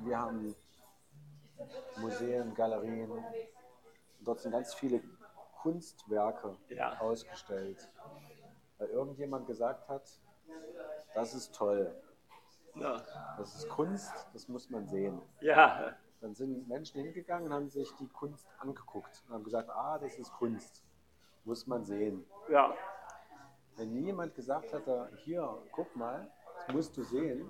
wir 0.00 0.18
haben 0.18 0.54
Museen, 1.96 2.54
Galerien, 2.54 3.10
dort 4.20 4.40
sind 4.40 4.52
ganz 4.52 4.74
viele 4.74 5.02
Kunstwerke 5.62 6.56
ja. 6.68 6.98
ausgestellt, 7.00 7.88
weil 8.78 8.88
irgendjemand 8.88 9.46
gesagt 9.46 9.88
hat, 9.88 10.08
das 11.14 11.34
ist 11.34 11.54
toll. 11.54 11.94
Ja. 12.74 13.02
Das 13.36 13.54
ist 13.56 13.68
Kunst, 13.68 14.28
das 14.32 14.48
muss 14.48 14.70
man 14.70 14.86
sehen. 14.86 15.20
Ja. 15.40 15.96
Dann 16.20 16.34
sind 16.34 16.68
Menschen 16.68 17.02
hingegangen 17.02 17.46
und 17.46 17.52
haben 17.52 17.68
sich 17.68 17.90
die 17.96 18.08
Kunst 18.08 18.46
angeguckt 18.58 19.22
und 19.26 19.34
haben 19.34 19.44
gesagt, 19.44 19.70
ah, 19.70 19.98
das 19.98 20.16
ist 20.18 20.32
Kunst. 20.32 20.84
Muss 21.44 21.66
man 21.66 21.84
sehen. 21.84 22.24
Ja. 22.48 22.74
Wenn 23.78 23.94
jemand 24.04 24.34
gesagt 24.34 24.72
hätte, 24.72 25.08
hier, 25.18 25.56
guck 25.70 25.94
mal, 25.94 26.28
das 26.56 26.74
musst 26.74 26.96
du 26.96 27.04
sehen, 27.04 27.48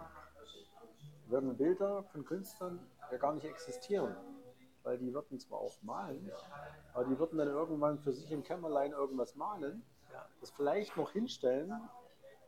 würden 1.26 1.56
Bilder 1.56 2.02
von 2.04 2.22
Künstlern 2.22 2.78
ja 3.10 3.16
gar 3.16 3.32
nicht 3.32 3.46
existieren. 3.46 4.14
Weil 4.82 4.98
die 4.98 5.12
würden 5.12 5.40
zwar 5.40 5.58
auch 5.60 5.82
malen, 5.82 6.30
aber 6.92 7.06
die 7.06 7.18
würden 7.18 7.38
dann 7.38 7.48
irgendwann 7.48 7.98
für 7.98 8.12
sich 8.12 8.30
im 8.30 8.42
Kämmerlein 8.42 8.92
irgendwas 8.92 9.34
malen, 9.36 9.82
das 10.40 10.50
vielleicht 10.50 10.96
noch 10.98 11.10
hinstellen 11.12 11.72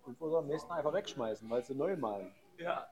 und 0.05 0.23
am 0.23 0.47
nächsten 0.47 0.70
einfach 0.73 0.93
wegschmeißen, 0.93 1.48
weil 1.48 1.65
sie 1.65 1.74
neu 1.74 1.97
malen. 1.97 2.35
Ja. 2.59 2.86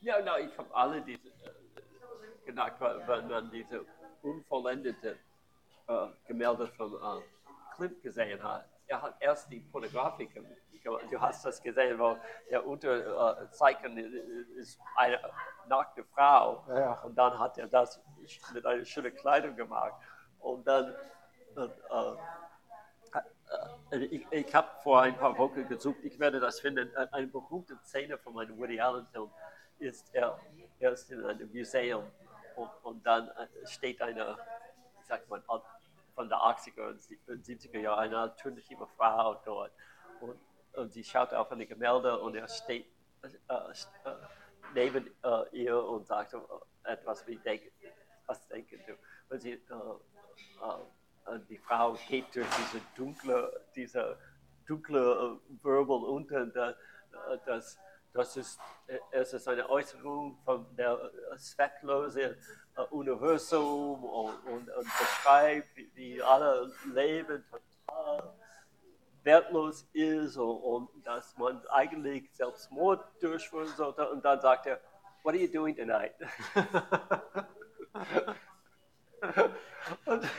Ja, 0.00 0.16
na, 0.24 0.38
ich 0.38 0.56
habe 0.56 0.74
alle 0.74 1.02
diese 1.02 1.28
äh, 1.28 2.46
gedacht, 2.46 2.80
weil 2.80 3.22
man 3.26 3.50
diese 3.50 3.84
unvollendete 4.22 5.18
äh, 5.88 6.06
Gemälde 6.26 6.68
von 6.68 6.94
äh, 6.94 7.22
Klimt 7.74 8.02
gesehen 8.02 8.42
hat. 8.42 8.66
Er 8.90 9.00
hat 9.00 9.14
erst 9.20 9.52
die 9.52 9.60
Fotografik, 9.60 10.34
du 10.82 11.20
hast 11.20 11.44
das 11.44 11.62
gesehen, 11.62 11.96
wo 11.96 12.16
der 12.50 12.66
Unterzeichen 12.66 13.96
ist 14.56 14.80
eine 14.96 15.20
nackte 15.68 16.02
Frau. 16.02 16.64
Ja. 16.68 17.00
Und 17.02 17.14
dann 17.14 17.38
hat 17.38 17.56
er 17.56 17.68
das 17.68 18.02
mit 18.52 18.66
einer 18.66 18.84
schönen 18.84 19.14
Kleidung 19.14 19.54
gemacht. 19.54 19.94
Und 20.40 20.66
dann, 20.66 20.92
äh, 21.56 21.68
äh, 23.92 24.04
ich, 24.06 24.26
ich 24.28 24.54
habe 24.54 24.68
vor 24.82 25.02
ein 25.02 25.16
paar 25.16 25.38
Wochen 25.38 25.68
gesucht, 25.68 25.98
ich 26.02 26.18
werde 26.18 26.40
das 26.40 26.58
finden, 26.58 26.90
eine 26.96 27.28
berühmte 27.28 27.78
Szene 27.84 28.18
von 28.18 28.34
meinem 28.34 28.58
Woody 28.58 28.80
Allen 28.80 29.06
Film 29.06 29.30
ist, 29.78 30.12
er, 30.12 30.36
er 30.80 30.92
ist 30.92 31.08
in 31.12 31.24
einem 31.24 31.48
Museum 31.52 32.10
und, 32.56 32.70
und 32.82 33.06
dann 33.06 33.28
äh, 33.28 33.46
steht 33.66 34.02
eine, 34.02 34.36
wie 34.98 35.04
sagt 35.04 35.28
man, 35.30 35.44
von 36.20 36.28
der 36.28 36.36
80er 36.36 36.88
und 37.28 37.46
70er 37.46 37.78
Jahren, 37.78 37.98
eine 38.00 38.26
natürliche 38.26 38.76
Frau 38.98 39.40
dort. 39.42 39.72
Und, 40.20 40.38
und 40.74 40.92
sie 40.92 41.02
schaut 41.02 41.32
auf 41.32 41.50
eine 41.50 41.64
Gemälde 41.64 42.20
und 42.20 42.34
er 42.34 42.46
steht 42.46 42.84
äh, 43.22 43.28
äh, 43.48 44.14
neben 44.74 45.06
äh, 45.24 45.56
ihr 45.56 45.82
und 45.82 46.06
sagt 46.06 46.36
etwas 46.84 47.26
wie, 47.26 47.36
denk, 47.36 47.62
was 48.26 48.46
denken 48.48 48.80
du? 48.86 48.92
Und 49.34 49.40
sie, 49.40 49.52
äh, 49.52 49.54
äh, 51.24 51.40
die 51.48 51.56
Frau 51.56 51.96
geht 52.06 52.26
durch 52.34 52.48
diese 52.58 52.82
dunkle, 52.94 53.64
diese 53.74 54.18
dunkle 54.66 55.40
Wirbel 55.62 56.04
unten, 56.04 56.52
das 57.46 57.78
das 58.12 58.36
ist, 58.36 58.60
äh, 58.86 58.98
es 59.12 59.32
ist 59.32 59.46
eine 59.48 59.68
Äußerung 59.68 60.38
von 60.44 60.66
der 60.76 61.10
zwecklosen 61.36 62.36
äh, 62.76 62.82
Universum 62.90 64.04
und, 64.04 64.34
und, 64.46 64.70
und 64.70 64.84
beschreibt, 64.98 65.76
wie, 65.94 66.22
alle 66.22 66.72
Leben 66.92 67.44
total 67.50 68.34
wertlos 69.22 69.86
ist 69.92 70.36
und, 70.36 70.88
und, 70.88 71.06
dass 71.06 71.36
man 71.36 71.64
eigentlich 71.68 72.30
Selbstmord 72.32 73.04
durchführen 73.22 73.68
sollte. 73.68 74.08
Und 74.10 74.24
dann 74.24 74.40
sagt 74.40 74.66
er, 74.66 74.80
What 75.22 75.34
are 75.34 75.42
you 75.42 75.52
doing 75.52 75.76
tonight? 75.76 76.14
und, 80.06 80.24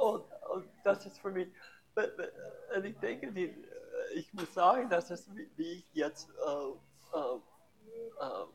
und, 0.00 0.24
und 0.50 0.68
das 0.84 1.04
ist 1.04 1.18
für 1.18 1.30
mich 1.30 1.48
ich 2.84 2.98
denke, 2.98 3.32
die, 3.32 3.44
äh, 3.44 4.12
ich 4.14 4.32
muss 4.32 4.52
sagen, 4.54 4.88
dass 4.88 5.10
es, 5.10 5.28
wie 5.56 5.72
ich 5.72 5.86
jetzt 5.92 6.28
äh, 6.30 7.16
äh, 7.16 7.36
äh 8.20 8.46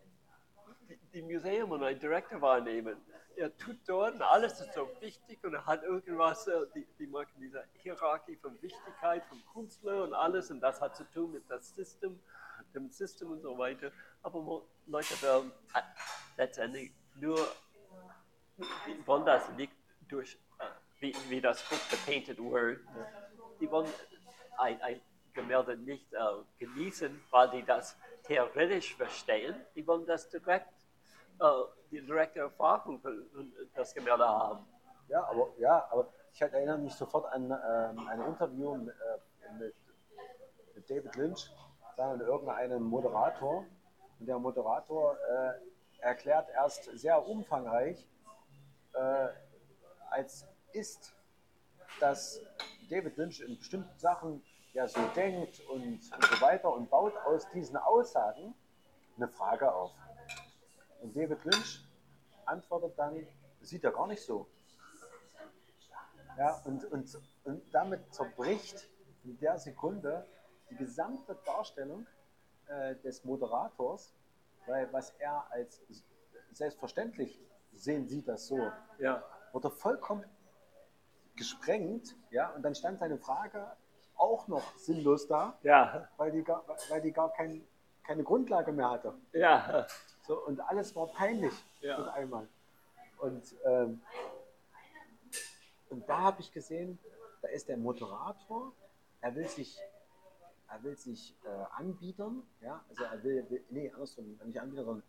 die 1.14 1.22
Museum 1.22 1.72
und 1.72 1.84
ein 1.84 2.00
Direktor 2.00 2.42
wahrnehmen. 2.42 2.98
Er 3.36 3.56
tut 3.58 3.78
dort 3.86 4.16
und 4.16 4.22
alles 4.22 4.60
ist 4.62 4.74
so 4.74 4.90
wichtig 5.00 5.44
und 5.44 5.54
er 5.54 5.66
hat 5.66 5.84
irgendwas, 5.84 6.48
äh, 6.48 6.66
die, 6.74 6.88
die 6.98 7.08
machen 7.08 7.34
diese 7.40 7.64
Hierarchie 7.82 8.36
von 8.38 8.60
Wichtigkeit 8.62 9.24
vom 9.26 9.42
Künstler 9.54 10.04
und 10.04 10.14
alles 10.14 10.50
und 10.50 10.60
das 10.62 10.82
hat 10.82 10.96
zu 10.96 11.04
tun 11.12 11.34
mit 11.34 11.44
das 11.50 11.76
System, 11.76 12.20
dem 12.74 12.90
System 12.90 13.32
und 13.32 13.42
so 13.42 13.58
weiter. 13.58 13.92
Aber 14.24 14.64
Leute 14.88 15.22
werden 15.22 15.52
äh, 15.74 15.82
letztendlich 16.38 16.92
nur, 17.16 17.38
die 18.58 19.08
wollen 19.08 19.26
das 19.26 19.50
nicht 19.52 19.74
durch, 20.08 20.38
wie, 21.00 21.16
wie 21.30 21.42
das 21.42 21.62
Buch 21.64 21.78
The 21.92 21.98
Painted 22.06 22.40
Word, 22.40 22.80
die 23.60 23.70
wollen 23.70 23.88
ein, 24.58 24.82
ein 24.82 25.02
Gemälde 25.34 25.78
nicht 25.78 26.12
äh, 26.14 26.18
genießen, 26.60 27.24
weil 27.32 27.50
die 27.52 27.64
das 27.64 27.96
theoretisch 28.24 28.96
verstehen. 28.96 29.56
Die 29.76 29.86
wollen 29.86 30.06
das 30.06 30.30
direkt, 30.30 30.74
äh, 31.40 31.46
die 31.92 32.02
direkte 32.02 32.40
Erfahrung 32.40 33.00
für 33.00 33.26
das 33.76 33.94
Gemälde 33.94 34.28
haben. 34.28 34.66
Ja, 35.08 35.24
aber, 35.26 35.50
ja, 35.58 35.88
aber 35.92 36.10
ich 36.34 36.42
halt 36.42 36.54
erinnere 36.54 36.78
mich 36.78 36.94
sofort 36.94 37.32
an 37.32 37.46
ähm, 37.46 38.08
ein 38.08 38.22
Interview 38.22 38.76
mit, 38.76 38.94
äh, 38.96 39.54
mit, 39.60 39.76
mit 40.76 40.90
David 40.90 41.16
Lynch, 41.16 41.50
da 41.96 42.12
und 42.12 42.22
irgendeinem 42.22 42.84
Moderator. 42.84 43.66
Und 44.20 44.26
der 44.26 44.40
Moderator 44.40 45.18
äh, 45.18 45.54
erklärt 46.00 46.50
erst 46.50 46.86
sehr 46.98 47.26
umfangreich, 47.26 48.08
äh, 48.94 49.28
als 50.10 50.48
ist, 50.74 51.16
dass 52.00 52.42
David 52.90 53.18
Lynch 53.18 53.42
in 53.42 53.58
bestimmten 53.58 53.98
Sachen 53.98 54.44
ja 54.74 54.88
so 54.88 55.00
denkt 55.16 55.60
und, 55.70 56.00
und 56.14 56.24
so 56.24 56.42
weiter 56.42 56.72
und 56.74 56.90
baut 56.90 57.16
aus 57.26 57.50
diesen 57.52 57.78
Aussagen 57.78 58.54
eine 59.18 59.28
Frage 59.28 59.74
auf. 59.74 59.92
Und 61.02 61.16
David 61.16 61.44
Lynch 61.46 61.86
antwortet 62.46 62.98
dann, 62.98 63.28
sieht 63.62 63.84
er 63.84 63.92
gar 63.92 64.08
nicht 64.08 64.22
so. 64.22 64.48
Ja, 66.38 66.62
und, 66.66 66.86
und, 66.86 67.18
und 67.46 67.64
damit 67.74 68.14
zerbricht 68.14 68.88
in 69.24 69.38
der 69.40 69.58
Sekunde 69.58 70.26
die 70.70 70.76
gesamte 70.76 71.36
Darstellung 71.46 72.06
äh, 72.68 72.96
des 72.98 73.24
Moderators, 73.24 74.14
weil 74.68 74.92
was 74.94 75.12
er 75.20 75.50
als 75.52 75.82
selbstverständlich 76.52 77.40
sehen 77.74 78.08
Sie 78.08 78.24
das 78.24 78.48
so, 78.48 78.72
Ja, 79.00 79.24
wurde 79.52 79.70
vollkommen 79.70 80.26
gesprengt, 81.38 82.16
ja, 82.32 82.50
und 82.52 82.64
dann 82.64 82.76
stand 82.76 83.00
seine 83.00 83.18
Frage 83.18 83.66
auch 84.18 84.48
noch 84.48 84.76
sinnlos 84.78 85.28
da, 85.28 85.58
ja, 85.64 86.08
weil 86.18 86.32
die 86.32 86.44
gar, 86.44 86.64
weil 86.90 87.02
die 87.02 87.12
gar 87.12 87.32
kein, 87.32 87.66
keine 88.04 88.24
Grundlage 88.24 88.72
mehr 88.72 88.90
hatte. 88.92 89.14
ja, 89.32 89.86
So, 90.24 90.44
und 90.46 90.60
alles 90.60 90.96
war 90.96 91.08
peinlich 91.08 91.54
Ja. 91.82 92.00
mit 92.00 92.08
einmal. 92.10 92.48
Und, 93.20 93.56
ähm, 93.66 94.02
und 95.90 96.08
da 96.10 96.18
habe 96.22 96.42
ich 96.42 96.52
gesehen, 96.52 97.00
da 97.42 97.48
ist 97.50 97.70
der 97.70 97.78
Moderator, 97.78 98.74
er 99.22 99.36
will 99.36 99.48
sich, 99.48 99.80
er 100.70 100.84
will 100.84 100.98
sich 100.98 101.36
äh, 101.46 101.48
anbiedern, 101.78 102.44
ja, 102.62 102.84
also 102.90 103.04
er 103.06 103.24
will, 103.24 103.50
will 103.50 103.64
nee, 103.70 103.90
andersrum, 103.92 104.38
nicht 104.44 104.60
anbiedern, 104.60 104.86
sondern 104.86 105.04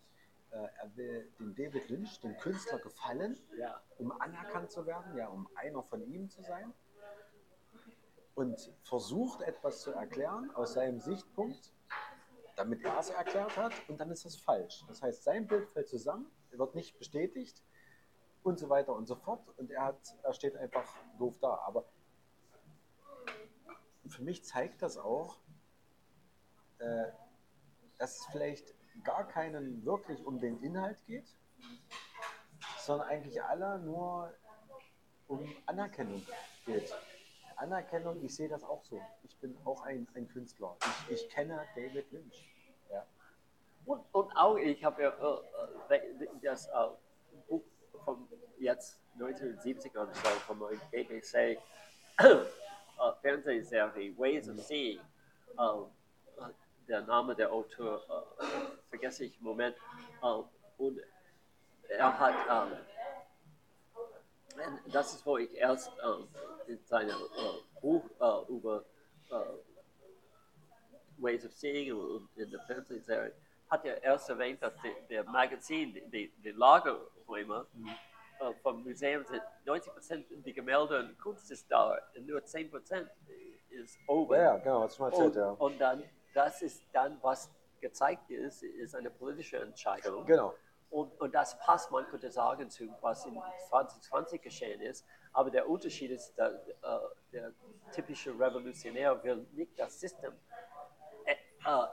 er 0.50 0.96
will 0.96 1.30
dem 1.38 1.54
David 1.54 1.88
Lynch, 1.88 2.20
dem 2.20 2.36
Künstler, 2.38 2.78
gefallen, 2.78 3.38
ja, 3.58 3.80
um 3.98 4.12
anerkannt 4.12 4.70
zu 4.70 4.86
werden, 4.86 5.16
ja, 5.16 5.28
um 5.28 5.48
einer 5.54 5.82
von 5.82 6.02
ihm 6.02 6.28
zu 6.28 6.42
sein. 6.42 6.72
Und 8.34 8.72
versucht 8.82 9.42
etwas 9.42 9.80
zu 9.80 9.90
erklären 9.92 10.50
aus 10.54 10.74
seinem 10.74 11.00
Sichtpunkt, 11.00 11.74
damit 12.56 12.84
er 12.84 12.98
es 12.98 13.10
erklärt 13.10 13.56
hat, 13.56 13.72
und 13.88 13.98
dann 14.00 14.10
ist 14.10 14.24
das 14.24 14.36
falsch. 14.36 14.84
Das 14.88 15.02
heißt, 15.02 15.24
sein 15.24 15.46
Bild 15.46 15.68
fällt 15.68 15.88
zusammen, 15.88 16.30
er 16.50 16.58
wird 16.58 16.74
nicht 16.74 16.98
bestätigt 16.98 17.62
und 18.42 18.58
so 18.58 18.68
weiter 18.68 18.94
und 18.94 19.06
so 19.06 19.16
fort. 19.16 19.46
Und 19.56 19.70
er, 19.70 19.84
hat, 19.84 20.16
er 20.22 20.32
steht 20.32 20.56
einfach 20.56 20.88
doof 21.18 21.34
da. 21.40 21.56
Aber 21.66 21.84
für 24.08 24.22
mich 24.22 24.44
zeigt 24.44 24.82
das 24.82 24.96
auch, 24.96 25.38
äh, 26.78 27.06
dass 27.98 28.20
es 28.20 28.26
vielleicht 28.26 28.74
gar 29.04 29.26
keinen 29.28 29.84
wirklich 29.84 30.24
um 30.24 30.40
den 30.40 30.62
Inhalt 30.62 31.04
geht, 31.06 31.26
sondern 32.78 33.08
eigentlich 33.08 33.42
alle 33.42 33.78
nur 33.78 34.32
um 35.28 35.44
Anerkennung 35.66 36.24
geht. 36.64 36.92
Anerkennung, 37.56 38.22
ich 38.22 38.34
sehe 38.34 38.48
das 38.48 38.62
auch 38.62 38.84
so. 38.84 39.00
Ich 39.24 39.36
bin 39.38 39.56
auch 39.64 39.82
ein, 39.82 40.06
ein 40.14 40.28
Künstler. 40.28 40.76
Ich, 41.08 41.16
ich 41.16 41.28
kenne 41.28 41.60
David 41.74 42.10
Lynch. 42.12 42.44
Ja. 42.90 43.04
Und, 43.84 44.02
und 44.12 44.32
auch, 44.36 44.56
ich 44.56 44.84
habe 44.84 45.02
ja 45.02 45.42
äh, 45.90 45.96
äh, 45.96 46.28
das 46.42 46.68
äh, 46.68 46.70
Buch 47.48 47.62
von 48.04 48.28
jetzt 48.58 49.00
1970 49.14 49.92
oder 49.96 50.12
so 50.14 50.28
von 50.46 50.60
der 50.60 51.04
BBC 51.04 51.60
Fernsehserie 53.22 54.16
Ways 54.16 54.48
of 54.48 54.58
Seeing. 54.60 55.00
Äh, 55.58 55.62
der 56.88 57.02
Name 57.02 57.34
der 57.34 57.52
Autor 57.52 58.02
äh, 58.08 58.44
vergesse 58.88 59.24
ich 59.26 59.38
im 59.38 59.44
Moment. 59.44 59.76
Äh, 60.22 60.42
und 60.78 61.00
er 61.88 62.18
hat, 62.18 62.70
äh, 62.70 64.60
das 64.92 65.14
ist, 65.14 65.26
wo 65.26 65.38
ich 65.38 65.52
erst 65.54 65.92
äh, 65.98 66.72
in 66.72 66.84
seinem 66.84 67.10
äh, 67.10 67.80
Buch 67.80 68.04
über 68.48 68.84
Ways 71.18 71.44
of 71.44 71.52
Seeing 71.52 71.94
und 71.94 72.28
in 72.36 72.50
der 72.50 72.60
Fernsehserie 72.60 73.32
hat 73.68 73.84
er 73.84 74.02
erst 74.02 74.30
erwähnt, 74.30 74.62
dass 74.62 74.72
die, 74.82 74.94
der 75.08 75.24
Magazin, 75.24 75.92
die, 75.94 76.32
die, 76.42 76.50
Lagerräume 76.52 77.66
äh, 78.40 78.52
vom 78.62 78.82
Museum 78.82 79.24
sind 79.26 79.42
90 79.66 79.92
Prozent 79.92 80.26
die 80.30 80.52
Gemälde 80.52 81.00
und 81.00 81.18
Kunst 81.18 81.50
ist 81.50 81.70
da 81.70 81.98
und 82.16 82.26
nur 82.26 82.44
10 82.44 82.70
Prozent 82.70 83.10
ist 83.70 83.98
oben. 84.06 84.36
Ja, 84.36 84.56
genau, 84.56 84.86
du 84.86 85.02
mal 85.02 85.08
erzählt, 85.10 85.26
und, 85.26 85.36
ja. 85.36 85.50
und 85.50 85.80
dann, 85.80 86.02
das 86.34 86.62
ist 86.62 86.82
dann, 86.92 87.18
was 87.22 87.50
gezeigt 87.80 88.30
ist, 88.30 88.62
ist 88.62 88.94
eine 88.94 89.10
politische 89.10 89.58
Entscheidung. 89.58 90.26
Genau. 90.26 90.54
Und, 90.90 91.20
und 91.20 91.34
das 91.34 91.58
passt, 91.58 91.90
man 91.90 92.06
könnte 92.06 92.30
sagen, 92.30 92.70
zu 92.70 92.88
was 93.02 93.26
in 93.26 93.38
2020 93.68 94.40
geschehen 94.40 94.80
ist. 94.80 95.04
Aber 95.32 95.50
der 95.50 95.68
Unterschied 95.68 96.10
ist, 96.10 96.36
der, 96.38 96.52
äh, 96.82 96.98
der 97.32 97.52
typische 97.92 98.30
Revolutionär 98.30 99.22
will 99.22 99.46
nicht 99.52 99.78
das 99.78 100.00
System 100.00 100.32
äh, 101.26 101.34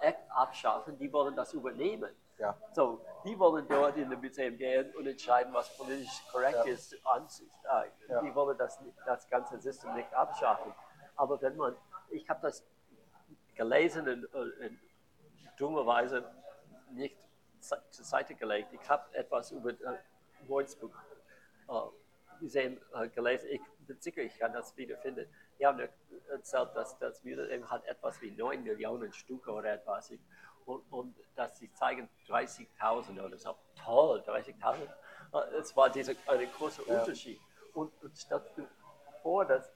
äh, 0.01 0.13
abschaffen, 0.29 0.97
die 0.97 1.11
wollen 1.11 1.35
das 1.35 1.53
übernehmen. 1.53 2.15
Ja. 2.37 2.57
So, 2.73 3.01
die 3.23 3.37
wollen 3.37 3.67
dort 3.67 3.97
in 3.97 4.09
das 4.09 4.19
Museum 4.19 4.57
gehen 4.57 4.93
und 4.95 5.07
entscheiden, 5.07 5.53
was 5.53 5.75
politisch 5.77 6.21
korrekt 6.31 6.65
Ja. 6.65 6.71
ist. 6.73 6.93
Ja. 8.07 8.21
Die 8.21 8.35
wollen 8.35 8.57
das, 8.57 8.79
das 9.05 9.27
ganze 9.29 9.59
System 9.59 9.93
nicht 9.93 10.13
abschaffen. 10.13 10.73
Aber 11.15 11.41
wenn 11.41 11.55
man, 11.55 11.75
ich 12.09 12.29
habe 12.29 12.41
das 12.41 12.65
gelesen 13.56 14.07
und, 14.07 14.26
und, 14.34 14.52
und 14.60 14.80
dummerweise 15.57 16.23
nicht 16.91 17.15
zur 17.60 18.06
Seite 18.06 18.36
gelegt. 18.36 18.73
Ich 18.73 18.90
habe 18.90 19.14
etwas 19.15 19.52
über 19.52 19.72
äh, 19.72 19.98
Wolfsburg 20.48 20.94
äh, 21.68 22.41
Museum 22.41 22.77
äh, 22.94 23.07
gelesen. 23.10 23.49
Ich 23.49 23.61
bin 23.88 23.99
sicher, 23.99 24.22
ich 24.22 24.38
kann 24.38 24.53
das 24.53 24.76
wiederfinden. 24.77 25.27
Die 25.57 25.65
haben 25.65 25.80
erzählt, 26.30 26.69
dass 26.76 26.98
das 26.99 27.23
Museum 27.23 27.69
hat 27.69 27.86
etwas 27.86 28.22
wie 28.22 28.32
9 28.32 28.64
Millionen 28.64 29.11
Stücke 29.14 29.52
oder 29.52 29.73
etwas. 29.73 30.11
Und, 30.65 30.82
und 30.91 31.15
dass 31.36 31.57
sie 31.60 31.72
zeigen 31.73 32.10
30.000 32.27 33.23
oder 33.23 33.38
so. 33.38 33.56
Toll, 33.84 34.22
30.000. 34.22 34.84
Äh, 35.34 35.56
Es 35.60 35.76
war 35.76 35.90
dieser 35.90 36.14
ein 36.27 36.52
großer 36.57 36.84
Ja. 36.88 36.99
Unterschied. 36.99 37.40
Und, 37.73 37.91
und 38.03 38.18
stell 38.18 38.41
dir 38.56 38.68
vor, 39.22 39.45
dass 39.45 39.72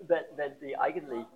wenn, 0.00 0.24
wenn 0.36 0.58
die 0.60 0.76
eigentlich 0.76 1.26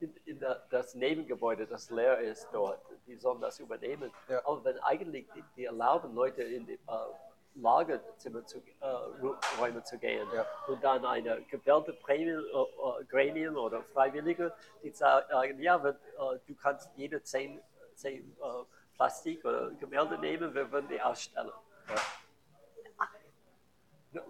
in, 0.00 0.14
in 0.24 0.40
der, 0.40 0.62
das 0.70 0.94
Nebengebäude, 0.94 1.66
das 1.66 1.90
leer 1.90 2.18
ist 2.18 2.48
dort, 2.52 2.80
die 3.06 3.16
sollen 3.16 3.40
das 3.40 3.58
übernehmen. 3.60 4.10
Ja. 4.28 4.44
Aber 4.44 4.64
wenn 4.64 4.78
eigentlich 4.80 5.26
die, 5.34 5.44
die 5.56 5.64
erlauben, 5.64 6.14
Leute 6.14 6.42
in 6.42 6.66
die 6.66 6.74
äh, 6.74 6.78
Lagerzimmer 7.54 8.44
zu, 8.46 8.58
äh, 8.80 8.86
Räume 9.60 9.82
zu 9.84 9.98
gehen 9.98 10.26
Ja. 10.34 10.46
und 10.66 10.82
dann 10.82 11.04
eine 11.04 11.42
gewählte 11.42 11.92
Prämien, 11.92 12.38
äh, 12.38 13.00
äh, 13.00 13.04
Gremien 13.04 13.56
oder 13.56 13.82
Freiwillige, 13.92 14.52
die 14.82 14.90
sagen, 14.90 15.60
ja, 15.60 15.82
wenn, 15.82 15.94
äh, 15.94 16.38
du 16.46 16.54
kannst 16.54 16.90
jede 16.96 17.22
zehn, 17.22 17.60
zehn 17.94 18.36
äh, 18.40 18.64
Plastik 18.96 19.44
oder 19.44 19.70
Gemälde 19.72 20.18
nehmen, 20.18 20.54
wir 20.54 20.70
würden 20.70 20.88
die 20.88 21.00
ausstellen. 21.00 21.52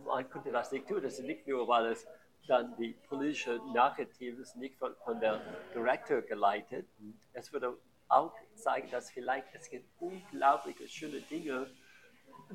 Man 0.05 0.29
könnte 0.31 0.53
das 0.53 0.71
nicht 0.71 0.87
tun, 0.87 1.03
das 1.03 1.15
ist 1.19 1.25
nicht 1.25 1.47
nur, 1.47 1.67
weil 1.67 1.87
es 1.87 2.07
dann 2.49 2.75
die 2.77 2.93
politische 3.09 3.61
Narrative 3.73 4.41
ist 4.43 4.57
nicht 4.57 4.79
von, 4.79 4.95
von 5.05 5.21
der 5.21 5.41
Director 5.75 6.23
geleitet. 6.23 6.87
Es 7.33 7.53
würde 7.53 7.77
auch 8.09 8.33
zeigen, 8.55 8.91
dass 8.91 9.11
vielleicht 9.11 9.47
es 9.55 9.71
gibt 9.71 9.89
unglaubliche 10.01 10.87
schöne 10.89 11.21
Dinge 11.21 11.67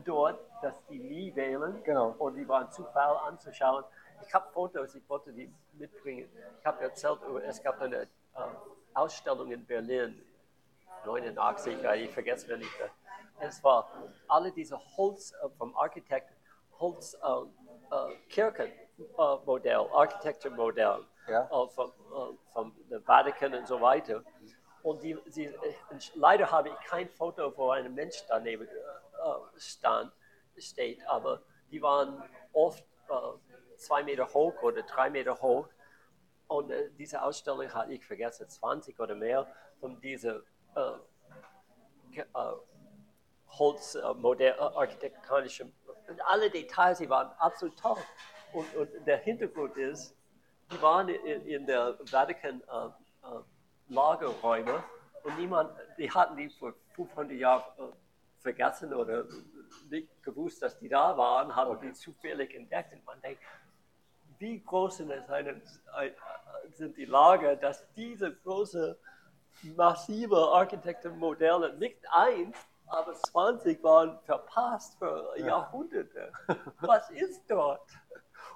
dort, 0.05 0.39
dass 0.61 0.85
die 0.88 0.99
nie 0.99 1.35
wählen 1.35 1.81
Genau. 1.84 2.15
und 2.19 2.35
die 2.35 2.47
waren 2.47 2.72
zu 2.72 2.84
faul 2.85 3.18
anzuschauen. 3.27 3.84
Ich 4.26 4.34
habe 4.34 4.51
Fotos, 4.51 4.95
ich 4.95 5.07
wollte 5.09 5.31
die 5.31 5.51
mitbringen. 5.73 6.27
Ich 6.59 6.65
habe 6.65 6.84
erzählt, 6.84 7.19
über- 7.27 7.43
es 7.43 7.61
gab 7.61 7.80
eine 7.81 8.01
äh, 8.03 8.07
Ausstellung 8.93 9.51
in 9.51 9.65
Berlin, 9.65 10.19
89, 11.05 11.84
äh, 11.84 12.03
ich 12.05 12.11
vergesse, 12.11 12.47
wenn 12.49 12.61
ich 12.61 12.68
es 13.39 13.64
war 13.64 13.88
alle 14.27 14.51
diese 14.51 14.77
Holz 14.97 15.31
äh, 15.34 15.49
vom 15.57 15.76
Architekt 15.76 16.31
Holz 16.80 17.15
äh, 17.23 18.14
äh, 18.99 19.03
Kirchenmodell, 19.03 19.88
Architecture-Modell 19.94 21.06
Ja. 21.28 21.44
äh, 21.45 21.68
vom, 21.69 21.90
äh, 21.90 22.38
vom 22.53 22.76
dem 22.90 23.03
Vatikan 23.03 23.53
und 23.53 23.68
so 23.68 23.80
weiter. 23.82 24.24
Und 24.84 25.02
die, 25.03 25.11
äh, 25.11 25.53
leider 26.15 26.49
habe 26.52 26.69
ich 26.69 26.76
kein 26.88 27.10
Foto, 27.10 27.56
wo 27.57 27.72
ein 27.72 27.94
Mensch 27.94 28.24
daneben 28.28 28.68
stand, 29.57 30.11
steht, 30.57 31.06
aber 31.07 31.41
die 31.72 31.82
waren 31.82 32.24
oft 32.53 32.84
zwei 33.78 34.03
Meter 34.03 34.32
hoch 34.34 34.61
oder 34.61 34.84
drei 34.84 35.10
Meter 35.10 35.41
hoch. 35.41 35.68
Und 36.48 36.72
diese 36.98 37.22
Ausstellung 37.22 37.74
hatte 37.74 37.94
ich 37.94 38.06
vergessen, 38.06 38.48
20 38.48 38.99
oder 38.99 39.15
mehr 39.15 39.48
von 39.80 39.99
diesen 39.99 40.44
äh, 40.76 42.22
äh, 42.22 42.24
Holz, 43.60 43.95
äh, 43.95 43.99
äh, 43.99 44.52
architektonischen, 44.60 45.74
und 46.07 46.22
alle 46.26 46.49
Details, 46.49 46.99
die 46.99 47.10
waren 47.10 47.32
absolut 47.38 47.78
toll. 47.78 47.98
Und, 48.58 48.76
und 48.76 48.90
der 49.06 49.18
Hintergrund 49.18 49.76
ist, 49.78 50.16
die 50.72 50.82
waren 50.82 51.10
in, 51.10 51.46
in 51.46 51.66
der 51.66 51.98
Vatikan 52.06 52.62
äh, 52.62 52.86
äh, 53.28 53.42
Lagerräume 53.90 54.84
und 55.24 55.38
niemand, 55.38 55.72
die 55.98 56.10
hatten 56.12 56.36
die 56.38 56.50
vor 56.50 56.74
500 56.96 57.38
Jahren 57.38 57.64
äh, 57.78 57.92
vergessen 58.42 58.94
oder 58.94 59.26
nicht 59.90 60.10
gewusst, 60.24 60.62
dass 60.62 60.78
die 60.80 60.90
da 60.90 61.16
waren, 61.18 61.56
haben 61.56 61.80
die 61.82 61.94
zufällig 61.94 62.54
entdeckt. 62.56 62.94
Und 62.94 63.06
man 63.06 63.22
denkt, 63.22 63.42
wie 64.40 64.60
groß 64.64 64.98
sind, 64.98 65.12
eine, 65.12 65.62
ein- 65.94 66.16
sind 66.72 66.98
die 66.98 67.06
Lager, 67.06 67.56
dass 67.56 67.86
diese 67.94 68.34
große, 68.36 68.98
massive 69.76 70.38
Architektenmodelle 70.38 71.74
nicht 71.78 72.00
eins, 72.12 72.58
aber 72.88 73.14
20 73.14 73.84
waren 73.84 74.20
verpasst 74.26 74.98
für 75.00 75.34
Jahrhunderte. 75.38 76.32
Was 76.82 77.10
ist 77.12 77.44
dort? 77.50 77.82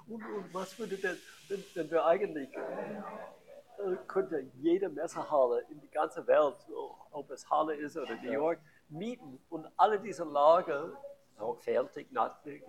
Und, 0.08 0.22
und 0.24 0.52
was 0.54 0.78
würde 0.78 0.98
denn, 0.98 1.18
wenn, 1.48 1.64
wenn 1.74 1.90
wir 1.90 2.04
eigentlich, 2.04 2.50
äh, 2.56 3.96
könnte 4.06 4.40
jede 4.54 4.88
Messehalle 4.88 5.64
in 5.70 5.80
die 5.80 5.88
ganze 5.90 6.26
Welt, 6.26 6.56
so, 6.68 6.96
ob 7.10 7.30
es 7.30 7.48
Halle 7.50 7.74
ist 7.74 7.96
oder 7.96 8.14
New 8.16 8.32
York, 8.32 8.60
mieten 8.88 9.40
und 9.48 9.66
alle 9.76 9.98
diese 10.00 10.24
Lager, 10.24 10.90
so 11.38 11.54
fertig 11.54 12.10
natürlich, 12.12 12.62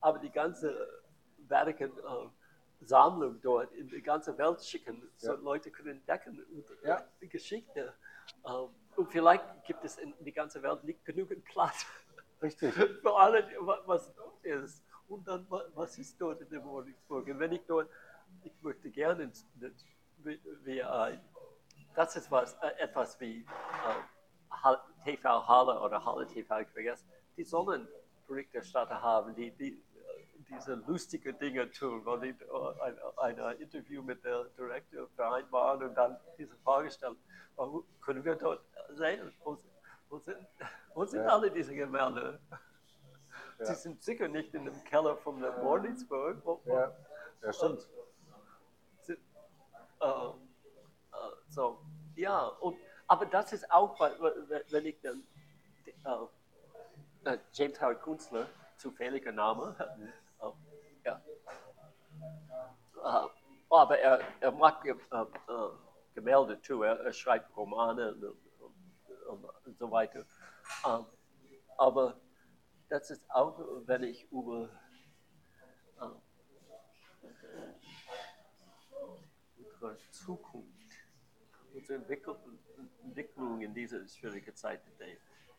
aber 0.00 0.18
die 0.18 0.30
ganze 0.30 0.74
Vatikan 1.48 1.90
äh, 1.90 2.28
Sammlung 2.86 3.40
dort 3.42 3.72
in 3.72 3.88
die 3.88 4.00
ganze 4.02 4.36
Welt 4.38 4.64
schicken, 4.64 5.02
so 5.16 5.32
Ja. 5.32 5.38
Leute 5.38 5.70
können 5.70 5.90
entdecken 5.98 6.42
und 6.52 6.64
Ja. 6.82 7.02
die 7.20 7.28
Geschichte. 7.28 7.92
Ähm, 8.46 8.68
und 8.96 9.10
vielleicht 9.10 9.44
gibt 9.64 9.84
es 9.84 9.98
in 9.98 10.14
die 10.20 10.32
ganze 10.32 10.62
Welt 10.62 10.82
nicht 10.84 11.04
genügend 11.04 11.44
Platz 11.44 11.84
Richtig. 12.42 12.72
für 13.02 13.14
alle, 13.16 13.44
wa- 13.60 13.82
was 13.86 14.12
dort 14.14 14.42
ist. 14.44 14.82
Und 15.10 15.26
dann, 15.26 15.44
wa- 15.50 15.64
was 15.74 15.98
ist 15.98 16.20
dort 16.20 16.40
in 16.40 16.48
der 16.48 16.64
Wohnungsburg? 16.64 17.26
Und 17.26 17.38
wenn 17.38 17.52
ich 17.52 17.62
dort, 17.66 17.88
ich 18.44 18.52
möchte 18.62 18.90
gerne 18.90 19.24
ins- 19.24 19.44
ein, 20.24 21.20
das 21.94 22.14
ist 22.16 22.30
was, 22.30 22.54
äh, 22.62 22.68
etwas 22.78 23.18
wie 23.20 23.40
äh, 23.40 24.76
TV 25.04 25.48
Halle 25.48 25.80
oder 25.80 26.04
Halle 26.04 26.26
TV, 26.26 26.60
ich 26.60 26.68
vergesse, 26.68 27.04
die 27.36 27.44
sollen 27.44 27.88
Berichterstatter 28.28 29.00
haben, 29.02 29.34
die, 29.34 29.50
die 29.50 29.82
diese 30.48 30.74
lustigen 30.74 31.38
Dinge 31.38 31.70
tun, 31.70 32.04
weil 32.04 32.20
die 32.20 32.28
äh, 32.44 33.16
ein, 33.20 33.40
ein 33.40 33.56
Interview 33.60 34.02
mit 34.02 34.24
der 34.24 34.44
Direktor 34.56 35.08
vereinbaren 35.16 35.82
und 35.88 35.94
dann 35.94 36.16
diese 36.38 36.56
Frage 36.58 36.90
stellen, 36.90 37.16
können 38.00 38.24
wir 38.24 38.36
dort 38.36 38.60
sehen, 38.90 39.32
wo, 39.44 40.18
sind, 40.18 40.36
wo 40.94 41.04
sind 41.04 41.20
alle 41.28 41.50
diese 41.50 41.74
Gemälde? 41.74 42.40
Ja. 43.60 43.66
Sie 43.66 43.74
sind 43.74 44.02
sicher 44.02 44.26
nicht 44.26 44.54
in 44.54 44.64
dem 44.64 44.84
Keller 44.84 45.16
von 45.18 45.38
der 45.40 45.52
Morningsburg. 45.58 46.38
Wo, 46.44 46.60
wo, 46.64 46.72
Ja, 46.72 46.96
ja 47.42 47.52
stimmt. 47.52 47.86
sind, 49.02 49.18
äh, 50.00 50.06
äh, 50.06 50.32
so, 51.48 51.78
ja, 52.16 52.46
und, 52.46 52.78
aber 53.06 53.26
das 53.26 53.52
ist 53.52 53.70
auch, 53.70 54.00
wenn 54.00 54.86
ich 54.86 54.98
dann 55.02 55.22
äh, 55.86 57.30
äh, 57.30 57.38
James 57.52 57.78
Howard 57.80 58.00
Kunstler, 58.00 58.46
zufälliger 58.78 59.32
Name, 59.32 59.76
äh, 60.40 60.50
ja. 61.04 61.20
Äh, 62.96 63.28
aber 63.68 63.98
er, 63.98 64.20
er 64.40 64.52
mag 64.52 64.82
Gemälde 66.14 66.60
too, 66.62 66.82
er, 66.82 66.98
er 67.00 67.12
schreibt 67.12 67.54
Romane 67.54 68.14
und, 68.14 68.24
und, 68.24 68.74
und, 69.28 69.44
und 69.66 69.78
so 69.78 69.90
weiter. 69.90 70.24
Ähm, 70.86 71.04
aber 71.76 72.20
das 72.90 73.10
ist 73.10 73.30
auch, 73.30 73.58
wenn 73.86 74.02
ich 74.02 74.30
über 74.32 74.68
äh, 76.00 76.06
unsere 79.56 79.96
Zukunft, 80.10 80.92
unsere 81.72 82.00
Entwicklung, 82.00 82.36
Entwicklung 83.04 83.60
in 83.60 83.72
dieser 83.72 84.06
schwierigen 84.08 84.54
Zeit 84.56 84.82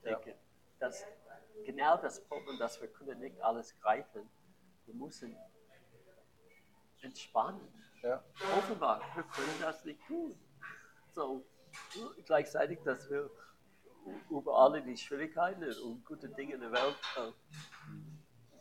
denke, 0.04 0.36
dass 0.80 1.06
genau 1.66 1.98
das 1.98 2.22
Problem, 2.26 2.60
dass 2.60 2.80
wir 2.82 2.90
können 2.90 3.20
nicht 3.20 3.42
alles 3.42 3.80
greifen, 3.80 4.30
wir 4.86 4.94
müssen 4.94 5.36
entspannen. 7.02 7.66
Ja. 8.04 8.24
Offenbar, 8.58 9.02
wir 9.16 9.24
können 9.24 9.62
das 9.62 9.86
nicht 9.86 10.06
tun. 10.06 10.38
So, 11.14 11.46
gleichzeitig, 12.26 12.80
dass 12.84 13.10
wir 13.10 13.30
über 14.30 14.58
alle 14.58 14.82
die 14.82 14.98
Schwierigkeiten 14.98 15.64
und 15.84 16.06
gute 16.06 16.30
Dinge 16.30 16.56
in 16.56 16.62
der 16.62 16.72
Welt 16.72 16.96
äh, 17.18 17.32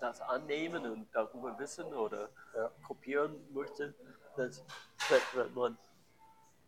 das 0.01 0.21
annehmen 0.23 0.85
und 0.91 1.09
darüber 1.15 1.59
wissen 1.59 1.93
oder 1.95 2.31
Ja. 2.55 2.71
kopieren 2.87 3.37
möchte, 3.53 3.95
dass, 4.37 4.65
man, 5.55 5.77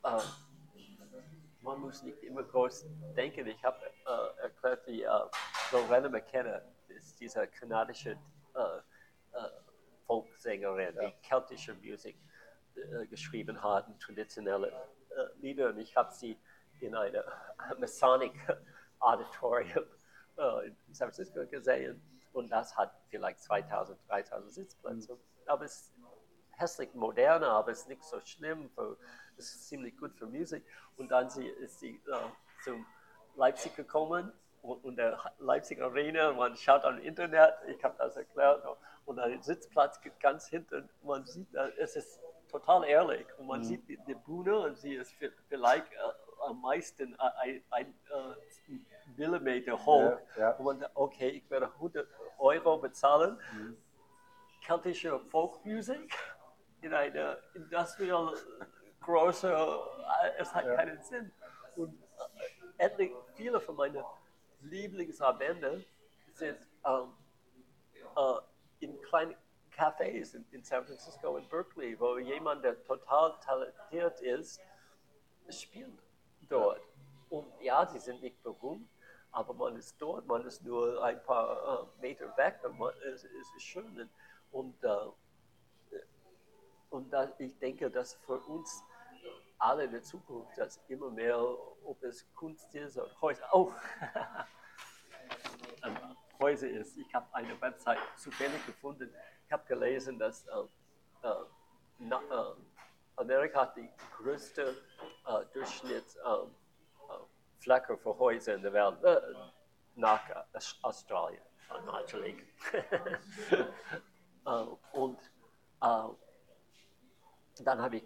äh, 0.04 0.20
man 1.62 1.80
muss 1.80 2.02
nicht 2.02 2.22
immer 2.22 2.42
groß 2.42 2.86
denken. 3.16 3.46
Ich 3.46 3.62
habe 3.64 3.78
äh, 4.06 4.42
erklärt, 4.42 4.86
wie 4.86 5.02
äh, 5.02 5.08
Lorena 5.72 6.08
McKenna 6.08 6.60
ist 6.88 7.18
diese 7.20 7.46
kanadische 7.46 8.10
äh, 8.54 8.78
äh, 9.32 9.48
Folksängerin, 10.06 10.94
Ja. 10.96 11.08
die 11.08 11.14
keltische 11.22 11.74
Musik 11.74 12.16
geschrieben 13.10 13.62
hat, 13.62 13.86
und 13.86 14.00
traditionelle 14.00 14.72
Lieder. 15.42 15.68
Und 15.68 15.78
ich 15.78 15.94
habe 15.94 16.10
sie 16.10 16.38
in 16.82 16.94
einem 16.94 17.22
Masonic 17.78 18.32
Auditorium 19.00 19.84
äh, 20.36 20.66
in 20.68 20.76
San 20.92 21.08
Francisco 21.08 21.46
gesehen. 21.46 22.00
Und 22.32 22.50
das 22.50 22.76
hat 22.76 22.92
vielleicht 23.10 23.40
2000, 23.42 23.98
3000 24.08 24.52
Sitzplätze. 24.52 25.18
Aber 25.46 25.64
es 25.64 25.72
ist 25.72 25.92
hässlich 26.52 26.94
moderner, 26.94 27.48
aber 27.50 27.72
es 27.72 27.80
ist 27.80 27.88
nicht 27.88 28.04
so 28.04 28.20
schlimm. 28.20 28.70
Für, 28.70 28.96
es 29.36 29.54
ist 29.54 29.68
ziemlich 29.68 29.96
gut 29.98 30.14
für 30.16 30.26
Musik. 30.26 30.64
Und 30.96 31.10
dann 31.10 31.28
sie, 31.30 31.46
ist 31.46 31.80
sie 31.80 31.96
äh, 32.06 32.62
zum 32.64 32.86
Leipzig 33.36 33.74
gekommen 33.76 34.32
und, 34.62 34.84
und 34.84 34.96
der 34.96 35.18
Leipzig 35.38 35.80
Arena, 35.82 36.32
man 36.32 36.56
schaut 36.56 36.84
am 36.84 36.98
Internet, 36.98 37.54
ich 37.66 37.82
habe 37.82 37.96
das 37.98 38.16
erklärt, 38.16 38.64
und 39.04 39.18
ein 39.18 39.42
Sitzplatz 39.42 40.00
geht 40.00 40.18
ganz 40.20 40.46
hinten, 40.48 40.88
man 41.02 41.24
sieht, 41.26 41.52
äh, 41.54 41.70
es 41.78 41.96
ist 41.96 42.20
total 42.48 42.84
ehrlich 42.84 43.26
und 43.38 43.46
man 43.46 43.60
Mhm. 43.60 43.64
sieht 43.64 43.88
die, 43.88 43.96
die 44.06 44.14
Bühne 44.14 44.56
und 44.58 44.78
sie 44.78 44.94
ist 44.94 45.12
vi- 45.20 45.32
vielleicht 45.48 45.90
äh, 45.92 45.96
am 46.42 46.60
meisten 46.60 47.14
ein, 47.18 47.62
ein 47.70 47.94
äh, 48.10 48.72
Millimeter 49.16 49.84
hoch. 49.84 50.18
Ja, 50.36 50.38
ja. 50.38 50.50
Und 50.56 50.84
okay, 50.94 51.28
ich 51.30 51.50
werde 51.50 51.66
100 51.66 52.08
Euro 52.38 52.78
bezahlen, 52.78 53.38
Mhm. 53.52 53.76
keltische 54.64 55.18
Folkmusik 55.30 56.12
in 56.82 56.92
einer 56.94 57.38
industrial 57.54 58.34
große, 59.00 59.50
äh, 59.52 60.30
es 60.38 60.54
hat 60.54 60.64
Ja. 60.66 60.74
keinen 60.76 61.00
Sinn. 61.02 61.32
Und 61.76 61.94
äh, 62.78 62.84
etlich, 62.84 63.12
viele 63.34 63.60
von 63.60 63.76
meinen 63.76 64.04
Lieblingsverbände 64.62 65.84
sind 66.34 66.58
ähm, 66.86 67.12
äh, 68.16 68.34
in 68.84 69.00
kleinen 69.02 69.36
Cafés 69.76 70.34
in, 70.34 70.44
in 70.52 70.62
San 70.62 70.84
Francisco 70.84 71.30
und 71.36 71.48
Berkeley, 71.48 71.98
wo 71.98 72.18
jemand, 72.18 72.62
der 72.64 72.82
total 72.84 73.34
talentiert 73.40 74.20
ist, 74.20 74.60
spielt 75.48 75.98
dort. 76.48 76.82
Und 77.28 77.46
ja, 77.60 77.86
sie 77.86 77.98
sind 77.98 78.22
nicht 78.22 78.42
berühmt, 78.42 78.88
aber 79.30 79.54
man 79.54 79.76
ist 79.76 79.96
dort, 80.00 80.26
man 80.26 80.44
ist 80.46 80.62
nur 80.64 81.02
ein 81.02 81.22
paar 81.22 81.88
äh, 81.98 82.00
Meter 82.00 82.36
weg 82.36 82.60
und 82.64 82.78
man, 82.78 82.92
es, 83.12 83.24
es 83.24 83.54
ist 83.56 83.62
schön. 83.62 84.08
Und, 84.50 84.84
äh, 84.84 84.96
und 86.90 87.10
da, 87.10 87.32
ich 87.38 87.58
denke, 87.58 87.90
dass 87.90 88.14
für 88.14 88.38
uns 88.38 88.84
alle 89.58 89.84
in 89.84 89.92
der 89.92 90.02
Zukunft, 90.02 90.58
dass 90.58 90.80
immer 90.88 91.10
mehr, 91.10 91.38
ob 91.84 92.02
es 92.02 92.26
Kunst 92.34 92.74
ist 92.74 92.98
oder 92.98 93.20
Häuser, 93.20 93.44
oh, 93.52 93.72
ähm, 95.84 95.96
Häuser 96.40 96.68
ist. 96.68 96.98
Ich 96.98 97.14
habe 97.14 97.26
eine 97.32 97.58
Website 97.60 97.98
zufällig 98.16 98.64
gefunden. 98.66 99.14
Ich 99.46 99.52
habe 99.52 99.64
gelesen, 99.66 100.18
dass 100.18 100.46
äh, 100.48 100.60
äh, 101.22 101.44
na, 101.98 102.16
äh, 102.16 102.54
Amerika 103.16 103.62
hat 103.62 103.76
die 103.76 103.88
größte 104.16 104.74
äh, 105.26 105.44
Durchschnittsfläche 105.52 106.48
äh, 106.48 107.60
Fläche 107.60 107.96
für 107.96 108.18
Häuser 108.18 108.54
in 108.54 108.62
der 108.62 108.72
Welt. 108.72 109.02
Äh, 109.04 109.20
nach 109.94 110.22
Australien, 110.82 111.42
natürlich. 111.86 112.36
äh, 114.46 114.50
und 114.92 115.18
äh, 115.82 116.08
dann 117.62 117.82
habe 117.82 117.96
ich 117.96 118.04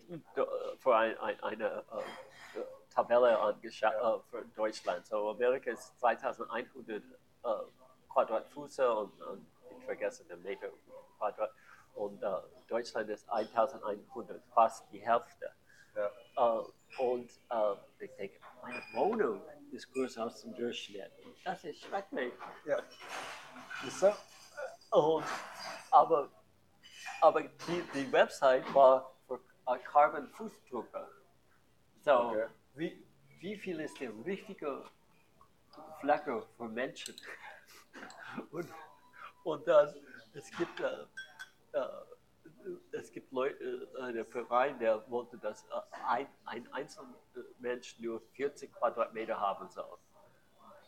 für 0.79 0.97
ein, 0.97 1.17
ein, 1.19 1.43
eine 1.43 1.67
äh, 1.67 2.61
Tabelle 2.93 3.39
angeschaut 3.39 3.93
äh, 3.93 4.31
für 4.31 4.45
Deutschland. 4.57 5.07
So 5.07 5.31
Amerika 5.31 5.71
ist 5.71 5.99
2100 6.01 7.03
äh, 7.03 7.03
Quadratfuße 8.09 8.93
und, 8.95 9.23
und, 9.23 9.47
ich 9.79 9.85
vergesse 9.85 10.25
den 10.25 10.43
Meter 10.43 10.69
Quadrat. 11.19 11.53
Und 11.97 12.23
äh, 12.23 12.29
Deutschland 12.69 13.11
ist 13.11 13.29
1100, 13.29 14.43
fast 14.55 14.85
die 14.93 15.01
Hälfte. 15.01 15.51
Ja. 15.95 16.61
Äh, 16.61 17.03
und 17.03 17.31
äh, 17.51 18.05
ich 18.05 18.15
denke, 18.17 18.39
meine 18.63 18.83
Wohnung 18.95 19.43
ist 19.73 19.93
größer 19.93 20.23
als 20.23 20.45
im 20.45 20.55
Durchschnitt. 20.55 21.11
Das 21.45 21.65
ist 21.65 21.83
schrecklich. 21.83 22.33
Ja. 22.65 22.79
So. 23.91 24.13
Und, 24.91 25.25
aber 25.91 26.31
aber 27.21 27.43
die, 27.43 27.83
die 27.95 28.13
Website 28.13 28.73
war 28.75 29.13
für 29.27 29.41
uh, 29.67 29.77
Carbon 29.85 30.29
Fußdrucker. 30.29 31.09
So, 32.05 32.13
okay. 32.13 32.47
wie, 32.75 33.07
wie 33.41 33.57
viel 33.57 33.81
ist 33.81 33.99
der 34.01 34.13
richtige 34.25 34.85
Flecker 36.01 36.47
für 36.57 36.69
Menschen? 36.69 37.17
und, 38.51 38.69
und 39.45 39.67
dann, 39.67 39.95
es 40.35 40.51
gibt, 40.57 40.81
äh, 40.81 40.85
äh, 40.85 41.07
es 42.93 43.13
gibt 43.13 43.33
Leute, 43.33 43.89
äh, 43.99 44.03
einen 44.03 44.25
Verein, 44.25 44.79
der 44.79 45.09
wollte, 45.11 45.39
dass 45.39 45.65
äh, 45.65 45.81
ein, 46.07 46.27
ein 46.45 46.73
einzelner 46.73 47.15
Mensch 47.59 47.99
nur 47.99 48.21
40 48.35 48.73
Quadratmeter 48.73 49.39
haben 49.39 49.69
soll. 49.69 49.99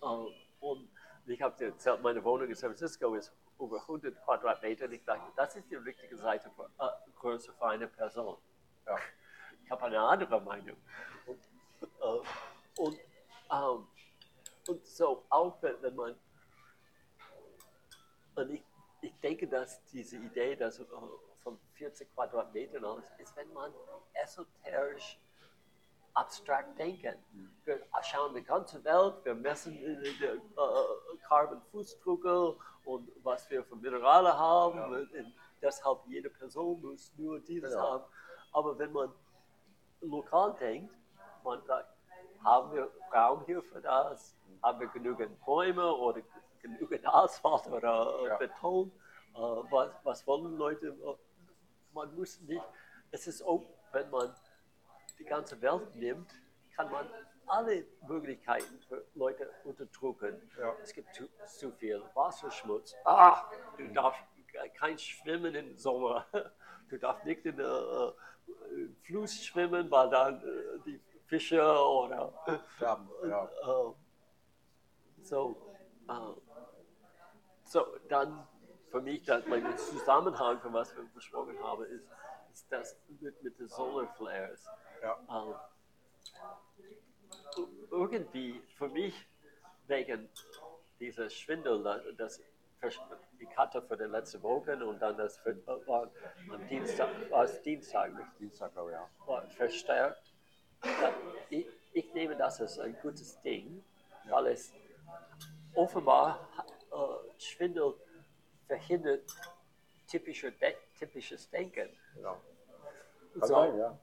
Äh, 0.03 0.33
und 0.61 0.89
ich 1.27 1.41
habe 1.43 1.65
erzählt, 1.65 2.03
meine 2.03 2.23
Wohnung 2.25 2.49
in 2.49 2.55
San 2.55 2.71
Francisco 2.71 3.15
ist 3.15 3.33
über 3.59 3.81
100 3.83 4.23
Quadratmeter. 4.25 4.87
Und 4.87 4.93
ich 4.93 5.05
dachte, 5.05 5.31
das 5.37 5.57
ist 5.57 5.71
die 5.71 5.77
richtige 5.77 6.17
Seite 6.17 6.51
für 6.51 6.71
äh, 6.79 7.11
Größe 7.17 7.53
für 7.53 7.67
eine 7.67 7.87
Person. 7.87 8.39
Ja. 8.87 8.97
Ich 9.65 9.71
habe 9.71 9.85
eine 9.85 10.01
andere 10.01 10.41
Meinung. 10.41 10.77
Und, 11.27 11.41
äh, 11.83 12.81
und, 12.81 12.99
ähm, 13.53 13.87
und 14.67 14.87
so 14.87 15.25
auch 15.29 15.61
wenn 15.63 15.95
man, 15.95 16.15
und 18.37 18.51
ich, 18.51 18.63
ich 19.01 19.19
denke, 19.21 19.47
dass 19.47 19.83
diese 19.87 20.17
Idee, 20.17 20.57
dass 20.57 20.81
äh, 20.81 20.85
von 21.43 21.59
40 21.75 22.13
Quadratmetern 22.15 22.85
aus 22.85 23.05
ist, 23.19 23.37
wenn 23.37 23.53
man 23.53 23.73
esoterisch 24.15 25.19
abstrakt 26.15 26.77
denken. 26.79 27.15
Wir 27.65 27.81
schauen 28.03 28.35
die 28.35 28.43
ganze 28.43 28.83
Welt, 28.85 29.25
wir 29.25 29.35
messen 29.35 29.79
den 29.79 30.03
äh, 30.03 31.19
Carbon-Fußdrucke 31.29 32.57
und 32.85 33.09
was 33.23 33.49
wir 33.51 33.63
für 33.65 33.77
Minerale 33.77 34.37
haben. 34.37 34.79
Ja. 34.79 35.25
deshalb 35.63 35.99
jede 36.09 36.31
Person 36.31 36.81
muss 36.81 37.13
nur 37.17 37.39
dieses 37.41 37.73
ja. 37.73 37.81
haben. 37.81 38.05
Aber 38.53 38.79
wenn 38.79 38.93
man 38.93 39.13
lokal 40.01 40.55
denkt, 40.59 40.93
man 41.45 41.63
sagt, 41.65 41.89
haben 42.45 42.73
wir 42.73 42.91
Raum 43.15 43.45
hier 43.47 43.63
für 43.63 43.81
das? 43.81 44.37
Haben 44.63 44.81
wir 44.81 44.89
genügend 44.89 45.45
Bäume 45.45 45.93
oder 45.93 46.21
genügend 46.77 47.07
Asphalt 47.07 47.67
oder 47.69 48.25
ja. 48.27 48.37
Beton? 48.37 48.91
Äh, 49.35 49.39
was, 49.39 49.91
was 50.03 50.27
wollen 50.27 50.57
Leute? 50.57 50.97
Man 51.93 52.15
muss 52.15 52.41
nicht, 52.43 52.65
es 53.11 53.27
ist 53.27 53.43
auch, 53.43 53.65
wenn 53.93 54.11
man 54.11 54.35
die 55.19 55.25
ganze 55.25 55.61
Welt 55.61 55.95
nimmt, 55.95 56.33
kann 56.75 56.91
man 56.91 57.09
alle 57.47 57.87
Möglichkeiten 58.07 58.79
für 58.89 59.05
Leute 59.15 59.51
unterdrücken. 59.65 60.51
Ja. 60.59 60.75
Es 60.83 60.93
gibt 60.93 61.15
zu, 61.15 61.29
zu, 61.47 61.73
viel 61.73 62.03
Wasserschmutz. 62.15 62.95
Ah, 63.05 63.51
du 63.77 63.89
darfst 63.89 64.21
kein 64.75 64.99
Schwimmen 64.99 65.55
im 65.55 65.77
Sommer. 65.77 66.27
Du 66.91 66.99
darfst 66.99 67.27
nicht 67.27 67.45
in 67.45 67.55
den 67.55 67.67
äh, 67.67 68.89
Fluss 69.03 69.45
schwimmen, 69.45 69.91
weil 69.91 70.09
dann 70.09 70.41
äh, 70.41 70.79
die 70.87 70.99
Fische 71.27 71.61
oder. 71.61 72.33
Ja, 72.81 73.07
ja. 73.29 73.45
Äh, 73.45 73.93
so, 75.23 75.55
äh, 76.09 76.13
so, 77.69 77.87
dann 78.09 78.47
für 78.91 79.01
mich, 79.01 79.25
dass 79.25 79.47
mein 79.47 79.77
Zusammenhang, 79.77 80.61
von 80.61 80.73
was 80.73 80.95
wir 80.97 81.05
besprochen 81.15 81.63
haben, 81.63 81.85
ist, 81.85 82.07
ist 82.53 82.73
das 82.73 82.97
mit, 83.21 83.43
mit 83.43 83.59
den 83.59 83.69
Solar 83.69 84.07
Flares. 84.15 84.67
Ja. 85.03 85.19
Ähm, 85.31 85.55
irgendwie 87.91 88.63
für 88.77 88.89
mich 88.89 89.15
wegen 89.87 90.29
dieser 90.99 91.29
Schwindel, 91.31 92.15
das 92.17 92.41
ich 93.41 93.57
hatte 93.57 93.83
für 93.83 93.97
die 93.97 94.05
letzte 94.05 94.43
Woche 94.43 94.77
und 94.85 95.01
dann 95.01 95.17
das 95.17 95.37
für, 95.39 95.57
war 95.87 96.11
am 96.53 96.69
Dienstag, 96.69 97.09
war 97.31 97.45
es 97.45 97.61
Dienstag, 97.63 98.15
nicht? 98.15 98.29
Dienstag, 98.39 98.73
glaube 98.73 98.93
ja. 98.93 99.09
War 99.27 99.43
verstärkt. 99.51 100.33
Ich, 101.51 101.67
ich, 101.93 102.15
nehme 102.15 102.37
das 102.37 102.61
als 102.61 102.79
ein 102.79 102.97
gutes 103.03 103.41
Ding, 103.43 103.83
weil 104.29 104.47
es 104.49 104.73
offenbar 105.75 106.49
äh, 106.93 107.41
Schwindel 107.41 107.95
verhindert 108.67 109.31
typische, 110.09 110.53
typisches 110.99 111.49
Denken. 111.51 111.89
Genau. 112.15 112.37
So, 113.35 113.47
sein, 113.47 113.79
ja. 113.79 113.99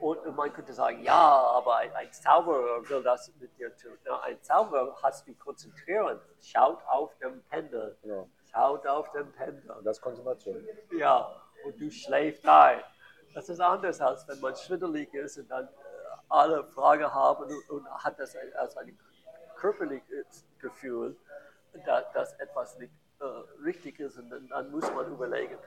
Und 0.00 0.36
man 0.36 0.52
könnte 0.52 0.72
sagen, 0.72 1.02
ja, 1.02 1.12
aber 1.14 1.76
ein, 1.76 1.92
ein 1.94 2.12
Zauberer 2.12 2.88
will 2.88 3.02
das 3.02 3.32
mit 3.40 3.56
dir 3.58 3.74
tun. 3.76 3.98
Ja, 4.04 4.20
ein 4.20 4.40
Zauberer 4.42 4.96
hast 5.02 5.26
du 5.26 5.34
konzentrieren. 5.34 6.20
Schaut 6.40 6.78
auf 6.86 7.16
den 7.18 7.42
Pendel. 7.44 7.96
Ja. 8.04 8.24
Schaut 8.52 8.86
auf 8.86 9.10
den 9.10 9.32
Pendel. 9.32 9.70
Und 9.72 9.84
das 9.84 9.96
ist 9.96 10.02
Konzentration. 10.02 10.64
Ja, 10.92 11.42
und 11.64 11.80
du 11.80 11.90
schläfst 11.90 12.46
ein. 12.46 12.80
Das 13.34 13.48
ist 13.48 13.60
anders, 13.60 14.00
als 14.00 14.26
wenn 14.28 14.40
man 14.40 14.54
schwindelig 14.54 15.12
ist 15.14 15.38
und 15.38 15.50
dann 15.50 15.66
äh, 15.66 15.70
alle 16.28 16.64
Fragen 16.64 17.12
haben 17.12 17.44
und, 17.44 17.70
und 17.70 17.88
hat 18.04 18.18
das 18.20 18.36
als 18.56 18.76
ein 18.76 18.96
körperliches 19.56 20.46
Gefühl, 20.60 21.16
dass, 21.84 22.12
dass 22.12 22.32
etwas 22.34 22.78
nicht 22.78 22.92
äh, 23.20 23.24
richtig 23.64 24.00
ist. 24.00 24.18
Und 24.18 24.30
dann, 24.30 24.48
dann 24.48 24.70
muss 24.70 24.90
man 24.92 25.10
überlegen, 25.12 25.58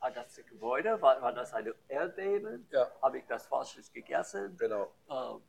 war 0.00 0.10
das 0.10 0.36
Gebäude? 0.48 1.00
War, 1.00 1.20
war 1.22 1.32
das 1.32 1.54
eine 1.54 1.74
Erdbeben? 1.88 2.66
Ja. 2.70 2.90
Habe 3.00 3.18
ich 3.18 3.26
das 3.26 3.46
Falsches 3.46 3.92
gegessen? 3.92 4.56
Genau. 4.58 4.92
Ähm, 5.10 5.42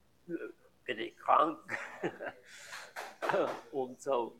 bin 0.85 0.99
ich 0.99 1.17
krank? 1.17 1.59
und 3.71 4.01
so. 4.01 4.39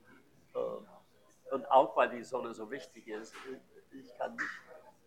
Äh, 0.54 1.54
und 1.54 1.70
auch 1.70 1.96
weil 1.96 2.10
die 2.10 2.24
Sonne 2.24 2.54
so 2.54 2.70
wichtig 2.72 3.08
ist, 3.08 3.34
ich 3.92 4.18
kann 4.18 4.36
mich 4.36 4.46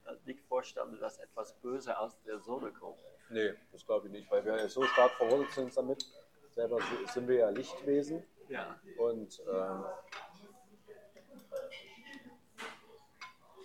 äh, 0.06 0.14
nicht 0.24 0.40
vorstellen, 0.44 0.98
dass 1.00 1.18
etwas 1.18 1.54
Böse 1.60 1.98
aus 1.98 2.20
der 2.22 2.38
Sonne 2.40 2.70
kommt. 2.72 2.98
Nee, 3.30 3.54
das 3.72 3.84
glaube 3.84 4.06
ich 4.06 4.12
nicht, 4.12 4.30
weil 4.30 4.44
wir 4.44 4.68
so 4.68 4.82
stark 4.84 5.12
verwurzelt 5.12 5.52
sind 5.52 5.76
damit. 5.76 6.04
Selber 6.50 6.78
sind 7.12 7.28
wir 7.28 7.36
ja 7.36 7.50
Lichtwesen. 7.50 8.24
Ja. 8.48 8.80
Und 8.96 9.40
ähm, 9.46 9.84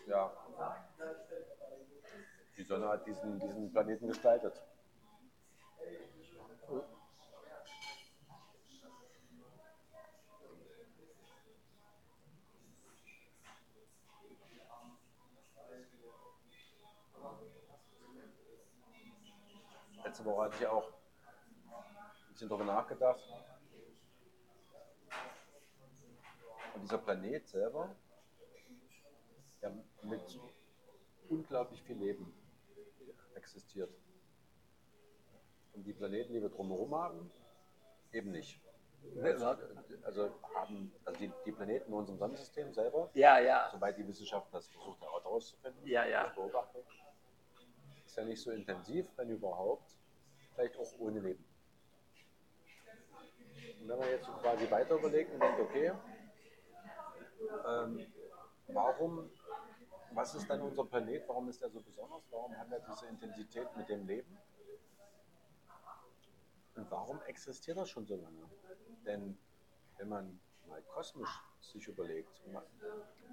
ja, 0.08 0.32
die 2.58 2.64
Sonne 2.64 2.90
hat 2.90 3.08
diesen, 3.08 3.40
diesen 3.40 3.72
Planeten 3.72 4.08
gestaltet. 4.08 4.62
Letzte 20.04 20.26
Woche 20.26 20.44
hatte 20.44 20.56
ich 20.60 20.68
auch 20.68 20.88
ein 20.88 22.34
bisschen 22.34 22.50
darüber 22.50 22.66
nachgedacht. 22.66 23.24
Und 26.74 26.84
dieser 26.84 26.98
Planet 26.98 27.48
selber, 27.48 27.96
ja, 29.62 29.72
mit 30.04 30.40
unglaublich 31.30 31.82
viel 31.84 31.98
Leben 31.98 32.34
existiert. 33.36 33.94
Und 35.74 35.84
die 35.84 35.94
Planeten, 35.94 36.34
die 36.34 36.42
wir 36.42 36.50
drumherum 36.50 36.94
haben, 36.96 37.32
eben 38.12 38.32
nicht. 38.32 38.60
Also 40.04 40.30
haben 40.56 40.94
also 41.04 41.20
die, 41.20 41.32
die, 41.46 41.52
Planeten 41.52 41.88
in 41.92 41.94
unserem 41.94 42.18
Sonnensystem 42.18 42.74
selber, 42.74 43.10
ja, 43.14 43.38
ja. 43.40 43.70
soweit 43.70 43.98
die 43.98 44.08
Wissenschaft 44.08 44.48
das 44.54 44.68
versucht 44.68 45.02
herauszufinden, 45.02 45.86
ja, 45.86 46.06
ja. 46.06 46.28
beobachten, 46.30 46.80
ist 48.06 48.16
ja 48.16 48.24
nicht 48.24 48.42
so 48.42 48.52
intensiv, 48.52 49.06
wenn 49.18 49.30
überhaupt, 49.30 49.98
vielleicht 50.54 50.78
auch 50.78 50.88
ohne 51.00 51.20
Leben. 51.20 51.44
Und 53.82 53.90
wenn 53.90 54.00
man 54.00 54.10
jetzt 54.10 54.26
so 54.26 54.32
quasi 54.34 54.70
weiter 54.72 54.96
überlegt 54.96 55.34
und 55.34 55.42
denkt, 55.42 55.60
okay, 55.60 55.92
ähm, 57.74 58.06
warum 58.68 59.30
was 60.16 60.36
ist 60.36 60.48
denn 60.50 60.62
unser 60.62 60.86
Planet? 60.86 61.28
Warum 61.28 61.50
ist 61.50 61.62
er 61.62 61.70
so 61.70 61.82
besonders? 61.82 62.24
Warum 62.30 62.56
hat 62.58 62.72
er 62.72 62.80
diese 62.82 63.08
Intensität 63.08 63.68
mit 63.76 63.90
dem 63.90 64.06
Leben? 64.06 64.38
Und 66.76 66.90
warum 66.92 67.22
existiert 67.24 67.78
er 67.78 67.86
schon 67.86 68.06
so 68.06 68.16
lange? 68.16 68.50
Denn 69.06 69.38
wenn 69.98 70.10
man 70.10 70.40
mal 70.68 70.82
kosmisch 70.84 71.42
sich 71.62 71.88
überlegt, 71.88 72.42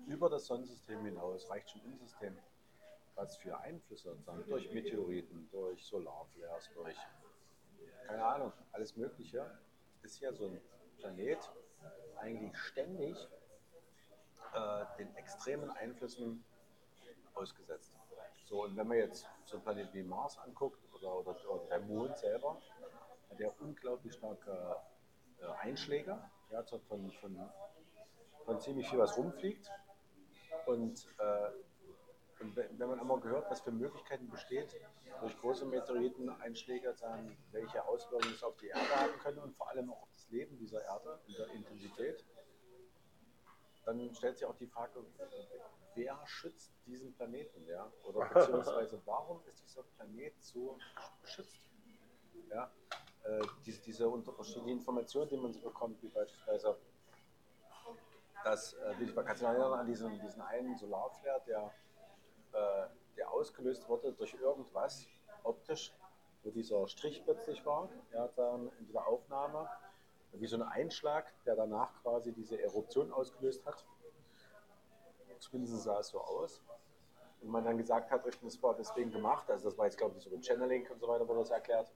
über 0.07 0.29
das 0.29 0.47
Sonnensystem 0.47 1.05
hinaus 1.05 1.51
reicht 1.51 1.71
schon 1.71 1.83
im 1.85 1.99
System, 1.99 2.37
was 3.15 3.37
für 3.37 3.59
Einflüsse 3.59 4.17
sagen, 4.25 4.45
durch 4.49 4.73
Meteoriten, 4.73 5.49
durch 5.51 5.85
Solarflares, 5.85 6.71
durch 6.75 6.97
keine 8.07 8.25
Ahnung, 8.25 8.53
alles 8.73 8.97
Mögliche, 8.97 9.59
ist 10.03 10.21
ja 10.21 10.33
so 10.33 10.47
ein 10.47 10.61
Planet 10.99 11.39
eigentlich 12.17 12.57
ständig 12.57 13.29
äh, 14.55 14.85
den 14.99 15.15
extremen 15.17 15.71
Einflüssen 15.71 16.45
ausgesetzt. 17.35 17.93
So, 18.45 18.65
und 18.65 18.77
wenn 18.77 18.89
man 18.89 18.97
jetzt 18.97 19.29
so 19.45 19.57
einen 19.57 19.65
Planet 19.65 19.95
wie 19.95 20.03
Mars 20.03 20.39
anguckt 20.39 20.83
oder, 20.93 21.19
oder, 21.19 21.51
oder 21.51 21.65
der 21.67 21.81
Mond 21.81 22.19
selber, 22.19 22.61
hat 23.31 23.39
der 23.39 23.61
unglaublich 23.61 24.13
starke 24.15 24.77
äh, 25.41 25.47
Einschläge, 25.61 26.19
ja, 26.51 26.63
von, 26.65 27.11
von, 27.13 27.51
von 28.45 28.61
ziemlich 28.61 28.89
viel, 28.89 28.99
was 28.99 29.17
rumfliegt. 29.17 29.71
Und, 30.67 31.07
äh, 31.19 32.43
und 32.43 32.57
wenn 32.57 32.89
man 32.89 32.99
einmal 32.99 33.21
gehört, 33.21 33.51
was 33.51 33.61
für 33.61 33.71
Möglichkeiten 33.71 34.29
besteht, 34.29 34.75
durch 35.21 35.39
große 35.39 35.67
Meteoriteneinschläge, 35.67 36.97
dann, 37.01 37.37
welche 37.53 37.85
Auswirkungen 37.85 38.35
es 38.35 38.43
auf 38.43 38.57
die 38.57 38.69
Erde 38.69 38.97
haben 38.97 39.19
können 39.21 39.39
und 39.39 39.55
vor 39.57 39.69
allem 39.69 39.93
auch 39.93 40.03
auf 40.03 40.09
das 40.15 40.29
Leben 40.31 40.59
dieser 40.59 40.83
Erde 40.83 41.21
in 41.27 41.35
der 41.35 41.49
Intensität, 41.49 42.25
dann 43.85 44.15
stellt 44.15 44.39
sich 44.39 44.47
auch 44.47 44.57
die 44.57 44.67
Frage, 44.67 45.05
wer 45.95 46.19
schützt 46.27 46.73
diesen 46.87 47.13
Planeten? 47.15 47.67
Ja? 47.67 47.91
Oder 48.05 48.29
beziehungsweise 48.35 49.01
warum 49.05 49.43
ist 49.47 49.63
dieser 49.63 49.83
Planet 49.83 50.35
so 50.41 50.79
geschützt? 51.23 51.71
Ja? 52.51 52.71
Äh, 53.25 53.43
diese, 53.65 53.83
diese 53.83 54.09
unterschiedlichen 54.09 54.69
Informationen, 54.69 55.29
die 55.29 55.37
man 55.37 55.53
so 55.53 55.61
bekommt, 55.61 56.03
wie 56.03 56.09
beispielsweise, 56.09 56.77
dass, 58.45 58.73
äh, 58.75 58.95
ich 59.01 59.15
kann 59.15 59.37
sich 59.37 59.47
erinnern 59.47 59.73
an 59.75 59.87
diesen, 59.87 60.19
diesen 60.21 60.41
einen 60.43 60.77
Solarflare, 60.77 61.43
der, 61.47 61.73
äh, 62.53 62.89
der 63.17 63.31
ausgelöst 63.31 63.89
wurde 63.89 64.13
durch 64.13 64.35
irgendwas, 64.35 65.07
optisch, 65.43 65.93
wo 66.43 66.51
dieser 66.51 66.87
Strich 66.89 67.23
plötzlich 67.25 67.65
war, 67.67 67.91
ja, 68.13 68.29
dann 68.29 68.71
in 68.79 68.87
dieser 68.87 69.07
Aufnahme, 69.07 69.69
wie 70.33 70.47
so 70.47 70.57
ein 70.57 70.63
Einschlag, 70.63 71.33
der 71.45 71.57
danach 71.57 71.93
quasi 72.03 72.33
diese 72.33 72.61
Eruption 72.61 73.13
ausgelöst 73.13 73.65
hat. 73.67 73.85
Zumindest 75.39 75.83
sah 75.83 76.01
es 76.01 76.09
so 76.09 76.21
aus. 76.21 76.63
Und 77.41 77.49
man 77.49 77.65
dann 77.65 77.79
gesagt 77.79 78.11
hat, 78.11 78.25
das 78.27 78.63
war 78.63 78.75
deswegen 78.75 79.11
gemacht, 79.11 79.51
also 79.51 79.71
das 79.71 79.79
war 79.79 79.87
jetzt 79.87 79.97
glaube 79.97 80.17
ich 80.19 80.25
so 80.25 80.31
ein 80.31 80.43
Channeling 80.43 80.87
und 80.91 81.01
so 81.01 81.09
weiter 81.09 81.27
wurde 81.27 81.41
das 81.41 81.51
erklärt, 81.51 81.91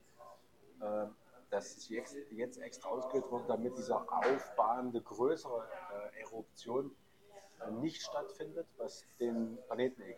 äh, 0.81 1.06
dass 1.51 1.77
es 1.77 1.89
jetzt, 1.89 2.16
jetzt 2.31 2.59
extra 2.59 2.89
ausgelöst 2.89 3.31
wurde, 3.31 3.44
damit 3.47 3.77
diese 3.77 3.97
aufbauende 3.97 5.02
größere 5.02 5.69
äh, 5.93 6.20
Eruption 6.23 6.97
äh, 7.61 7.70
nicht 7.70 8.02
stattfindet, 8.02 8.66
was 8.78 9.05
den 9.20 9.59
Planeten 9.66 10.02
eh 10.02 10.16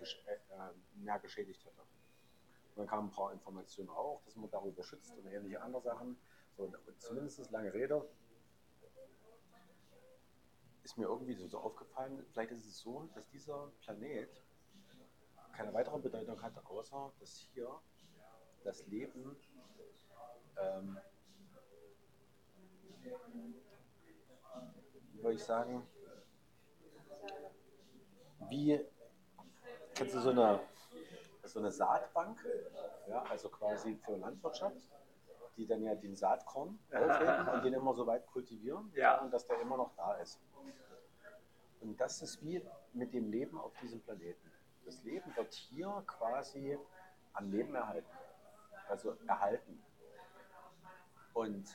mehr 0.94 1.18
geschädigt 1.18 1.64
hätte. 1.64 1.80
Und 1.80 2.82
dann 2.82 2.86
kamen 2.86 3.08
ein 3.08 3.12
paar 3.12 3.32
Informationen 3.32 3.90
auch, 3.90 4.20
dass 4.24 4.36
man 4.36 4.50
darüber 4.50 4.82
schützt 4.82 5.16
und 5.16 5.26
ähnliche 5.26 5.60
andere 5.60 5.82
Sachen. 5.82 6.16
So, 6.56 6.72
zumindest 6.98 7.50
lange 7.50 7.72
Rede. 7.72 8.08
Ist 10.82 10.96
mir 10.96 11.04
irgendwie 11.06 11.34
so 11.34 11.58
aufgefallen, 11.58 12.24
vielleicht 12.30 12.52
ist 12.52 12.66
es 12.66 12.78
so, 12.78 13.08
dass 13.14 13.28
dieser 13.28 13.72
Planet 13.80 14.30
keine 15.52 15.72
weitere 15.72 15.98
Bedeutung 15.98 16.40
hatte, 16.42 16.64
außer 16.66 17.12
dass 17.18 17.36
hier 17.52 17.68
das 18.62 18.86
Leben 18.86 19.36
ähm, 20.58 20.98
wie 25.12 25.20
soll 25.22 25.32
ich 25.34 25.44
sagen, 25.44 25.86
wie, 28.48 28.80
kennst 29.94 30.14
du 30.14 30.20
so 30.20 30.30
eine, 30.30 30.60
so 31.44 31.58
eine 31.58 31.72
Saatbank, 31.72 32.38
ja, 33.08 33.22
also 33.22 33.48
quasi 33.48 33.96
für 33.96 34.16
Landwirtschaft, 34.16 34.76
die 35.56 35.66
dann 35.66 35.82
ja 35.82 35.94
den 35.94 36.14
Saatkorn 36.14 36.78
aufheben 36.92 37.48
und 37.48 37.64
den 37.64 37.72
immer 37.74 37.94
so 37.94 38.06
weit 38.06 38.26
kultivieren, 38.26 38.92
ja. 38.94 39.20
und 39.20 39.32
dass 39.32 39.46
der 39.46 39.60
immer 39.60 39.76
noch 39.76 39.94
da 39.96 40.14
ist. 40.14 40.40
Und 41.80 42.00
das 42.00 42.22
ist 42.22 42.42
wie 42.42 42.62
mit 42.92 43.12
dem 43.12 43.30
Leben 43.30 43.58
auf 43.58 43.72
diesem 43.80 44.00
Planeten. 44.00 44.50
Das 44.84 45.02
Leben 45.04 45.34
wird 45.36 45.52
hier 45.52 46.02
quasi 46.06 46.78
am 47.32 47.50
Leben 47.50 47.74
erhalten, 47.74 48.10
also 48.88 49.16
erhalten. 49.26 49.82
Und 51.34 51.66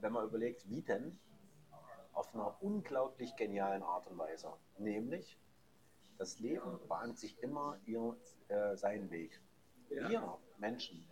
wenn 0.00 0.12
man 0.12 0.26
überlegt, 0.26 0.68
wie 0.68 0.82
denn, 0.82 1.18
auf 2.12 2.34
einer 2.34 2.62
unglaublich 2.62 3.34
genialen 3.36 3.82
Art 3.82 4.06
und 4.06 4.18
Weise. 4.18 4.52
Nämlich, 4.78 5.38
das 6.18 6.38
Leben 6.40 6.78
bahnt 6.88 7.18
sich 7.18 7.42
immer 7.42 7.78
ihr, 7.86 8.16
äh, 8.48 8.76
seinen 8.76 9.10
Weg. 9.10 9.40
Ja. 9.88 10.08
Wir 10.08 10.38
Menschen 10.58 11.08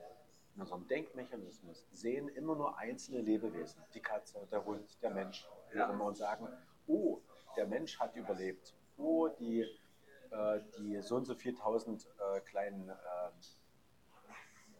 in 0.55 0.63
unserem 0.63 0.87
Denkmechanismus 0.89 1.87
sehen 1.93 2.29
immer 2.29 2.55
nur 2.57 2.77
einzelne 2.79 3.21
Lebewesen, 3.21 3.83
die 3.95 4.01
Katze, 4.01 4.47
der 4.51 4.65
Hund, 4.65 5.01
der 5.03 5.11
Mensch, 5.11 5.49
ja. 5.75 5.89
und 5.89 6.17
sagen, 6.17 6.49
oh, 6.87 7.21
der 7.57 7.67
Mensch 7.67 7.99
hat 7.99 8.17
überlebt, 8.17 8.75
oh, 8.97 9.29
die, 9.29 9.63
äh, 10.31 10.61
die 10.79 11.01
so 11.03 11.17
und 11.17 11.25
so 11.25 11.35
4000 11.35 12.07
äh, 12.07 12.41
kleinen 12.41 12.89
äh, 12.89 12.95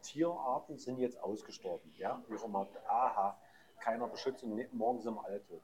Tierarten 0.01 0.77
sind 0.77 0.97
jetzt 0.97 1.21
ausgestorben. 1.21 1.93
Ja? 1.97 2.21
Wie 2.27 2.35
auch 2.35 2.45
immer, 2.45 2.67
aha, 2.87 3.39
keiner 3.79 4.07
beschützt 4.07 4.43
und 4.43 4.73
morgen 4.73 5.01
sind 5.01 5.15
wir 5.15 5.25
alle 5.25 5.43
tot. 5.45 5.61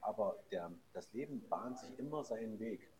Aber 0.00 0.38
der, 0.50 0.70
das 0.92 1.12
Leben 1.12 1.46
bahnt 1.48 1.78
sich 1.78 1.98
immer 1.98 2.24
seinen 2.24 2.58
Weg. 2.58 2.90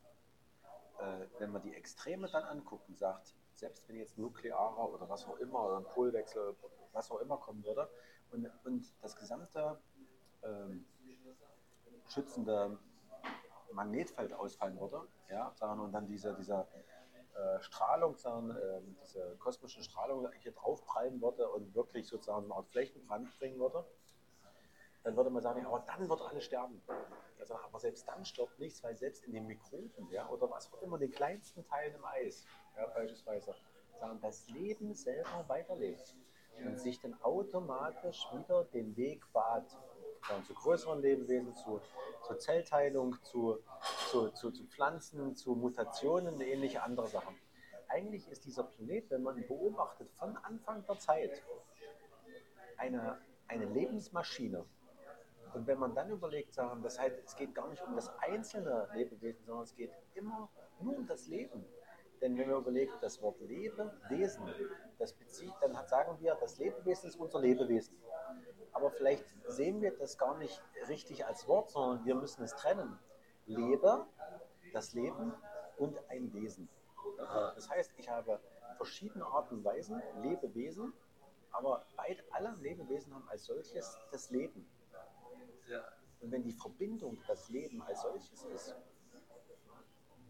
Äh, 0.99 1.27
wenn 1.39 1.51
man 1.53 1.63
die 1.63 1.75
Extreme 1.75 2.29
dann 2.29 2.45
anguckt 2.45 2.89
und 2.89 2.99
sagt, 2.99 3.35
selbst 3.59 3.89
wenn 3.89 3.97
jetzt 3.97 4.17
nuklearer 4.19 4.89
oder 4.93 5.09
was 5.09 5.27
auch 5.27 5.39
immer, 5.39 5.67
oder 5.67 5.79
ein 5.79 5.85
Polwechsel, 5.85 6.57
was 6.93 7.11
auch 7.11 7.21
immer 7.21 7.37
kommen 7.37 7.65
würde, 7.65 7.89
und, 8.31 8.49
und 8.65 8.87
das 9.03 9.17
gesamte 9.17 9.79
ähm, 10.43 10.85
schützende 12.09 12.79
Magnetfeld 13.73 14.33
ausfallen 14.33 14.79
würde, 14.79 15.07
ja, 15.29 15.53
sagen, 15.55 15.81
und 15.81 15.93
dann 15.93 16.07
diese, 16.07 16.35
dieser 16.35 16.69
äh, 17.35 17.61
Strahlung, 17.61 18.17
sagen, 18.17 18.51
äh, 18.51 18.81
diese 19.03 19.37
kosmische 19.39 19.83
Strahlung 19.83 20.31
hier 20.41 20.53
draufprallen 20.53 21.21
würde 21.21 21.49
und 21.49 21.75
wirklich 21.75 22.07
sozusagen 22.07 22.45
eine 22.45 22.55
Art 22.55 22.69
Flächenbrand 22.69 23.37
bringen 23.39 23.59
würde, 23.59 23.85
dann 25.05 25.17
würde 25.17 25.31
man 25.31 25.43
sagen, 25.43 25.65
aber 25.65 25.81
dann 25.87 26.09
wird 26.09 26.21
alles 26.21 26.45
sterben. 26.45 26.83
Also, 27.39 27.55
aber 27.55 27.79
selbst 27.79 28.07
dann 28.09 28.25
stirbt 28.25 28.59
nichts, 28.59 28.83
weil 28.83 28.97
selbst 28.97 29.25
in 29.25 29.33
den 29.33 29.47
Mikroben 29.47 30.11
ja, 30.11 30.29
oder 30.29 30.51
was 30.51 30.73
auch 30.73 30.83
immer, 30.83 30.99
den 30.99 31.11
kleinsten 31.11 31.65
Teilen 31.65 31.95
im 31.95 32.05
Eis, 32.05 32.45
ja, 32.79 32.87
beispielsweise, 32.87 33.55
sagen, 33.99 34.19
das 34.23 34.49
Leben 34.49 34.95
selber 34.95 35.45
weiterlebt 35.49 36.15
und 36.65 36.79
sich 36.79 37.01
dann 37.01 37.15
automatisch 37.23 38.27
wieder 38.33 38.65
den 38.65 38.97
Weg 38.97 39.23
bahnt 39.33 39.77
zu 40.47 40.55
größeren 40.55 41.01
Lebewesen, 41.01 41.55
zu, 41.55 41.81
zu 42.27 42.35
Zellteilung, 42.35 43.17
zu, 43.23 43.59
zu, 44.11 44.31
zu, 44.31 44.51
zu 44.51 44.65
Pflanzen, 44.67 45.35
zu 45.35 45.55
Mutationen 45.55 46.35
und 46.35 46.41
ähnliche 46.41 46.83
andere 46.83 47.09
Sachen. 47.09 47.35
Eigentlich 47.89 48.29
ist 48.29 48.45
dieser 48.45 48.65
Planet, 48.65 49.11
wenn 49.11 49.23
man 49.23 49.39
ihn 49.39 49.47
beobachtet, 49.47 50.11
von 50.13 50.37
Anfang 50.39 50.85
der 50.87 50.99
Zeit 50.99 51.43
eine, 52.77 53.19
eine 53.47 53.65
Lebensmaschine. 53.65 54.65
Und 55.55 55.67
wenn 55.67 55.79
man 55.79 55.95
dann 55.95 56.11
überlegt, 56.11 56.53
sagen, 56.53 56.83
das 56.83 56.99
heißt, 56.99 57.17
es 57.25 57.35
geht 57.37 57.55
gar 57.55 57.69
nicht 57.69 57.83
um 57.83 57.95
das 57.97 58.11
einzelne 58.19 58.89
Lebewesen, 58.93 59.47
sondern 59.47 59.65
es 59.65 59.75
geht 59.75 59.93
immer 60.15 60.51
nur 60.81 60.97
um 60.97 61.07
das 61.07 61.27
Leben. 61.27 61.65
Denn 62.21 62.37
wenn 62.37 62.49
wir 62.49 62.57
überlegen, 62.57 62.93
das 63.01 63.23
Wort 63.23 63.41
Lebewesen, 63.41 64.45
das 64.99 65.13
bezieht, 65.13 65.53
dann 65.61 65.75
sagen 65.87 66.19
wir, 66.21 66.35
das 66.41 66.59
Lebewesen 66.59 67.09
ist 67.09 67.17
unser 67.17 67.41
Lebewesen 67.41 67.97
aber 68.79 68.93
vielleicht 68.93 69.25
sehen 69.49 69.81
wir 69.81 69.97
das 69.97 70.19
gar 70.19 70.39
nicht 70.39 70.63
richtig 70.89 71.27
als 71.27 71.49
Wort, 71.49 71.71
sondern 71.71 72.05
wir 72.05 72.15
müssen 72.15 72.45
es 72.45 72.55
trennen. 72.55 72.99
Lebe, 73.47 74.07
das 74.73 74.95
Leben 74.95 75.35
und 75.79 75.99
ein 76.09 76.33
Wesen. 76.33 76.69
Das 77.17 77.69
heißt, 77.69 77.93
ich 77.97 78.09
habe 78.09 78.41
verschiedene 78.77 79.25
Arten 79.25 79.57
und 79.57 79.65
Weisen, 79.65 80.01
Lebewesen, 80.23 80.93
aber 81.51 81.85
beide, 81.97 82.23
alle 82.31 82.55
Lebewesen 82.61 83.13
haben 83.13 83.29
als 83.29 83.47
solches 83.47 83.99
das 84.13 84.31
Leben. 84.31 84.65
Und 86.21 86.31
wenn 86.31 86.45
die 86.45 86.53
Verbindung 86.53 87.19
das 87.27 87.49
Leben 87.49 87.83
als 87.83 88.03
solches 88.03 88.45
ist, 88.45 88.77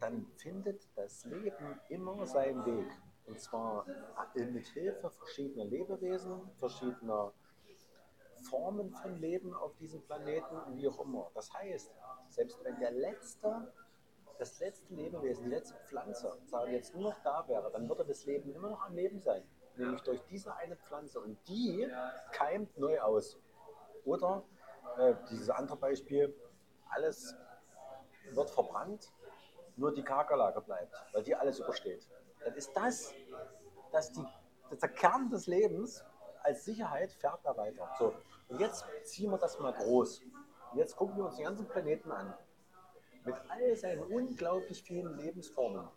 dann 0.01 0.27
findet 0.37 0.89
das 0.97 1.25
Leben 1.25 1.81
immer 1.89 2.27
seinen 2.27 2.65
Weg. 2.65 2.91
Und 3.27 3.41
zwar 3.41 3.85
mit 4.35 4.66
Hilfe 4.69 5.11
verschiedener 5.11 5.65
Lebewesen, 5.65 6.51
verschiedener 6.57 7.33
Formen 8.49 8.91
von 8.91 9.16
Leben 9.16 9.53
auf 9.55 9.77
diesem 9.77 10.01
Planeten, 10.03 10.57
wie 10.77 10.89
auch 10.89 11.01
immer. 11.01 11.31
Das 11.35 11.53
heißt, 11.53 11.93
selbst 12.31 12.62
wenn 12.65 12.79
der 12.79 12.93
letzte, 12.93 13.73
das 14.39 14.59
letzte 14.61 14.95
Lebewesen, 14.95 15.45
die 15.45 15.51
letzte 15.51 15.75
Pflanze, 15.87 16.39
sagen 16.47 16.73
jetzt 16.73 16.95
nur 16.95 17.11
noch 17.11 17.23
da 17.23 17.47
wäre, 17.49 17.70
dann 17.70 17.89
würde 17.89 18.05
das 18.05 18.25
Leben 18.25 18.55
immer 18.55 18.70
noch 18.70 18.83
am 18.83 18.95
Leben 18.95 19.20
sein. 19.20 19.43
Nämlich 19.77 20.03
durch 20.03 20.20
diese 20.31 20.55
eine 20.57 20.77
Pflanze. 20.77 21.20
Und 21.20 21.39
die 21.49 21.89
keimt 22.33 22.77
neu 22.79 23.01
aus. 23.01 23.39
Oder 24.05 24.43
äh, 24.97 25.15
dieses 25.31 25.51
andere 25.51 25.77
Beispiel, 25.77 26.35
alles 26.89 27.37
wird 28.33 28.51
verbrannt, 28.51 29.12
nur 29.79 29.95
die 29.95 30.03
Kakerlake 30.03 30.61
bleibt, 30.61 30.95
weil 31.13 31.23
die 31.23 31.35
alles 31.35 31.59
übersteht. 31.61 32.07
Dann 32.45 32.55
ist 32.55 32.71
das, 32.75 33.15
dass 33.93 34.13
die, 34.13 34.25
dass 34.71 34.81
der 34.81 34.89
Kern 34.91 35.31
des 35.31 35.47
Lebens 35.47 36.05
als 36.43 36.65
Sicherheit 36.65 37.13
fährt 37.13 37.41
da 37.45 37.57
weiter. 37.57 37.89
So, 37.99 38.15
und 38.49 38.61
jetzt 38.61 38.85
ziehen 39.05 39.31
wir 39.31 39.39
das 39.39 39.59
mal 39.59 39.73
groß. 39.73 40.23
Jetzt 40.75 40.97
gucken 40.97 41.17
wir 41.17 41.25
uns 41.27 41.37
den 41.37 41.45
ganzen 41.45 41.67
Planeten 41.67 42.11
an. 42.13 42.35
Mit 43.25 43.37
all 43.49 43.77
seinen 43.77 44.03
unglaublich 44.05 44.83
vielen 44.83 45.17
Lebensformen. 45.17 45.89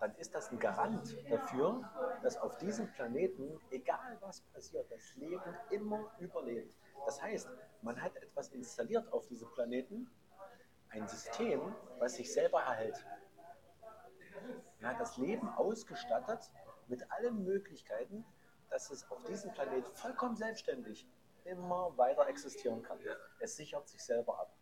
Dann 0.00 0.14
ist 0.16 0.34
das 0.34 0.50
ein 0.50 0.58
Garant 0.58 1.16
dafür, 1.30 1.82
dass 2.22 2.36
auf 2.36 2.58
diesem 2.58 2.90
Planeten, 2.92 3.58
egal 3.70 4.18
was 4.20 4.40
passiert, 4.52 4.90
das 4.90 5.14
Leben 5.16 5.56
immer 5.70 6.10
überlebt. 6.18 6.76
Das 7.06 7.22
heißt, 7.22 7.48
man 7.82 8.00
hat 8.00 8.16
etwas 8.16 8.48
installiert 8.50 9.10
auf 9.12 9.26
diesem 9.26 9.50
Planeten, 9.52 10.10
ein 10.94 11.08
System, 11.08 11.60
was 11.98 12.14
sich 12.14 12.32
selber 12.32 12.60
erhält. 12.62 13.04
Man 14.80 14.92
hat 14.92 15.00
das 15.00 15.16
Leben 15.16 15.48
ausgestattet 15.48 16.50
mit 16.88 17.10
allen 17.10 17.44
Möglichkeiten, 17.44 18.24
dass 18.70 18.90
es 18.90 19.10
auf 19.10 19.22
diesem 19.24 19.52
Planeten 19.52 19.90
vollkommen 19.94 20.36
selbstständig 20.36 21.06
immer 21.44 21.96
weiter 21.96 22.26
existieren 22.28 22.82
kann. 22.82 22.98
Es 23.40 23.56
sichert 23.56 23.88
sich 23.88 24.02
selber 24.02 24.40
ab. 24.40 24.56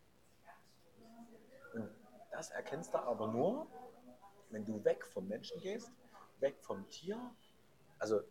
Und 1.73 1.89
das 2.31 2.51
erkennst 2.51 2.93
du 2.93 2.99
aber 2.99 3.27
nur, 3.27 3.67
wenn 4.49 4.65
du 4.65 4.83
weg 4.83 5.05
vom 5.05 5.27
Menschen 5.27 5.59
gehst, 5.61 5.91
weg 6.39 6.55
vom 6.61 6.87
Tier, 6.89 7.19
also 7.99 8.21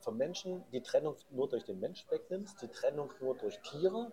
vom 0.00 0.16
Menschen 0.16 0.64
die 0.70 0.82
Trennung 0.82 1.16
nur 1.30 1.48
durch 1.48 1.64
den 1.64 1.80
Mensch 1.80 2.10
wegnimmst, 2.10 2.60
die 2.62 2.68
Trennung 2.68 3.12
nur 3.20 3.36
durch 3.36 3.60
Tiere, 3.60 4.12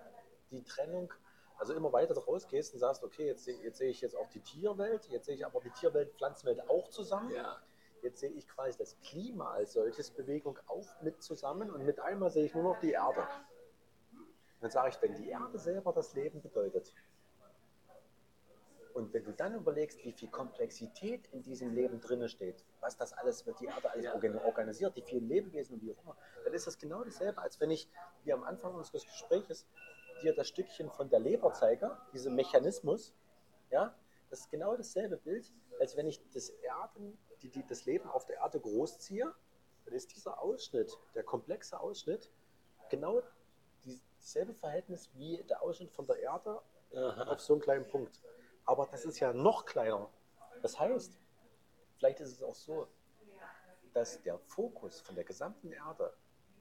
die 0.52 0.64
Trennung, 0.64 1.14
also 1.62 1.76
immer 1.76 1.94
weiter 1.94 2.18
rausgehst 2.18 2.74
und 2.74 2.80
sagst, 2.80 3.04
okay, 3.04 3.28
jetzt, 3.28 3.46
jetzt 3.46 3.78
sehe 3.78 3.90
ich 3.92 4.02
jetzt 4.02 4.16
auch 4.16 4.28
die 4.30 4.42
Tierwelt, 4.42 5.08
jetzt 5.10 5.28
sehe 5.28 5.36
ich 5.36 5.46
aber 5.46 5.62
die 5.62 5.70
Tierwelt, 5.70 6.12
Pflanzenwelt 6.16 6.68
auch 6.68 6.90
zusammen. 6.90 7.30
Ja. 7.30 7.62
Jetzt 8.02 8.20
sehe 8.20 8.32
ich 8.32 8.48
quasi 8.48 8.80
das 8.80 9.00
Klima 9.02 9.52
als 9.52 9.74
solches, 9.74 10.10
Bewegung 10.10 10.58
auch 10.66 11.02
mit 11.04 11.22
zusammen 11.22 11.70
und 11.70 11.86
mit 11.86 12.00
einmal 12.00 12.32
sehe 12.32 12.46
ich 12.46 12.56
nur 12.56 12.64
noch 12.64 12.80
die 12.80 12.94
Erde. 12.94 13.28
Dann 14.60 14.72
sage 14.72 14.90
ich, 14.90 15.02
wenn 15.04 15.14
die 15.14 15.30
Erde 15.30 15.60
selber 15.60 15.94
das 15.94 16.16
Leben 16.16 16.42
bedeutet, 16.42 16.96
und 18.94 19.14
wenn 19.14 19.24
du 19.24 19.32
dann 19.32 19.56
überlegst, 19.56 20.04
wie 20.04 20.12
viel 20.12 20.30
Komplexität 20.30 21.26
in 21.28 21.42
diesem 21.42 21.74
Leben 21.74 22.02
drinne 22.02 22.28
steht, 22.28 22.66
was 22.82 22.98
das 22.98 23.14
alles, 23.14 23.46
wird 23.46 23.58
die 23.62 23.66
Erde 23.68 23.90
alles 23.90 24.06
Ja. 24.06 24.14
organ- 24.14 24.38
organisiert, 24.40 24.98
die 24.98 25.02
vielen 25.02 25.30
Lebewesen 25.30 25.76
und 25.76 25.82
wie 25.82 25.94
auch 25.94 26.04
immer, 26.04 26.18
dann 26.44 26.54
ist 26.54 26.68
das 26.68 26.78
genau 26.78 27.02
dasselbe, 27.04 27.42
als 27.42 27.58
wenn 27.62 27.72
ich, 27.72 27.88
wie 28.24 28.34
am 28.34 28.44
Anfang 28.44 28.74
unseres 28.76 29.06
Gesprächs, 29.06 29.66
dir 30.22 30.34
das 30.34 30.48
Stückchen 30.48 30.89
von 30.89 31.10
der 31.10 31.19
Leber 31.19 31.53
zeige, 31.53 31.98
diesen 32.14 32.35
Mechanismus, 32.35 33.14
ja, 33.69 33.95
das 34.30 34.41
ist 34.41 34.49
genau 34.49 34.76
dasselbe 34.76 35.18
Bild, 35.18 35.52
als 35.80 35.98
wenn 35.98 36.07
ich 36.07 36.22
das 36.34 36.49
Erden, 36.49 37.18
die, 37.41 37.49
die, 37.49 37.65
das 37.65 37.85
Leben 37.85 38.10
auf 38.10 38.26
der 38.26 38.38
Erde 38.38 38.60
großziehe, 38.60 39.34
dann 39.85 39.93
ist 39.93 40.15
dieser 40.15 40.41
Ausschnitt, 40.41 40.98
der 41.15 41.23
komplexe 41.23 41.80
Ausschnitt, 41.80 42.31
genau 42.89 43.22
dasselbe 43.84 44.53
Verhältnis 44.53 45.10
wie 45.15 45.43
der 45.49 45.61
Ausschnitt 45.61 45.91
von 45.91 46.06
der 46.06 46.19
Erde 46.19 46.61
Aha. 46.95 47.23
auf 47.31 47.41
so 47.41 47.53
einen 47.53 47.61
kleinen 47.61 47.88
Punkt. 47.88 48.22
Aber 48.65 48.88
das 48.91 49.06
ist 49.06 49.19
ja 49.19 49.34
noch 49.34 49.65
kleiner. 49.65 50.10
Das 50.61 50.80
heißt, 50.80 51.19
vielleicht 51.98 52.19
ist 52.19 52.31
es 52.31 52.43
auch 52.43 52.56
so, 52.56 52.88
dass 53.93 54.22
der 54.22 54.38
Fokus 54.38 55.02
von 55.02 55.15
der 55.15 55.23
gesamten 55.23 55.72
Erde 55.72 56.14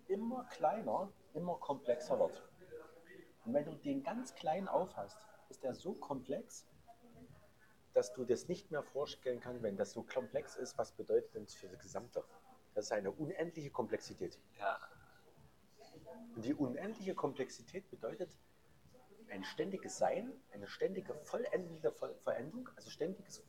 immer 0.08 0.44
kleiner, 0.50 1.12
immer 1.34 1.56
komplexer 1.56 2.18
wird. 2.18 2.42
Und 3.44 3.54
wenn 3.54 3.64
du 3.64 3.74
den 3.74 4.02
ganz 4.02 4.34
kleinen 4.34 4.68
aufhast, 4.68 5.18
ist 5.48 5.62
der 5.62 5.74
so 5.74 5.94
komplex, 5.94 6.66
dass 7.92 8.12
du 8.12 8.24
das 8.24 8.48
nicht 8.48 8.70
mehr 8.70 8.82
vorstellen 8.82 9.40
kannst, 9.40 9.62
wenn 9.62 9.76
das 9.76 9.92
so 9.92 10.02
komplex 10.02 10.56
ist, 10.56 10.78
was 10.78 10.92
bedeutet 10.92 11.34
denn 11.34 11.44
das 11.44 11.54
für 11.54 11.68
das 11.68 11.80
Gesamte? 11.80 12.24
Das 12.74 12.86
ist 12.86 12.92
eine 12.92 13.10
unendliche 13.10 13.70
Komplexität. 13.70 14.38
Ja. 14.58 14.78
Und 16.36 16.44
die 16.44 16.54
unendliche 16.54 17.14
Komplexität 17.14 17.90
bedeutet 17.90 18.30
ein 19.30 19.44
ständiges 19.44 19.98
Sein, 19.98 20.32
eine 20.52 20.66
ständige 20.66 21.14
vollendende 21.14 21.90
Voll- 21.92 22.14
Veränderung, 22.22 22.68
also 22.76 22.90
ständiges 22.90 23.44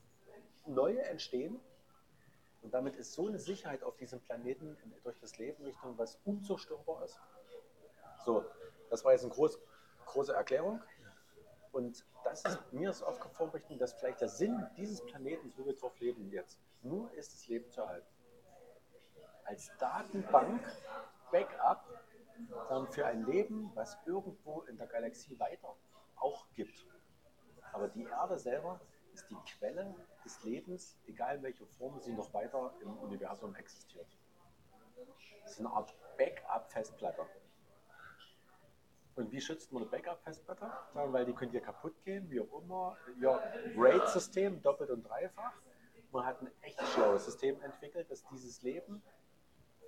Neue 0.65 1.01
Entstehen. 1.03 1.59
Und 2.61 2.73
damit 2.73 2.95
ist 2.95 3.13
so 3.13 3.27
eine 3.27 3.39
Sicherheit 3.39 3.84
auf 3.84 3.95
diesem 3.97 4.22
Planeten 4.22 4.77
durch 5.03 5.19
das 5.19 5.38
Leben 5.38 5.63
Richtung 5.63 5.97
was 5.97 6.19
unzerstörbar 6.23 7.03
ist. 7.03 7.19
So, 8.23 8.45
das 8.89 9.03
war 9.03 9.13
jetzt 9.13 9.23
eine 9.23 9.34
groß, 9.34 9.59
große 10.06 10.34
Erklärung. 10.34 10.82
Und 11.72 12.06
das 12.23 12.44
ist 12.44 12.73
mir 12.73 12.90
ist 12.90 13.02
aufgefallen, 13.02 13.49
Richtung, 13.52 13.78
dass 13.78 13.94
vielleicht 13.94 14.22
der 14.22 14.28
Sinn 14.28 14.68
dieses 14.78 15.03
Planeten, 15.06 15.53
wo 15.56 15.65
wir 15.65 15.76
drauf 15.76 15.98
leben 15.99 16.30
jetzt, 16.32 16.60
nur 16.82 17.11
ist, 17.14 17.34
das 17.34 17.48
Leben 17.48 17.69
zu 17.72 17.82
erhalten. 17.82 18.07
Als 19.45 19.72
Datenbank, 19.80 20.61
Backup, 21.32 21.86
sondern 22.68 22.91
für 22.91 23.06
ein 23.06 23.26
Leben, 23.26 23.72
was 23.76 23.98
irgendwo 24.06 24.61
in 24.61 24.78
der 24.78 24.88
Galaxie 24.88 25.40
weiter 25.40 25.76
auch 26.15 26.45
gibt. 26.53 26.86
Aber 27.72 27.88
die 27.88 28.03
Erde 28.03 28.38
selber 28.38 28.80
ist 29.14 29.30
die 29.30 29.38
Quelle 29.57 29.95
des 30.23 30.44
Lebens, 30.44 30.98
egal 31.07 31.38
in 31.38 31.44
welcher 31.44 31.65
Form 31.65 31.99
sie 31.99 32.14
noch 32.14 32.34
weiter 32.34 32.73
im 32.82 32.98
Universum 32.98 33.56
existiert. 33.56 34.07
Das 35.44 35.53
ist 35.53 35.60
eine 35.60 35.69
Art 35.69 35.94
Backup-Festplatte. 36.18 37.26
Und 39.15 39.31
wie 39.31 39.41
schützt 39.41 39.71
man 39.71 39.83
eine 39.83 39.91
Backup-Festplatte? 39.91 40.71
Weil 40.93 41.25
die 41.25 41.33
können 41.33 41.51
dir 41.51 41.61
kaputt 41.61 42.01
gehen, 42.03 42.29
wie 42.29 42.39
auch 42.41 42.61
immer. 42.61 42.97
Ja, 43.19 43.41
RAID-System, 43.75 44.61
doppelt 44.61 44.89
und 44.89 45.03
dreifach. 45.03 45.53
Man 46.11 46.25
hat 46.25 46.41
ein 46.41 46.51
echt 46.61 46.81
schlaues 46.88 47.25
System 47.25 47.61
entwickelt, 47.61 48.09
das 48.09 48.23
dieses 48.31 48.61
Leben 48.61 49.01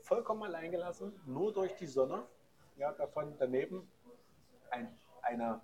vollkommen 0.02 0.44
allein 0.44 0.72
gelassen, 0.72 1.18
nur 1.26 1.54
durch 1.54 1.76
die 1.76 1.86
Sonne, 1.88 2.26
ja, 2.76 2.92
davon 2.94 3.36
daneben 3.38 3.90
ein, 4.72 4.98
eine, 5.22 5.62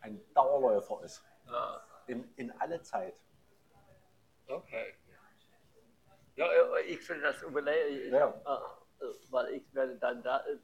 ein 0.00 0.20
Dauerläufer 0.34 1.02
ist. 1.04 1.22
Ah, 1.46 1.80
In, 2.06 2.32
in 2.36 2.50
alle 2.52 2.80
Zeit. 2.82 3.20
okay. 4.48 4.94
Ja, 6.36 6.46
ja, 6.52 6.76
ich 6.86 7.00
finde 7.00 7.22
das 7.24 7.42
überlegen, 7.42 8.12
Ja. 8.14 8.28
äh, 8.28 9.04
äh, 9.04 9.14
weil 9.30 9.54
ich 9.54 9.74
werde 9.74 9.96
dann 9.98 10.22
da, 10.22 10.40
äh, 10.46 10.58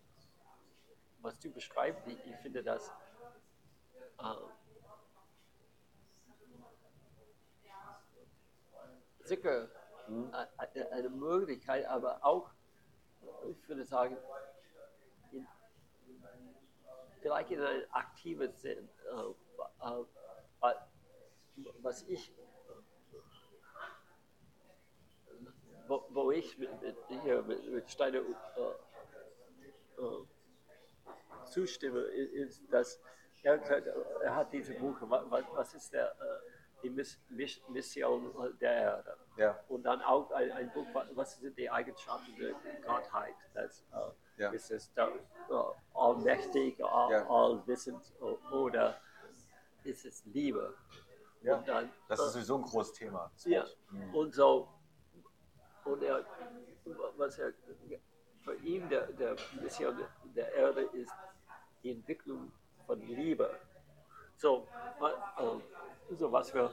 was 1.23 1.39
du 1.39 1.51
beschreibst, 1.51 2.07
ich, 2.07 2.27
ich 2.27 2.37
finde 2.37 2.63
das 2.63 2.91
äh, 4.19 4.35
sicher 9.25 9.69
Hm? 10.07 10.33
äh, 10.75 10.85
eine 10.91 11.09
Möglichkeit, 11.09 11.87
aber 11.87 12.25
auch, 12.25 12.51
ich 13.49 13.69
würde 13.69 13.85
sagen, 13.85 14.17
in, 15.31 15.47
vielleicht 17.21 17.51
in 17.51 17.61
einem 17.61 17.85
aktiven 17.93 18.53
Sinn, 18.57 18.89
äh, 19.09 19.89
äh, 19.89 20.05
was 21.83 22.03
ich 22.03 22.33
wo, 25.87 26.05
wo 26.11 26.31
ich 26.31 26.57
mit, 26.59 26.71
mit, 26.83 26.97
hier 27.23 27.43
mit, 27.43 27.69
mit 27.69 27.91
Steiner 27.91 28.19
äh, 28.19 28.23
äh, 29.99 30.27
zustimme, 31.51 32.01
ist, 32.01 32.63
dass 32.73 33.01
er, 33.43 33.59
gesagt, 33.59 33.87
hat, 33.89 33.95
er 34.23 34.35
hat 34.37 34.53
diese 34.53 34.75
Buch, 34.75 34.97
was, 35.03 35.45
was 35.53 35.75
ist 35.75 35.93
der, 35.93 36.11
äh, 36.13 36.17
die 36.83 36.91
Miss, 36.91 37.19
Miss, 37.29 37.61
Mission 37.69 38.33
der 38.61 38.73
Erde? 38.73 39.17
Ja. 39.37 39.59
Und 39.69 39.83
dann 39.85 40.01
auch 40.03 40.31
ein, 40.33 40.51
ein 40.53 40.73
Buch, 40.73 40.87
was 41.15 41.39
sind 41.39 41.57
die 41.57 41.71
Eigenschaften 41.71 42.35
der 42.37 42.55
Gottheit? 42.87 43.35
Das, 43.55 43.85
äh, 43.93 44.11
Ja. 44.43 44.51
Ist 44.53 44.71
es 44.71 44.91
da, 44.95 45.09
äh, 45.09 45.13
allmächtig, 45.95 46.83
all, 46.83 47.11
Ja. 47.13 47.29
allwissend 47.29 48.03
o- 48.23 48.39
oder 48.53 48.99
ist 49.85 50.07
es 50.07 50.25
Liebe? 50.25 50.75
Ja. 51.43 51.59
Dann, 51.59 51.91
Das 52.09 52.21
äh, 52.21 52.25
ist 52.25 52.33
sowieso 52.33 52.57
ein 52.57 52.63
großes 52.63 52.93
Thema. 52.95 53.31
ja. 53.45 53.65
Mhm. 53.91 54.15
und 54.15 54.35
so, 54.35 54.69
und 55.85 56.03
er, 56.03 56.25
was 57.17 57.39
er, 57.39 57.53
für 58.45 58.55
ihn 58.57 58.89
der, 58.89 59.07
der 59.13 59.37
Mission 59.61 59.99
der 60.35 60.53
Erde 60.55 60.83
ist 60.95 61.13
die 61.83 61.93
Entwicklung 61.93 62.53
von 62.87 63.01
Liebe. 63.01 63.59
So, 64.37 64.67
wa- 64.99 65.35
äh, 65.39 66.15
so 66.17 66.31
was 66.33 66.53
wir, 66.55 66.73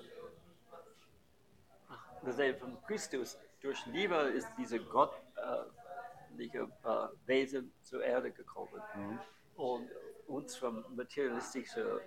wir 2.21 2.33
sehen 2.33 2.57
von 2.57 2.81
Christus, 2.83 3.37
durch 3.61 3.85
Liebe 3.87 4.15
ist 4.15 4.47
diese 4.57 4.79
gottliche 4.79 6.67
äh, 6.83 7.07
Wesen 7.25 7.73
zur 7.83 8.03
Erde 8.03 8.31
gekommen 8.31 8.81
Mhm. 8.95 9.19
und 9.55 9.89
uns 10.27 10.55
vom 10.55 10.83
materialistischen 10.95 11.87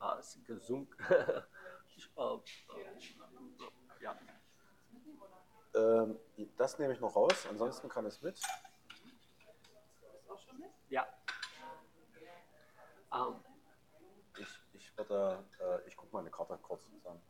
äh, 0.00 0.22
gesunken. 0.46 0.96
äh, 1.12 1.42
ja. 4.00 4.18
Ähm, 5.74 6.18
das 6.56 6.78
nehme 6.78 6.94
ich 6.94 7.00
noch 7.00 7.14
raus, 7.16 7.46
ansonsten 7.50 7.88
kann 7.88 8.06
es 8.06 8.22
mit. 8.22 8.40
Ja. 10.88 11.06
Ähm, 13.12 13.44
würde, 14.96 15.44
äh, 15.60 15.88
ich 15.88 15.96
gucke 15.96 16.12
mal 16.12 16.20
eine 16.20 16.30
Karte 16.30 16.58
kurz 16.62 16.82
zusammen. 16.90 17.20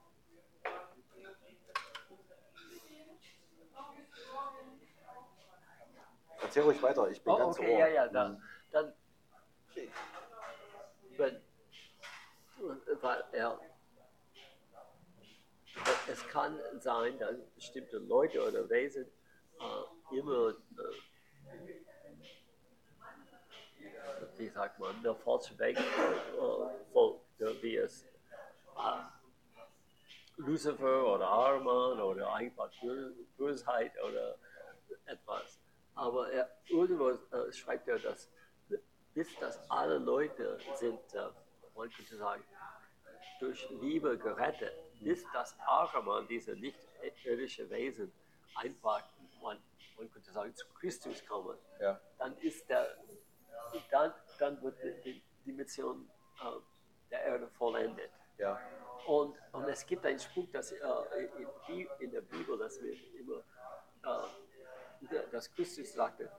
Erzähl 6.42 6.62
ruhig 6.62 6.82
weiter, 6.82 7.08
ich 7.10 7.22
bin 7.22 7.32
Oh, 7.32 7.38
ganz 7.38 7.58
okay, 7.58 7.72
ohr. 7.72 7.78
ja, 7.80 7.88
ja, 7.88 8.08
dann, 8.08 8.42
dann 8.70 8.92
wenn, 11.16 11.42
weil 13.00 13.24
er, 13.32 13.58
es 16.08 16.26
kann 16.28 16.58
sein, 16.80 17.18
dass 17.18 17.36
bestimmte 17.54 17.98
Leute 17.98 18.46
oder 18.46 18.68
Wesen 18.68 19.06
äh, 19.60 20.16
immer, 20.16 20.50
äh, 20.50 21.85
wie 24.36 24.48
sagt 24.48 24.78
man, 24.78 25.02
der 25.02 25.14
falsche 25.14 25.58
Weg 25.58 25.78
äh, 25.78 25.82
folgt, 26.92 27.40
äh, 27.40 27.62
wie 27.62 27.76
es 27.76 28.02
äh, 28.76 29.02
Lucifer 30.36 31.14
oder 31.14 31.26
Arman 31.28 32.00
oder 32.00 32.32
einfach 32.34 32.70
Bö- 32.82 33.12
Bösheit 33.36 33.92
oder 34.02 34.36
etwas. 35.06 35.58
Aber 35.94 36.30
er, 36.30 36.50
irgendwo 36.68 37.10
äh, 37.10 37.52
schreibt 37.52 37.88
er, 37.88 37.98
dass 37.98 38.28
bis 39.14 39.28
dass 39.40 39.58
alle 39.70 39.96
Leute 39.96 40.58
sind, 40.74 41.00
äh, 41.14 41.28
man 41.74 41.90
könnte 41.90 42.16
sagen, 42.18 42.44
durch 43.40 43.66
Liebe 43.70 44.18
gerettet, 44.18 44.74
bis 45.00 45.24
das 45.32 45.56
Arman, 45.66 46.26
diese 46.28 46.52
nicht 46.52 46.78
irdische 47.24 47.68
Wesen, 47.70 48.12
einfach, 48.54 49.02
man, 49.42 49.58
man 49.96 50.10
könnte 50.12 50.30
sagen, 50.32 50.54
zu 50.54 50.66
Christus 50.78 51.24
kommen, 51.26 51.56
Ja, 51.80 51.98
dann 52.18 52.36
ist 52.38 52.68
der, 52.68 52.86
dann, 53.90 54.12
dann 54.38 54.62
wird 54.62 54.76
die, 55.04 55.22
die, 55.44 55.52
Mission 55.52 56.08
äh, 56.40 56.60
der 57.10 57.22
Erde 57.22 57.48
vollendet. 57.48 58.10
ja, 58.38 58.60
Und, 59.06 59.36
und 59.52 59.68
es 59.68 59.86
gibt 59.86 60.04
einen 60.04 60.18
Spruch, 60.18 60.48
dass, 60.52 60.72
äh, 60.72 60.78
in, 61.68 61.86
in 62.00 62.10
der 62.10 62.22
Bibel, 62.22 62.58
dass 62.58 62.80
wir 62.82 62.94
immer, 63.18 63.42
äh, 64.04 65.30
dass 65.30 65.52
Christus 65.54 65.92
sagte, 65.92 66.30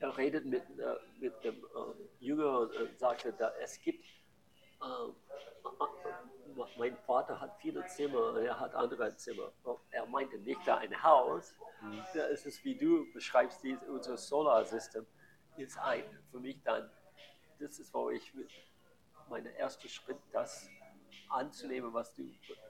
er 0.00 0.16
redet 0.16 0.44
mit, 0.44 0.62
äh, 0.78 0.96
mit 1.18 1.44
dem 1.44 1.56
äh, 1.56 2.24
Jünger 2.24 2.60
und 2.60 2.74
äh, 2.74 2.88
sagte, 2.96 3.32
da, 3.32 3.52
es 3.60 3.80
gibt, 3.80 4.04
äh, 4.80 5.12
mein 6.76 6.96
Vater 6.98 7.40
hat 7.40 7.56
viele 7.60 7.84
Zimmer 7.86 8.32
und 8.32 8.38
er 8.38 8.58
hat 8.58 8.74
andere 8.74 9.14
Zimmer. 9.16 9.52
Und 9.62 9.78
er 9.90 10.06
meinte 10.06 10.38
nicht 10.38 10.60
da 10.66 10.76
ein 10.78 11.02
Haus, 11.02 11.54
da 12.14 12.26
ist 12.26 12.46
es, 12.46 12.64
wie 12.64 12.76
du 12.76 13.12
beschreibst, 13.12 13.64
unser 13.88 14.16
Solarsystem 14.16 15.06
ist 15.58 15.78
ein, 15.78 16.04
für 16.30 16.40
mich 16.40 16.62
dann, 16.62 16.90
das 17.58 17.78
ist, 17.78 17.92
wo 17.92 18.10
ich 18.10 18.32
mein 19.28 19.46
erster 19.46 19.88
Schritt, 19.88 20.18
das 20.32 20.68
anzunehmen, 21.28 21.92
was 21.92 22.14
du 22.14 22.22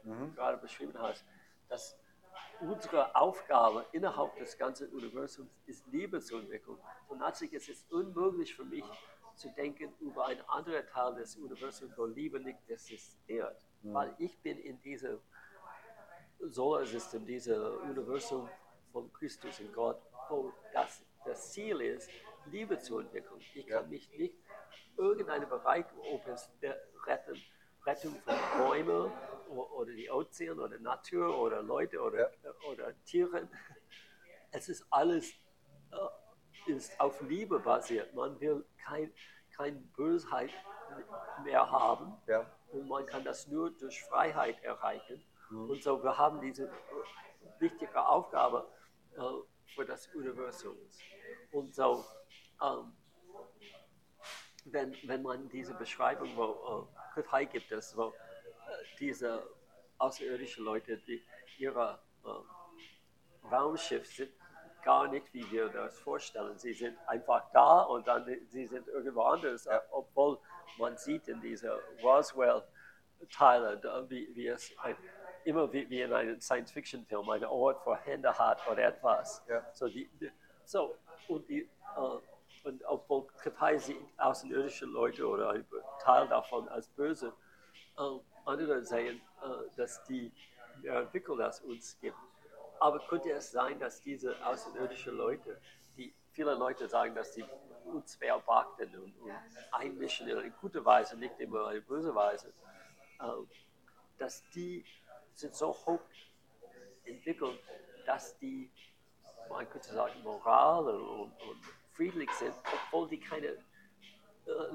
Mhm. 0.03 0.35
gerade 0.35 0.59
beschrieben 0.59 0.99
hast, 0.99 1.25
dass 1.69 1.97
unsere 2.61 3.15
Aufgabe 3.15 3.87
innerhalb 3.93 4.37
des 4.37 4.57
ganzen 4.57 4.89
Universums 4.93 5.51
ist, 5.67 5.87
Liebe 5.89 6.21
zu 6.21 6.39
entwickeln. 6.39 6.79
Und 7.09 7.19
natürlich 7.19 7.53
ist 7.55 7.69
es 7.69 7.85
unmöglich 7.91 8.55
für 8.55 8.65
mich 8.65 8.85
zu 9.37 9.49
denken 9.51 9.93
über 10.01 10.27
einen 10.27 10.41
anderen 10.49 10.87
Teil 10.89 11.15
des 11.15 11.37
Universums, 11.37 11.97
wo 11.97 12.07
Liebe 12.07 12.41
nicht 12.41 12.59
existiert. 12.69 13.65
Weil 13.83 14.15
ich 14.19 14.37
bin 14.41 14.59
in 14.59 14.81
diesem 14.81 15.21
Solarsystem, 16.41 17.25
diesem 17.27 17.61
Universum 17.91 18.49
von 18.93 19.13
Christus 19.13 19.61
und 19.61 19.73
Gott, 19.73 20.01
wo 20.29 20.53
das, 20.73 21.03
das 21.25 21.53
Ziel 21.53 21.81
ist, 21.81 22.11
Liebe 22.51 22.79
zu 22.79 22.99
entwickeln. 22.99 23.41
Ich 23.55 23.67
kann 23.67 23.85
Ja. 23.85 23.89
mich 23.89 24.11
nicht 24.19 24.35
irgendeinen 24.97 25.49
Bereich, 25.49 25.87
ob 26.13 26.27
es 26.29 26.51
der 26.61 26.77
Retten, 27.07 27.41
Rettung 27.87 28.15
von 28.25 28.35
Bäumen 28.59 29.11
oder 29.49 29.93
die 29.93 30.11
Ozean 30.11 30.59
oder 30.59 30.79
Natur 30.79 31.39
oder 31.39 31.63
Leute 31.63 32.01
oder, 32.03 32.31
oder 32.71 32.93
Tieren, 33.05 33.49
es 34.51 34.69
ist 34.69 34.87
alles 34.91 35.31
äh, 35.93 36.71
ist 36.73 36.99
auf 37.01 37.21
Liebe 37.23 37.59
basiert. 37.61 38.15
Man 38.15 38.39
will 38.41 38.65
kein, 38.85 39.13
keine 39.57 39.79
Bösheit 39.97 40.51
mehr 41.45 41.71
haben. 41.71 42.15
ja, 42.27 42.45
Und 42.73 42.89
man 42.89 43.07
kann 43.07 43.25
das 43.25 43.47
nur 43.47 43.71
durch 43.71 44.03
Freiheit 44.05 44.63
erreichen. 44.63 45.23
Und 45.51 45.83
so, 45.83 46.03
wir 46.03 46.19
haben 46.19 46.41
diese 46.43 46.65
äh, 46.67 46.71
wichtige 47.61 48.07
Aufgabe 48.07 48.69
äh, 49.17 49.21
für 49.75 49.85
das 49.87 50.07
Universum. 50.15 50.77
Und 51.53 51.75
so, 51.75 52.05
ähm, 52.63 52.93
wenn, 54.65 54.95
wenn 55.05 55.23
man 55.23 55.49
diese 55.49 55.75
Beschreibung, 55.75 56.37
wo 56.37 56.89
äh, 57.17 57.47
gibt 57.47 57.73
es, 57.73 57.97
wo 57.97 58.09
äh, 58.09 58.13
diese 58.99 59.49
außerirdischen 59.99 60.65
Leute, 60.65 60.99
die 60.99 61.23
ihre 61.59 61.99
äh, 62.25 63.47
Raumschiff 63.51 64.07
sind 64.07 64.33
gar 64.83 65.09
nicht, 65.09 65.33
wie 65.35 65.51
wir 65.51 65.69
das 65.69 65.99
vorstellen. 65.99 66.57
Sie 66.59 66.73
sind 66.73 66.97
einfach 67.07 67.51
da 67.53 67.83
und 67.83 68.07
dann 68.07 68.25
sie 68.49 68.67
sind 68.67 68.87
irgendwo 68.89 69.23
anders, 69.23 69.65
Ja. 69.65 69.83
obwohl 69.91 70.39
man 70.79 70.97
sieht 70.97 71.29
in 71.29 71.41
dieser 71.41 71.79
Roswell-Teile, 72.03 73.79
da, 73.79 74.09
wie, 74.09 74.35
wie 74.35 74.47
es 74.49 74.73
ein, 74.79 74.97
immer 75.45 75.73
wie, 75.73 75.89
wie 75.91 76.03
in 76.03 76.13
einem 76.13 76.41
Science-Fiction-Film 76.41 77.29
einen 77.29 77.45
Ort 77.47 77.83
für 77.83 77.97
Hände 77.97 78.39
hat 78.39 78.67
oder 78.69 78.85
etwas. 78.85 79.45
Ja. 79.49 79.67
So, 79.73 79.89
die, 79.89 80.09
so 80.65 80.97
und, 81.27 81.49
die, 81.49 81.63
äh, 81.63 82.19
und 82.65 82.85
obwohl 82.85 83.27
Kapai 83.43 83.79
sieht 83.79 83.97
außerirdische 84.17 84.87
Leute 84.87 85.27
oder 85.27 85.51
ein 85.51 85.67
Teil 86.01 86.29
davon 86.29 86.69
als 86.69 86.89
böse, 86.89 87.33
äh, 87.99 88.19
andere 88.45 88.85
sehen, 88.85 89.21
äh, 89.43 89.77
dass 89.77 90.03
die 90.05 90.33
mehr 90.83 91.01
entwickeln, 91.01 91.41
als 91.41 91.61
uns 91.61 91.99
gibt. 92.01 92.17
Aber 92.81 93.01
könnte 93.01 93.31
es 93.31 93.51
sein, 93.51 93.79
dass 93.79 94.01
diese 94.01 94.35
außerirdischen 94.47 95.17
Leute, 95.17 95.61
die 95.97 96.15
viele 96.33 96.55
Leute 96.55 96.89
sagen, 96.89 97.15
dass 97.15 97.33
die 97.35 97.45
uns 97.85 98.17
beobachten 98.17 98.95
und, 98.95 99.19
und 99.21 99.33
einmischen 99.73 100.29
in 100.29 100.39
eine 100.39 100.51
gute 100.51 100.85
Weise, 100.85 101.17
nicht 101.17 101.39
immer 101.41 101.67
eine 101.67 101.81
böse 101.81 102.15
Weise, 102.15 102.53
äh, 103.21 103.25
dass 104.19 104.49
die 104.51 104.85
sind 105.35 105.55
so 105.55 105.69
hoch 105.69 106.01
entwickelt, 107.05 107.59
dass 108.07 108.37
die, 108.39 108.71
man 109.49 109.69
könnte 109.69 109.93
sagen, 109.93 110.23
moral 110.23 110.89
und, 110.89 111.33
und 111.43 111.61
friedlich 111.99 112.31
sind, 112.31 112.55
obwohl 112.73 113.09
die 113.09 113.19
keine 113.19 113.49
äh, 113.49 113.59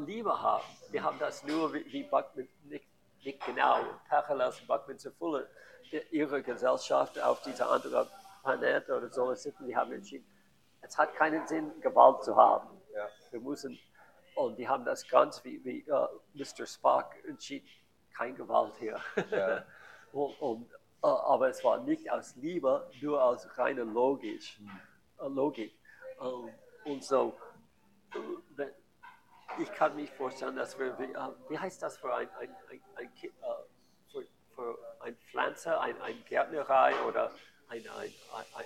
Liebe 0.06 0.42
haben. 0.42 0.66
Die 0.92 1.02
haben 1.02 1.18
das 1.20 1.44
nur, 1.46 1.74
wie, 1.74 1.86
wie 1.92 2.04
Buckman, 2.04 2.50
nicht, 2.66 2.86
nicht 3.24 3.44
genau, 3.46 3.80
parallel 4.10 4.52
zu 4.52 4.68
Buckman 4.68 5.00
zu 5.00 5.10
Fuller, 5.14 5.48
ihre 6.12 6.44
Gesellschaft 6.44 7.20
auf 7.22 7.42
dieser 7.44 7.72
anderen 7.72 8.08
Planet 8.44 8.90
oder 8.90 9.10
so 9.10 9.34
sitzen, 9.34 9.66
die 9.66 9.76
haben 9.76 9.94
entschieden, 9.94 10.26
es 10.82 10.98
hat 10.98 11.16
keinen 11.16 11.48
Sinn, 11.48 11.72
Gewalt 11.80 12.24
zu 12.24 12.36
haben. 12.36 12.68
ja, 12.94 13.08
Wir 13.32 13.40
müssen, 13.40 13.80
und 14.36 14.58
die 14.58 14.68
haben 14.68 14.84
das 14.84 15.08
ganz 15.08 15.42
wie, 15.46 15.64
wie 15.64 15.80
äh, 15.88 16.08
Mr. 16.34 16.66
Spock 16.66 17.12
entschieden, 17.26 17.68
kein 18.14 18.36
Gewalt 18.36 18.76
hier. 18.80 19.00
Ja. 19.32 19.64
und, 20.12 20.42
und, 20.42 20.72
äh, 20.74 21.08
aber 21.08 21.48
es 21.48 21.64
war 21.64 21.78
nicht 21.80 22.12
aus 22.12 22.36
Liebe, 22.36 22.90
nur 23.02 23.24
aus 23.24 23.48
reiner 23.58 23.86
Logik. 23.86 24.60
Äh, 25.20 25.28
Logik. 25.28 25.74
Ähm, 26.20 26.50
und 26.86 27.04
so, 27.04 27.38
ich 29.60 29.72
kann 29.74 29.96
mich 29.96 30.12
vorstellen, 30.12 30.56
dass 30.56 30.78
wir, 30.80 30.98
wie, 31.00 31.12
äh, 31.12 31.18
wie 31.50 31.58
heißt 31.58 31.82
das 31.82 31.98
für 31.98 32.14
ein, 32.14 32.30
ein, 32.40 32.50
ein, 32.70 32.82
ein 32.96 33.14
Ki- 33.14 33.28
äh, 33.28 34.12
für, 34.12 34.26
für 34.56 34.78
ein 35.00 35.16
Pflanze, 35.32 35.80
ein, 35.80 36.00
ein 36.02 36.24
Gärtnerei 36.26 36.94
oder 37.08 37.32
ein, 37.70 37.88
ein, 37.90 38.14
ein, 38.54 38.66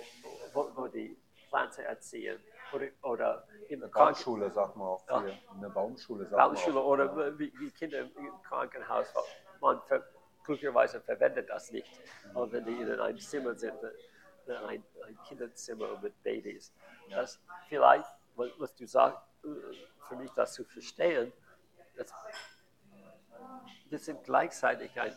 wo, 0.52 0.70
wo 0.74 0.86
die 0.88 1.16
Pflanze 1.48 1.84
erziehen 1.84 2.42
oder, 2.72 2.86
oder 3.02 3.46
eine 3.70 3.88
Kranken- 3.88 3.92
Baumschule 3.92 4.50
sagt 4.50 4.76
man 4.76 4.88
auch 4.88 5.08
Ja. 5.08 5.20
viel. 5.20 5.38
Eine 5.56 5.70
Baumschule 5.70 6.24
sagt 6.26 6.36
Baumschule 6.36 6.74
man 6.74 6.82
auch. 6.82 6.88
oder 6.88 7.38
wie, 7.38 7.52
wie 7.58 7.70
Kinder 7.70 8.00
im 8.00 8.42
Krankenhaus. 8.42 9.12
Man 9.60 9.80
ver, 9.88 10.02
glücklicherweise 10.44 11.00
verwendet 11.00 11.48
das 11.50 11.70
nicht. 11.70 12.00
Aber 12.34 12.50
wenn 12.52 12.64
die 12.64 12.80
in 12.80 13.00
einem 13.00 13.18
Zimmer 13.18 13.54
sind, 13.54 13.74
äh, 13.82 14.54
ein, 14.66 14.82
ein 15.06 15.18
Kinderzimmer 15.26 15.98
mit 16.00 16.22
Babys, 16.22 16.72
das 17.10 17.40
vielleicht, 17.68 18.06
was 18.36 18.74
du 18.74 18.86
sagst, 18.86 19.20
äh, 19.44 19.48
für 20.08 20.16
mich 20.16 20.30
das 20.32 20.54
zu 20.54 20.64
verstehen, 20.64 21.32
das, 21.96 22.12
wir 23.88 23.98
sind 23.98 24.22
gleichzeitig 24.24 24.98
ein, 25.00 25.16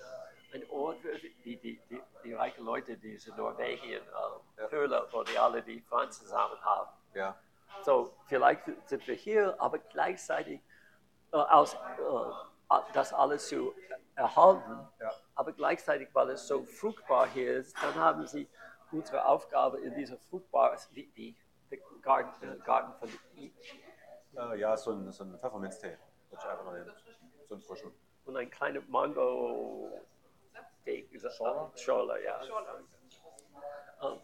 ein 0.54 0.70
Ort, 0.70 0.98
die, 1.46 1.58
die, 1.58 1.80
die, 1.90 2.02
die 2.24 2.34
reichen 2.34 2.66
Leute, 2.66 2.98
diese 2.98 3.36
Norwegien, 3.36 4.02
äh, 4.04 4.62
Ja. 4.62 4.70
Höhle, 4.70 5.08
wo 5.12 5.24
die 5.24 5.38
alle 5.38 5.62
die 5.62 5.82
Pflanzen 5.82 6.26
zusammen 6.26 6.60
haben. 6.62 6.90
Ja, 7.14 7.36
So, 7.84 8.14
vielleicht 8.28 8.64
sind 8.86 9.06
wir 9.08 9.16
hier, 9.16 9.56
aber 9.60 9.80
gleichzeitig 9.80 10.62
äh, 11.32 11.38
aus, 11.38 11.74
äh, 11.74 12.78
das 12.94 13.14
alles 13.14 13.48
zu 13.48 13.74
erhalten, 14.16 14.88
ja, 15.00 15.12
aber 15.36 15.52
gleichzeitig, 15.54 16.10
weil 16.14 16.30
es 16.32 16.48
so 16.48 16.64
fruchtbar 16.66 17.28
hier 17.28 17.58
ist, 17.58 17.76
dann 17.82 17.96
haben 17.96 18.28
sie 18.28 18.48
unsere 18.92 19.26
Aufgabe 19.26 19.80
in 19.80 19.94
dieser 19.96 20.18
fruchtbar, 20.18 20.78
wie, 20.92 21.10
wie 21.16 21.36
der 21.72 21.80
Garten, 22.02 22.48
äh, 22.48 22.58
Garten 22.64 22.94
von 23.00 23.10
Eden. 23.36 23.56
äh, 24.38 24.60
ja, 24.60 24.78
so 24.78 24.92
ein, 24.92 25.12
so 25.12 25.24
ein 25.24 25.38
Pfefferminztee 25.40 25.98
würde 26.30 26.44
ich 26.44 26.46
einfach 26.50 26.66
mal 26.66 26.80
nehmen. 26.80 26.96
So 27.48 27.56
einen 27.56 27.64
frischen. 27.64 27.92
und 28.26 28.38
ein 28.38 28.50
kleiner 28.50 28.82
Mango 28.88 30.02
Schorle? 31.30 31.72
Schorle, 31.78 32.24
ja. 32.24 32.42
Ähm, 34.02 34.20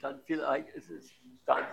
dann 0.00 0.20
vielleicht 0.24 0.68
ist 0.70 0.90
es 0.90 1.10
dann 1.46 1.64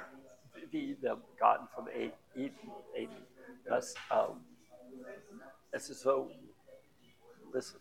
wie 0.69 0.95
der 0.95 1.17
Garten 1.37 1.67
von 1.69 1.87
E- 1.87 2.11
Eden, 2.35 2.71
Eden 2.93 3.27
dass 3.65 3.95
ähm, 4.11 4.45
es 5.71 5.89
ist 5.89 6.01
so, 6.01 6.31
das, 7.51 7.79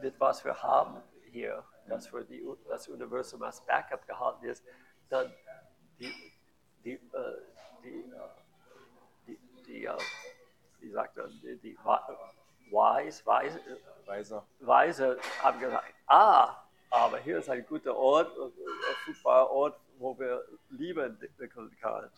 mit 0.00 0.18
was 0.18 0.44
wir 0.44 0.60
haben 0.62 1.02
hier, 1.30 1.64
dass 1.88 2.12
wir 2.12 2.24
die, 2.24 2.44
das 2.68 2.88
Universum 2.88 3.42
als 3.42 3.60
Backup 3.66 4.06
gehalten 4.06 4.44
ist, 4.46 4.64
dann 5.08 5.32
die, 5.98 6.12
die, 6.84 6.92
äh, 6.92 6.98
die, 7.82 7.88
äh, 7.88 8.28
die, 9.26 9.38
die 9.66 9.84
äh, 9.84 9.98
wie 10.80 10.90
sagt 10.90 11.16
man, 11.16 11.30
die, 11.42 11.56
die 11.56 11.76
Wise, 12.70 13.24
Wise, 13.24 13.60
Weiser. 14.06 14.46
Weise 14.60 15.18
haben 15.42 15.60
gesagt, 15.60 15.94
ah, 16.06 16.56
aber 16.90 17.18
hier 17.18 17.38
ist 17.38 17.50
ein 17.50 17.64
guter 17.66 17.96
Ort, 17.96 18.30
ein 18.38 18.52
fruchtbarer 19.04 19.50
Ort, 19.50 19.80
wo 19.98 20.18
wir 20.18 20.44
Liebe 20.70 21.04
entwickeln 21.04 21.76
kann, 21.80 22.10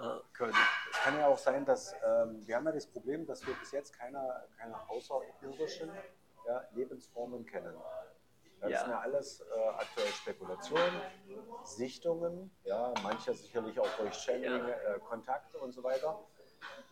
äh, 0.00 0.20
können. 0.32 0.54
Es 0.90 0.98
kann 1.00 1.18
ja 1.18 1.26
auch 1.26 1.38
sein, 1.38 1.64
dass 1.64 1.94
ähm, 2.04 2.46
wir 2.46 2.56
haben 2.56 2.66
ja 2.66 2.72
das 2.72 2.86
Problem, 2.86 3.26
dass 3.26 3.46
wir 3.46 3.54
bis 3.54 3.72
jetzt 3.72 3.92
keine, 3.96 4.44
keine 4.58 4.76
außerirdischen 4.88 5.90
ja, 6.46 6.64
Lebensformen 6.74 7.44
kennen. 7.46 7.74
Das 8.60 8.70
Ja. 8.70 8.78
sind 8.80 8.90
ja 8.90 9.00
alles 9.00 9.40
äh, 9.40 9.68
aktuell 9.68 10.12
Spekulationen, 10.12 11.00
Sichtungen, 11.64 12.50
ja, 12.64 12.92
manche 13.02 13.34
sicherlich 13.34 13.78
auch 13.78 13.96
durch 13.98 14.14
Channeling, 14.14 14.68
Ja. 14.68 14.94
äh, 14.94 15.00
Kontakte 15.00 15.58
und 15.58 15.72
so 15.72 15.82
weiter. 15.82 16.18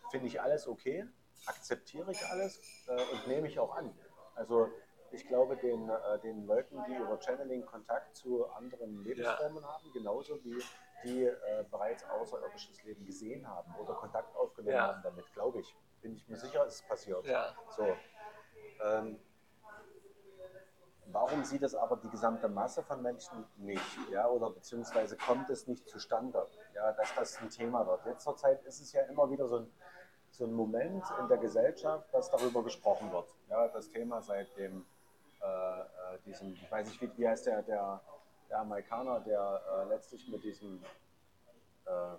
Finde 0.09 0.27
ich 0.27 0.41
alles 0.41 0.67
okay, 0.67 1.07
akzeptiere 1.45 2.11
ich 2.11 2.25
alles 2.25 2.87
äh, 2.87 2.91
und 3.11 3.27
nehme 3.27 3.47
ich 3.47 3.59
auch 3.59 3.75
an. 3.75 3.97
Also 4.35 4.69
ich 5.11 5.27
glaube, 5.27 5.57
den, 5.57 5.89
äh, 5.89 6.19
den 6.19 6.45
Leuten, 6.45 6.83
die 6.87 6.95
über 6.95 7.19
Channeling 7.21 7.65
Kontakt 7.65 8.15
zu 8.15 8.47
anderen 8.47 9.03
Lebensformen 9.03 9.63
haben, 9.65 9.91
genauso 9.93 10.43
wie 10.43 10.63
die 11.03 11.25
äh, 11.25 11.65
bereits 11.69 12.03
außerirdisches 12.03 12.83
Leben 12.83 13.05
gesehen 13.05 13.47
haben 13.47 13.75
oder 13.75 13.93
Kontakt 13.95 14.35
aufgenommen 14.35 14.75
Ja. 14.75 14.87
haben 14.87 15.03
damit, 15.03 15.31
glaube 15.33 15.59
ich. 15.59 15.75
Bin 16.01 16.15
ich 16.15 16.27
mir 16.27 16.37
sicher, 16.37 16.65
es 16.65 16.75
ist 16.75 16.87
passiert. 16.87 17.25
Ja. 17.25 17.55
So. 17.75 17.97
Ähm, 18.81 19.19
warum 21.13 21.43
sieht 21.45 21.63
es 21.63 21.75
aber 21.75 21.95
die 21.97 22.09
gesamte 22.09 22.49
Masse 22.49 22.83
von 22.83 23.01
Menschen 23.01 23.45
nicht? 23.57 24.11
Ja, 24.11 24.27
oder 24.27 24.49
beziehungsweise 24.49 25.15
kommt 25.15 25.49
es 25.49 25.67
nicht 25.67 25.87
zustande, 25.87 26.45
ja, 26.75 26.91
dass 26.93 27.13
das 27.15 27.37
ein 27.37 27.49
Thema 27.49 27.85
wird? 27.85 28.05
Jetzt 28.05 28.23
zur 28.23 28.35
Zeit 28.35 28.61
ist 28.63 28.81
es 28.81 28.91
ja 28.91 29.03
immer 29.03 29.29
wieder 29.29 29.47
so 29.47 29.59
ein, 29.59 29.71
so 30.31 30.45
ein 30.45 30.53
Moment 30.53 31.03
in 31.19 31.27
der 31.27 31.37
Gesellschaft, 31.37 32.11
dass 32.13 32.29
darüber 32.31 32.63
gesprochen 32.63 33.11
wird. 33.11 33.29
Ja, 33.49 33.67
das 33.67 33.89
Thema 33.89 34.21
seit 34.21 34.55
dem, 34.57 34.85
äh, 35.41 35.45
äh, 35.45 36.19
diesem, 36.25 36.53
ich 36.53 36.71
weiß 36.71 36.87
nicht, 36.87 37.01
wie, 37.01 37.17
wie 37.17 37.27
heißt 37.27 37.45
der, 37.45 37.61
der, 37.61 38.01
der 38.49 38.59
Amerikaner, 38.59 39.19
der 39.19 39.61
äh, 39.71 39.89
letztlich 39.89 40.27
mit 40.27 40.43
diesem 40.43 40.83
äh, 41.85 42.13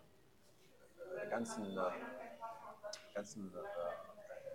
äh, 1.16 1.28
ganzen, 1.30 1.76
äh, 1.76 1.90
ganzen 3.14 3.52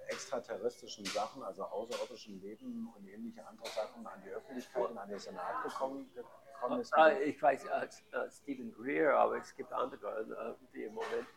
extraterrestrischen 0.09 1.05
Sachen, 1.05 1.43
also 1.43 1.63
außerirdischen 1.63 2.41
Leben 2.41 2.91
und 2.95 3.07
ähnliche 3.07 3.45
andere 3.47 3.67
Sachen 3.69 4.05
an 4.05 4.21
die 4.25 4.29
Öffentlichkeit 4.31 4.89
und 4.89 4.97
an 4.97 5.09
den 5.09 5.19
Senat 5.19 5.63
gekommen, 5.63 6.11
gekommen 6.13 6.79
ist. 6.81 6.93
Ah, 6.93 7.11
ich 7.11 7.41
weiß, 7.41 7.65
äh, 7.65 7.85
äh, 7.85 8.29
Stephen 8.31 8.73
Greer, 8.73 9.17
aber 9.17 9.37
es 9.37 9.55
gibt 9.55 9.71
andere, 9.71 10.55
äh, 10.59 10.65
die 10.73 10.83
im 10.83 10.93
Moment. 10.93 11.27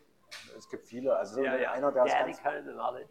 Es 0.56 0.66
gibt 0.68 0.86
viele, 0.86 1.14
also 1.14 1.36
so 1.36 1.42
Ja, 1.42 1.56
ja. 1.56 1.72
einer, 1.72 1.92
der 1.92 2.04
es 2.04 2.42
ganz, 2.42 2.42
alle 2.78 3.06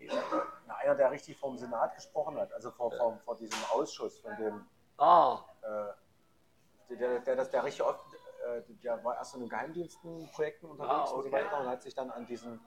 einer, 0.81 0.95
der 0.95 1.11
richtig 1.11 1.37
vom 1.37 1.55
Senat 1.55 1.93
gesprochen 1.95 2.35
hat, 2.39 2.51
also 2.53 2.71
vor, 2.71 2.91
vor, 2.97 3.19
vor 3.23 3.35
diesem 3.37 3.59
Ausschuss, 3.71 4.19
von 4.19 4.35
dem, 4.37 4.67
Oh, 4.97 5.37
äh, 5.61 6.95
der, 6.95 7.19
der, 7.19 7.35
das, 7.35 7.49
der 7.51 7.63
richtig 7.63 7.83
oft, 7.83 8.05
äh, 8.45 8.61
der 8.83 9.03
war 9.03 9.15
erst 9.17 9.35
in 9.35 9.41
den 9.41 9.49
Geheimdienstenprojekten 9.49 10.69
unterwegs 10.69 11.11
Ah, 11.11 11.13
und 11.15 11.23
so 11.23 11.29
okay. 11.29 11.31
weiter 11.31 11.59
und 11.59 11.67
hat 11.67 11.81
sich 11.83 11.93
dann 11.93 12.09
an 12.11 12.25
diesen 12.25 12.59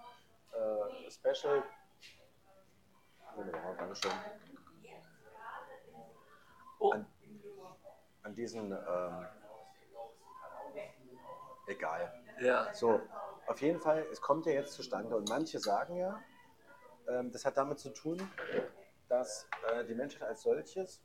äh, 0.52 1.10
Special, 1.10 1.62
wunderbar, 3.36 3.74
Dankeschön, 3.76 4.12
oh. 6.78 6.90
an, 6.90 7.06
an 8.22 8.34
diesen, 8.34 8.72
ähm, 8.72 9.26
egal. 11.66 12.12
ja. 12.40 12.72
So, 12.74 13.00
auf 13.46 13.60
jeden 13.60 13.80
Fall, 13.80 14.06
es 14.10 14.20
kommt 14.20 14.46
ja 14.46 14.52
jetzt 14.52 14.72
zustande 14.72 15.16
und 15.16 15.28
manche 15.28 15.58
sagen 15.58 15.96
ja, 15.96 16.22
ähm, 17.08 17.30
das 17.30 17.44
hat 17.44 17.56
damit 17.56 17.78
zu 17.78 17.90
tun, 17.90 18.18
dass 19.08 19.48
äh, 19.70 19.84
die 19.84 19.94
Menschheit 19.94 20.22
als 20.28 20.42
solches, 20.42 21.02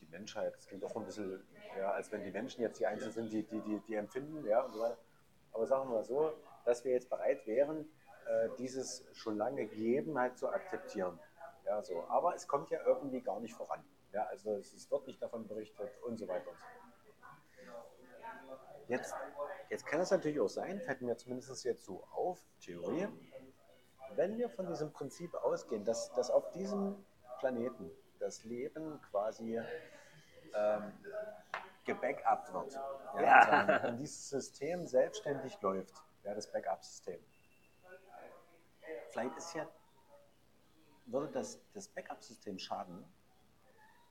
die 0.00 0.06
Menschheit, 0.06 0.54
das 0.56 0.66
klingt 0.66 0.84
auch 0.84 0.96
ein 0.96 1.04
bisschen, 1.04 1.46
ja, 1.78 1.92
als 1.92 2.10
wenn 2.10 2.24
die 2.24 2.30
Menschen 2.30 2.62
jetzt 2.62 2.80
die 2.80 2.86
Einzelnen 2.86 3.12
sind, 3.12 3.32
die, 3.32 3.44
die, 3.44 3.60
die, 3.60 3.80
die 3.80 3.94
empfinden, 3.94 4.44
ja, 4.46 4.62
und 4.62 4.72
so 4.72 4.80
weiter. 4.80 4.98
Aber 5.52 5.66
sagen 5.66 5.88
wir 5.88 5.96
mal 5.96 6.04
so, 6.04 6.32
dass 6.64 6.84
wir 6.84 6.92
jetzt 6.92 7.08
bereit 7.10 7.46
wären, 7.46 7.88
äh, 8.26 8.48
dieses 8.58 9.04
schon 9.12 9.36
lange 9.36 9.66
gegeben 9.66 10.18
halt 10.18 10.38
zu 10.38 10.48
akzeptieren. 10.48 11.18
Ja, 11.64 11.82
so. 11.82 12.04
Aber 12.08 12.34
es 12.34 12.46
kommt 12.46 12.70
ja 12.70 12.80
irgendwie 12.84 13.20
gar 13.20 13.40
nicht 13.40 13.54
voran. 13.54 13.84
Ja, 14.12 14.24
also 14.26 14.56
es, 14.56 14.90
wird 14.90 15.06
nicht 15.06 15.22
davon 15.22 15.46
berichtet 15.46 15.90
und 16.02 16.18
so 16.18 16.28
weiter 16.28 16.50
und 16.50 16.58
so 16.58 16.66
fort. 16.66 16.92
Jetzt, 18.88 19.14
jetzt 19.70 19.86
kann 19.86 20.00
es 20.00 20.10
natürlich 20.10 20.40
auch 20.40 20.48
sein, 20.48 20.80
fällt 20.80 21.00
mir 21.00 21.16
zumindest 21.16 21.64
jetzt 21.64 21.84
so 21.84 22.04
auf, 22.12 22.38
Theorie, 22.60 23.08
wenn 24.16 24.36
wir 24.36 24.50
von 24.50 24.66
diesem 24.66 24.92
Prinzip 24.92 25.34
ausgehen, 25.34 25.84
dass, 25.84 26.12
dass 26.12 26.30
auf 26.30 26.50
diesem 26.50 27.04
Planeten 27.38 27.90
das 28.18 28.44
Leben 28.44 29.00
quasi 29.10 29.58
ähm, 30.54 30.92
gebackupt 31.84 32.52
wird, 32.52 32.74
ja, 32.74 33.22
Ja. 33.22 33.38
Also, 33.40 33.88
und 33.88 33.98
dieses 33.98 34.28
System 34.28 34.86
selbstständig 34.86 35.60
läuft, 35.60 36.02
ja, 36.24 36.34
das 36.34 36.50
Backup-System. 36.52 37.18
Vielleicht 39.10 39.36
ist 39.36 39.54
ja, 39.54 39.68
würde 41.06 41.32
das, 41.32 41.60
das 41.72 41.88
Backup-System 41.88 42.58
schaden, 42.58 43.04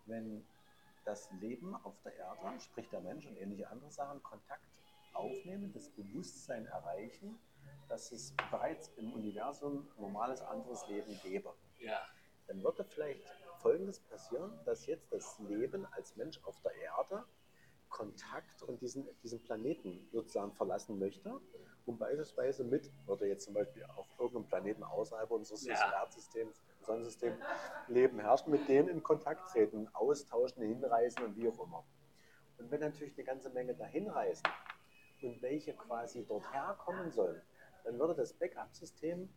wenn 0.05 0.45
das 1.05 1.31
Leben 1.31 1.76
auf 1.76 1.99
der 2.03 2.15
Erde, 2.15 2.59
sprich 2.59 2.89
der 2.89 3.01
Mensch 3.01 3.26
und 3.26 3.35
ähnliche 3.38 3.69
andere 3.69 3.91
Sachen, 3.91 4.22
Kontakt 4.22 4.63
aufnehmen, 5.13 5.72
das 5.73 5.89
Bewusstsein 5.89 6.65
erreichen, 6.68 7.39
dass 7.88 8.11
es 8.11 8.34
bereits 8.51 8.89
im 8.97 9.13
Universum 9.13 9.88
normales 9.97 10.41
anderes 10.41 10.88
Leben 10.88 11.19
gäbe. 11.22 11.53
ja. 11.80 11.99
Dann 12.47 12.63
würde 12.63 12.84
vielleicht 12.84 13.23
Folgendes 13.59 13.99
passieren, 13.99 14.59
dass 14.65 14.85
jetzt 14.85 15.11
das 15.13 15.39
Leben 15.39 15.85
als 15.93 16.15
Mensch 16.18 16.39
auf 16.43 16.59
der 16.61 16.73
Erde 16.76 17.23
Kontakt 17.89 18.63
und 18.63 18.81
diesen, 18.81 19.07
diesen 19.22 19.43
Planeten 19.43 20.07
sozusagen 20.11 20.53
verlassen 20.53 20.97
möchte, 20.97 21.39
um 21.85 21.97
beispielsweise 21.97 22.63
mit, 22.63 22.91
würde 23.05 23.27
jetzt 23.27 23.45
zum 23.45 23.53
Beispiel 23.53 23.84
auf 23.95 24.07
irgendeinem 24.18 24.47
Planeten 24.47 24.84
außerhalb 24.84 25.30
unseres 25.30 25.65
Ja. 25.65 25.91
Erdsystems, 26.01 26.61
Sonnensystem 26.86 27.38
Leben 27.88 28.20
herrscht, 28.20 28.48
mit 28.48 28.68
denen 28.68 28.90
in 28.90 29.03
Kontakt 29.03 29.49
treten, 29.52 29.88
austauschen, 29.94 30.64
hinreisen 30.64 31.24
und 31.24 31.36
wie 31.36 31.48
auch 31.49 31.60
immer. 31.66 31.84
Und 32.58 32.70
wenn 32.72 32.80
natürlich 32.82 33.14
eine 33.16 33.24
ganze 33.26 33.49
Menge 33.49 33.74
dahin 33.76 34.08
reisen 34.10 34.45
und 35.22 35.41
welche 35.41 35.74
quasi 35.74 36.26
dort 36.26 36.52
herkommen 36.53 37.12
sollen, 37.12 37.41
dann 37.84 37.98
würde 37.99 38.16
das 38.16 38.34
Backup-System 38.34 39.30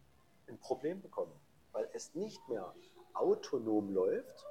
ein 0.49 0.59
Problem 0.59 1.01
bekommen, 1.01 1.33
weil 1.73 1.89
es 1.95 2.15
nicht 2.15 2.47
mehr 2.49 2.75
autonom 3.15 3.91
läuft, 3.93 4.45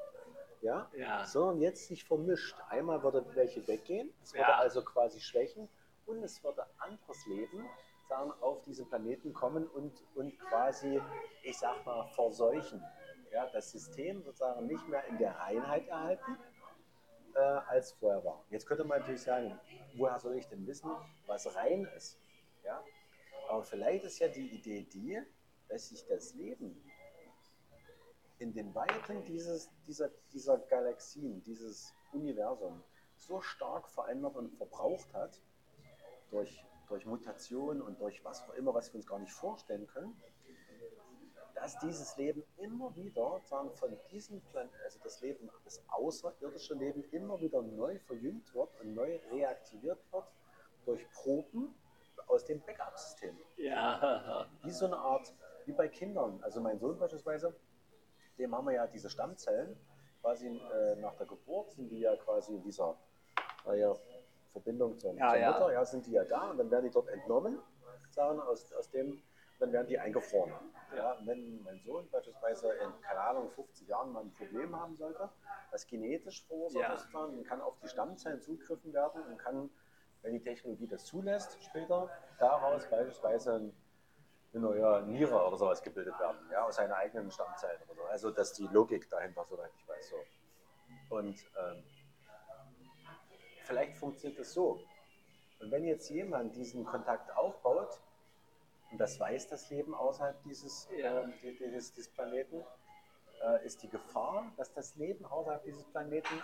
ja, 0.62 0.90
Ja. 0.94 1.26
sondern 1.26 1.62
jetzt 1.62 1.88
sich 1.88 2.04
vermischt. 2.06 2.56
Einmal 2.70 3.04
würde 3.04 3.24
welche 3.36 3.68
weggehen, 3.68 4.12
es 4.24 4.34
würde 4.34 4.42
Ja. 4.50 4.58
also 4.58 4.84
quasi 4.84 5.20
schwächen 5.20 5.70
und 6.06 6.24
es 6.24 6.44
würde 6.44 6.66
anderes 6.80 7.26
Leben 7.28 7.66
auf 8.42 8.62
diesen 8.62 8.88
Planeten 8.88 9.34
kommen 9.34 9.68
und, 9.68 10.04
und 10.16 10.38
quasi, 10.40 11.02
ich 11.44 11.58
sag 11.58 11.86
mal, 11.86 12.06
verseuchen. 12.10 12.84
Ja, 13.32 13.48
das 13.52 13.72
System 13.72 14.22
sozusagen 14.22 14.68
nicht 14.68 14.88
mehr 14.88 15.04
in 15.06 15.18
der 15.18 15.36
Reinheit 15.36 15.88
erhalten, 15.88 16.38
äh, 17.36 17.40
als 17.40 17.94
vorher 17.94 18.24
war. 18.24 18.46
Jetzt 18.50 18.68
könnte 18.68 18.84
man 18.84 19.00
natürlich 19.00 19.24
sagen, 19.24 19.60
woher 19.96 20.20
soll 20.20 20.36
ich 20.36 20.48
denn 20.48 20.68
wissen, 20.68 20.92
was 21.26 21.56
rein 21.56 21.88
ist? 21.98 22.20
Ja? 22.64 22.84
Aber 23.50 23.64
vielleicht 23.64 24.04
ist 24.04 24.20
ja 24.20 24.28
die 24.28 24.50
Idee 24.50 24.84
die, 24.84 25.20
dass 25.68 25.90
sich 25.90 26.06
das 26.06 26.36
Leben 26.36 26.80
in 28.40 28.54
den 28.54 28.74
Weiten 28.76 29.24
dieses, 29.26 29.70
dieser, 29.88 30.10
dieser 30.32 30.58
Galaxien, 30.58 31.42
dieses 31.44 31.94
Universum 32.12 32.84
so 33.18 33.42
stark 33.42 33.90
verändert 33.90 34.36
und 34.36 34.52
verbraucht 34.52 35.12
hat, 35.14 35.42
durch, 36.30 36.66
durch 36.88 37.06
Mutation 37.06 37.82
und 37.82 38.00
durch 38.00 38.24
was 38.24 38.42
auch 38.44 38.54
immer, 38.54 38.74
was 38.74 38.92
wir 38.92 38.96
uns 38.96 39.08
gar 39.08 39.20
nicht 39.20 39.32
vorstellen 39.32 39.88
können, 39.88 40.16
dass 41.56 41.78
dieses 41.80 42.18
Leben 42.18 42.44
immer 42.58 42.96
wieder 42.96 43.40
sagen, 43.46 43.72
von 43.72 43.98
diesem 44.12 44.42
Planeten, 44.42 44.76
also 44.84 45.00
das 45.04 45.22
Leben, 45.22 45.50
das 45.64 45.84
außerirdische 45.88 46.74
Leben 46.74 47.04
immer 47.12 47.40
wieder 47.40 47.62
neu 47.62 48.00
verjüngt 48.00 48.54
wird 48.54 48.70
und 48.82 48.94
neu 48.94 49.20
reaktiviert 49.32 50.00
wird 50.12 50.26
durch 50.86 51.10
Proben 51.12 51.74
aus 52.28 52.46
dem 52.46 52.62
Backup-System. 52.62 53.38
Ja. 53.58 54.48
Wie 54.64 54.72
so 54.72 54.86
eine 54.86 54.98
Art, 54.98 55.34
wie 55.66 55.72
bei 55.72 55.88
Kindern. 55.88 56.42
Also 56.44 56.60
mein 56.60 56.80
Sohn 56.80 56.98
beispielsweise, 57.00 57.56
dem 58.38 58.56
haben 58.56 58.66
wir 58.66 58.74
ja 58.74 58.88
diese 58.88 59.10
Stammzellen 59.10 59.78
quasi 60.24 60.48
äh, 60.48 60.96
nach 61.02 61.16
der 61.16 61.28
Geburt 61.28 61.72
sind 61.72 61.90
die 61.90 62.00
ja 62.00 62.16
quasi 62.16 62.56
in 62.56 62.64
dieser 62.64 62.98
äh, 63.66 63.94
Verbindung 64.54 64.98
zur, 64.98 65.14
Ja, 65.16 65.32
zur 65.32 65.40
ja. 65.40 65.52
Mutter, 65.52 65.74
ja, 65.74 65.86
sind 65.86 66.06
die 66.06 66.12
ja 66.12 66.24
da 66.24 66.52
und 66.52 66.58
dann 66.58 66.72
werden 66.72 66.86
die 66.86 66.92
dort 66.92 67.10
entnommen, 67.10 67.60
sagen, 68.12 68.40
aus, 68.40 68.72
aus 68.74 68.90
dem, 68.90 69.22
dann 69.60 69.72
werden 69.74 69.88
die 69.88 70.00
eingefroren. 70.00 70.54
Ja, 70.96 71.18
wenn 71.26 71.62
mein 71.64 71.82
Sohn 71.82 72.10
beispielsweise 72.10 72.72
in, 72.74 73.02
keine 73.02 73.20
Ahnung, 73.20 73.50
50 73.52 73.88
Jahren 73.88 74.12
mal 74.14 74.22
ein 74.24 74.34
Problem 74.34 74.76
haben 74.80 74.96
sollte, 74.96 75.30
was 75.72 75.86
genetisch 75.88 76.46
verursacht 76.46 76.84
Ja. 76.84 76.94
ist, 76.94 77.08
dann 77.14 77.44
kann 77.44 77.62
auf 77.62 77.78
die 77.84 77.88
Stammzellen 77.88 78.42
zugegriffen 78.42 78.94
werden 78.94 79.22
und 79.24 79.38
kann, 79.38 79.70
wenn 80.22 80.34
die 80.34 80.42
Technologie 80.42 80.88
das 80.88 81.06
zulässt, 81.06 81.62
später 81.64 82.10
daraus 82.40 82.88
beispielsweise 82.90 83.54
ein 83.56 83.76
eine 84.54 84.62
neue 84.62 85.02
Niere 85.08 85.48
oder 85.48 85.58
sowas 85.58 85.82
gebildet 85.82 86.20
werden, 86.20 86.38
ja, 86.52 86.64
aus 86.66 86.76
seinen 86.76 86.92
eigenen 86.92 87.32
Stammzellen 87.32 87.82
oder 87.88 87.96
so. 87.96 88.04
Also, 88.04 88.30
dass 88.32 88.54
die 88.54 88.68
Logik 88.68 89.10
dahinter, 89.10 89.46
soweit 89.50 89.72
ich 89.76 89.88
weiß, 89.88 90.10
so. 90.10 90.24
Und 91.10 91.44
ähm, 91.58 91.84
vielleicht 93.74 93.98
funktioniert 93.98 94.40
das 94.40 94.54
so. 94.54 94.80
Und 95.60 95.72
wenn 95.72 95.84
jetzt 95.84 96.10
jemand 96.10 96.56
diesen 96.56 96.86
Kontakt 96.86 97.36
aufbaut, 97.36 98.00
und 98.92 99.00
das 99.00 99.20
weiß 99.20 99.48
das 99.48 99.70
Leben 99.72 99.96
außerhalb 99.96 100.42
dieses, 100.44 100.88
di- 101.42 101.58
dieses, 101.58 101.94
dieses 101.94 102.12
Planeten, 102.12 102.64
äh, 103.44 103.66
ist 103.66 103.82
die 103.82 103.90
Gefahr, 103.90 104.52
dass 104.58 104.72
das 104.74 104.96
Leben 104.96 105.26
außerhalb 105.26 105.64
dieses 105.64 105.84
Planeten 105.86 106.44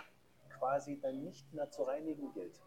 quasi 0.58 0.98
dann 1.00 1.22
nicht 1.22 1.52
mehr 1.52 1.70
zu 1.70 1.84
reinigen 1.84 2.32
gilt. 2.32 2.60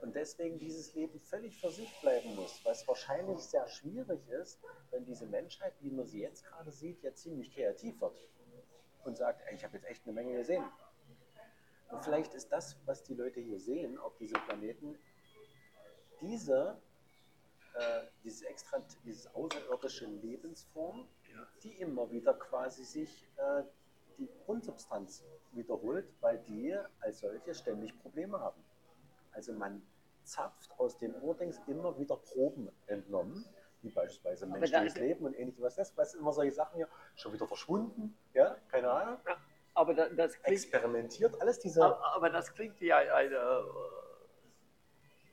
Und 0.00 0.16
deswegen 0.16 0.58
dieses 0.58 0.94
Leben 0.94 1.18
völlig 1.20 1.54
für 1.60 1.70
sich 1.70 1.92
bleiben 2.00 2.34
muss, 2.34 2.64
was 2.64 2.88
wahrscheinlich 2.88 3.40
sehr 3.40 3.68
schwierig 3.68 4.26
ist, 4.28 4.58
wenn 4.90 5.04
diese 5.04 5.26
Menschheit, 5.26 5.74
wie 5.80 5.90
man 5.90 6.06
sie 6.06 6.22
jetzt 6.22 6.44
gerade 6.44 6.72
sieht, 6.72 7.02
ja 7.02 7.14
ziemlich 7.14 7.54
kreativ 7.54 8.00
wird 8.00 8.16
und 9.04 9.16
sagt, 9.16 9.42
ey, 9.46 9.54
ich 9.54 9.64
habe 9.64 9.76
jetzt 9.76 9.86
echt 9.86 10.04
eine 10.04 10.14
Menge 10.14 10.34
gesehen. 10.38 10.64
Und 11.92 12.02
vielleicht 12.04 12.34
ist 12.34 12.50
das, 12.50 12.76
was 12.86 13.02
die 13.04 13.14
Leute 13.14 13.40
hier 13.40 13.60
sehen 13.60 13.98
auf 13.98 14.16
diesem 14.16 14.40
Planeten, 14.46 14.98
diese, 16.20 16.80
äh, 17.74 18.02
dieses 18.24 18.42
extra, 18.42 18.82
dieses 19.04 19.32
außerirdische 19.34 20.06
Lebensform, 20.06 21.06
Ja. 21.32 21.46
die 21.62 21.80
immer 21.80 22.10
wieder 22.10 22.34
quasi 22.34 22.84
sich 22.84 23.28
äh, 23.36 23.62
die 24.18 24.28
Grundsubstanz 24.44 25.24
wiederholt, 25.52 26.06
weil 26.20 26.38
die 26.38 26.76
als 27.00 27.20
solche 27.20 27.54
ständig 27.54 27.98
Probleme 28.00 28.38
haben. 28.40 28.62
Also 29.32 29.52
man 29.52 29.82
zapft 30.24 30.70
aus 30.78 30.98
den 30.98 31.14
Urdings 31.20 31.60
immer 31.66 31.98
wieder 31.98 32.16
Proben 32.16 32.70
entnommen, 32.86 33.44
wie 33.82 33.88
beispielsweise 33.90 34.46
menschliches 34.46 34.96
Leben 34.96 35.24
und 35.24 35.34
ähnliches. 35.34 35.62
Was 35.62 35.74
das, 35.76 35.96
was 35.96 36.14
immer 36.14 36.32
solche 36.32 36.52
Sachen 36.52 36.76
hier 36.76 36.88
schon 37.16 37.32
wieder 37.32 37.46
verschwunden, 37.46 38.16
ja, 38.32 38.56
keine 38.70 38.90
Ahnung. 38.90 39.18
Aber 39.74 39.94
da, 39.94 40.08
das 40.10 40.34
klingt, 40.42 40.62
Experimentiert, 40.64 41.40
alles 41.40 41.58
diese. 41.58 41.82
aber, 41.82 42.28
das 42.30 42.52
klingt 42.54 42.78
wie 42.80 42.92
ein- 42.92 43.08
eine 43.10 43.36
äh, 43.36 43.62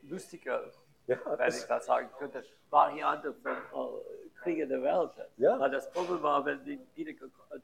lustige, 0.03 0.71
ja, 1.07 1.17
wenn 1.37 1.49
ich 1.49 1.63
das, 1.63 1.85
sagen 1.85 2.09
könnte, 2.17 2.43
Variante 2.69 3.33
von 3.33 3.51
äh, 3.51 4.29
Kriege 4.41 4.67
der 4.67 4.81
Welt. 4.81 5.11
Ja. 5.37 5.59
Weil 5.59 5.71
das 5.71 5.91
Problem 5.91 6.21
war, 6.23 6.45
wenn 6.45 6.63
die, 6.63 6.79
wieder, 6.95 7.13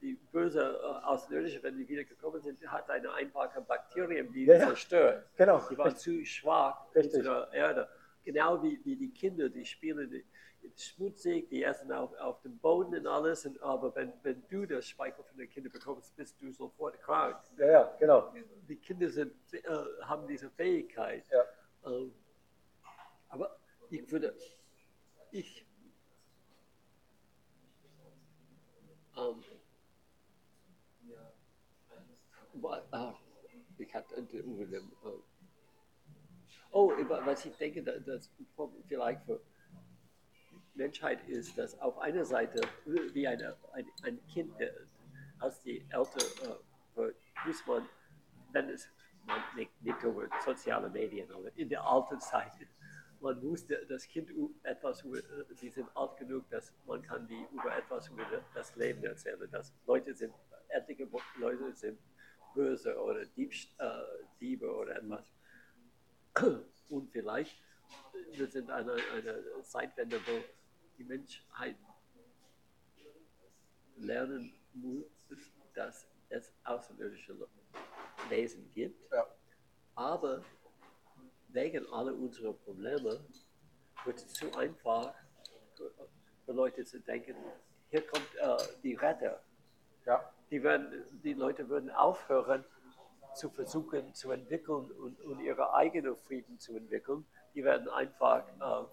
die 0.02 0.14
böse 0.32 0.60
äh, 0.82 1.04
Außerirdische, 1.06 1.62
wenn 1.62 1.78
die 1.78 1.88
wieder 1.88 2.04
gekommen 2.04 2.40
sind, 2.42 2.60
hat 2.70 2.90
eine 2.90 3.10
einfache 3.12 3.60
Bakterien 3.62 4.30
die 4.32 4.44
Ja, 4.44 4.58
zerstört. 4.58 5.24
genau. 5.36 5.62
Die 5.70 5.78
waren 5.78 5.96
zu 5.96 6.24
schwach 6.26 6.84
Richtig. 6.94 7.14
unserer 7.20 7.52
Erde. 7.54 7.88
Genau 8.24 8.62
wie, 8.62 8.80
wie 8.84 8.96
die 8.96 9.10
Kinder, 9.12 9.48
die 9.48 9.64
spielen 9.64 10.10
die, 10.10 10.26
schmutzig, 10.76 11.48
die 11.48 11.62
essen 11.62 11.92
auf, 11.92 12.12
auf 12.18 12.40
dem 12.42 12.58
Boden 12.58 12.94
und 12.94 13.06
alles. 13.06 13.46
Und, 13.46 13.60
aber 13.62 13.94
wenn, 13.94 14.12
wenn 14.22 14.42
du 14.48 14.66
das 14.66 14.86
Speichel 14.86 15.24
von 15.24 15.36
den 15.36 15.48
Kindern 15.48 15.72
bekommst, 15.72 16.14
bist 16.16 16.40
du 16.40 16.50
sofort 16.52 17.00
krank. 17.00 17.36
Ja, 17.58 17.66
ja, 17.66 17.96
genau. 17.98 18.32
Die 18.68 18.76
Kinder 18.76 19.08
sind, 19.10 19.32
äh, 19.52 19.62
haben 20.02 20.26
diese 20.26 20.50
Fähigkeit. 20.50 21.24
Ja. 21.30 21.44
Ähm, 21.90 22.12
aber 23.28 23.58
ich 23.90 24.10
würde, 24.10 24.34
ich, 25.30 25.66
ähm, 29.16 29.42
ah, 32.90 33.14
ich 33.78 33.94
hatte 33.94 34.16
äh, 34.16 34.80
oh, 36.72 36.92
was 37.08 37.44
ich 37.44 37.56
denke, 37.56 37.82
da- 37.82 37.98
das 37.98 38.30
vielleicht 38.88 39.24
für 39.24 39.40
Menschheit 40.76 41.26
ist, 41.28 41.56
dass 41.58 41.78
auf 41.80 41.98
einer 41.98 42.24
Seite 42.24 42.60
wie 42.84 43.26
eine, 43.26 43.56
ein, 43.72 43.86
ein 44.04 44.26
Kind, 44.26 44.58
der, 44.60 44.72
als 45.38 45.60
die 45.62 45.86
älter 45.90 46.24
äh, 46.96 47.12
muss 47.46 47.66
man, 47.66 47.88
wenn 48.52 48.68
es 48.70 48.88
man 49.26 49.40
nicht, 49.56 49.82
nicht 49.82 50.02
über 50.02 50.28
soziale 50.44 50.88
Medien, 50.88 51.30
aber 51.32 51.50
in 51.56 51.68
der 51.68 51.84
alten 51.84 52.20
Zeit, 52.20 52.52
man 53.20 53.42
musste 53.42 53.84
das 53.86 54.06
Kind 54.06 54.30
etwas 54.62 55.04
äh, 55.04 55.22
die 55.60 55.70
sind 55.70 55.88
alt 55.96 56.16
genug, 56.16 56.48
dass 56.50 56.72
man 56.86 57.02
kann 57.02 57.26
die 57.26 57.46
über 57.52 57.76
etwas 57.76 58.08
über 58.08 58.24
das 58.54 58.74
Leben 58.76 59.02
erzählen, 59.04 59.50
dass 59.50 59.72
Leute 59.86 60.14
sind, 60.14 60.32
etliche 60.68 61.08
Leute 61.38 61.74
sind 61.74 61.98
böse 62.54 62.96
oder 62.98 63.24
Diebst, 63.26 63.68
äh, 63.78 63.88
Diebe 64.40 64.70
oder 64.72 64.96
etwas. 64.96 65.32
Und 66.88 67.10
vielleicht, 67.10 67.58
äh, 68.12 68.38
wir 68.38 68.46
sind 68.46 68.70
an 68.70 68.88
einer, 68.88 69.02
einer 69.14 69.62
Zeitwende, 69.62 70.18
wo 70.26 70.42
die 70.98 71.04
Menschheit 71.04 71.76
lernen 73.96 74.52
muss, 74.74 75.04
dass 75.74 76.06
es 76.28 76.52
außerirdische 76.64 77.36
Wesen 78.28 78.70
gibt. 78.74 79.10
Ja. 79.12 79.26
Aber 79.94 80.42
wegen 81.48 81.86
aller 81.92 82.14
unserer 82.14 82.52
Probleme 82.52 83.24
wird 84.04 84.16
es 84.18 84.32
zu 84.34 84.52
einfach 84.56 85.14
für- 85.74 85.92
Leute 86.52 86.84
zu 86.84 87.00
denken, 87.00 87.34
hier 87.90 88.06
kommt 88.06 88.34
äh, 88.36 88.56
die 88.82 88.94
Retter. 88.94 89.42
Ja, 90.04 90.32
Die, 90.50 90.62
werden, 90.62 91.04
die 91.24 91.34
Leute 91.34 91.68
würden 91.68 91.90
aufhören 91.90 92.64
zu 93.34 93.50
versuchen 93.50 94.14
zu 94.14 94.30
entwickeln 94.30 94.90
und, 94.92 95.20
und 95.22 95.40
ihre 95.40 95.74
eigenen 95.74 96.16
Frieden 96.16 96.58
zu 96.60 96.76
entwickeln. 96.76 97.26
Die 97.54 97.64
werden 97.64 97.88
einfach 97.88 98.44
äh, 98.60 98.86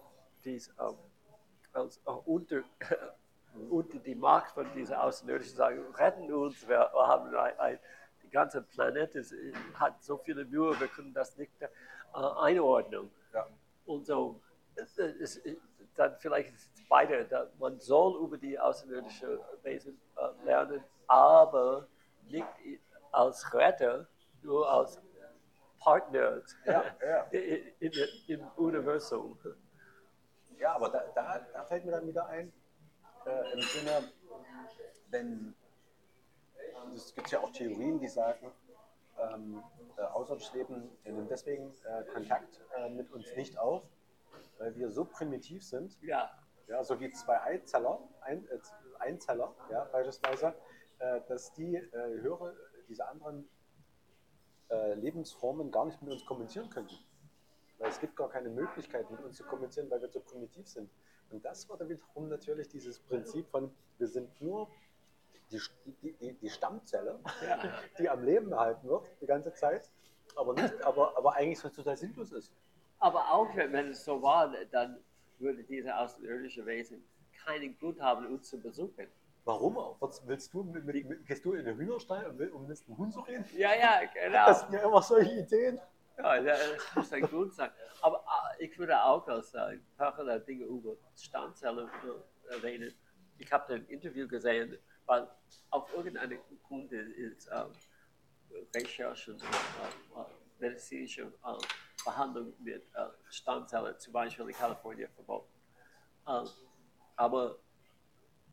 dies, 0.43 0.69
ähm, 0.79 0.95
als, 1.73 2.01
unter, 2.25 2.63
unter 3.69 3.97
die 3.99 4.15
Macht 4.15 4.51
von 4.51 4.67
dieser 4.75 5.03
Außerirdischen 5.03 5.55
sagen, 5.55 5.95
retten 5.95 6.31
uns, 6.33 6.67
wir 6.67 6.91
haben 6.93 7.35
ein, 7.35 7.59
ein, 7.59 7.79
die 8.23 8.29
ganze 8.29 8.61
Planet 8.61 9.15
ist, 9.15 9.33
hat 9.75 10.01
so 10.03 10.17
viele 10.17 10.45
Mühe, 10.45 10.79
wir 10.79 10.87
können 10.87 11.13
das 11.13 11.37
nicht 11.37 11.51
äh, 11.61 11.67
einordnen. 12.13 13.09
ja. 13.33 13.47
Und 13.85 14.05
so, 14.05 14.39
es, 14.75 14.97
es, 14.97 15.41
dann 15.95 16.15
vielleicht 16.19 16.53
ist 16.53 16.71
es 16.75 16.87
beide, 16.87 17.49
man 17.59 17.79
soll 17.79 18.23
über 18.23 18.37
die 18.37 18.57
außerirdische 18.57 19.39
Wesen 19.63 19.99
äh, 20.15 20.45
lernen, 20.45 20.83
aber 21.07 21.87
nicht 22.29 22.47
als 23.11 23.53
Retter, 23.53 24.07
nur 24.41 24.69
als 24.69 24.99
Partner 25.79 26.41
Ja, 26.65 26.83
ja. 27.05 27.27
im 28.27 28.47
Universum. 28.55 29.37
Ja, 30.59 30.75
aber 30.75 30.89
da, 30.89 31.03
da, 31.15 31.39
da 31.53 31.63
fällt 31.65 31.85
mir 31.85 31.91
dann 31.91 32.07
wieder 32.07 32.25
ein, 32.27 32.51
äh, 33.25 33.53
im 33.53 33.61
Sinne, 33.61 34.11
wenn, 35.09 35.55
es 36.95 37.13
gibt 37.13 37.31
ja 37.31 37.39
auch 37.39 37.51
Theorien, 37.51 37.99
die 37.99 38.07
sagen, 38.07 38.51
ähm, 39.19 39.63
äh, 39.97 40.01
außerirdisches 40.01 40.53
Leben 40.53 40.89
nimmt 41.03 41.29
deswegen 41.29 41.73
äh, 41.85 42.03
Kontakt 42.13 42.61
äh, 42.77 42.89
mit 42.89 43.11
uns 43.11 43.35
nicht 43.35 43.57
auf, 43.57 43.83
weil 44.57 44.75
wir 44.75 44.89
so 44.89 45.05
primitiv 45.05 45.63
sind, 45.63 46.01
Ja, 46.01 46.31
ja, 46.67 46.83
so 46.83 46.99
wie 46.99 47.11
zwei 47.11 47.41
Eizeller, 47.41 47.99
ein, 48.21 48.47
äh, 48.47 48.59
Einzeller 48.99 49.53
ja, 49.69 49.83
beispielsweise, 49.85 50.53
äh, 50.99 51.21
dass 51.27 51.53
die 51.53 51.75
äh, 51.75 51.91
höhere, 52.21 52.55
diese 52.87 53.07
anderen 53.07 53.49
Lebensformen 54.95 55.69
gar 55.69 55.85
nicht 55.85 56.01
mit 56.01 56.11
uns 56.13 56.25
kommunizieren 56.25 56.67
könnten. 56.71 56.95
Weil 57.83 57.89
es 57.89 57.99
gibt 57.99 58.15
gar 58.15 58.29
keine 58.29 58.47
Möglichkeit, 58.47 59.11
mit 59.11 59.19
uns 59.19 59.35
zu 59.35 59.43
kommunizieren, 59.43 59.91
weil 59.91 59.99
wir 59.99 60.07
so 60.07 60.21
primitiv 60.21 60.65
sind. 60.65 60.89
Und 61.29 61.43
das 61.43 61.67
würde 61.67 61.89
wiederum 61.89 62.29
natürlich 62.29 62.69
dieses 62.69 62.97
Prinzip 62.97 63.45
von, 63.49 63.69
wir 63.97 64.07
sind 64.07 64.41
nur 64.41 64.69
die, 65.51 65.59
die, 66.01 66.13
die, 66.13 66.33
die 66.33 66.49
Stammzelle, 66.49 67.19
die 67.99 68.09
am 68.09 68.23
Leben 68.23 68.53
erhalten 68.53 68.87
wird, 68.87 69.03
die 69.19 69.25
ganze 69.25 69.53
Zeit, 69.53 69.89
aber, 70.37 70.53
nicht, 70.53 70.81
aber, 70.81 71.17
aber 71.17 71.33
eigentlich 71.33 71.59
so 71.59 71.67
total 71.67 71.97
sinnlos 71.97 72.31
ist. 72.31 72.53
Aber 72.99 73.19
auch 73.33 73.53
wenn, 73.53 73.89
es 73.89 74.05
so 74.05 74.21
war, 74.21 74.53
dann 74.71 75.03
würde 75.39 75.61
diese 75.65 75.93
außerirdische 75.93 76.65
Wesen 76.65 77.03
keinen 77.45 77.77
Grund 77.77 77.99
haben, 77.99 78.27
uns 78.27 78.47
zu 78.47 78.61
besuchen. 78.61 79.07
Warum 79.43 79.77
auch? 79.77 79.97
Was 79.99 80.25
Willst 80.25 80.53
du, 80.53 80.63
mit, 80.63 80.85
mit, 80.85 81.05
mit, 81.05 81.25
gehst 81.25 81.43
du 81.43 81.51
in 81.51 81.65
den 81.65 81.75
Hühnerstall, 81.75 82.27
um, 82.27 82.61
um 82.61 82.65
mit 82.65 82.81
einem 82.87 82.97
Hund 82.97 83.11
zu 83.11 83.19
reden? 83.19 83.43
Ja, 83.57 83.75
ja, 83.75 84.03
genau. 84.13 84.45
Das 84.45 84.61
sind 84.61 84.71
ja 84.71 84.87
immer 84.87 85.01
solche 85.01 85.33
Ideen. 85.33 85.81
Ja, 86.17 86.41
das 86.41 86.95
muss 86.95 87.13
ein 87.13 87.23
Grund 87.23 87.53
sein. 87.53 87.71
Aber 88.01 88.23
ah, 88.27 88.51
ich 88.59 88.77
würde 88.77 89.01
auch 89.01 89.27
als 89.27 89.53
äh, 89.53 89.79
parallel 89.97 90.41
Dinge 90.41 90.65
über 90.65 90.95
Stammzellen 91.15 91.89
äh, 91.89 92.53
erwähnen. 92.53 92.93
Ich 93.39 93.51
habe 93.51 93.73
ein 93.73 93.85
Interview 93.87 94.27
gesehen 94.27 94.77
weil 95.05 95.27
auf 95.69 95.91
irgendeine 95.93 96.37
Kunde 96.63 96.97
ist 96.97 97.49
ähm, 97.51 97.71
Recherche 98.73 99.33
und 99.33 99.43
äh, 99.43 99.47
äh, 99.47 100.25
medizinische 100.59 101.23
äh, 101.23 101.57
Behandlung 102.05 102.53
mit 102.59 102.83
äh, 102.95 103.07
Stammzellen, 103.29 103.97
zum 103.99 104.13
Beispiel 104.13 104.47
in 104.49 104.55
Kalifornien 104.55 105.09
verboten. 105.09 105.51
Ähm, 106.27 106.47
aber 107.15 107.57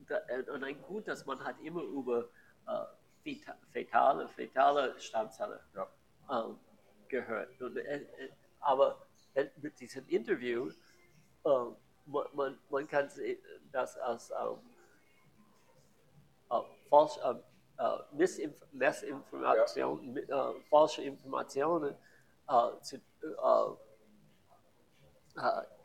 da, 0.08 0.18
äh, 0.28 0.42
und 0.50 0.64
ein 0.64 0.80
Grund, 0.82 1.08
dass 1.08 1.24
man 1.26 1.42
hat 1.44 1.60
immer 1.60 1.82
über 1.82 2.28
äh, 2.66 2.84
feta- 3.24 3.56
fetale, 3.70 4.28
fetale 4.28 4.98
Stammzellen 4.98 5.60
Ja. 5.74 5.88
Ähm, 7.12 7.24
gehört. 7.26 7.60
Und, 7.60 7.76
äh, 7.76 7.96
äh, 7.96 8.30
aber 8.60 9.06
äh, 9.34 9.46
mit 9.62 9.78
diesem 9.80 10.06
Interview, 10.08 10.70
äh, 11.44 11.48
man, 12.06 12.26
man, 12.32 12.58
man 12.70 12.88
kann 12.88 13.08
das 13.72 13.96
als 13.98 14.30
ähm, 14.30 14.58
äh, 16.50 16.60
falsch, 16.88 17.18
Missinf 18.12 18.54
Missinformation, 18.72 20.12
mi- 20.12 20.20
äh, 20.20 20.60
falsche 20.68 21.02
Informationen 21.02 21.94
zu 22.82 23.00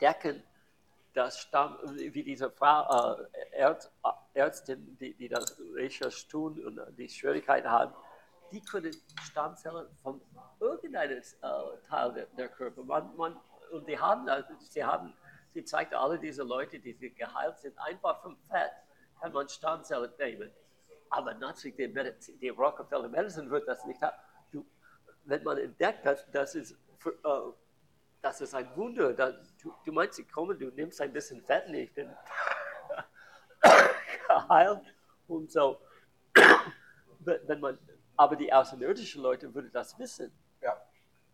decken, 0.00 0.42
das 1.14 1.38
Stamm, 1.38 1.78
wie 1.94 2.24
diese 2.24 2.50
Frau, 2.50 3.16
Ärz, 3.52 3.88
Ärztin, 4.34 4.96
die, 5.00 5.14
die 5.14 5.28
das 5.28 5.56
Recherche 5.74 6.28
tun 6.28 6.58
und 6.66 6.98
die 6.98 7.08
Schwierigkeiten 7.08 7.70
haben, 7.70 7.94
die 8.52 8.60
können 8.62 8.94
Stammzellen 9.22 9.86
von 10.02 10.20
irgendeinem 10.60 11.18
äh, 11.18 11.88
Teil 11.88 12.12
der, 12.12 12.48
Körper. 12.48 12.82
Man, 12.84 13.14
man, 13.16 13.40
und 13.72 13.88
die 13.88 13.98
haben, 13.98 14.26
das- 14.26 14.44
sie 14.72 14.84
haben, 14.84 15.12
sie 15.52 15.64
zeigt 15.64 15.94
alle 15.94 16.18
diese 16.18 16.42
Leute, 16.42 16.78
die 16.78 16.94
geheilt 17.14 17.58
sind, 17.58 17.78
einfach 17.78 18.22
vom 18.22 18.36
Fett 18.48 18.72
kann 19.20 19.32
man 19.32 19.48
Stammzellen 19.48 20.12
nehmen. 20.18 20.50
Aber 21.10 21.34
natürlich 21.34 21.76
die, 21.76 21.88
Mediz- 21.88 22.38
die 22.38 22.48
Rockefeller 22.50 23.08
Medicine 23.08 23.50
wird 23.50 23.66
das 23.68 23.84
nicht 23.86 24.00
haben. 24.02 24.16
Du, 24.52 24.66
wenn 25.24 25.42
man 25.42 25.58
entdeckt, 25.58 26.04
dass 26.04 26.30
das 26.30 26.54
ist, 26.54 26.76
für, 26.98 27.10
äh, 27.12 27.52
das 28.22 28.40
ist 28.40 28.54
ein 28.54 28.74
Wunder. 28.76 29.12
Da, 29.12 29.30
du, 29.62 29.72
du 29.84 29.92
meinst, 29.92 30.14
sie 30.16 30.24
kommen, 30.24 30.58
du 30.58 30.66
nimmst 30.70 31.00
ein 31.00 31.12
bisschen 31.12 31.42
Fett 31.42 31.68
ich 31.70 31.92
bin 31.94 32.14
geheilt 34.28 34.82
und 35.28 35.50
so. 35.50 35.80
Wenn 37.20 37.60
man, 37.60 37.78
aber 38.16 38.36
die 38.36 38.52
außerirdischen 38.52 39.22
Leute 39.22 39.54
würden 39.54 39.70
das 39.72 39.98
wissen. 39.98 40.32
Ja. 40.60 40.80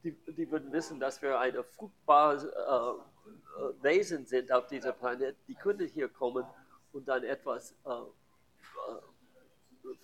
Die, 0.03 0.13
die 0.13 0.51
würden 0.51 0.73
wissen, 0.73 0.99
dass 0.99 1.23
wir 1.23 1.39
ein 1.39 1.63
fruchtbares 1.63 2.45
äh, 2.45 2.49
äh, 2.49 3.83
Wesen 3.83 4.27
sind 4.27 4.51
auf 4.51 4.67
diesem 4.67 4.95
Planet. 4.95 5.37
Die 5.47 5.55
können 5.55 5.87
hier 5.87 6.09
kommen 6.09 6.45
und 6.93 7.07
dann 7.07 7.23
etwas 7.23 7.73
äh, 7.87 7.91
äh, 7.91 8.05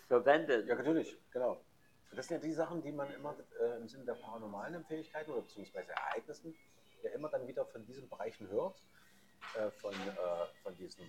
verwenden. 0.06 0.66
Ja, 0.68 0.76
natürlich, 0.76 1.18
genau. 1.32 1.60
Das 2.14 2.28
sind 2.28 2.42
ja 2.42 2.48
die 2.48 2.54
Sachen, 2.54 2.80
die 2.80 2.92
man 2.92 3.12
immer 3.12 3.36
äh, 3.60 3.76
im 3.76 3.88
Sinne 3.88 4.04
der 4.04 4.14
paranormalen 4.14 4.84
Fähigkeiten 4.84 5.30
oder 5.32 5.42
beziehungsweise 5.42 5.90
Ereignissen 5.92 6.54
ja 7.02 7.10
immer 7.10 7.28
dann 7.28 7.46
wieder 7.46 7.66
von 7.66 7.84
diesen 7.84 8.08
Bereichen 8.08 8.48
hört, 8.48 8.80
äh, 9.56 9.70
von, 9.70 9.94
von 10.62 10.74
diesen 10.76 11.04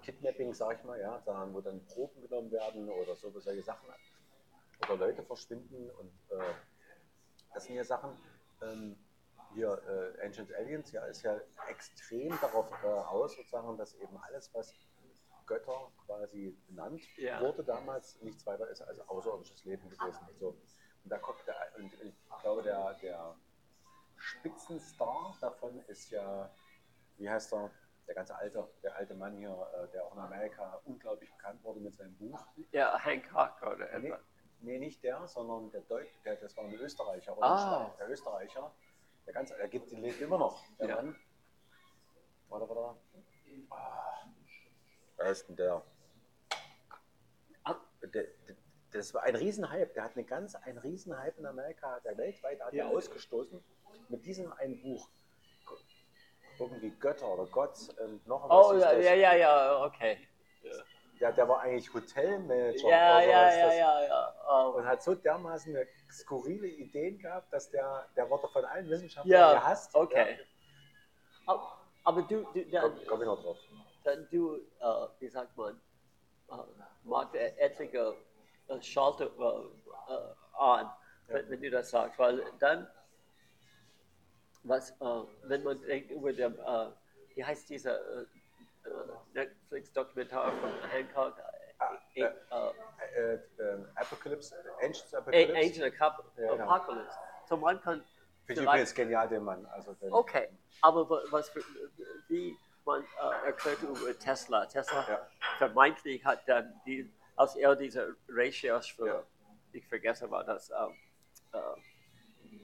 Kidnapping, 0.00 0.54
sag 0.54 0.78
ich 0.78 0.84
mal, 0.84 1.00
ja, 1.00 1.22
da, 1.24 1.48
wo 1.52 1.60
dann 1.60 1.84
Proben 1.86 2.20
genommen 2.22 2.50
werden 2.50 2.88
oder 2.88 3.16
so, 3.16 3.30
solche 3.38 3.62
Sachen 3.62 3.88
oder 4.84 4.96
Leute 4.96 5.22
verschwinden 5.22 5.90
und 5.90 6.12
äh, 6.30 6.54
das 7.52 7.64
sind 7.64 7.74
ja 7.76 7.84
Sachen, 7.84 8.16
ähm, 8.62 8.96
hier 9.54 10.14
äh, 10.16 10.24
Ancient 10.24 10.54
Aliens, 10.54 10.92
ja, 10.92 11.04
ist 11.06 11.22
ja 11.22 11.40
extrem 11.68 12.30
darauf 12.40 12.70
äh, 12.84 12.86
aus, 12.86 13.36
sozusagen, 13.36 13.76
dass 13.76 13.94
eben 13.94 14.16
alles, 14.18 14.50
was 14.54 14.74
Götter 15.46 15.90
quasi 16.06 16.56
benannt 16.68 17.02
Ja. 17.16 17.40
wurde 17.40 17.64
damals, 17.64 18.20
nichts 18.22 18.46
weiter 18.46 18.68
ist 18.68 18.82
als 18.82 19.00
außerirdisches 19.08 19.64
Leben 19.64 19.90
gewesen. 19.90 20.20
So. 20.38 20.50
Und 21.02 21.10
da 21.10 21.18
kommt 21.18 21.40
der, 21.46 21.56
und 21.76 21.92
ich 22.02 22.14
glaube, 22.40 22.62
der, 22.62 22.94
der 23.02 23.36
Spitzenstar 24.16 25.36
davon 25.40 25.80
ist 25.88 26.10
ja, 26.10 26.54
wie 27.16 27.28
heißt 27.28 27.52
er, 27.52 27.70
der 28.06 28.14
ganze 28.14 28.34
alte, 28.36 28.68
der 28.82 28.96
alte 28.96 29.14
Mann 29.14 29.36
hier, 29.36 29.50
äh, 29.74 29.88
der 29.92 30.04
auch 30.04 30.12
in 30.14 30.18
Amerika 30.20 30.80
unglaublich 30.84 31.30
bekannt 31.32 31.62
wurde 31.62 31.80
mit 31.80 31.94
seinem 31.94 32.14
Buch. 32.16 32.44
Ja, 32.72 32.98
Hancock 32.98 33.62
oder 33.62 33.98
Nee, 33.98 34.08
etwas. 34.08 34.20
nee, 34.60 34.78
nicht 34.78 35.02
der, 35.04 35.26
sondern 35.28 35.70
der 35.70 35.82
Deutsche, 35.82 36.14
der, 36.24 36.36
das 36.36 36.56
war 36.56 36.64
ein 36.64 36.74
Österreicher. 36.74 37.36
Oder 37.36 37.46
Ah. 37.46 37.94
der 37.98 38.10
Österreicher. 38.10 38.72
Der 39.26 39.34
ganze, 39.34 39.56
der 39.56 39.68
gibt, 39.68 39.90
der 39.92 39.98
lebt 40.00 40.20
immer 40.20 40.38
noch. 40.38 40.64
Der 40.78 40.88
Ja. 40.88 40.96
Mann. 40.96 41.16
Warte, 42.48 42.68
warte. 42.68 43.00
Ah, 43.70 44.24
wer 45.16 45.26
ist 45.26 45.48
denn 45.48 45.56
der? 45.56 45.82
Ah. 47.64 47.76
der, 48.02 48.08
der 48.08 48.26
das 48.92 49.14
war 49.14 49.22
ein 49.22 49.36
Riesenhype. 49.36 49.92
Der 49.94 50.02
hat 50.02 50.16
eine 50.16 50.24
ganz, 50.24 50.56
ein 50.56 50.76
Riesenhype 50.78 51.38
in 51.38 51.46
Amerika, 51.46 52.00
der 52.00 52.16
weltweit 52.18 52.60
hat 52.60 52.72
Ja. 52.72 52.86
er 52.86 52.90
ausgestoßen 52.90 53.62
mit 54.08 54.26
diesem 54.26 54.52
einen 54.54 54.82
Buch. 54.82 55.08
Irgendwie 56.60 56.90
Götter 56.90 57.26
oder 57.26 57.46
Gott 57.46 57.74
und 58.04 58.26
noch 58.26 58.46
was 58.48 58.66
Oh, 58.68 58.72
ja, 58.74 58.92
das. 58.94 59.04
ja, 59.04 59.14
ja, 59.14 59.34
ja, 59.34 59.84
okay. 59.84 60.28
Der, 61.18 61.32
der 61.32 61.48
war 61.48 61.60
eigentlich 61.60 61.92
Hotelmanager 61.92 62.88
Ja, 62.88 63.16
oder 63.16 63.26
ja, 63.26 63.50
ja, 63.56 63.66
Das- 63.66 63.76
ja, 63.78 64.02
ja. 64.06 64.34
Oh. 64.50 64.76
und 64.76 64.86
hat 64.86 65.02
so 65.02 65.14
dermaßen 65.14 65.74
eine 65.74 65.86
skurrile 66.10 66.66
Ideen 66.66 67.18
gehabt, 67.18 67.50
dass 67.52 67.70
der, 67.70 68.06
der 68.16 68.28
wurde 68.28 68.48
von 68.48 68.64
allen 68.64 68.88
Wissenschaftlern 68.90 69.32
Ja, 69.40 69.52
gehasst. 69.54 69.94
okay. 69.94 70.38
Aber- 71.46 71.78
Aber 72.04 72.22
du, 72.22 72.42
du, 72.54 72.60
Ja, 72.60 72.82
dann, 72.82 72.94
komm, 72.96 73.06
komm 73.06 73.20
ich 73.20 73.26
noch 73.26 73.42
drauf. 73.42 73.58
dann 74.04 74.26
du, 74.30 74.56
äh, 74.56 75.06
wie 75.18 75.28
sagt 75.28 75.54
man, 75.56 75.80
äh, 76.50 76.54
macht 77.04 77.34
etliche 77.34 78.14
äh, 78.68 78.80
Schalter 78.82 79.26
äh, 79.26 80.12
an, 80.58 80.90
wenn, 81.26 81.50
wenn 81.50 81.60
du 81.60 81.70
das 81.70 81.90
sagst, 81.90 82.18
weil 82.18 82.42
dann, 82.58 82.86
was, 84.62 84.90
äh, 84.90 85.22
wenn 85.44 85.62
man 85.62 85.80
denkt 85.82 86.10
über 86.10 86.32
den, 86.32 86.58
äh, 86.58 86.86
wie 87.34 87.44
heißt 87.44 87.68
dieser 87.70 87.98
äh, 87.98 88.22
äh, 88.84 88.90
Netflix-Dokumentar 89.34 90.52
von 90.52 90.70
Hancock, 90.90 91.34
Ah, 91.82 91.96
äh, 92.14 93.34
äh, 93.34 93.38
Apocalypse, 93.94 94.54
Ancient 94.82 95.14
Apocalypse. 95.14 95.92
Ja, 96.36 96.52
genau. 96.52 96.68
Apocalypse. 96.68 97.16
So 97.48 97.56
man 97.56 97.80
kann 97.80 98.04
Finde 98.44 98.60
ich 98.62 98.66
übrigens 98.68 98.94
genial, 98.94 99.28
den 99.28 99.44
Mann. 99.44 99.64
Also 99.66 99.94
den, 99.94 100.12
Okay, 100.12 100.50
aber 100.82 101.08
wa- 101.08 101.22
was 101.30 101.50
wie 102.28 102.54
man 102.84 103.02
erklärt 103.46 103.80
über 103.82 104.18
Tesla. 104.18 104.66
Tesla 104.66 105.06
Ja. 105.08 105.26
vermeintlich 105.56 106.22
hat 106.22 106.46
dann 106.46 106.78
die, 106.84 107.10
als 107.36 107.56
er 107.56 107.74
diese 107.76 108.14
Recherche 108.28 108.94
für, 108.94 109.06
Ja. 109.06 109.22
ich 109.72 109.86
vergesse 109.88 110.30
war 110.30 110.44
das, 110.44 110.68
ähm, 110.70 110.94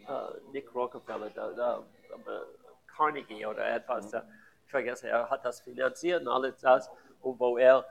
äh, 0.09 0.51
Nick 0.53 0.74
Rockefeller, 0.74 1.31
da, 1.31 1.51
da, 1.53 1.85
äh, 2.11 2.41
Carnegie 2.87 3.45
oder 3.47 3.69
etwas, 3.69 4.11
da, 4.11 4.27
ich 4.65 4.70
vergesse, 4.70 5.09
er 5.09 5.28
hat 5.28 5.45
das 5.45 5.61
finanziert 5.61 6.23
und 6.23 6.28
alles 6.28 6.59
das, 6.59 6.91
und 7.20 7.39
wo 7.39 7.59
er, 7.59 7.85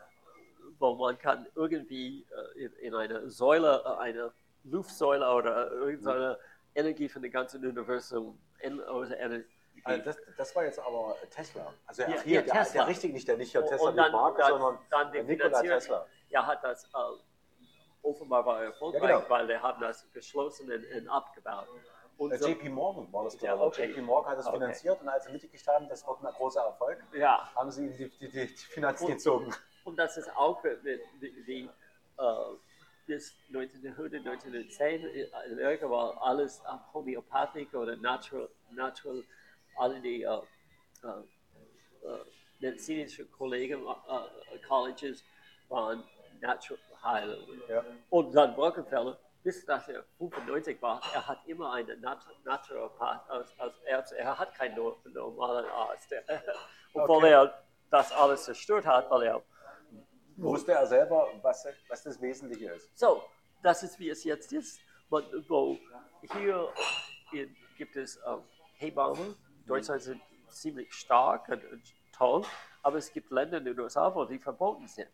wo 0.80 0.96
man 0.96 1.18
kann 1.18 1.48
irgendwie 1.56 2.26
äh, 2.56 2.66
in, 2.66 2.74
in 2.74 2.96
eine 2.96 3.30
Säule, 3.30 3.82
äh, 3.86 4.00
eine 4.02 4.34
Luftsäule 4.64 5.30
oder 5.30 5.72
irgendeine 5.72 6.40
Energie 6.74 7.08
von 7.08 7.22
dem 7.22 7.32
ganzen 7.32 7.66
Universum, 7.66 8.40
oder 8.92 9.18
Energie, 9.20 9.46
Also 9.84 10.04
das, 10.04 10.18
das 10.38 10.56
war 10.56 10.64
jetzt 10.66 10.80
aber 10.80 11.16
Tesla. 11.30 11.72
Also 11.86 12.02
Ja, 12.02 12.08
hier, 12.24 12.36
ja, 12.36 12.42
der, 12.42 12.54
Tesla. 12.64 12.82
der 12.82 12.88
richtige, 12.90 13.14
nicht 13.14 13.28
der 13.28 13.38
nicht 13.38 13.54
der 13.54 13.66
Tesla 13.66 13.90
und 13.90 13.96
dann- 13.98 14.06
die 14.08 14.12
Marke, 14.12 14.42
dann- 14.42 14.50
sondern 14.50 14.80
dann 14.90 15.12
der 15.12 15.24
die 15.24 15.28
Nikola. 15.36 15.62
Tesla. 15.62 16.06
er 16.30 16.48
hat 16.48 16.64
das 16.64 16.86
äh, 16.86 16.98
offenbar 18.02 18.46
war 18.46 18.60
er 18.62 18.66
erfolgreich, 18.68 19.02
Ja, 19.04 19.18
genau. 19.20 19.30
weil 19.30 19.50
er 19.50 19.62
hat 19.62 19.82
das 19.82 20.12
geschlossen 20.12 20.72
und, 20.72 20.86
und 20.96 21.08
abgebaut. 21.10 21.68
Und 22.18 22.32
Äh, 22.32 22.38
so, 22.38 22.48
JP 22.48 22.70
Morgan 22.70 23.12
war 23.12 23.26
das, 23.26 23.40
Ja, 23.42 23.56
glaube 23.56 23.74
ich. 23.76 23.80
okay. 23.80 23.90
JP 23.92 24.02
Morgan 24.04 24.32
hat 24.32 24.38
das 24.40 24.48
Okay. 24.48 24.58
finanziert 24.58 25.02
und 25.02 25.10
als 25.10 25.26
sie 25.26 25.32
mitgekriegt 25.32 25.68
haben, 25.68 25.90
das 25.90 26.06
wird 26.08 26.24
ein 26.24 26.34
großer 26.34 26.62
Erfolg, 26.62 27.04
ja, 27.14 27.50
haben 27.56 27.72
sie 27.72 27.90
die, 27.90 28.10
die, 28.10 28.30
die, 28.30 28.48
Finanzen 28.48 29.08
gezogen. 29.08 29.54
und 29.84 29.98
das 29.98 30.18
ist 30.18 30.30
auch 30.36 30.64
wie, 30.64 31.70
äh, 32.18 32.28
bis 33.06 33.36
1900, 33.50 34.26
1910 34.26 35.06
in 35.06 35.28
Amerika 35.52 35.90
war 35.90 36.22
alles 36.22 36.60
äh, 36.60 36.94
Homöopathik 36.94 37.74
oder 37.74 37.96
Natural, 37.98 38.50
natural 38.72 39.24
alle 39.78 40.00
die 40.00 40.24
äh, 40.24 40.28
äh, 41.04 41.08
äh, 41.08 42.20
medizinische 42.60 43.26
Kollegen, 43.26 43.86
äh, 43.86 44.58
Colleges 44.68 45.24
waren 45.70 46.04
Natural 46.42 46.80
Heilungen. 47.04 47.62
Ja. 47.70 47.84
Und 48.10 48.34
dann 48.34 48.54
Rockefeller, 48.56 49.18
bis 49.46 49.64
dass 49.64 49.88
er 49.88 50.04
95 50.18 50.82
war, 50.82 51.00
er 51.14 51.28
hat 51.28 51.38
immer 51.46 51.72
einen 51.74 52.02
Nat 52.02 52.26
Naturopath 52.44 53.30
als, 53.30 53.58
als 53.60 53.76
Arzt. 53.88 54.14
Er 54.14 54.40
hat 54.40 54.56
keinen 54.56 54.76
no- 54.76 54.98
normalen 55.06 55.66
Arzt. 55.70 56.12
Obwohl 56.94 57.18
Okay. 57.18 57.30
er 57.32 57.64
das 57.92 58.12
alles 58.12 58.44
zerstört 58.46 58.88
hat, 58.88 59.10
weil 59.12 59.22
er. 59.28 59.44
Wusste 60.38 60.72
er 60.74 60.88
selber, 60.88 61.30
was, 61.44 61.66
was 61.88 62.02
das 62.02 62.20
Wesentliche 62.20 62.72
ist. 62.72 62.98
So, 62.98 63.22
das 63.62 63.84
ist 63.84 64.00
wie 64.00 64.10
es 64.10 64.24
jetzt 64.24 64.52
ist. 64.52 64.80
Man, 65.12 65.24
wo 65.48 65.78
hier 66.34 66.68
in, 67.32 67.56
gibt 67.78 67.96
es 67.96 68.20
ähm, 68.26 68.42
Hebammen. 68.78 69.36
Deutschland 69.68 70.02
sind 70.02 70.22
ziemlich 70.50 70.92
stark 70.92 71.48
und, 71.50 71.64
und 71.72 71.84
toll, 72.16 72.44
aber 72.82 72.98
es 72.98 73.12
gibt 73.12 73.32
Länder 73.32 73.58
in 73.58 73.66
den 73.66 73.80
USA, 73.80 74.14
wo 74.14 74.26
die 74.26 74.40
verboten 74.40 74.88
sind. 74.88 75.10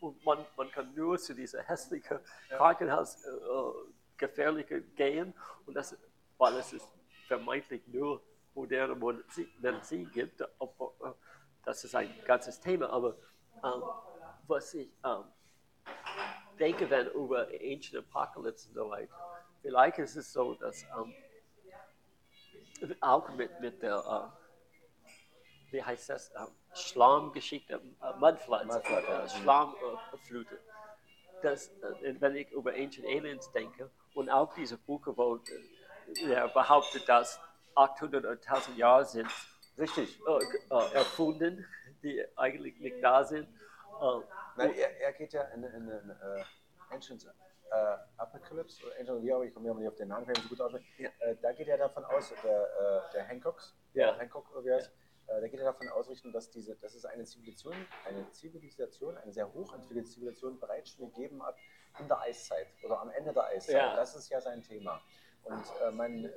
Und 0.00 0.24
man, 0.24 0.44
man 0.56 0.70
kann 0.70 0.94
nur 0.94 1.18
zu 1.18 1.34
dieser 1.34 1.62
hässlichen 1.62 2.18
Krankenhaus 2.50 3.24
äh, 3.24 3.28
äh, 3.30 3.72
gefährliche 4.16 4.82
gehen 4.82 5.34
und 5.66 5.74
das, 5.74 5.96
weil 6.38 6.54
es 6.56 6.72
ist 6.72 6.88
vermeintlich 7.26 7.86
nur 7.88 8.22
moderne 8.54 8.94
Medizin 9.60 10.10
gibt. 10.10 10.42
Obwohl, 10.58 10.92
äh, 11.04 11.12
Das 11.64 11.82
ist 11.82 11.94
ein 11.94 12.10
ganzes 12.26 12.60
Thema, 12.60 12.90
aber 12.90 13.16
ähm, 13.64 13.82
was 14.46 14.74
ich 14.74 14.90
ähm, 15.04 15.24
denke, 16.58 16.88
wenn 16.90 17.06
über 17.08 17.48
Ancient 17.48 17.96
Apocalypse 17.96 18.68
und 18.68 18.74
so 18.74 18.90
weiter, 18.90 19.12
vielleicht 19.62 19.98
ist 19.98 20.16
es 20.16 20.32
so, 20.32 20.54
dass 20.54 20.82
ähm, 20.82 21.14
auch 23.00 23.28
mit, 23.30 23.60
mit 23.60 23.82
der, 23.82 23.96
äh, 23.96 24.43
wie 25.74 25.82
heißt 25.82 26.08
das, 26.08 26.30
ähm, 26.36 26.46
Schlammgeschichte, 26.72 27.74
äh, 27.74 28.18
Mudfloods, 28.18 28.64
Mudflood, 28.64 29.04
ja. 29.08 29.24
äh, 29.24 29.28
Schlammflute, 29.28 30.60
dass, 31.42 31.68
äh, 31.68 32.14
wenn 32.20 32.36
ich 32.36 32.50
über 32.52 32.72
Ancient 32.72 33.06
Aliens 33.06 33.50
denke 33.52 33.90
und 34.14 34.30
auch 34.30 34.54
diese 34.54 34.78
Bücher, 34.78 35.16
wo 35.16 35.36
äh, 35.36 36.32
er 36.32 36.48
behauptet, 36.48 37.08
dass 37.08 37.38
800 37.74 38.24
oder 38.24 38.32
1000 38.32 38.78
Jahre 38.78 39.04
sind, 39.04 39.28
Richtig. 39.76 40.20
äh, 40.26 40.74
äh, 40.74 40.94
erfunden, 40.94 41.66
die 42.02 42.24
eigentlich 42.36 42.78
nicht 42.78 43.02
da 43.02 43.24
sind. 43.24 43.48
Äh, 44.00 44.20
Nein, 44.56 44.74
er, 44.76 45.00
er 45.00 45.12
geht 45.12 45.32
ja 45.32 45.42
in, 45.54 45.64
in, 45.64 45.88
in 45.88 46.10
äh, 46.10 46.44
Ancient 46.90 47.24
äh, 47.24 47.96
Apocalypse, 48.18 48.80
Ancient, 49.00 49.22
wie 49.24 49.32
auch, 49.32 49.42
ich 49.42 49.52
komme 49.52 49.68
ja 49.68 49.74
nicht 49.74 49.88
auf 49.88 49.96
den 49.96 50.08
Namen, 50.08 50.24
kann 50.26 50.36
ich 50.36 50.42
so 50.42 50.48
gut 50.48 50.60
aussprechen. 50.60 50.86
Ja. 50.98 51.08
Äh, 51.18 51.36
da 51.42 51.52
geht 51.52 51.66
er 51.66 51.78
davon 51.78 52.04
aus, 52.04 52.32
der, 52.44 52.62
äh, 52.62 53.12
der 53.12 53.26
Hancocks, 53.26 53.74
Ja. 53.94 54.14
äh, 54.14 54.18
Hancock, 54.20 54.46
wie 54.64 54.72
heißt, 54.72 54.86
äh, 54.88 55.03
da 55.26 55.48
geht 55.48 55.60
er 55.60 55.66
davon 55.66 55.88
ausrichten, 55.88 56.32
dass, 56.32 56.50
diese, 56.50 56.76
dass 56.76 56.94
es 56.94 57.04
eine 57.04 57.24
Zivilisation, 57.24 57.74
eine 58.04 58.30
Zivilisation, 58.30 59.16
eine 59.16 59.32
sehr 59.32 59.52
hochentwickelte 59.52 60.10
Zivilisation 60.10 60.58
bereits 60.58 60.90
schon 60.90 61.12
gegeben 61.12 61.42
hat 61.42 61.56
in 61.98 62.08
der 62.08 62.20
Eiszeit 62.20 62.66
oder 62.84 63.00
am 63.00 63.10
Ende 63.10 63.32
der 63.32 63.44
Eiszeit. 63.44 63.76
Ja. 63.76 63.96
Das 63.96 64.14
ist 64.14 64.28
ja 64.28 64.40
sein 64.40 64.62
Thema. 64.62 65.00
Und 65.44 65.64
äh, 65.82 65.90
man 65.90 66.24
äh, 66.24 66.30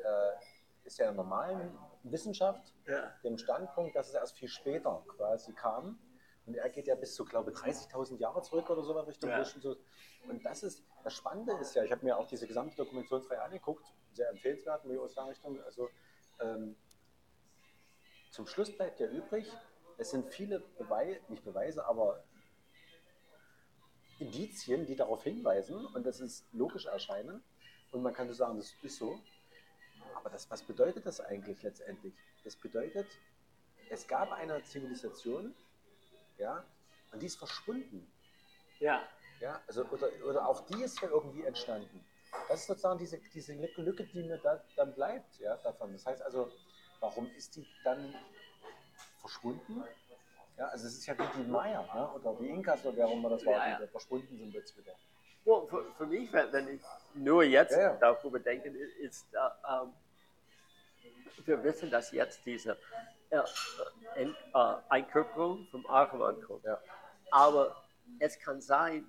ist 0.84 0.98
ja 1.00 1.10
in 1.10 1.16
der 1.16 1.24
normalen 1.24 1.78
Wissenschaft 2.04 2.74
ja. 2.88 3.14
dem 3.24 3.38
Standpunkt, 3.38 3.96
dass 3.96 4.10
es 4.10 4.14
erst 4.14 4.38
viel 4.38 4.48
später 4.48 5.04
quasi 5.08 5.54
kam. 5.54 6.00
Und 6.46 6.56
er 6.56 6.70
geht 6.70 6.88
ja 6.88 6.96
bis 6.96 7.14
zu, 7.14 7.26
glaube 7.26 7.52
ich, 7.52 7.58
30.000 7.58 8.20
Jahre 8.20 8.42
zurück 8.42 8.70
oder 8.70 8.82
so 8.82 8.98
in 8.98 9.06
Richtung 9.06 9.30
Ja. 9.30 9.44
Und 10.30 10.46
das 10.46 10.64
ist, 10.64 10.84
das 11.04 11.14
Spannende 11.14 11.54
ist 11.60 11.76
ja, 11.76 11.84
ich 11.84 11.92
habe 11.92 12.06
mir 12.06 12.18
auch 12.18 12.28
diese 12.28 12.48
gesamte 12.48 12.76
Dokumentationsreihe 12.78 13.42
angeguckt, 13.42 13.86
sehr 14.14 14.30
empfehlenswert, 14.30 14.86
mir 14.86 15.02
aus 15.02 15.14
der 15.14 15.28
Richtung. 15.28 15.62
Also 15.64 15.90
ähm, 16.40 16.78
zum 18.32 18.48
Schluss 18.48 18.76
bleibt 18.76 19.00
ja 19.00 19.08
übrig, 19.08 19.52
es 19.98 20.12
sind 20.12 20.32
viele 20.32 20.60
Beweise, 20.78 21.20
nicht 21.30 21.44
Beweise, 21.44 21.86
aber 21.86 22.24
Indizien, 24.20 24.86
die 24.86 24.96
darauf 24.96 25.24
hinweisen 25.24 25.86
und 25.88 26.06
das 26.06 26.20
ist 26.20 26.46
logisch 26.54 26.86
erscheinen. 26.86 27.44
Und 27.92 28.04
man 28.04 28.14
kann 28.14 28.28
so 28.28 28.34
sagen, 28.34 28.58
das 28.58 28.74
ist 28.82 28.98
so. 28.98 29.20
Aber 30.16 30.30
das, 30.30 30.50
was 30.50 30.62
bedeutet 30.62 31.06
das 31.06 31.22
eigentlich 31.22 31.62
letztendlich? 31.64 32.14
Das 32.44 32.56
bedeutet, 32.56 33.08
es 33.90 34.08
gab 34.08 34.32
eine 34.32 34.62
Zivilisation, 34.64 35.56
ja, 36.38 36.66
und 37.12 37.22
die 37.22 37.28
ist 37.28 37.38
verschwunden. 37.38 38.12
ja. 38.80 39.08
Ja, 39.40 39.62
also, 39.68 39.86
oder, 39.86 40.10
oder 40.28 40.48
auch 40.48 40.66
die 40.66 40.82
ist 40.82 41.00
ja 41.00 41.10
irgendwie 41.10 41.44
entstanden. 41.44 42.04
Das 42.50 42.62
ist 42.62 42.68
sozusagen 42.68 42.98
diese, 42.98 43.20
diese 43.20 43.54
Lücke, 43.54 44.04
die 44.06 44.24
mir 44.24 44.40
da, 44.40 44.64
dann 44.76 44.96
bleibt, 44.96 45.38
ja, 45.38 45.56
davon. 45.58 45.94
Das 45.94 46.08
heißt 46.08 46.24
also, 46.24 46.52
warum 47.00 47.30
ist 47.36 47.56
die 47.56 47.68
dann 47.84 48.14
verschwunden? 49.20 49.84
Ja, 50.58 50.66
also 50.70 50.88
es 50.88 50.98
ist 50.98 51.06
ja 51.06 51.18
wie 51.18 51.44
die 51.44 51.50
Maya, 51.50 51.88
ne? 51.94 52.12
oder 52.14 52.34
die 52.40 52.50
Inkas, 52.50 52.84
oder 52.86 52.98
wer 52.98 53.08
auch 53.08 53.14
immer 53.14 53.30
das 53.30 53.46
war, 53.46 53.54
Ja, 53.54 53.68
ja. 53.74 53.80
die 53.80 53.88
verschwunden 53.88 54.38
sind 54.38 54.54
jetzt 54.54 54.76
wieder. 54.78 54.94
Well, 55.46 55.68
für, 55.68 55.94
für 55.94 56.06
mich, 56.08 56.32
wenn 56.34 56.68
ich 56.68 56.82
nur 57.14 57.44
jetzt 57.44 57.78
Ja, 57.78 57.96
darüber 57.98 58.40
denke, 58.40 58.70
ist, 58.70 59.34
äh, 59.34 59.38
ähm, 59.70 59.94
wir 61.46 61.64
wissen, 61.64 61.90
dass 61.92 62.12
jetzt 62.12 62.46
diese 62.46 62.78
äh, 63.30 63.38
äh, 63.38 63.44
Ent- 64.16 64.36
äh, 64.54 64.76
Einkörperung 64.90 65.68
vom 65.68 65.86
Archeman 65.86 66.42
kommt. 66.42 66.66
Aber 67.32 67.84
es 68.20 68.38
kann 68.40 68.60
sein, 68.62 69.06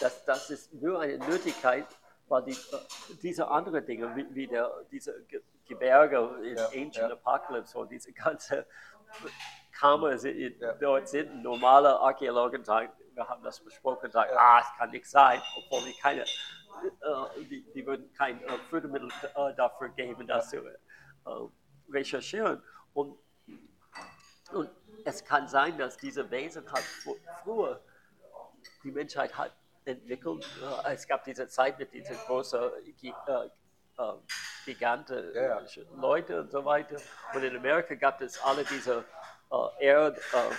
dass 0.00 0.24
das 0.24 0.50
ist 0.50 0.72
nur 0.74 1.00
eine 1.00 1.18
Nötigkeit, 1.18 1.86
weil 2.28 2.44
die, 2.44 2.52
äh, 2.52 2.56
diese 3.22 3.48
anderen 3.48 3.84
Dinge, 3.84 4.14
wie, 4.16 4.32
wie 4.34 4.46
der, 4.46 4.70
diese 4.90 5.24
Gebirge 5.66 6.18
in 6.42 6.56
Ja, 6.56 6.66
Ancient 6.66 6.96
ja. 6.96 7.12
Apocalypse 7.12 7.78
und 7.78 7.90
diese 7.90 8.12
ganze 8.12 8.66
Kammer 9.72 10.16
dort 10.80 11.08
sind 11.08 11.42
normale 11.42 11.98
Archäologen 11.98 12.64
sagen, 12.64 12.92
wir 13.14 13.28
haben 13.28 13.42
das 13.42 13.60
besprochen, 13.60 14.10
sagen, 14.10 14.32
ah, 14.36 14.60
es 14.60 14.78
kann 14.78 14.90
nicht 14.90 15.06
sein, 15.08 15.40
obwohl 15.56 15.84
die 15.84 15.94
keine, 16.00 16.22
äh, 16.22 17.44
die, 17.48 17.62
die 17.72 17.86
würden 17.86 18.12
kein 18.14 18.42
äh, 18.42 18.58
Fördermittel 18.70 19.08
äh, 19.36 19.54
dafür 19.54 19.88
geben, 19.90 20.26
das 20.26 20.50
zu 20.50 20.56
äh, 20.58 20.70
recherchieren. 21.90 22.62
Und, 22.92 23.16
und 24.52 24.70
es 25.04 25.24
kann 25.24 25.48
sein, 25.48 25.78
dass 25.78 25.96
diese 25.96 26.28
Wesen 26.30 26.64
fr- 26.66 27.16
früher 27.42 27.80
die 28.82 28.90
Menschheit 28.90 29.36
hat 29.36 29.54
entwickelt. 29.84 30.44
Äh, 30.86 30.94
es 30.94 31.06
gab 31.06 31.24
diese 31.24 31.46
Zeit 31.48 31.78
mit 31.78 31.92
diesen 31.92 32.16
großen 32.26 32.60
Gi- 32.96 33.14
äh, 33.98 34.02
äh, 34.02 34.14
Giganten, 34.64 35.34
Ja, 35.34 35.60
ja. 35.60 35.66
Leute 35.96 36.40
und 36.40 36.50
so 36.50 36.64
weiter. 36.64 36.96
Und 37.34 37.42
in 37.42 37.56
Amerika 37.56 37.94
gab 37.94 38.20
es 38.20 38.40
alle 38.42 38.64
diese 38.64 39.04
äh, 39.50 39.84
Erd, 39.86 40.18
äh, 40.18 40.50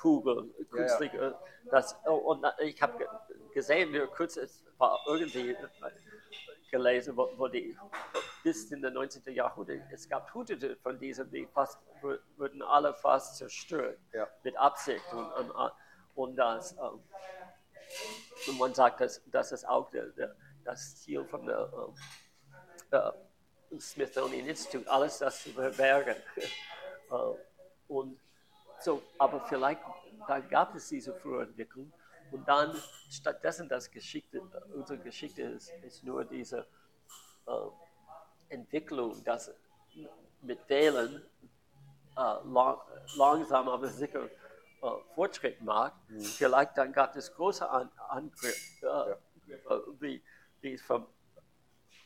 Kugeln, 0.00 0.52
künstliche. 0.70 1.34
Das, 1.70 1.96
oh, 2.06 2.14
und 2.14 2.44
ich 2.60 2.80
habe 2.80 2.96
ge- 2.98 3.08
gesehen, 3.52 4.08
kurz, 4.14 4.36
es 4.36 4.64
war 4.78 5.00
irgendwie 5.06 5.50
äh, 5.50 5.56
gelesen, 6.70 7.16
wo, 7.16 7.30
wo 7.36 7.48
die 7.48 7.76
bis 8.42 8.70
in 8.70 8.82
den 8.82 8.94
19. 8.94 9.34
Jahrhundert, 9.34 9.80
es 9.92 10.08
gab 10.08 10.32
hunderte 10.32 10.76
von 10.76 10.98
diesen, 10.98 11.28
die 11.30 11.46
fast, 11.46 11.78
wur- 12.02 12.20
wurden 12.36 12.62
alle 12.62 12.94
fast 12.94 13.36
zerstört, 13.36 13.98
Ja. 14.12 14.28
mit 14.44 14.56
Absicht. 14.56 15.04
Und, 15.12 15.32
und, 15.32 15.50
äh, 15.50 15.70
und, 16.14 16.36
das, 16.36 16.72
ähm, 16.72 17.02
und 18.48 18.58
man 18.58 18.74
sagt, 18.74 19.00
dass 19.00 19.22
das 19.26 19.50
ist 19.52 19.66
auch 19.68 19.90
der, 19.90 20.06
der, 20.10 20.36
das 20.66 20.96
Ziel 21.02 21.24
von 21.24 21.46
der 21.46 21.72
ähm, 22.92 23.12
äh, 23.72 23.80
Smithsonian 23.80 24.46
Institute, 24.46 24.90
alles 24.90 25.18
das 25.18 25.42
zu 25.42 25.50
verbergen. 25.50 26.16
Äh, 27.08 27.14
und 27.86 28.18
so, 28.80 29.00
aber 29.16 29.40
vielleicht, 29.42 29.80
dann 30.26 30.48
gab 30.48 30.74
es 30.74 30.88
diese 30.88 31.14
frühe 31.14 31.44
Entwicklung 31.44 31.92
und 32.32 32.48
dann 32.48 32.74
stattdessen 33.08 33.68
das 33.68 33.88
Geschichte, 33.88 34.42
unsere 34.74 34.98
Geschichte 34.98 35.42
ist, 35.42 35.70
ist 35.84 36.02
nur 36.02 36.24
diese 36.24 36.66
äh, 37.46 37.52
Entwicklung, 38.48 39.22
dass 39.22 39.54
mit 40.42 40.68
Wählen 40.68 41.22
äh, 42.16 42.20
lang, 42.44 42.78
langsam 43.16 43.68
aber 43.68 43.88
sicher 43.88 44.24
äh, 44.24 44.90
Fortschritt 45.14 45.60
macht. 45.62 45.94
Vielleicht 46.36 46.76
dann 46.76 46.92
gab 46.92 47.16
es 47.16 47.32
große 47.34 47.68
An 47.68 47.90
Angriffe, 48.08 49.18
äh, 49.48 49.52
äh, 49.52 49.80
wie, 50.00 50.22
wie 50.66 50.76
vom 50.78 51.06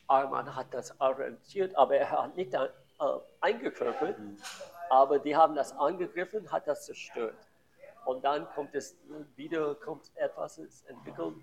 Arman 0.07 0.55
hat 0.55 0.67
das 0.71 0.87
arrangiert, 1.01 1.75
aber 1.75 1.95
er 1.97 2.11
hat 2.11 2.35
nicht 2.35 2.53
äh, 2.53 2.67
eingekörpert, 3.39 4.17
aber 4.89 5.17
die 5.19 5.35
haben 5.35 5.55
das 5.55 5.71
angegriffen, 5.73 6.51
hat 6.51 6.67
das 6.67 6.85
zerstört. 6.85 7.35
Und 8.05 8.23
dann 8.23 8.47
kommt 8.53 8.75
es 8.75 8.97
wieder, 9.35 9.73
kommt 9.75 10.11
etwas 10.15 10.57
entwickelt 10.85 11.35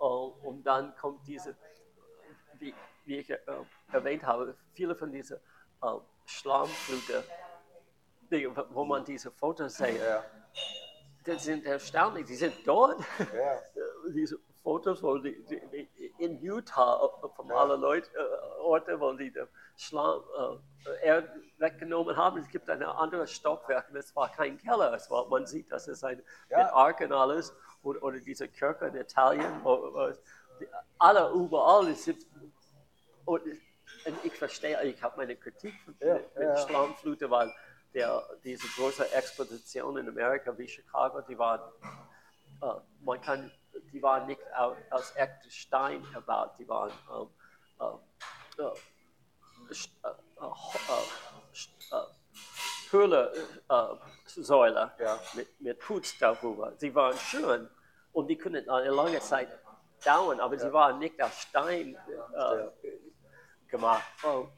äh, 0.00 0.02
und 0.02 0.64
dann 0.64 0.94
kommt 0.96 1.24
diese, 1.28 1.54
wie, 2.58 2.74
wie 3.04 3.18
ich 3.18 3.30
äh, 3.30 3.38
erwähnt 3.92 4.24
habe, 4.24 4.56
viele 4.72 4.94
von 4.96 5.12
diesen 5.12 5.36
äh, 5.82 5.86
Schlammflüge, 6.26 7.22
die- 8.30 8.48
wo 8.70 8.84
man 8.84 9.04
diese 9.04 9.30
Fotos 9.30 9.76
sieht, 9.76 10.00
Ja, 10.00 10.24
die 11.26 11.38
sind 11.38 11.64
erstaunlich, 11.66 12.26
die 12.26 12.34
sind 12.36 12.54
dort 12.66 13.00
ja. 13.32 13.60
diese 14.14 14.38
Fotos, 14.64 15.02
wo 15.02 15.18
die, 15.18 15.44
die, 15.44 15.88
in 16.18 16.40
Utah 16.42 17.04
äh, 17.22 17.28
von 17.36 17.46
Ja. 17.48 17.54
allen 17.56 17.80
Leuten, 17.80 18.08
äh, 18.16 18.60
Orten, 18.60 18.98
wo 18.98 19.12
die 19.12 19.30
den 19.30 19.46
Schlamm, 19.76 20.22
äh, 20.86 21.06
Erd 21.06 21.28
weggenommen 21.58 22.16
haben. 22.16 22.38
Es 22.40 22.48
gibt 22.48 22.68
ein 22.70 22.82
anderes 22.82 23.30
Stockwerk, 23.30 23.90
und 23.90 23.96
es 23.96 24.16
war 24.16 24.30
kein 24.32 24.56
Keller. 24.58 24.92
Es 24.94 25.10
war, 25.10 25.28
man 25.28 25.46
sieht, 25.46 25.70
dass 25.70 25.86
es 25.86 26.02
ein 26.02 26.22
Ja. 26.48 26.58
mit 26.58 26.66
Ark 26.72 27.00
und 27.00 27.12
alles 27.12 27.54
oder, 27.82 28.02
oder 28.02 28.18
diese 28.18 28.48
Kirche 28.48 28.86
in 28.86 28.96
Italien, 28.96 29.52
wo, 29.62 29.92
wo 29.92 30.12
die, 30.58 30.68
alle 30.98 31.30
überall 31.32 31.88
es 31.88 32.04
sind. 32.04 32.26
Und, 33.26 33.42
und 34.06 34.24
ich 34.24 34.32
verstehe, 34.34 34.82
ich 34.84 35.02
habe 35.02 35.16
meine 35.18 35.36
Kritik 35.36 35.74
mit, 35.86 36.00
Ja, 36.00 36.14
mit 36.14 36.26
ja. 36.36 36.56
Schlammflute, 36.56 37.30
weil 37.30 37.52
der, 37.92 38.22
diese 38.42 38.66
große 38.76 39.12
Expedition 39.12 39.98
in 39.98 40.08
Amerika 40.08 40.56
wie 40.56 40.68
Chicago, 40.68 41.20
die 41.20 41.38
waren 41.38 41.60
äh, 42.62 42.66
man 43.00 43.20
kann, 43.20 43.50
die 43.94 44.02
waren 44.02 44.26
nicht 44.26 44.40
aus, 44.90 45.12
echtem 45.14 45.50
Stein 45.50 46.04
erbaut, 46.12 46.50
die 46.58 46.68
waren 46.68 46.90
äh, 46.90 47.84
äh, 47.84 48.62
äh, 48.62 48.72
äh, 50.40 50.46
äh, 51.92 52.06
Köhlersäule 52.90 54.90
Ja. 54.98 55.18
mit, 55.34 55.60
mit 55.60 55.78
Putz 55.78 56.18
darüber. 56.18 56.72
Sie 56.76 56.92
waren 56.94 57.16
schön 57.16 57.70
und 58.12 58.26
die 58.26 58.36
können 58.36 58.68
eine 58.68 58.90
lange 58.90 59.20
Zeit 59.20 59.48
dauern, 60.04 60.40
aber 60.40 60.58
sie 60.58 60.72
waren 60.72 60.98
nicht 60.98 61.22
aus 61.22 61.40
Stein 61.42 61.96
äh, 62.34 62.66
gemacht. 63.68 64.02
Oh. 64.24 64.48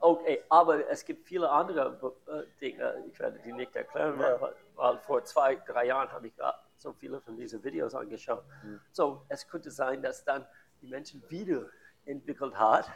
Okay, 0.00 0.42
aber 0.48 0.88
es 0.90 1.04
gibt 1.04 1.26
viele 1.26 1.48
andere 1.50 2.16
äh, 2.26 2.44
Dinge, 2.60 3.04
ich 3.10 3.18
werde 3.18 3.38
die 3.40 3.52
nicht 3.52 3.74
erklären, 3.76 4.18
Ja. 4.20 4.40
weil, 4.40 4.54
weil 4.74 4.98
vor 4.98 5.22
zwei, 5.24 5.56
drei 5.56 5.86
Jahren 5.86 6.10
habe 6.10 6.26
ich 6.28 6.36
gerade 6.36 6.58
so 6.78 6.92
viele 6.92 7.20
von 7.20 7.36
diesen 7.36 7.62
Videos 7.62 7.94
angeschaut. 7.94 8.44
So, 8.92 9.24
es 9.28 9.46
könnte 9.48 9.70
sein, 9.70 10.02
dass 10.02 10.24
dann 10.24 10.46
die 10.82 10.88
Menschen 10.88 11.22
wieder 11.28 11.66
entwickelt 12.04 12.56
hat 12.56 12.90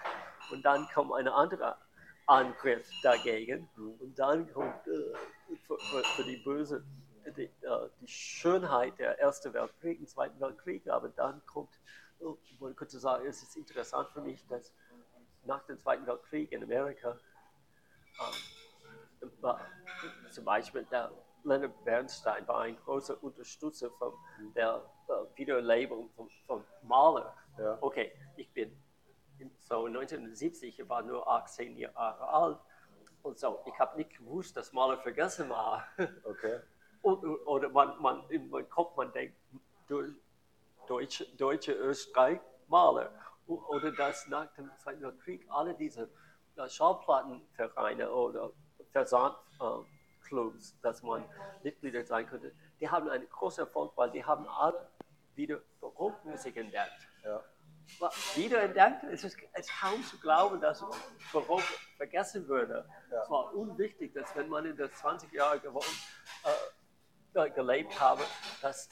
und 0.50 0.64
dann 0.64 0.86
kommt 0.94 1.12
ein 1.14 1.28
anderer 1.28 1.78
Angriff 2.26 2.88
dagegen. 3.02 3.68
Und 3.76 4.18
dann 4.18 4.50
kommt 4.52 4.86
äh, 4.86 5.56
für, 5.66 5.78
für, 5.78 6.04
für 6.04 6.24
die 6.24 6.36
böse 6.36 6.84
die, 7.36 7.44
äh, 7.44 7.88
die 8.00 8.08
Schönheit 8.08 8.98
der 8.98 9.18
Ersten 9.18 9.52
Weltkrieg, 9.52 10.00
und 10.00 10.08
Zweiten 10.08 10.40
Weltkrieg, 10.40 10.88
aber 10.88 11.08
dann 11.10 11.44
kommt, 11.46 11.70
oh, 12.20 12.36
man 12.58 12.74
könnte 12.74 12.98
sagen, 12.98 13.26
es 13.26 13.42
ist 13.42 13.56
interessant 13.56 14.08
für 14.10 14.20
mich, 14.20 14.46
dass 14.46 14.72
nach 15.44 15.64
dem 15.66 15.78
Zweiten 15.78 16.06
Weltkrieg 16.06 16.52
in 16.52 16.62
Amerika 16.62 17.18
war, 19.40 19.60
zum 20.30 20.44
Beispiel 20.44 20.84
der 20.84 21.10
Leonard 21.44 21.84
Bernstein 21.84 22.46
war 22.48 22.60
ein 22.60 22.76
großer 22.84 23.22
Unterstützer 23.22 23.90
von 23.92 24.12
der 24.54 24.82
äh, 25.08 25.12
Wiederlebung 25.38 26.10
von, 26.10 26.28
von 26.46 26.64
Maler. 26.82 27.34
Ja. 27.58 27.78
Okay, 27.80 28.12
ich 28.36 28.52
bin 28.52 28.70
in- 29.38 29.50
so 29.58 29.86
1970, 29.86 30.78
ich 30.78 30.88
war 30.88 31.02
nur 31.02 31.26
18 31.28 31.76
Jahre 31.76 32.28
alt 32.28 32.58
und 33.22 33.38
so. 33.38 33.60
Ich 33.66 33.78
habe 33.78 33.96
nicht 33.96 34.16
gewusst, 34.16 34.56
dass 34.56 34.72
Maler 34.72 34.98
vergessen 34.98 35.48
war. 35.50 35.84
Okay. 36.24 36.60
Und, 37.02 37.24
oder 37.46 37.70
man, 37.70 38.00
man, 38.02 38.28
in 38.28 38.50
meinem 38.50 38.68
Kopf, 38.68 38.94
man 38.96 39.10
denkt, 39.12 39.34
Deu- 39.88 40.12
Deutsche, 40.86 41.24
Deutsche 41.36 41.72
Österreich, 41.72 42.40
Maler. 42.68 43.10
O- 43.46 43.62
Oder 43.68 43.90
dass 43.92 44.26
nach 44.28 44.52
dem 44.54 44.70
Zweiten 44.78 45.00
Weltkrieg 45.02 45.46
alle 45.48 45.74
diese 45.74 46.10
äh, 46.56 46.68
Schallplattenvereine 46.68 48.12
oder 48.12 48.52
Versandclubs, 50.30 50.78
dass 50.80 51.02
man 51.02 51.24
Mitglieder 51.62 52.04
sein 52.04 52.26
könnte, 52.26 52.52
die 52.80 52.88
haben 52.88 53.08
einen 53.08 53.28
großen 53.28 53.64
Erfolg, 53.64 53.92
weil 53.96 54.10
die 54.10 54.24
haben 54.24 54.46
alle 54.48 54.88
wieder 55.34 55.60
Barockmusik 55.80 56.56
entdeckt. 56.56 57.08
Ja. 57.24 57.42
Wa- 57.98 58.10
Wiederentdeckt, 58.36 59.04
es 59.04 59.24
ist, 59.24 59.36
es 59.52 59.66
ist 59.66 59.80
kaum 59.80 60.02
zu 60.04 60.18
glauben, 60.20 60.60
dass 60.60 60.84
Barock 61.32 61.62
vergessen 61.96 62.46
würde. 62.48 62.88
Ja. 63.10 63.22
Es 63.22 63.30
war 63.30 63.52
unwichtig, 63.54 64.14
dass 64.14 64.34
wenn 64.36 64.48
man 64.48 64.64
in 64.66 64.76
den 64.76 64.90
20 64.92 65.32
Jahren 65.32 65.60
äh, 67.34 67.50
gelebt 67.50 68.00
habe, 68.00 68.22
dass 68.62 68.88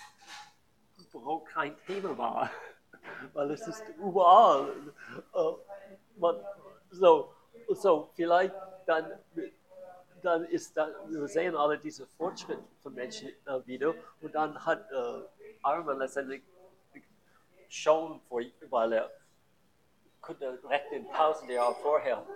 Barock 1.13 1.49
kein 1.49 1.77
Thema 1.87 2.17
war. 2.19 2.51
Weil 3.33 3.51
es 3.53 3.67
ist 3.67 3.85
überall. 3.97 4.73
Äh, 5.35 5.39
man, 6.19 6.37
so, 6.91 7.33
so, 7.69 8.11
vielleicht 8.15 8.55
dann, 8.87 9.13
dann 10.25 10.45
ist 10.45 10.77
da, 10.77 10.89
wir 11.09 11.29
sehen 11.29 11.57
alle 11.57 11.79
diese 11.79 12.07
Fortschritt 12.07 12.59
von 12.83 12.95
Menschen 12.95 13.29
äh, 13.47 13.67
wieder 13.67 13.95
und 14.21 14.35
dann 14.35 14.65
hat 14.65 14.91
äh, 14.91 15.23
Arman 15.63 15.99
letztendlich 15.99 16.43
schon, 17.69 18.21
vor, 18.29 18.41
weil 18.71 18.93
er 18.93 19.11
könnte 20.23 20.59
recht 20.65 20.93
in 20.93 21.07
tausend 21.13 21.51
Jahren 21.51 21.75
vorher. 21.83 22.27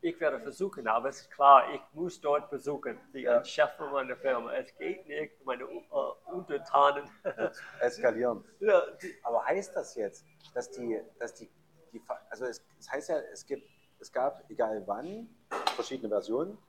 Ich 0.00 0.20
werde 0.20 0.38
versuchen, 0.40 0.86
aber 0.86 1.08
es 1.08 1.22
ist 1.22 1.30
klar, 1.30 1.72
ich 1.74 1.80
muss 1.92 2.20
dort 2.20 2.50
besuchen, 2.50 2.98
die 3.12 3.22
Ja. 3.22 3.42
Chef 3.44 3.72
von 3.76 3.90
meiner 3.90 4.16
Firma. 4.16 4.52
Es 4.52 4.74
geht 4.76 5.06
nicht, 5.08 5.44
meine 5.44 5.64
äh, 5.64 6.30
Untertanen. 6.32 7.10
Eskalieren. 7.80 8.44
ja, 8.60 8.82
die, 9.02 9.14
Aber 9.24 9.44
heißt 9.44 9.74
das 9.74 9.94
jetzt, 9.96 10.24
dass 10.54 10.70
die, 10.70 11.00
dass 11.18 11.34
die, 11.34 11.50
die 11.92 12.02
also 12.30 12.44
es, 12.44 12.62
es 12.78 12.90
heißt 12.90 13.08
ja, 13.08 13.18
es 13.32 13.44
gibt, 13.46 13.66
es 13.98 14.12
gab, 14.12 14.48
egal 14.50 14.82
wann, 14.86 15.28
verschiedene 15.74 16.08
Versionen, 16.10 16.52
äh, 16.52 16.65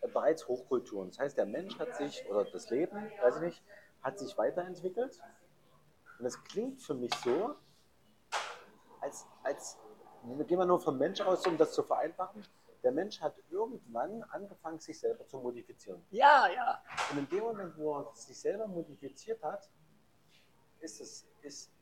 bereits 0.00 0.46
Hochkulturen. 0.48 1.08
Das 1.10 1.18
heißt, 1.18 1.36
der 1.36 1.46
Mensch 1.46 1.78
hat 1.78 1.96
sich, 1.96 2.24
oder 2.28 2.44
das 2.44 2.70
Leben, 2.70 3.10
weiß 3.22 3.36
ich 3.36 3.42
nicht, 3.42 3.62
hat 4.02 4.18
sich 4.18 4.36
weiterentwickelt. 4.38 5.20
Und 6.18 6.26
es 6.26 6.42
klingt 6.44 6.80
für 6.80 6.94
mich 6.94 7.14
so, 7.14 7.54
als, 9.00 9.26
als 9.42 9.78
gehen 10.46 10.58
wir 10.58 10.66
nur 10.66 10.80
vom 10.80 10.98
Mensch 10.98 11.20
aus, 11.20 11.46
um 11.46 11.56
das 11.56 11.72
zu 11.72 11.82
vereinfachen. 11.82 12.44
Der 12.82 12.92
Mensch 12.92 13.20
hat 13.20 13.34
irgendwann 13.50 14.22
angefangen, 14.24 14.78
sich 14.78 14.98
selber 14.98 15.26
zu 15.26 15.38
modifizieren. 15.38 16.04
ja, 16.10 16.46
ja. 16.48 16.82
Und 17.10 17.18
in 17.18 17.28
dem 17.28 17.40
Moment, 17.40 17.76
wo 17.76 17.98
er 17.98 18.14
sich 18.14 18.38
selber 18.38 18.66
modifiziert 18.68 19.42
hat, 19.42 19.68
ist, 20.80 21.00
es, 21.00 21.26
ist 21.42 21.72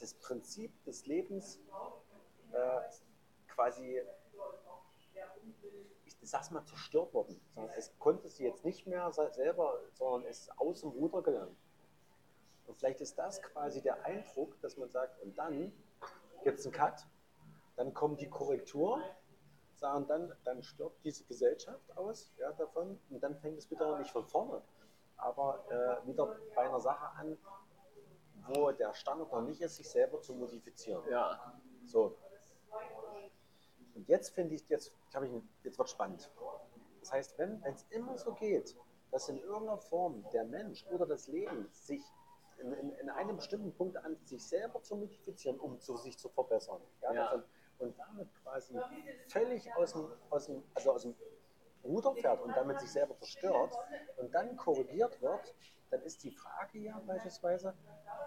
das 0.00 0.14
Prinzip 0.14 0.72
des 0.84 1.06
Lebens 1.06 1.60
äh, 2.52 2.80
quasi, 3.48 4.02
ich 6.22 6.30
sag's 6.30 6.50
mal, 6.50 6.64
zerstört 6.64 7.12
worden. 7.14 7.40
Sondern 7.54 7.72
Es 7.76 7.96
konnte 7.98 8.28
sie 8.28 8.44
jetzt 8.44 8.64
nicht 8.64 8.86
mehr 8.86 9.10
se- 9.12 9.32
selber, 9.32 9.78
sondern 9.94 10.28
es 10.28 10.40
ist 10.40 10.58
aus 10.58 10.80
dem 10.80 10.90
Ruder 10.90 11.22
gelangt. 11.22 11.56
Und 12.66 12.76
vielleicht 12.78 13.00
ist 13.00 13.18
das 13.18 13.42
quasi 13.42 13.80
der 13.82 14.04
Eindruck, 14.04 14.60
dass 14.60 14.76
man 14.76 14.88
sagt, 14.90 15.20
und 15.22 15.36
dann 15.36 15.72
gibt 16.44 16.58
es 16.58 16.66
einen 16.66 16.74
Cut, 16.74 17.06
dann 17.76 17.92
kommt 17.94 18.20
die 18.20 18.28
Korrektur, 18.28 19.02
sagen 19.74 20.06
dann, 20.06 20.32
dann 20.44 20.62
stirbt 20.62 21.02
diese 21.04 21.24
Gesellschaft 21.24 21.96
aus 21.96 22.30
ja, 22.38 22.52
davon 22.52 23.00
und 23.10 23.20
dann 23.22 23.34
fängt 23.36 23.58
es 23.58 23.70
wieder 23.70 23.98
nicht 23.98 24.10
von 24.10 24.26
vorne, 24.26 24.62
aber 25.16 25.64
äh, 25.70 26.06
wieder 26.06 26.36
bei 26.54 26.62
einer 26.68 26.80
Sache 26.80 27.06
an, 27.18 27.38
wo 28.46 28.70
der 28.72 28.92
Standard 28.94 29.32
noch 29.32 29.42
nicht 29.42 29.60
ist, 29.62 29.76
sich 29.76 29.88
selber 29.88 30.20
zu 30.20 30.34
modifizieren. 30.34 31.02
ja. 31.10 31.54
So. 31.86 32.16
Und 34.00 34.08
jetzt 34.08 34.30
finde 34.30 34.54
ich, 34.54 34.66
jetzt, 34.70 34.96
ich, 35.22 35.42
jetzt 35.62 35.78
wird 35.78 35.90
spannend. 35.90 36.30
Das 37.00 37.12
heißt, 37.12 37.38
wenn 37.38 37.62
es 37.64 37.84
immer 37.90 38.16
so 38.16 38.32
geht, 38.32 38.74
dass 39.10 39.28
in 39.28 39.36
irgendeiner 39.36 39.76
Form 39.76 40.24
der 40.32 40.44
Mensch 40.44 40.86
oder 40.86 41.04
das 41.04 41.28
Leben 41.28 41.68
sich 41.70 42.02
in, 42.62 42.72
in, 42.72 42.92
in 42.92 43.10
einem 43.10 43.36
bestimmten 43.36 43.74
Punkt 43.74 43.98
an 43.98 44.16
sich 44.24 44.42
selber 44.42 44.82
zu 44.82 44.96
modifizieren, 44.96 45.58
um 45.58 45.78
zu, 45.80 45.98
sich 45.98 46.16
zu 46.16 46.30
verbessern. 46.30 46.80
Ja, 47.02 47.12
Ja. 47.12 47.24
davon- 47.24 47.44
und 47.78 47.98
damit 47.98 48.34
quasi 48.42 48.80
völlig 49.28 49.70
aus 49.74 49.92
dem, 49.92 50.10
aus 50.30 50.46
dem, 50.46 50.62
also 50.74 50.92
aus 50.92 51.02
dem 51.02 51.14
Ruder 51.84 52.14
fährt 52.14 52.40
und 52.40 52.56
damit 52.56 52.80
sich 52.80 52.90
selber 52.92 53.18
zerstört 53.18 53.76
und 54.16 54.34
dann 54.34 54.56
korrigiert 54.56 55.20
wird, 55.20 55.54
dann 55.90 56.00
ist 56.02 56.24
die 56.24 56.30
Frage 56.30 56.78
ja 56.78 56.98
beispielsweise, 57.06 57.74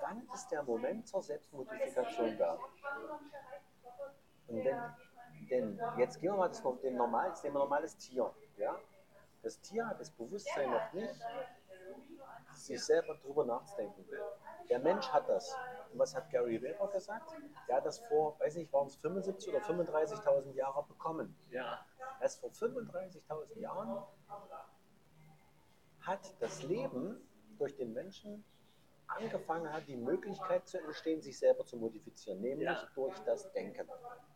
wann 0.01 0.27
ist 0.35 0.49
der 0.49 0.61
Moment 0.61 1.07
zur 1.07 1.23
Selbstmodifikation 1.23 2.37
da? 2.37 2.59
Und 4.47 4.65
wenn, 4.65 4.77
denn 5.47 5.79
jetzt 5.97 6.19
gehen 6.19 6.31
wir 6.31 6.37
mal 6.37 6.47
das, 6.49 6.63
den 6.81 6.95
normal, 6.95 7.29
das 7.29 7.43
nehmen 7.43 7.55
wir 7.55 7.59
normales 7.59 7.97
Tier. 7.97 8.33
Ja? 8.57 8.77
Das 9.41 9.59
Tier 9.61 9.87
hat 9.87 9.99
das 9.99 10.09
Bewusstsein 10.11 10.71
noch 10.71 10.93
nicht, 10.93 11.13
sich 12.53 12.83
selber 12.83 13.15
darüber 13.21 13.45
nachzudenken. 13.45 14.05
Der 14.69 14.79
Mensch 14.79 15.07
hat 15.09 15.27
das. 15.27 15.55
Und 15.91 15.99
was 15.99 16.15
hat 16.15 16.29
Gary 16.29 16.61
Weber 16.61 16.87
gesagt? 16.87 17.31
Der 17.67 17.77
hat 17.77 17.85
das 17.85 17.99
vor, 18.07 18.39
weiß 18.39 18.55
nicht, 18.55 18.71
waren 18.71 18.87
es 18.87 18.95
75 18.97 19.49
oder 19.53 19.59
35.000 19.63 20.53
Jahre 20.53 20.83
bekommen. 20.83 21.35
Ja, 21.51 21.85
Erst 22.21 22.39
vor 22.39 22.49
35.000 22.51 23.59
Jahren 23.59 24.01
hat 26.01 26.33
das 26.39 26.63
Leben 26.63 27.17
durch 27.57 27.75
den 27.75 27.93
Menschen 27.93 28.43
angefangen 29.07 29.71
hat, 29.71 29.87
die 29.87 29.95
Möglichkeit 29.97 30.67
zu 30.67 30.79
entstehen, 30.79 31.21
sich 31.21 31.37
selber 31.37 31.65
zu 31.65 31.77
modifizieren, 31.77 32.41
nämlich 32.41 32.67
Ja. 32.67 32.87
durch 32.95 33.17
das 33.19 33.51
Denken. 33.51 33.87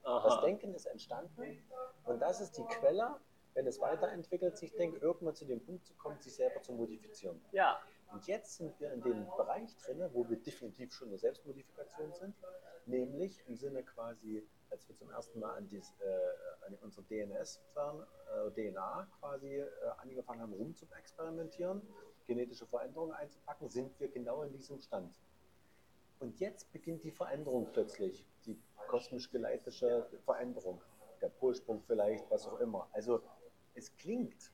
Das 0.07 0.33
aha. 0.33 0.41
Denken 0.41 0.73
ist 0.73 0.85
entstanden 0.85 1.61
und 2.05 2.19
das 2.21 2.39
ist 2.39 2.57
die 2.57 2.63
Quelle, 2.63 3.19
wenn 3.55 3.67
es 3.67 3.81
weiterentwickelt, 3.81 4.57
sich 4.57 4.73
denkt, 4.73 5.01
irgendwann 5.01 5.35
zu 5.35 5.43
dem 5.43 5.59
Punkt 5.59 5.85
zu 5.85 5.93
kommen, 5.95 6.17
sich 6.21 6.33
selber 6.33 6.61
zu 6.61 6.71
modifizieren. 6.71 7.41
Ja, 7.51 7.81
Und 8.13 8.25
jetzt 8.25 8.55
sind 8.55 8.79
wir 8.79 8.93
in 8.93 9.01
dem 9.01 9.25
Bereich 9.35 9.75
drin, 9.75 10.01
wo 10.13 10.29
wir 10.29 10.37
definitiv 10.37 10.93
schon 10.93 11.09
eine 11.09 11.17
Selbstmodifikation 11.17 12.13
sind, 12.13 12.35
nämlich 12.85 13.43
im 13.47 13.57
Sinne 13.57 13.83
quasi, 13.83 14.47
als 14.69 14.87
wir 14.87 14.95
zum 14.95 15.11
ersten 15.11 15.41
Mal 15.41 15.55
an, 15.55 15.67
dies, 15.67 15.93
äh, 15.99 16.65
an 16.65 16.77
unsere 16.81 17.05
DNS, 17.07 17.59
äh, 17.75 18.51
DNA 18.51 19.07
quasi 19.19 19.57
äh, 19.57 19.67
angefangen 19.97 20.41
haben, 20.41 20.53
rum 20.53 20.73
zu 20.73 20.85
experimentieren, 20.97 21.81
genetische 22.27 22.65
Veränderungen 22.65 23.11
einzupacken, 23.13 23.69
sind 23.69 23.99
wir 23.99 24.07
genau 24.07 24.43
in 24.43 24.53
diesem 24.53 24.79
Stand. 24.79 25.13
Und 26.19 26.39
jetzt 26.39 26.71
beginnt 26.71 27.03
die 27.03 27.11
Veränderung 27.11 27.67
plötzlich, 27.71 28.25
die 28.45 28.59
kosmisch 28.87 29.29
geleitete 29.29 30.09
Veränderung, 30.25 30.81
der 31.21 31.29
Polsprung 31.29 31.81
vielleicht, 31.81 32.29
was 32.31 32.47
auch 32.47 32.59
immer. 32.59 32.89
Also 32.91 33.21
es 33.75 33.95
klingt 33.97 34.51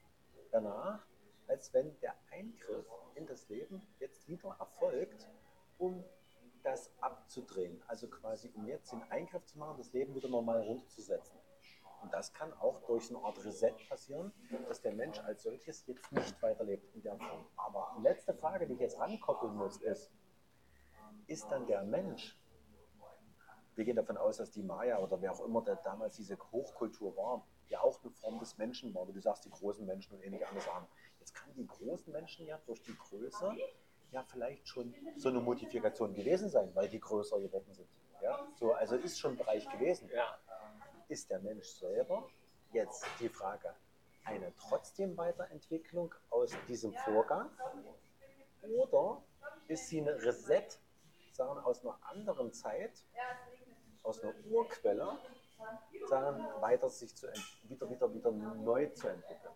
danach, 0.52 1.06
als 1.48 1.74
wenn 1.74 1.98
der 2.00 2.16
Eingriff 2.32 2.86
in 3.16 3.26
das 3.26 3.48
Leben 3.50 3.82
jetzt 4.00 4.28
wieder 4.28 4.56
erfolgt, 4.60 5.30
um 5.78 6.04
das 6.64 6.92
abzudrehen. 7.00 7.82
Also 7.88 8.08
quasi, 8.08 8.52
um 8.56 8.68
jetzt 8.68 8.92
den 8.92 9.04
Eingriff 9.12 9.46
zu 9.46 9.60
machen, 9.60 9.78
das 9.78 9.94
Leben 9.94 10.16
wieder 10.16 10.30
normal 10.30 10.62
runterzusetzen. 10.62 11.38
Und 12.02 12.14
das 12.14 12.34
kann 12.34 12.52
auch 12.54 12.82
durch 12.82 13.10
eine 13.10 13.24
Art 13.24 13.44
Reset 13.46 13.74
passieren, 13.88 14.34
dass 14.68 14.82
der 14.82 14.92
Mensch 14.94 15.20
als 15.20 15.44
solches 15.44 15.86
jetzt 15.88 16.12
nicht 16.12 16.42
weiterlebt 16.42 16.94
in 16.96 17.02
der 17.02 17.18
Form. 17.18 17.46
Aber 17.56 17.96
die 17.98 18.04
letzte 18.04 18.34
Frage, 18.34 18.68
die 18.68 18.74
ich 18.74 18.80
jetzt 18.80 19.00
rankoppeln 19.00 19.56
muss, 19.56 19.78
ist, 19.78 20.12
ist 21.34 21.52
dann 21.52 21.66
der 21.66 21.84
Mensch, 21.84 22.38
wir 23.76 23.86
gehen 23.86 23.96
davon 23.96 24.18
aus, 24.18 24.38
dass 24.38 24.52
die 24.52 24.62
Maya 24.62 25.00
oder 25.00 25.20
wer 25.20 25.32
auch 25.32 25.44
immer 25.44 25.64
der 25.64 25.78
damals 25.78 26.16
diese 26.16 26.38
Hochkultur 26.52 27.18
war, 27.18 27.46
ja 27.70 27.82
auch 27.82 28.00
eine 28.04 28.12
Form 28.12 28.38
des 28.38 28.56
Menschen 28.60 28.94
war, 28.94 29.08
wie 29.08 29.14
du 29.14 29.20
sagst, 29.20 29.44
die 29.46 29.50
großen 29.50 29.84
Menschen 29.86 30.14
und 30.14 30.24
ähnliche 30.24 30.48
andere 30.48 30.64
Sachen. 30.64 30.88
Jetzt 31.20 31.34
kann 31.34 31.52
die 31.56 31.66
großen 31.66 32.14
Menschen 32.14 32.46
ja 32.46 32.60
durch 32.68 32.84
die 32.84 32.96
Größe 32.96 33.52
ja 34.12 34.24
vielleicht 34.24 34.68
schon 34.68 34.94
so 35.18 35.30
eine 35.30 35.40
Modifikation 35.40 36.14
gewesen 36.14 36.50
sein, 36.50 36.70
weil 36.76 36.88
die 36.88 37.00
größer 37.00 37.40
geworden 37.40 37.74
sind. 37.74 37.90
Ja? 38.22 38.48
So, 38.56 38.74
also 38.74 38.96
ist 38.96 39.20
schon 39.20 39.32
ein 39.32 39.38
Bereich 39.38 39.68
gewesen. 39.70 40.10
Ja. 40.14 40.38
Ist 41.08 41.32
der 41.32 41.40
Mensch 41.40 41.68
selber 41.68 42.30
jetzt 42.74 43.06
die 43.20 43.30
Frage, 43.30 43.74
eine 44.26 44.54
trotzdem 44.56 45.18
Weiterentwicklung 45.18 46.14
aus 46.30 46.52
diesem 46.68 46.94
Vorgang 46.94 47.50
oder 48.62 49.24
ist 49.68 49.88
sie 49.88 50.02
eine 50.02 50.16
Reset, 50.22 50.68
sagen 51.34 51.60
aus 51.60 51.84
einer 51.84 51.98
anderen 52.04 52.54
Zeit, 52.54 53.06
aus 54.04 54.24
einer 54.24 54.34
Urquelle, 54.50 55.18
sagen 56.08 56.46
weiter 56.60 56.90
sich 56.90 57.16
zu 57.16 57.28
wieder, 57.64 57.90
wieder, 57.90 58.14
wieder 58.14 58.32
neu 58.32 58.88
zu 58.88 59.08
entwickeln? 59.08 59.54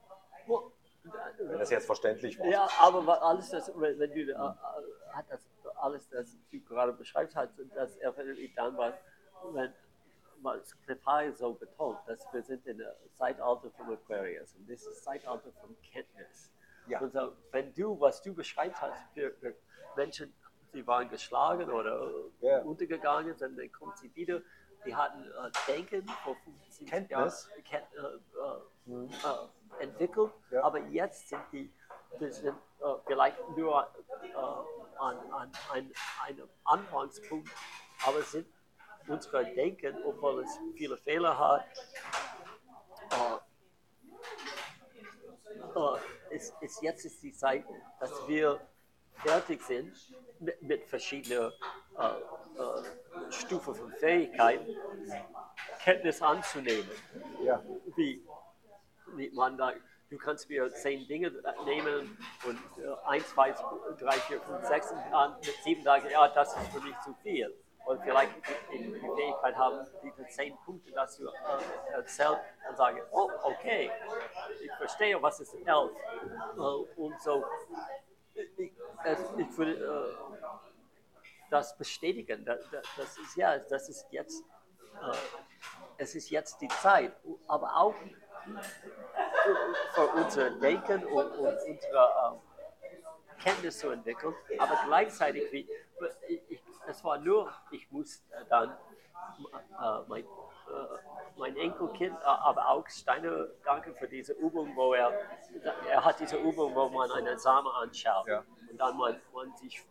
Wenn 1.39 1.59
das 1.59 1.69
jetzt 1.69 1.85
verständlich 1.85 2.39
war. 2.39 2.47
Ja, 2.47 2.67
aber 2.79 3.21
alles 3.21 3.49
das, 3.49 3.71
wenn 3.75 3.97
wenn 3.99 4.11
du 4.11 4.19
äh, 4.19 4.31
äh, 4.31 5.13
hat 5.13 5.25
das 5.29 5.41
alles, 5.75 6.09
das 6.09 6.37
du 6.51 6.59
gerade 6.61 6.93
beschreibst, 6.93 7.35
hat 7.35 7.51
das 7.75 7.97
dann, 8.55 8.77
was, 8.77 8.93
wenn 9.51 9.73
Cliff 10.85 11.05
High 11.05 11.35
so 11.35 11.53
betont, 11.53 11.99
dass 12.07 12.25
wir 12.31 12.43
sind 12.43 12.65
in 12.67 12.77
der 12.77 12.95
Zeitalter 13.13 13.69
von 13.71 13.93
Aquarius 13.93 14.55
und 14.55 14.69
das 14.69 14.85
ist 14.85 15.03
Zeitalter 15.03 15.51
von 15.53 15.75
Kenntnis. 15.81 16.51
Ja. 16.87 16.99
Und 16.99 17.11
so, 17.11 17.33
wenn 17.51 17.73
du, 17.73 17.99
was 17.99 18.21
du 18.21 18.33
beschreibt 18.33 18.79
hast, 18.81 19.01
für, 19.13 19.31
für 19.33 19.55
Menschen, 19.95 20.33
sie 20.77 20.85
waren 20.85 21.09
geschlagen 21.09 21.71
oder 21.71 22.07
Ja. 22.41 22.59
untergegangen, 22.61 23.35
dann, 23.39 23.57
kommen 23.71 23.93
sie 23.95 24.13
wieder, 24.15 24.41
die 24.85 24.95
hatten 24.95 25.23
äh, 25.23 25.51
Denken 25.67 26.07
vor 26.23 26.35
50 26.43 26.87
Kenntnis. 26.87 27.49
Jahren 27.71 27.87
äh, 27.95 28.91
äh, 28.91 29.79
äh, 29.79 29.83
entwickelt, 29.83 30.31
Ja. 30.51 30.63
aber 30.63 30.79
jetzt 30.79 31.29
sind 31.29 31.41
die 31.51 31.73
wir 32.19 32.31
sind 32.31 32.55
äh, 32.79 32.93
vielleicht 33.05 33.37
nur 33.57 33.87
äh, 34.23 34.33
an, 34.99 35.17
an 35.31 35.51
ein, 35.73 35.91
einem 36.25 36.47
Anfangspunkt, 36.63 37.49
aber 38.05 38.21
sind 38.21 38.47
unser 39.07 39.43
Denken, 39.43 39.97
obwohl 40.05 40.43
es 40.43 40.59
viele 40.75 40.97
Fehler 40.97 41.37
hat, 41.37 41.65
äh, 43.11 43.37
äh, 45.79 46.35
ist, 46.35 46.53
ist 46.61 46.81
jetzt 46.81 47.05
ist 47.05 47.21
die 47.21 47.33
Zeit, 47.33 47.65
dass 47.99 48.27
wir 48.27 48.59
fertig 49.23 49.61
sind 49.63 49.93
mit, 50.39 50.61
mit 50.61 50.85
verschiedenen 50.85 51.51
äh, 51.97 52.05
äh, 52.05 53.31
Stufen 53.31 53.75
von 53.75 53.91
Fähigkeiten, 53.93 54.75
Kenntnis 55.83 56.21
anzunehmen 56.21 56.89
Ja. 57.43 57.61
wie, 57.95 58.23
wie 59.15 59.29
man 59.31 59.57
da, 59.57 59.73
du 60.09 60.17
kannst 60.17 60.49
mir 60.49 60.69
zehn 60.69 61.07
Dinge 61.07 61.31
nehmen 61.65 62.17
und 62.45 62.59
äh, 62.83 63.07
eins, 63.07 63.27
zwei, 63.29 63.51
drei, 63.99 64.17
vier, 64.27 64.41
fünf, 64.41 64.65
sechs 64.65 64.91
und 64.91 65.35
mit 65.37 65.55
sieben 65.63 65.83
sagen, 65.83 66.07
ja, 66.11 66.27
das 66.29 66.55
ist 66.55 66.67
für 66.73 66.81
mich 66.81 66.95
zu 67.01 67.13
viel. 67.23 67.53
Und 67.85 68.01
vielleicht 68.03 68.31
die, 68.73 68.79
die 68.79 68.99
Fähigkeit 68.99 69.55
haben, 69.55 69.87
diese 70.03 70.27
zehn 70.27 70.57
Punkte, 70.65 70.91
dass 70.91 71.17
du 71.17 71.25
äh, 71.27 71.93
erzählt 71.93 72.37
und 72.69 72.75
sagen, 72.75 72.99
oh, 73.11 73.29
okay, 73.43 73.89
ich 74.61 74.71
verstehe, 74.73 75.21
was 75.21 75.39
ist 75.39 75.55
elf. 75.65 75.91
Äh, 76.57 76.59
und 76.59 77.21
so, 77.21 77.45
ich, 78.37 79.57
würde 79.57 79.73
äh, 79.73 80.37
das 81.49 81.77
bestätigen. 81.77 82.45
Das, 82.45 83.17
ist 83.17 83.35
ja, 83.35 83.57
das 83.57 83.89
ist 83.89 84.07
jetzt, 84.11 84.43
äh, 85.01 85.17
es 85.97 86.15
ist 86.15 86.29
jetzt 86.29 86.61
die 86.61 86.67
Zeit, 86.67 87.13
aber 87.47 87.75
auch 87.75 87.95
für 89.93 90.07
unser 90.15 90.51
Denken 90.51 91.05
und, 91.05 91.31
unsere 91.37 91.61
ähm, 91.67 92.39
Kenntnis 93.39 93.79
zu 93.79 93.89
entwickeln, 93.89 94.33
aber 94.57 94.79
gleichzeitig, 94.85 95.51
wie, 95.51 95.69
es 96.87 97.03
war 97.03 97.17
nur, 97.17 97.53
ich 97.71 97.89
muss 97.91 98.23
äh, 98.31 98.45
dann 98.49 98.71
äh, 98.71 98.86
mein, 100.07 100.23
äh, 100.23 100.27
mein 101.37 101.55
Enkelkind, 101.55 102.17
äh, 102.19 102.25
aber 102.25 102.69
auch 102.69 102.87
Steiner, 102.87 103.47
danke 103.63 103.93
für 103.93 104.07
diese 104.07 104.33
Übung, 104.33 104.75
wo 104.75 104.93
er, 104.93 105.11
er 105.89 106.03
hat 106.03 106.19
diese 106.19 106.37
Übung, 106.37 106.75
wo 106.75 106.89
man 106.89 107.11
einen 107.11 107.37
Samen 107.37 107.71
anschaut. 107.73 108.27
Ja. 108.27 108.43
und 108.69 108.77
dann 108.77 108.97
man, 108.97 109.21
man 109.33 109.55
sich 109.55 109.81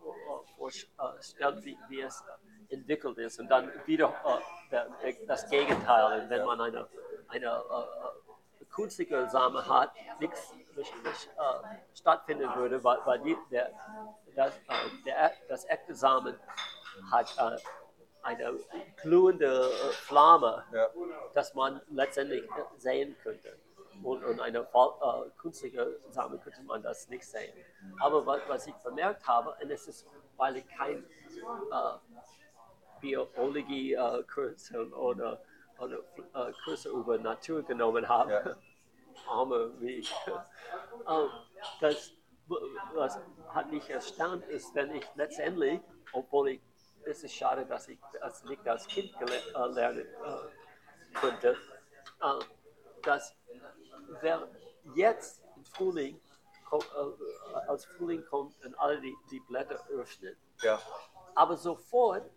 vorstellt, 0.57 1.63
wie, 1.63 1.77
wie 1.89 2.01
es 2.01 2.23
entwickelt 2.69 3.17
ist. 3.17 3.39
Und 3.39 3.49
dann 3.49 3.71
wieder 3.85 4.09
äh, 4.25 4.69
der, 4.71 4.87
der, 5.01 5.13
das 5.25 5.49
Gegenteil, 5.49 6.29
wenn 6.29 6.45
man 6.45 6.61
eine, 6.61 6.87
eine 7.29 7.47
äh, 7.47 8.65
künstliche 8.65 9.29
Samen 9.29 9.67
hat, 9.67 9.91
nichts 10.19 10.53
nicht, 10.75 11.03
nicht, 11.03 11.29
äh, 11.37 11.77
stattfinden 11.95 12.53
würde, 12.55 12.83
weil, 12.83 12.99
weil 13.05 13.19
die, 13.19 13.37
der, 13.51 13.71
das, 14.35 14.55
äh, 14.57 15.03
der, 15.05 15.31
das 15.49 15.65
echte 15.65 15.95
Samen 15.95 16.39
hat 17.11 17.35
äh, 17.37 17.57
eine 18.27 18.59
glühende 19.01 19.69
äh, 19.69 19.91
Flamme, 19.93 20.63
Ja. 20.73 20.87
dass 21.33 21.53
man 21.53 21.81
letztendlich 21.89 22.43
äh, 22.43 22.63
sehen 22.77 23.15
könnte. 23.23 23.57
Und, 24.03 24.23
und 24.23 24.39
eine 24.39 24.59
äh, 24.59 25.29
künstliche 25.37 25.99
Samen 26.09 26.39
könnte 26.41 26.61
man 26.63 26.83
das 26.83 27.07
nicht 27.09 27.25
sehen. 27.25 27.53
Aber 27.99 28.25
was, 28.25 28.41
was 28.47 28.67
ich 28.67 28.75
bemerkt 28.75 29.27
habe, 29.27 29.55
und 29.61 29.71
es 29.71 29.87
ist, 29.87 30.07
weil 30.35 30.57
ich 30.57 30.67
kein 30.67 31.03
äh, 31.71 31.97
Biologie-Kurs 33.01 34.73
oder, 34.75 35.41
oder 35.79 35.97
äh, 36.33 36.51
Kurse 36.63 36.89
über 36.89 37.17
Natur 37.17 37.63
genommen 37.63 38.07
habe, 38.07 38.31
Ja. 38.31 38.55
Arme 39.27 39.71
wie 39.79 39.95
ich, 39.95 40.13
ähm, 41.09 41.29
das, 41.81 42.11
was 42.93 43.19
hat 43.49 43.71
mich 43.71 43.89
erstaunt 43.89 44.45
ist, 44.45 44.75
wenn 44.75 44.93
ich 44.95 45.05
letztendlich, 45.15 45.81
obwohl 46.13 46.49
ich, 46.49 46.61
es 47.05 47.23
ist 47.23 47.33
schade, 47.33 47.65
dass 47.65 47.87
ich 47.87 47.99
das 48.21 48.43
nicht 48.45 48.67
als 48.67 48.87
Kind 48.87 49.11
äh, 49.21 49.65
lernen 49.67 50.05
äh, 50.05 51.17
konnte, 51.19 51.55
äh, 52.21 52.39
dass 53.03 53.35
wer 54.21 54.47
jetzt 54.95 55.43
im 55.55 55.65
Frühling, 55.65 56.19
äh, 56.71 56.77
als 57.67 57.85
Frühling 57.85 58.25
kommt 58.25 58.53
und 58.65 58.77
alle 58.79 58.99
die, 59.01 59.15
die 59.31 59.39
Blätter 59.41 59.79
öffnen, 59.89 60.35
Ja. 60.61 60.79
aber 61.35 61.55
sofort 61.57 62.29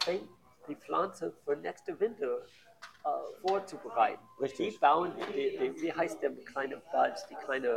fängt 0.00 0.28
die 0.68 0.76
Pflanze 0.76 1.32
für 1.44 1.56
nächste 1.56 1.98
Winter 1.98 2.44
äh, 3.04 3.40
vorzubereiten. 3.48 4.22
Richtig. 4.40 4.74
Die 4.74 4.78
bauen, 4.78 5.14
die, 5.32 5.56
die, 5.58 5.80
wie 5.82 5.92
heißt 5.92 6.20
der 6.22 6.32
kleine 6.44 6.76
Buds, 6.92 7.26
die 7.28 7.34
kleine 7.36 7.68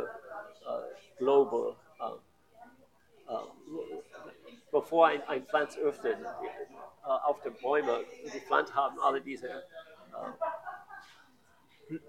äh, 0.66 1.16
Global, 1.16 1.76
äh, 1.98 3.34
bevor 4.72 5.06
ein, 5.06 5.22
ein 5.28 5.46
Pflanz 5.46 5.76
öffnet, 5.76 6.18
äh, 6.18 7.06
auf 7.06 7.40
den 7.42 7.54
Bäumen, 7.60 8.04
die 8.24 8.40
Pflanzen 8.40 8.74
haben 8.74 8.98
alle 9.00 9.20
diese, 9.20 9.48
äh, 9.48 9.62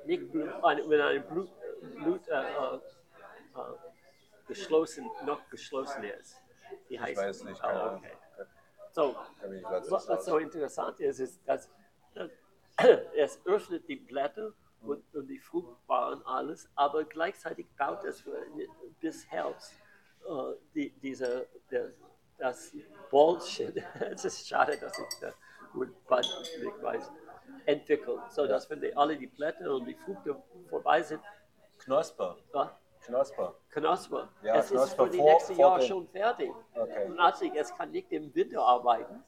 nicht 0.06 0.32
Blut, 0.32 0.50
eine, 0.64 0.90
wenn 0.90 1.02
ein 1.02 1.28
Blut, 1.28 1.52
Blut 1.96 2.28
äh, 2.30 2.42
äh, 2.42 2.76
äh, 2.76 2.80
geschlossen, 4.48 5.10
noch 5.26 5.48
geschlossen 5.50 6.04
ist. 6.04 6.38
Wie 6.88 7.00
heißt 7.00 7.22
weiß 7.22 7.36
es? 7.38 7.44
nicht, 7.44 7.60
Oh, 7.64 7.68
keine 7.68 7.92
okay. 7.92 8.18
So, 8.92 9.16
ich 9.52 9.64
was, 9.64 10.08
was 10.08 10.26
so 10.26 10.38
interessant 10.38 11.00
ist, 11.00 11.20
ist, 11.20 11.48
dass 11.48 11.70
äh, 12.16 12.30
es 13.18 13.40
öffnet 13.46 13.88
die 13.88 13.96
Blätter 13.98 14.54
und, 14.82 15.04
und 15.16 15.28
die 15.28 15.40
fruchtbaren 15.40 16.26
alles, 16.26 16.70
aber 16.76 17.04
gleichzeitig 17.04 17.68
baut 17.78 18.04
es 18.04 18.22
für, 18.22 18.38
bis 19.00 19.26
Herbst 19.30 19.74
äh, 20.26 20.54
die, 20.76 20.92
diese, 21.02 21.48
der, 21.72 21.92
das 22.38 22.72
Bullshit, 23.10 23.84
es 24.00 24.26
ist 24.26 24.48
schade, 24.48 24.78
dass 24.78 24.98
ich 24.98 25.20
das 25.20 25.36
nicht 25.74 26.82
weiß, 26.82 27.12
entwickelt, 27.66 28.20
sodass 28.30 28.70
wenn 28.70 28.82
die, 28.82 28.96
alle 28.96 29.18
die 29.18 29.28
Blätter 29.28 29.74
und 29.76 29.86
die 29.86 29.96
Früchte 29.96 30.42
vorbei 30.70 31.02
sind, 31.02 31.22
Knospe. 31.80 32.36
äh, 32.54 32.66
Knospe. 33.06 33.54
Knospe. 33.70 34.30
Ja, 34.44 34.56
es 34.56 34.66
ist 34.66 34.72
Knospe 34.78 35.04
für 35.06 35.10
die 35.10 35.18
vor- 35.18 35.34
nächste 35.34 35.54
Jahr 35.54 35.80
den- 35.80 35.88
schon 35.88 36.08
fertig. 36.08 36.52
Okay. 36.74 37.06
Und 37.08 37.20
also, 37.20 37.46
es 37.54 37.76
kann 37.76 37.92
nicht 37.92 38.12
im 38.12 38.34
Winter 38.34 38.62
arbeiten. 38.62 39.24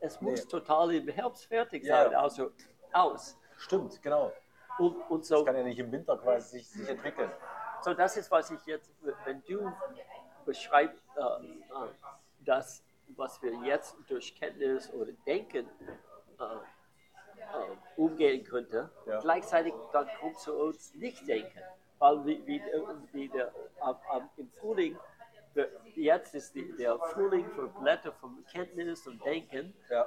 Es 0.00 0.20
muss 0.20 0.44
Nee. 0.44 0.50
total 0.50 0.94
im 0.94 1.08
Herbst 1.08 1.46
fertig 1.46 1.84
Ja. 1.84 2.04
sein, 2.04 2.14
also 2.14 2.50
aus. 2.92 3.38
Stimmt, 3.58 4.00
genau. 4.02 4.32
Und, 4.78 4.96
und 5.10 5.20
Das 5.20 5.28
so, 5.28 5.44
kann 5.44 5.54
ja 5.56 5.62
nicht 5.62 5.78
im 5.78 5.92
Winter 5.92 6.16
quasi 6.16 6.58
sich, 6.58 6.70
sich 6.70 6.88
entwickeln. 6.88 7.30
so, 7.82 7.92
das 7.94 8.16
ist, 8.16 8.30
was 8.30 8.50
ich 8.50 8.64
jetzt, 8.66 8.90
wenn 9.24 9.42
du 9.44 9.70
beschreibst, 10.46 11.02
äh, 11.16 11.20
äh, 11.20 11.88
das, 12.44 12.82
was 13.16 13.42
wir 13.42 13.52
jetzt 13.64 13.96
durch 14.08 14.34
Kenntnis 14.38 14.92
oder 14.92 15.12
Denken 15.26 15.68
äh, 16.38 16.44
äh, 16.44 17.76
umgehen 17.96 18.44
könnte. 18.44 18.90
Ja. 19.06 19.20
Gleichzeitig 19.20 19.74
dann 19.92 20.08
kommt 20.20 20.38
zu 20.38 20.54
uns 20.54 20.94
nicht 20.94 21.26
denken, 21.28 21.58
weil 21.98 22.24
wie, 22.24 22.46
wie, 22.46 22.62
wie 23.12 23.28
der, 23.28 23.52
am, 23.80 23.96
am, 24.10 24.30
im 24.36 24.48
Frühling, 24.50 24.98
der, 25.54 25.68
jetzt 25.94 26.34
ist 26.34 26.54
die, 26.54 26.72
der 26.76 26.98
Frühling 26.98 27.48
für 27.50 27.68
Blätter 27.68 28.12
von 28.12 28.42
Kenntnis 28.50 29.06
und 29.06 29.22
Denken, 29.24 29.74
Ja. 29.90 30.06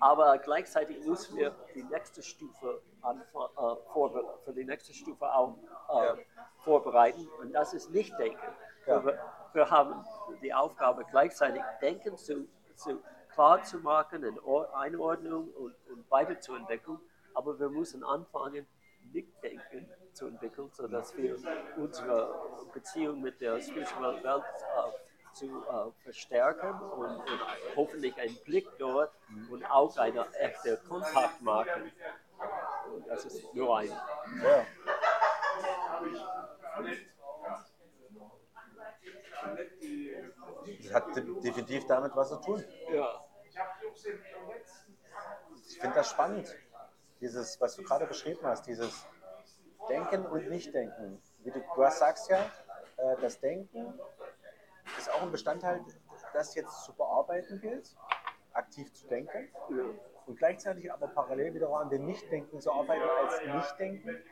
aber 0.00 0.38
gleichzeitig 0.38 1.04
müssen 1.06 1.36
wir 1.36 1.54
die 1.74 1.82
nächste 1.84 2.22
Stufe 2.22 2.80
an, 3.02 3.20
äh, 3.20 4.44
für 4.44 4.52
die 4.54 4.64
nächste 4.64 4.94
Stufe 4.94 5.26
auch 5.32 5.56
äh, 5.90 6.06
Ja. 6.06 6.16
vorbereiten 6.58 7.28
und 7.40 7.52
das 7.52 7.74
ist 7.74 7.90
nicht 7.90 8.18
Denken. 8.18 8.40
Wir, 9.52 9.70
haben 9.70 10.04
die 10.42 10.52
Aufgabe 10.52 11.04
gleichzeitig 11.10 11.62
Denken 11.80 12.16
zu, 12.16 12.48
zu 12.76 13.02
klar 13.32 13.62
zu 13.62 13.78
machen, 13.78 14.24
in 14.24 14.38
Or- 14.40 14.74
Einordnung 14.76 15.48
und, 15.54 15.74
und 15.90 16.10
weiterzuentwickeln, 16.10 16.98
aber 17.34 17.58
wir 17.58 17.68
müssen 17.68 18.04
anfangen, 18.04 18.66
Nicht-Denken 19.12 19.88
zu 20.12 20.26
entwickeln, 20.26 20.70
sodass 20.72 21.16
wir 21.16 21.36
unsere 21.76 22.34
Beziehung 22.74 23.20
mit 23.20 23.40
der 23.40 23.60
spirituellen 23.60 24.22
Welt 24.22 24.42
äh, 24.42 25.34
zu 25.34 25.46
äh, 25.46 26.02
verstärken 26.02 26.72
und, 26.80 27.16
und 27.16 27.40
hoffentlich 27.76 28.18
einen 28.20 28.36
Blick 28.44 28.66
dort 28.78 29.12
und 29.50 29.64
auch 29.70 29.96
eine 29.96 30.26
echte 30.34 30.76
Kontakt 30.88 31.40
machen. 31.40 31.92
Und 32.94 33.06
das 33.08 33.24
ist 33.24 33.54
nur 33.54 33.78
ein 33.78 33.88
Ja. 33.88 34.66
Das 40.82 40.94
hat 40.94 41.16
de- 41.16 41.40
definitiv 41.40 41.86
damit 41.86 42.14
was 42.14 42.28
zu 42.30 42.36
tun. 42.36 42.64
ja, 42.92 43.24
Ich 45.66 45.80
finde 45.80 45.94
das 45.96 46.10
spannend, 46.10 46.56
dieses, 47.20 47.60
was 47.60 47.76
du 47.76 47.82
gerade 47.82 48.06
beschrieben 48.06 48.40
hast, 48.42 48.66
dieses 48.66 49.06
Denken 49.88 50.26
und 50.26 50.48
Nicht-Denken. 50.48 51.22
Wie 51.38 51.50
du, 51.50 51.60
du 51.60 51.90
sagst 51.90 52.28
ja, 52.30 52.50
äh, 52.96 53.16
das 53.20 53.40
Denken 53.40 53.98
ist 54.98 55.10
auch 55.12 55.22
ein 55.22 55.30
Bestandteil, 55.32 55.84
das 56.32 56.54
jetzt 56.54 56.84
zu 56.84 56.92
bearbeiten 56.94 57.60
gilt, 57.60 57.96
aktiv 58.52 58.92
zu 58.92 59.06
denken 59.06 59.48
und 60.26 60.36
gleichzeitig 60.38 60.92
aber 60.92 61.08
parallel 61.08 61.54
wiederum 61.54 61.76
an 61.76 61.90
dem 61.90 62.06
Nicht-Denken 62.06 62.60
zu 62.60 62.72
arbeiten 62.72 63.02
als 63.02 63.40
Nicht-Denken 63.44 64.22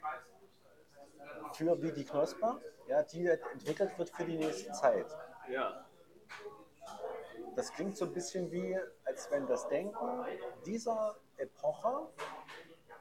für 1.53 1.81
wie 1.83 1.93
die 1.93 2.05
Knospe, 2.05 2.61
ja, 2.89 3.03
die 3.03 3.27
entwickelt 3.27 3.99
wird 3.99 4.11
für 4.11 4.25
die 4.25 4.37
nächste 4.39 4.73
Zeit. 4.73 5.07
ja, 5.49 5.85
Das 7.55 7.73
klingt 7.73 7.97
so 7.97 8.05
ein 8.05 8.13
bisschen 8.13 8.51
wie, 8.51 8.79
als 9.05 9.31
wenn 9.31 9.47
das 9.47 9.69
Denken 9.69 10.27
dieser 10.65 11.17
Epoche 11.37 12.09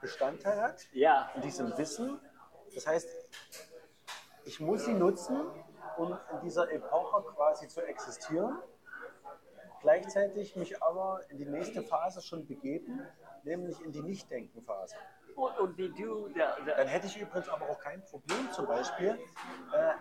Bestandteil 0.02 0.62
hat, 0.62 0.88
ja, 0.94 1.32
in 1.36 1.42
diesem 1.42 1.78
Wissen. 1.78 2.20
Das 2.74 2.86
heißt, 2.86 3.10
ich 4.46 4.60
muss 4.60 4.86
sie 4.86 4.94
nutzen, 4.94 5.42
um 5.98 6.18
in 6.34 6.40
dieser 6.42 6.72
Epoche 6.72 7.24
quasi 7.34 7.68
zu 7.68 7.82
existieren, 7.82 8.60
gleichzeitig 9.82 10.56
mich 10.56 10.82
aber 10.84 11.22
in 11.30 11.38
die 11.38 11.46
nächste 11.46 11.82
Phase 11.82 12.22
schon 12.22 12.46
begeben, 12.46 13.02
nämlich 13.44 13.82
in 13.82 13.92
die 13.92 14.02
Nicht-Denken-Phase. 14.02 14.96
Und, 15.36 15.78
Dann 15.78 16.88
hätte 16.88 17.08
ich 17.08 17.20
übrigens 17.20 17.50
aber 17.50 17.70
auch 17.70 17.80
kein 17.80 18.04
Problem, 18.06 18.50
zum 18.52 18.68
Beispiel 18.68 19.20
äh, 19.74 19.94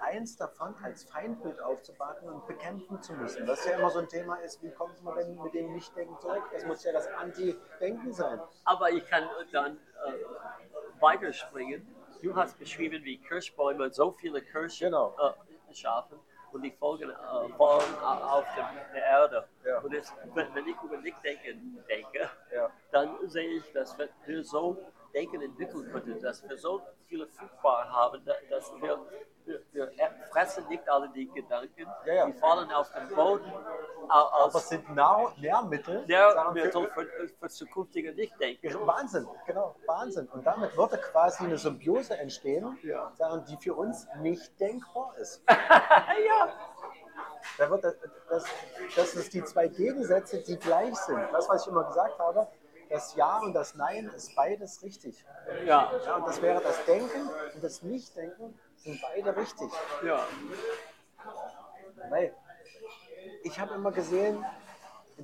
eins 0.00 0.36
davon 0.36 0.74
als 0.82 1.04
Feindbild 1.04 1.60
aufzubauen 1.60 2.16
und 2.22 2.46
bekämpfen 2.46 3.02
zu 3.02 3.12
müssen. 3.14 3.46
Was 3.48 3.64
ja 3.66 3.76
immer 3.78 3.90
so 3.90 3.98
ein 3.98 4.08
Thema 4.08 4.36
ist, 4.36 4.62
wie 4.62 4.70
kommt 4.70 5.02
man 5.02 5.16
denn 5.16 5.42
mit 5.42 5.54
dem 5.54 5.72
Nichtdenken 5.72 6.16
zurück? 6.20 6.44
Das 6.52 6.64
muss 6.64 6.84
ja 6.84 6.92
das 6.92 7.08
Anti-Denken 7.08 8.12
sein. 8.12 8.40
Aber 8.64 8.90
ich 8.90 9.04
kann 9.06 9.24
dann 9.52 9.76
äh, 9.76 11.00
weiterspringen. 11.00 11.86
Du 12.22 12.34
hast 12.36 12.58
beschrieben, 12.58 13.02
wie 13.04 13.18
Kirschbäume 13.18 13.92
so 13.92 14.12
viele 14.12 14.40
Kirschen 14.40 14.86
Genau. 14.86 15.16
äh, 15.18 15.74
schaffen 15.74 16.18
und 16.56 16.62
die 16.62 16.70
Folgen 16.72 17.10
äh, 17.10 17.14
fallen 17.56 17.94
au- 18.02 18.38
auf 18.38 18.44
dem, 18.56 18.64
der 18.94 19.04
Erde. 19.04 19.48
Ja. 19.64 19.78
Und 19.80 19.94
es, 19.94 20.12
wenn, 20.34 20.54
ich 20.66 20.76
über 20.82 20.96
Nichtdenken 20.98 21.78
denke, 21.88 22.28
Ja. 22.54 22.70
dann 22.90 23.16
sehe 23.28 23.48
ich, 23.58 23.72
dass 23.72 23.96
wir 23.98 24.44
so 24.44 24.76
Denken 25.16 25.40
entwickeln 25.40 25.90
könnten, 25.90 26.20
dass 26.20 26.46
wir 26.46 26.58
so 26.58 26.82
viele 27.08 27.26
Fruchtbar 27.28 27.90
haben, 27.90 28.22
da- 28.26 28.34
dass 28.50 28.70
wir, 28.82 28.98
wir, 29.72 29.90
fressen 30.30 30.68
nicht 30.68 30.86
alle 30.90 31.08
die 31.08 31.26
Gedanken, 31.30 31.86
Ja, 32.04 32.12
ja. 32.14 32.26
die 32.26 32.34
fallen 32.34 32.70
auf 32.70 32.92
den 32.92 33.08
Boden 33.16 33.50
Aber 34.08 34.54
es 34.58 34.68
sind 34.68 34.94
Nahr 34.94 35.32
Nährmittel. 35.38 36.04
Nährmittel 36.06 36.90
für, 36.90 37.28
für 37.40 37.48
zukünftige 37.48 38.12
Nichtdenken. 38.12 38.86
Wahnsinn, 38.86 39.26
genau, 39.46 39.74
Wahnsinn. 39.86 40.28
Und 40.28 40.46
damit 40.46 40.76
würde 40.76 40.98
quasi 40.98 41.44
eine 41.44 41.56
Symbiose 41.56 42.18
entstehen, 42.18 42.78
Ja. 42.82 43.10
die 43.48 43.56
für 43.56 43.72
uns 43.74 44.06
nicht 44.20 44.60
denkbar 44.60 45.14
ist. 45.16 45.42
ja. 45.48 46.52
Da 47.56 47.70
wird 47.70 47.84
das, 47.84 47.96
das, 48.28 48.44
das 48.96 49.14
ist 49.14 49.32
die 49.32 49.42
zwei 49.44 49.68
Gegensätze, 49.68 50.42
die 50.42 50.58
gleich 50.58 50.94
sind. 50.94 51.20
Das, 51.32 51.48
was 51.48 51.62
ich 51.62 51.72
immer 51.72 51.84
gesagt 51.84 52.18
habe, 52.18 52.46
das 52.88 53.14
Ja 53.16 53.38
und 53.38 53.52
das 53.52 53.74
Nein 53.74 54.10
ist 54.14 54.34
beides 54.34 54.82
richtig. 54.82 55.24
Ja, 55.64 55.92
Ja, 56.04 56.16
und 56.16 56.26
das 56.26 56.40
wäre 56.42 56.60
das 56.60 56.84
Denken 56.84 57.28
und 57.54 57.62
das 57.62 57.82
Nicht-Denken 57.82 58.58
sind 58.76 59.00
beide 59.00 59.36
richtig. 59.36 59.70
ja, 60.04 60.26
Weil 62.10 62.34
ich 63.42 63.58
habe 63.58 63.74
immer 63.74 63.92
gesehen, 63.92 64.44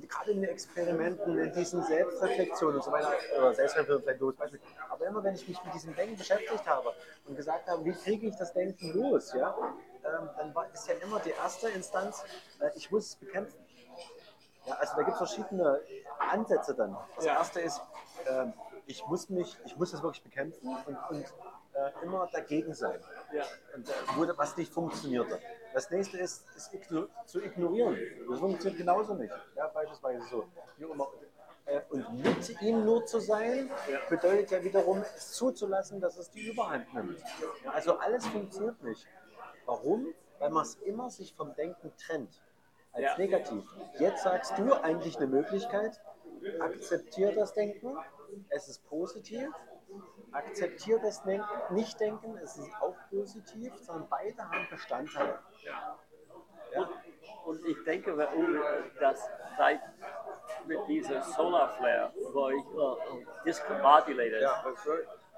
gerade 0.01 0.31
in 0.31 0.41
den 0.41 0.49
Experimenten, 0.49 1.37
in 1.37 1.53
diesen 1.53 1.83
Selbstreflexionen 1.83 2.77
und 2.77 2.83
so 2.83 2.91
weiter, 2.91 3.13
oder 3.37 3.53
Selbstreflexion, 3.53 4.29
als 4.29 4.37
Beispiel, 4.37 4.59
aber 4.89 5.05
immer 5.05 5.23
wenn 5.23 5.35
ich 5.35 5.47
mich 5.47 5.63
mit 5.63 5.73
diesem 5.73 5.95
Denken 5.95 6.17
beschäftigt 6.17 6.65
habe 6.65 6.93
und 7.25 7.35
gesagt 7.35 7.69
habe, 7.69 7.85
wie 7.85 7.93
kriege 7.93 8.27
ich 8.27 8.35
das 8.35 8.53
Denken 8.53 8.91
los, 8.93 9.33
ja, 9.33 9.55
ähm, 10.03 10.29
dann 10.37 10.55
war, 10.55 10.71
ist 10.73 10.87
ja 10.87 10.95
immer 10.95 11.19
die 11.19 11.31
erste 11.31 11.69
Instanz, 11.69 12.23
äh, 12.59 12.71
ich 12.75 12.91
muss 12.91 13.09
es 13.09 13.15
bekämpfen. 13.15 13.62
Ja, 14.65 14.75
also 14.75 14.93
da 14.95 15.01
gibt 15.03 15.11
es 15.11 15.17
verschiedene 15.17 15.81
Ansätze 16.19 16.73
dann. 16.73 16.95
Das 17.15 17.25
Ja. 17.25 17.33
erste 17.37 17.59
ist, 17.61 17.81
ähm, 18.27 18.53
ich 18.85 19.05
muss 19.07 19.29
mich, 19.29 19.57
ich 19.65 19.75
muss 19.77 19.91
das 19.91 20.01
wirklich 20.01 20.23
bekämpfen 20.23 20.67
und, 20.85 20.97
und 21.09 21.25
äh, 21.73 21.91
immer 22.03 22.27
dagegen 22.31 22.73
sein 22.73 22.99
ja, 23.33 23.43
und, 23.75 23.87
äh, 23.89 23.93
wo, 24.15 24.27
was 24.37 24.55
nicht 24.57 24.71
funktionierte. 24.71 25.39
Das 25.73 25.89
nächste 25.89 26.17
ist, 26.17 26.45
ist 26.55 26.73
igno 26.73 27.07
zu 27.25 27.41
ignorieren. 27.41 27.97
Das 28.29 28.39
funktioniert 28.39 28.77
genauso 28.77 29.15
nicht. 29.15 29.33
Ja, 29.55 29.67
beispielsweise 29.67 30.23
so. 30.29 30.45
Äh, 31.65 31.81
Und 31.89 32.21
mit 32.23 32.61
ihm 32.61 32.85
nur 32.85 33.05
zu 33.05 33.19
sein, 33.19 33.71
bedeutet 34.09 34.51
ja 34.51 34.63
wiederum, 34.63 35.01
es 35.15 35.31
zuzulassen, 35.31 35.99
dass 36.01 36.17
es 36.17 36.29
die 36.29 36.49
Überhand 36.49 36.93
nimmt. 36.93 37.23
Also 37.73 37.97
alles 37.97 38.25
funktioniert 38.27 38.81
nicht. 38.83 39.07
Warum? 39.65 40.13
Weil 40.39 40.49
man 40.49 40.63
es 40.63 40.75
immer 40.75 41.09
sich 41.09 41.33
vom 41.33 41.55
Denken 41.55 41.91
trennt. 41.97 42.41
Als 42.93 43.03
Ja. 43.03 43.17
negativ. 43.17 43.63
Jetzt 43.99 44.23
sagst 44.23 44.57
du 44.57 44.71
eigentlich 44.73 45.17
eine 45.17 45.27
Möglichkeit, 45.27 45.99
akzeptiere 46.59 47.33
das 47.33 47.53
Denken, 47.53 47.97
es 48.49 48.67
ist 48.67 48.87
positiv, 48.87 49.49
akzeptiere 50.31 50.99
das 51.01 51.23
Denken, 51.23 51.47
Nicht-Denken, 51.73 52.37
es 52.37 52.57
ist 52.57 52.71
auch 52.81 52.95
positiv, 53.09 53.73
sondern 53.77 54.07
beide 54.09 54.43
haben 54.49 54.67
Bestandteile. 54.69 55.39
ja. 55.63 55.97
Ja. 56.73 56.89
Und, 57.45 57.63
ich 57.67 57.83
denke, 57.83 58.15
dass 58.99 59.29
seit 59.57 59.79
mit 60.65 60.79
dieser 60.87 61.21
Solar 61.21 61.69
Flare, 61.77 62.11
wo 62.31 62.49
ich 62.49 62.65
äh, 63.21 63.25
Discombobulator 63.45 64.39
Ja. 64.39 64.63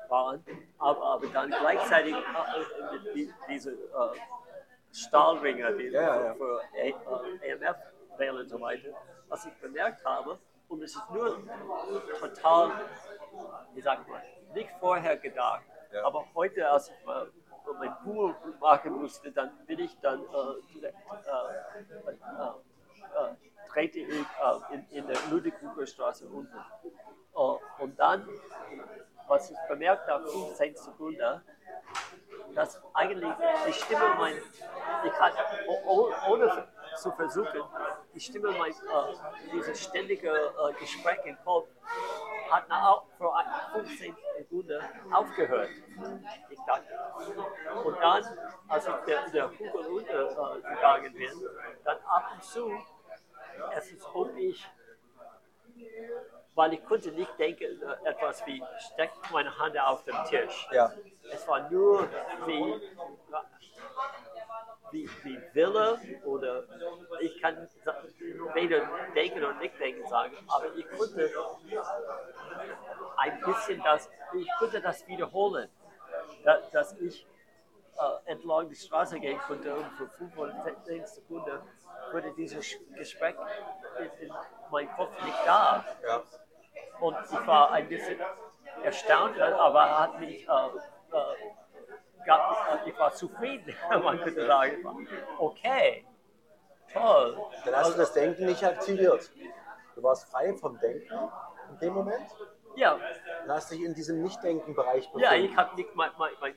waren, 0.08 0.46
aber, 0.78 1.02
aber 1.04 1.28
dann 1.28 1.50
gleichzeitig 1.50 2.16
äh, 2.16 3.14
die, 3.14 3.34
diese 3.50 3.72
äh, 3.74 3.76
Stahlringer, 4.96 5.72
die 5.74 5.88
Ja, 5.88 6.34
für 6.36 6.62
äh, 6.74 6.94
EMF 7.42 7.76
wählen 8.18 8.38
und 8.38 8.50
so 8.50 8.60
weiter, 8.62 8.90
was 9.28 9.46
ich 9.46 9.54
bemerkt 9.56 10.04
habe, 10.06 10.40
und 10.68 10.82
es 10.82 10.96
ist 10.96 11.10
nur 11.12 11.38
total, 12.20 12.72
wie 13.74 13.82
sagt 13.82 14.08
man, 14.10 14.22
nicht 14.54 14.70
vorher 14.80 15.18
gedacht, 15.18 15.64
Ja. 15.92 16.06
aber 16.06 16.26
heute, 16.34 16.70
als 16.70 16.90
ich 16.90 17.06
mal 17.06 17.30
mein 17.80 17.96
Pool 18.04 18.36
machen 18.60 18.94
musste, 18.94 19.32
dann 19.32 19.52
bin 19.66 19.80
ich 19.80 19.98
dann 20.00 20.22
äh, 20.22 20.74
direkt, 20.74 20.98
äh, 21.12 22.10
äh, 22.10 22.12
äh, 22.12 23.36
trete 23.68 24.00
ich 24.00 24.10
äh, 24.10 24.74
in, 24.74 24.88
in 24.92 25.08
der 25.08 25.18
Ludwig 25.30 25.54
Straße 25.86 26.28
unten. 26.28 26.58
Äh, 26.58 27.84
und 27.84 28.00
dann, 28.00 28.28
was 29.28 29.50
ich 29.50 29.58
bemerkt 29.68 30.08
habe, 30.08 30.28
15 30.28 30.76
Sekunden, 30.76 31.42
dass 32.54 32.82
eigentlich 32.94 33.34
die 33.68 33.74
Stimme 33.74 34.16
mein, 34.18 34.36
ich 35.04 35.12
kann, 35.14 35.32
ohne 35.86 36.68
zu 36.96 37.12
versuchen, 37.12 37.62
die 38.14 38.20
Stimme 38.20 38.52
mein, 38.52 38.72
äh, 38.72 39.52
dieses 39.52 39.84
ständige 39.84 40.30
äh, 40.30 40.74
Gespräch 40.80 41.20
im 41.26 41.38
Kopf 41.44 41.68
hat 42.50 42.70
nach 42.70 43.02
ein- 43.20 43.72
15 43.74 44.16
Sekunden 44.38 44.82
aufgehört. 45.12 45.70
Ich 46.50 46.60
dachte, 46.66 47.00
und 47.84 47.98
dann, 48.00 48.24
als 48.68 48.88
ich 48.88 48.94
der, 49.08 49.30
der 49.30 49.48
Kugel 49.50 49.86
runtergegangen 49.88 51.14
bin, 51.14 51.32
dann 51.84 51.98
ab 52.06 52.32
und 52.34 52.44
zu, 52.44 52.72
es 53.76 53.92
ist, 53.92 54.06
ob 54.14 54.36
ich 54.38 54.66
weil 56.56 56.74
ich 56.74 56.86
konnte 56.86 57.12
nicht 57.12 57.38
denken, 57.38 57.82
etwas 58.06 58.46
wie, 58.46 58.64
steck 58.80 59.12
meine 59.32 59.58
Hand 59.58 59.78
auf 59.80 60.04
den 60.06 60.16
Tisch. 60.26 60.68
Ja. 60.72 60.92
Es 61.32 61.48
war 61.48 61.70
nur 61.70 62.08
wie, 62.46 62.82
wie, 64.92 65.10
wie 65.24 65.42
Wille 65.54 66.00
oder 66.24 66.64
ich 67.20 67.42
kann 67.42 67.68
weder 68.54 68.82
denken 69.14 69.44
und 69.44 69.60
nicht 69.60 69.78
denken 69.80 70.08
sagen, 70.08 70.36
aber 70.48 70.74
ich 70.76 70.90
konnte 70.98 71.30
ein 73.18 73.42
bisschen 73.42 73.82
das, 73.84 74.10
ich 74.34 74.48
konnte 74.60 74.82
das 74.82 75.06
wiederholen, 75.08 75.70
da- 76.44 76.62
dass 76.72 76.94
ich 77.00 77.26
äh, 77.98 78.32
entlang 78.32 78.70
die 78.70 78.76
Straße 78.76 79.20
gehen 79.20 79.40
konnte 79.40 79.74
und 79.76 79.86
für 79.98 80.08
5 80.08 80.38
oder 80.38 80.54
10 80.84 81.06
Sekunden 81.08 81.60
wurde 82.12 82.32
dieses 82.38 82.76
Gespräch 82.96 83.36
in, 84.00 84.28
in 84.28 84.34
meinem 84.70 84.92
Kopf 84.96 85.12
nicht 85.24 85.40
da. 85.46 85.84
Ja. 86.06 86.24
Und 87.00 87.18
ich 87.32 87.48
war 87.48 87.72
ein 87.72 87.88
bisschen 87.88 88.20
erstaunt, 88.84 89.40
aber 89.40 89.80
er 89.82 90.00
hat 90.00 90.20
mich, 90.20 90.48
äh, 90.48 90.52
äh, 90.52 92.26
gab, 92.26 92.84
äh, 92.86 92.90
ich 92.90 92.98
war 93.00 93.14
zufrieden, 93.14 93.76
man 94.04 94.20
könnte 94.22 94.46
sagen. 94.46 95.08
Okay, 95.38 96.06
toll. 96.92 97.38
Dann 97.66 97.76
hast 97.76 97.94
du 97.94 97.98
das 97.98 98.14
Denken 98.14 98.46
nicht 98.46 98.64
aktiviert. 98.64 99.32
Du 99.96 100.04
warst 100.04 100.30
frei 100.30 100.54
vom 100.54 100.78
Denken 100.80 101.32
in 101.72 101.80
dem 101.80 101.94
Moment 101.94 102.28
Ja, 102.76 102.94
und 102.94 103.02
hast 103.52 103.72
dich 103.72 103.82
in 103.82 103.94
diesem 103.94 104.22
Nicht-Denken-Bereich 104.24 105.06
befunden. 105.06 105.24
ja 105.26 105.34
ich 105.34 105.56
habe 105.56 105.76
nicht 105.76 105.96
mein, 105.96 106.12
mein, 106.18 106.32
mein 106.42 106.54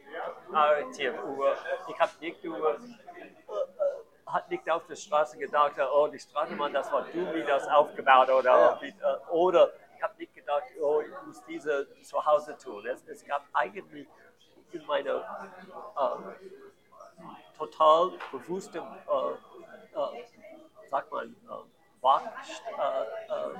über, 0.48 1.56
ich 1.88 2.00
habe 2.00 2.10
nicht 2.20 2.42
über, 2.42 2.74
äh, 2.74 2.78
hat 4.26 4.50
nicht 4.50 4.68
auf 4.70 4.84
der 4.86 4.96
Straße 4.96 5.38
gedacht, 5.38 5.74
oh, 5.94 6.08
die 6.08 6.18
Straßenmann, 6.18 6.72
das 6.72 6.90
war 6.92 7.02
du, 7.02 7.32
wie 7.32 7.44
das 7.44 7.66
aufgebaut 7.68 8.28
oder, 8.30 8.50
Ja. 8.50 8.80
äh, 8.82 9.30
oder 9.30 9.70
ich 9.98 10.02
habe 10.04 10.14
nicht 10.16 10.32
gedacht, 10.34 10.62
oh, 10.80 11.00
ich 11.00 11.26
muss 11.26 11.42
diese 11.44 11.88
zu 12.02 12.24
Hause 12.24 12.56
tun. 12.56 12.86
Es, 12.86 13.04
es 13.08 13.24
gab 13.26 13.44
eigentlich 13.52 14.06
in 14.70 14.86
meiner 14.86 15.16
äh, 15.96 16.18
total 17.56 18.12
bewusstem, 18.30 18.84
äh, 18.84 19.98
äh, 19.98 20.24
sagt 20.88 21.10
man, 21.10 21.30
äh, 21.30 21.64
wach, 22.00 22.22
äh, 22.22 23.02
äh, 23.32 23.58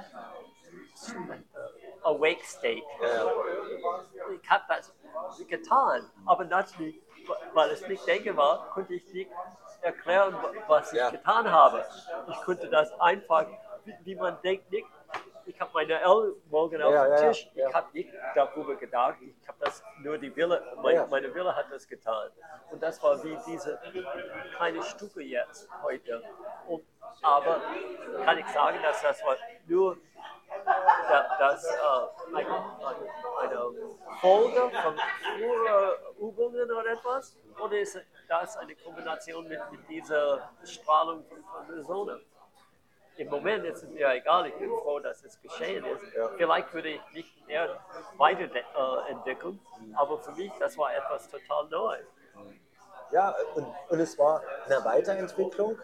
awake 2.04 2.44
state. 2.44 2.82
Ich 4.40 4.50
habe 4.50 4.64
das 4.68 4.94
getan, 5.48 6.08
aber 6.26 6.44
natürlich, 6.44 7.00
weil 7.52 7.70
es 7.70 7.86
nicht 7.88 8.06
denke 8.06 8.36
war, 8.36 8.70
konnte 8.70 8.94
ich 8.94 9.12
nicht 9.12 9.30
erklären, 9.80 10.36
was 10.68 10.92
ich 10.92 10.98
Ja. 10.98 11.10
getan 11.10 11.50
habe. 11.50 11.84
Ich 12.28 12.40
konnte 12.42 12.68
das 12.68 12.92
einfach, 13.00 13.46
wie, 13.84 13.94
wie 14.04 14.14
man 14.14 14.40
denkt, 14.42 14.70
nicht. 14.70 14.86
Ich 15.48 15.58
habe 15.60 15.70
meine 15.72 15.98
Ellbogen 16.00 16.82
auf 16.82 16.92
Ja, 16.92 17.06
dem 17.08 17.28
Tisch, 17.28 17.50
ich 17.54 17.74
habe 17.74 17.88
nicht 17.94 18.12
darüber 18.34 18.76
gedacht, 18.76 19.16
ich 19.22 19.48
habe 19.48 19.58
das 19.60 19.82
nur 20.02 20.18
die 20.18 20.34
Wille, 20.36 20.62
mein, 20.82 20.94
Ja. 20.96 21.06
meine 21.06 21.34
Wille 21.34 21.56
hat 21.56 21.66
das 21.70 21.88
getan. 21.88 22.30
Und 22.70 22.82
das 22.82 23.02
war 23.02 23.22
wie 23.24 23.36
diese 23.46 23.80
kleine 24.56 24.82
Stücke 24.82 25.22
jetzt 25.22 25.66
heute. 25.82 26.22
Und, 26.66 26.84
aber 27.22 27.62
kann 28.26 28.38
ich 28.38 28.46
sagen, 28.48 28.78
dass 28.82 29.00
das 29.00 29.24
war 29.24 29.36
nur 29.66 29.96
da- 31.08 31.36
das 31.38 31.64
äh, 31.64 32.36
eine, 32.36 32.46
eine, 32.46 33.10
eine 33.40 33.72
Folge 34.20 34.70
von 34.82 34.94
früheren 34.98 35.90
Übungen 36.18 36.70
oder 36.72 36.90
etwas? 36.92 37.38
Oder 37.58 37.78
ist 37.80 37.98
das 38.28 38.56
eine 38.58 38.76
Kombination 38.76 39.48
mit, 39.48 39.60
mit 39.70 39.88
dieser 39.88 40.50
Strahlung 40.62 41.24
von, 41.24 41.42
von 41.44 41.74
der 41.74 41.82
Sonne? 41.84 42.20
Im 43.18 43.28
Moment 43.30 43.64
ist 43.64 43.82
es 43.82 43.90
mir 43.90 44.12
egal, 44.12 44.46
ich 44.46 44.54
bin 44.54 44.70
froh, 44.70 45.00
dass 45.00 45.24
es 45.24 45.40
geschehen 45.42 45.84
ist. 45.84 46.04
Vielleicht 46.36 46.72
würde 46.72 46.90
ich 46.90 47.00
mich 47.12 47.44
mehr 47.48 47.80
weiterentwickeln, 48.16 49.60
aber 49.96 50.18
für 50.18 50.30
mich, 50.32 50.52
das 50.60 50.78
war 50.78 50.94
etwas 50.94 51.28
total 51.28 51.68
Neues. 51.68 52.06
Ja, 53.10 53.34
und, 53.56 53.66
und 53.88 54.00
es 54.00 54.16
war 54.18 54.42
eine 54.66 54.84
Weiterentwicklung, 54.84 55.78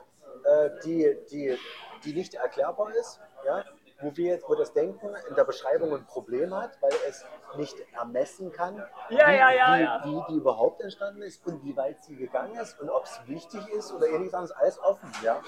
äh, 0.44 0.70
die, 0.84 1.16
die, 1.30 1.58
die 2.04 2.12
nicht 2.12 2.34
erklärbar 2.34 2.94
ist, 2.94 3.20
ja? 3.44 3.64
wo, 4.00 4.16
wir, 4.16 4.40
wo 4.46 4.54
das 4.54 4.72
Denken 4.72 5.10
in 5.28 5.34
der 5.34 5.44
Beschreibung 5.44 5.92
ein 5.94 6.06
Problem 6.06 6.54
hat, 6.54 6.80
weil 6.82 6.92
es 7.08 7.24
nicht 7.56 7.76
ermessen 7.92 8.52
kann, 8.52 8.76
Ja, 9.08 9.28
wie, 9.28 9.36
ja, 9.36 9.50
ja, 9.52 9.76
ja. 9.76 10.02
wie 10.04 10.22
die 10.28 10.36
überhaupt 10.36 10.82
entstanden 10.82 11.22
ist 11.22 11.44
und 11.46 11.64
wie 11.64 11.76
weit 11.76 12.02
sie 12.04 12.16
gegangen 12.16 12.56
ist 12.56 12.78
und 12.80 12.90
ob 12.90 13.04
es 13.04 13.20
wichtig 13.26 13.66
ist 13.68 13.92
oder 13.92 14.06
ähnliches 14.06 14.52
alles 14.52 14.78
offen. 14.80 15.10
Ja? 15.22 15.40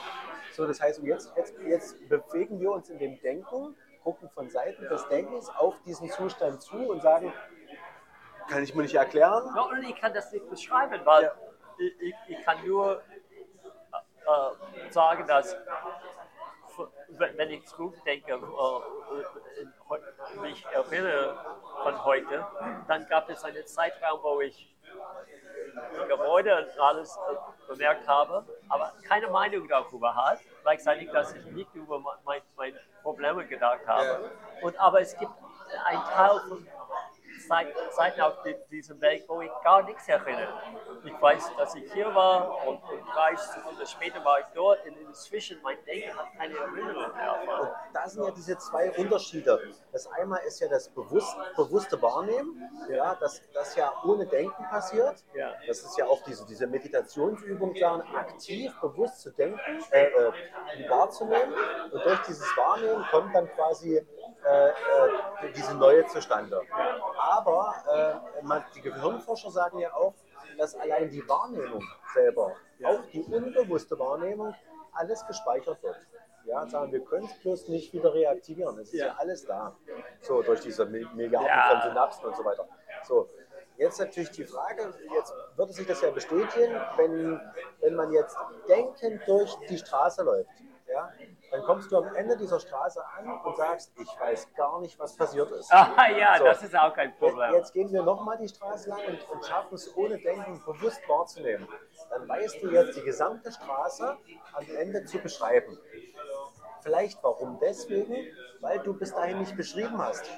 So, 0.56 0.66
das 0.66 0.80
heißt, 0.80 1.02
jetzt, 1.02 1.36
jetzt, 1.36 1.54
jetzt 1.66 2.08
bewegen 2.08 2.58
wir 2.58 2.72
uns 2.72 2.88
in 2.88 2.98
dem 2.98 3.20
Denken, 3.20 3.76
gucken 4.02 4.30
von 4.30 4.48
Seiten 4.48 4.88
des 4.88 5.06
Denkens 5.08 5.50
auf 5.50 5.78
diesen 5.82 6.08
Zustand 6.08 6.62
zu 6.62 6.78
und 6.78 7.02
sagen, 7.02 7.30
kann 8.48 8.62
ich 8.62 8.74
mir 8.74 8.80
nicht 8.82 8.94
erklären, 8.94 9.52
Ja, 9.54 9.62
und 9.64 9.82
ich 9.82 10.00
kann 10.00 10.14
das 10.14 10.32
nicht 10.32 10.48
beschreiben, 10.48 10.98
weil 11.04 11.24
Ja. 11.24 11.32
ich, 11.78 12.00
ich, 12.00 12.14
ich 12.28 12.42
kann 12.42 12.66
nur 12.66 13.02
äh, 13.02 14.90
sagen, 14.90 15.26
dass 15.26 15.54
wenn 17.10 17.50
ich 17.50 17.66
zurückdenke, 17.66 18.32
äh, 18.32 18.40
mich 20.40 20.64
erinnere 20.72 21.36
von 21.82 22.02
heute, 22.04 22.46
dann 22.88 23.06
gab 23.08 23.28
es 23.28 23.44
einen 23.44 23.66
Zeitraum, 23.66 24.22
wo 24.22 24.40
ich 24.40 24.74
Gebäude 26.08 26.56
und 26.56 26.80
alles 26.80 27.16
äh, 27.16 27.72
bemerkt 27.72 28.06
habe, 28.06 28.44
aber 28.68 28.92
keine 29.06 29.28
Meinung 29.28 29.68
darüber 29.68 30.14
hat. 30.14 30.38
Gleichzeitig, 30.62 31.10
dass 31.10 31.34
ich 31.34 31.44
nicht 31.46 31.74
über 31.74 31.98
mein, 31.98 32.16
mein, 32.24 32.42
meine 32.56 32.80
Probleme 33.02 33.46
gedacht 33.46 33.86
habe. 33.86 34.30
Und, 34.62 34.78
aber 34.78 35.00
es 35.00 35.16
gibt 35.18 35.32
einen 35.84 36.04
Teil 36.04 36.40
von 36.48 36.66
Zeiten 37.48 38.20
auf 38.20 38.42
die, 38.42 38.56
diesem 38.70 39.00
Weg, 39.00 39.24
wo 39.28 39.40
ich 39.40 39.50
gar 39.62 39.82
nichts 39.82 40.08
erinnere. 40.08 40.60
Ich 41.04 41.20
weiß, 41.20 41.52
dass 41.56 41.74
ich 41.74 41.92
hier 41.92 42.14
war 42.14 42.66
und, 42.66 42.76
und 42.76 43.00
drei 43.14 43.36
Sekunden 43.36 43.86
später 43.86 44.24
war 44.24 44.40
ich 44.40 44.46
dort. 44.54 44.84
Und 44.86 44.96
inzwischen, 44.98 45.60
mein 45.62 45.76
Denken 45.84 46.16
hat 46.16 46.26
keine 46.36 46.56
Erinnerung 46.56 47.16
mehr. 47.16 47.60
Und 47.60 47.70
da 47.92 48.08
sind 48.08 48.24
ja 48.24 48.30
diese 48.30 48.58
zwei 48.58 48.90
Unterschiede. 48.92 49.74
Das 49.92 50.06
einmal 50.12 50.40
ist 50.46 50.60
ja 50.60 50.68
das 50.68 50.88
bewusst, 50.88 51.36
bewusste 51.56 52.00
Wahrnehmen, 52.02 52.62
ja, 52.88 53.14
das, 53.16 53.42
das 53.54 53.76
ja 53.76 53.92
ohne 54.04 54.26
Denken 54.26 54.64
passiert. 54.68 55.24
Ja. 55.34 55.52
Das 55.66 55.82
ist 55.82 55.96
ja 55.96 56.06
auch 56.06 56.22
diese, 56.24 56.46
diese 56.46 56.66
Meditationsübung, 56.66 57.74
lernen, 57.74 58.02
aktiv 58.14 58.72
bewusst 58.80 59.20
zu 59.20 59.30
denken, 59.30 59.60
äh, 59.90 60.06
äh, 60.06 60.32
wahrzunehmen. 60.88 61.54
Und 61.92 62.04
durch 62.04 62.20
dieses 62.22 62.46
Wahrnehmen 62.56 63.04
kommt 63.10 63.34
dann 63.34 63.48
quasi 63.54 64.06
äh, 64.44 64.68
äh, 64.68 65.52
diese 65.54 65.74
neue 65.74 66.06
zustande. 66.06 66.60
Aber 67.18 67.74
äh, 68.40 68.42
man, 68.44 68.64
die 68.74 68.80
Gehirnforscher 68.80 69.50
sagen 69.50 69.78
ja 69.78 69.92
auch, 69.94 70.14
dass 70.58 70.74
allein 70.74 71.10
die 71.10 71.26
Wahrnehmung 71.28 71.82
selber, 72.14 72.52
auch 72.84 73.00
die 73.12 73.22
unbewusste 73.22 73.98
Wahrnehmung, 73.98 74.54
alles 74.92 75.26
gespeichert 75.26 75.82
wird. 75.82 75.96
Ja, 76.44 76.64
sagen 76.66 76.92
wir 76.92 77.04
können 77.04 77.26
es 77.26 77.34
bloß 77.40 77.68
nicht 77.68 77.92
wieder 77.92 78.14
reaktivieren. 78.14 78.78
Es 78.78 78.92
ist 78.92 79.00
ja, 79.00 79.06
Ja. 79.06 79.14
alles 79.18 79.44
da. 79.44 79.76
So 80.20 80.42
durch 80.42 80.60
diese 80.60 80.84
Mi- 80.84 81.12
Milliarden 81.14 81.48
Ja. 81.48 81.70
von 81.80 81.90
Synapsen 81.90 82.24
und 82.26 82.36
so 82.36 82.44
weiter. 82.44 82.68
So, 83.02 83.28
jetzt 83.76 83.98
natürlich 83.98 84.30
die 84.30 84.44
Frage, 84.44 84.94
jetzt 85.12 85.34
würde 85.56 85.72
sich 85.72 85.86
das 85.86 86.00
ja 86.02 86.10
bestätigen, 86.10 86.80
wenn, 86.96 87.40
wenn 87.80 87.94
man 87.96 88.12
jetzt 88.12 88.36
denkend 88.68 89.26
durch 89.26 89.56
die 89.68 89.76
Straße 89.76 90.22
läuft. 90.22 90.50
Ja, 90.86 91.10
dann 91.56 91.64
kommst 91.64 91.90
du 91.90 91.96
am 91.96 92.14
Ende 92.14 92.36
dieser 92.36 92.60
Straße 92.60 93.02
an 93.16 93.40
und 93.40 93.56
sagst, 93.56 93.90
ich 93.98 94.20
weiß 94.20 94.52
gar 94.54 94.78
nicht, 94.80 94.98
was 94.98 95.16
passiert 95.16 95.50
ist. 95.52 95.72
Ah 95.72 96.10
ja, 96.10 96.36
So. 96.36 96.44
das 96.44 96.62
ist 96.62 96.76
auch 96.76 96.92
kein 96.92 97.16
Problem. 97.16 97.54
Jetzt 97.54 97.72
gehen 97.72 97.90
wir 97.90 98.02
nochmal 98.02 98.36
die 98.36 98.48
Straße 98.48 98.90
lang 98.90 99.00
und, 99.06 99.30
und 99.30 99.44
schaffen 99.44 99.74
es 99.74 99.96
ohne 99.96 100.18
Denken 100.18 100.62
bewusst 100.66 101.00
wahrzunehmen. 101.08 101.66
Dann 102.10 102.28
weißt 102.28 102.62
du 102.62 102.70
jetzt 102.70 102.96
die 102.98 103.02
gesamte 103.02 103.50
Straße 103.50 104.18
am 104.52 104.66
Ende 104.76 105.04
zu 105.06 105.18
beschreiben. 105.18 105.78
Vielleicht 106.82 107.22
warum 107.22 107.58
deswegen? 107.58 108.14
Weil 108.60 108.80
du 108.80 108.92
bis 108.92 109.14
dahin 109.14 109.38
nicht 109.38 109.56
beschrieben 109.56 109.96
hast. 109.96 110.28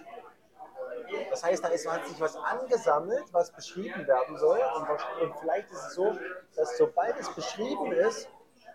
Das 1.30 1.42
heißt, 1.42 1.64
da 1.64 1.68
ist, 1.68 1.90
hat 1.90 2.06
sich 2.06 2.20
was 2.20 2.36
angesammelt, 2.36 3.24
was 3.32 3.50
beschrieben 3.50 4.06
werden 4.06 4.36
soll. 4.36 4.60
Und, 4.76 4.88
und 5.22 5.38
vielleicht 5.40 5.68
ist 5.72 5.84
es 5.88 5.94
so, 5.94 6.16
dass 6.55 6.76
sobald 6.76 7.18
es 7.18 7.28
beschrieben 7.34 7.90
ist, 7.92 8.28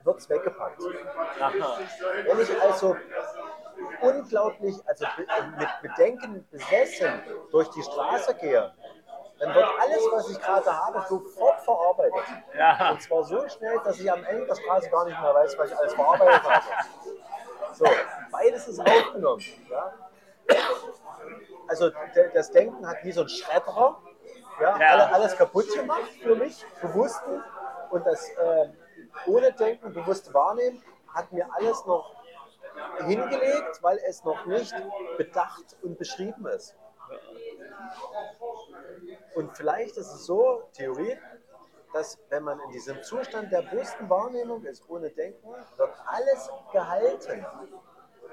wird 0.04 0.18
es 0.20 0.30
weggepackt. 0.30 0.82
Aha. 1.40 1.78
Wenn 2.26 2.40
ich 2.40 2.62
also 2.62 2.96
unglaublich, 4.02 4.76
also 4.86 5.06
be- 5.18 5.26
mit 5.58 5.70
Bedenken 5.82 6.48
besessen 6.52 7.22
durch 7.52 7.70
die 7.70 7.82
Straße 7.84 8.36
gehe, 8.36 8.74
dann 9.40 9.54
wird 9.56 9.66
alles, 9.82 10.02
was 10.12 10.30
ich 10.30 10.40
gerade 10.42 10.86
habe, 10.86 11.04
sofort 11.10 11.60
verarbeitet. 11.62 12.24
Ja. 12.58 12.92
Und 12.92 13.02
zwar 13.02 13.24
so 13.24 13.48
schnell, 13.50 13.80
dass 13.84 14.00
ich 14.00 14.12
am 14.12 14.24
Ende 14.24 14.46
der 14.46 14.56
Straße 14.56 14.90
gar 14.90 15.06
nicht 15.06 15.20
mehr 15.20 15.34
weiß, 15.34 15.58
was 15.58 15.72
ich 15.72 15.78
alles 15.78 15.94
verarbeitet 15.94 16.44
habe. 16.44 16.64
So, 17.74 17.86
beides 18.32 18.68
ist 18.68 18.80
aufgenommen. 18.80 19.44
Ja? 19.70 19.94
Also 21.68 21.90
das 22.34 22.52
Denken 22.52 22.88
hat 22.88 22.98
wie 23.04 23.12
so 23.12 23.22
ein 23.22 23.30
Schredderer 23.30 24.02
ja, 24.62 24.78
Ja. 24.80 24.88
alle- 24.90 25.12
alles 25.14 25.36
kaputt 25.36 25.66
gemacht 25.74 26.10
für 26.22 26.36
mich, 26.36 26.64
bewussten. 26.82 27.44
Und 27.90 28.06
das 28.06 28.30
äh, 28.30 28.70
ohne 29.28 29.52
Denken, 29.54 29.94
bewusst 29.94 30.34
wahrnehmen, 30.34 30.82
hat 31.08 31.32
mir 31.32 31.48
alles 31.54 31.86
noch 31.86 32.16
hingelegt, 33.06 33.82
weil 33.82 34.00
es 34.08 34.24
noch 34.24 34.46
nicht 34.46 34.74
bedacht 35.18 35.78
und 35.82 35.98
beschrieben 35.98 36.46
ist. 36.48 36.76
Und 39.36 39.56
vielleicht 39.56 39.98
ist 39.98 40.12
es 40.12 40.26
so, 40.26 40.64
Theorie, 40.74 41.18
dass 41.94 42.18
wenn 42.30 42.44
man 42.44 42.60
in 42.62 42.72
diesem 42.72 43.02
Zustand 43.04 43.52
der 43.52 43.62
bewussten 43.62 44.10
Wahrnehmung 44.10 44.64
ist, 44.64 44.84
ohne 44.90 45.10
Denken, 45.12 45.48
wird 45.78 45.94
alles 46.08 46.50
gehalten. 46.72 47.46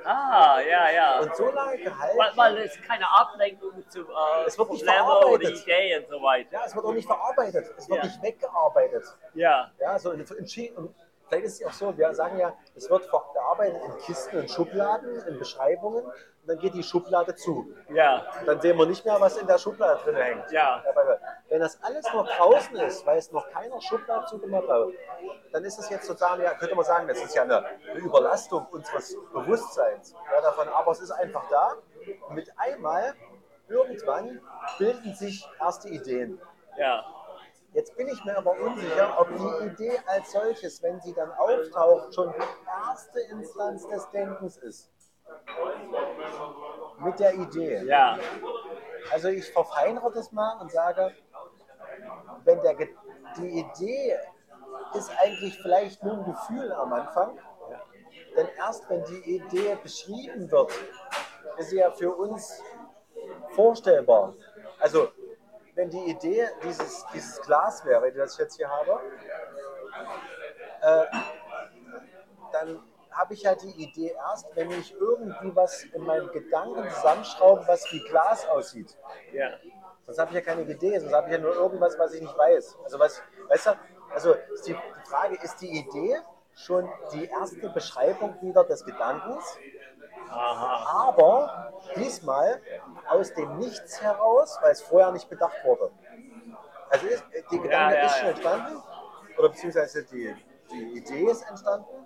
Ah, 0.05 0.61
ja, 0.61 0.91
ja. 0.91 1.20
Und 1.20 1.35
so 1.37 1.51
lange 1.51 1.79
gehalten. 1.79 2.19
Weil, 2.19 2.37
weil 2.37 2.59
es 2.59 2.81
keine 2.83 3.07
Ablenkung 3.11 3.89
zu 3.89 4.01
äh, 4.01 4.45
Es 4.47 4.59
wird 4.59 4.70
nicht 4.70 4.83
oder 4.83 4.93
verarbeitet. 4.93 5.62
Ideen 5.62 6.05
und 6.05 6.11
so 6.11 6.23
weiter. 6.23 6.53
Ja, 6.53 6.62
es 6.67 6.75
wird 6.75 6.85
auch 6.87 6.93
nicht 6.93 7.07
verarbeitet, 7.07 7.75
es 7.77 7.89
wird 7.89 7.99
Ja. 7.99 8.05
nicht 8.05 8.23
weggearbeitet. 8.23 9.05
Ja, 9.35 9.70
Ja, 9.79 9.99
so 9.99 10.11
in, 10.12 10.20
und 10.20 10.95
vielleicht 11.29 11.45
ist 11.47 11.61
es 11.61 11.67
auch 11.67 11.73
so, 11.73 11.97
wir 11.97 12.15
sagen 12.15 12.39
ja, 12.39 12.53
es 12.75 12.89
wird 12.91 13.05
verarbeitet 13.07 13.81
in 13.85 13.99
Kisten, 13.99 14.39
in 14.41 14.49
Schubladen, 14.49 15.27
in 15.27 15.39
Beschreibungen 15.39 16.05
und 16.05 16.12
dann 16.47 16.59
geht 16.59 16.75
die 16.75 16.83
Schublade 16.83 17.35
zu. 17.35 17.75
ja, 17.93 18.25
dann 18.47 18.60
sehen 18.60 18.77
wir 18.78 18.86
nicht 18.86 19.05
mehr, 19.05 19.20
was 19.20 19.36
in 19.36 19.47
der 19.47 19.59
Schublade 19.59 20.01
drin 20.05 20.17
hängt. 20.17 20.51
Ja. 20.51 20.83
wenn 21.49 21.60
das 21.60 21.83
alles 21.83 22.05
noch 22.12 22.28
draußen 22.28 22.77
ist, 22.77 23.07
weil 23.07 23.19
es 23.19 23.31
noch 23.31 23.49
keiner 23.51 23.81
Schublade 23.81 24.27
zugemacht 24.27 24.69
hat, 24.69 24.89
dann 25.52 25.65
ist 25.65 25.78
es 25.78 25.89
jetzt 25.91 26.07
sozusagen, 26.07 26.43
ja, 26.43 26.55
könnte 26.55 26.75
man 26.75 26.85
sagen, 26.85 27.07
das 27.09 27.23
ist 27.23 27.35
ja 27.35 27.43
eine, 27.43 27.65
eine 27.65 27.99
Überlastung 27.99 28.67
unseres 28.70 29.17
Bewusstseins. 29.33 30.15
Ja, 30.33 30.41
davon, 30.41 30.69
aber 30.69 30.93
es 30.93 31.01
ist 31.01 31.10
einfach 31.10 31.44
da. 31.51 31.75
Und 32.28 32.35
mit 32.35 32.51
einmal, 32.57 33.15
irgendwann, 33.69 34.41
bilden 34.78 35.15
sich 35.15 35.49
erste 35.60 35.89
Ideen. 35.89 36.41
ja. 36.77 37.05
Jetzt 37.73 37.97
bin 37.97 38.09
ich 38.09 38.25
mir 38.25 38.36
aber 38.36 38.59
unsicher, 38.59 39.20
ob 39.20 39.28
die 39.28 39.67
Idee 39.67 40.01
als 40.07 40.33
solches, 40.33 40.83
wenn 40.83 41.01
sie 41.01 41.15
dann 41.15 41.31
auftaucht, 41.31 42.12
schon 42.12 42.33
die 42.33 42.89
erste 42.89 43.20
Instanz 43.31 43.86
des 43.86 44.10
Denkens 44.10 44.57
ist. 44.57 44.91
Mit 46.99 47.18
der 47.18 47.34
Idee. 47.34 47.83
Ja, 47.84 48.18
Also 49.12 49.28
ich 49.28 49.50
verfeinere 49.52 50.12
das 50.12 50.33
mal 50.33 50.60
und 50.60 50.70
sage, 50.70 51.15
wenn 52.44 52.60
der, 52.60 52.76
die 53.39 53.60
Idee 53.60 54.18
ist 54.94 55.10
eigentlich 55.23 55.59
vielleicht 55.62 56.02
nur 56.02 56.15
ein 56.15 56.25
Gefühl 56.25 56.73
am 56.73 56.92
Anfang, 56.92 57.39
denn 58.36 58.49
erst 58.57 58.89
wenn 58.89 59.05
die 59.05 59.36
Idee 59.36 59.76
beschrieben 59.83 60.50
wird, 60.50 60.73
ist 61.59 61.70
sie 61.70 61.78
ja 61.78 61.91
für 61.91 62.12
uns 62.15 62.62
vorstellbar. 63.50 64.34
Also 64.78 65.09
wenn 65.75 65.91
die 65.91 66.10
Idee 66.10 66.49
dieses, 66.62 67.05
dieses 67.15 67.41
Glas 67.42 67.84
wäre, 67.84 68.12
das 68.12 68.34
ich 68.34 68.39
jetzt 68.41 68.57
hier 68.57 68.68
habe, 68.68 69.00
äh, 70.83 71.05
dann 72.52 72.83
habe 73.20 73.34
ich 73.34 73.44
halt 73.44 73.62
die 73.62 73.82
Idee 73.82 74.15
erst, 74.16 74.57
wenn 74.57 74.70
ich 74.70 74.94
irgendwie 74.94 75.55
was 75.55 75.84
in 75.84 76.02
meinen 76.05 76.31
Gedanken 76.31 76.89
zusammenschraube, 76.89 77.65
was 77.66 77.84
wie 77.92 78.00
Glas 78.00 78.49
aussieht. 78.49 78.97
ja, 79.32 79.50
Sonst 80.07 80.18
habe 80.18 80.31
ich 80.31 80.36
ja 80.36 80.40
keine 80.40 80.62
Idee, 80.62 80.99
sonst 80.99 81.12
habe 81.12 81.28
ich 81.28 81.34
ja 81.34 81.39
nur 81.39 81.55
irgendwas, 81.55 81.99
was 81.99 82.15
ich 82.15 82.23
nicht 82.23 82.36
weiß. 82.36 82.78
Also 82.82 82.99
was, 82.99 83.23
weißt 83.49 83.66
du, 83.66 83.70
also 84.12 84.34
die 84.66 84.76
Frage, 85.05 85.36
ist 85.42 85.60
die 85.60 85.70
Idee 85.70 86.16
schon 86.55 86.89
die 87.12 87.26
erste 87.26 87.68
Beschreibung 87.68 88.40
wieder 88.40 88.65
des 88.65 88.84
Gedankens, 88.84 89.58
aha, 90.31 91.08
aber 91.08 91.73
diesmal 91.97 92.60
aus 93.08 93.34
dem 93.34 93.58
Nichts 93.58 94.00
heraus, 94.02 94.58
weil 94.62 94.73
es 94.73 94.81
vorher 94.81 95.12
nicht 95.12 95.28
bedacht 95.28 95.62
wurde. 95.65 95.90
Also 96.89 97.07
ist, 97.07 97.24
die 97.52 97.60
Gedanke 97.60 97.97
ja, 97.97 98.07
ist 98.07 98.16
schon 98.16 98.26
ja. 98.26 98.31
entstanden, 98.31 98.82
oder 99.39 99.49
beziehungsweise 99.50 100.05
die, 100.05 100.34
die 100.73 100.99
Idee 100.99 101.31
ist 101.31 101.42
entstanden, 101.42 102.00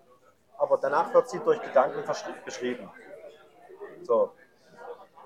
aber 0.65 0.79
danach 0.79 1.13
wird 1.13 1.29
sie 1.29 1.41
durch 1.41 1.61
Gedanken 1.61 2.03
beschrieben. 2.47 2.91
So. 4.01 4.33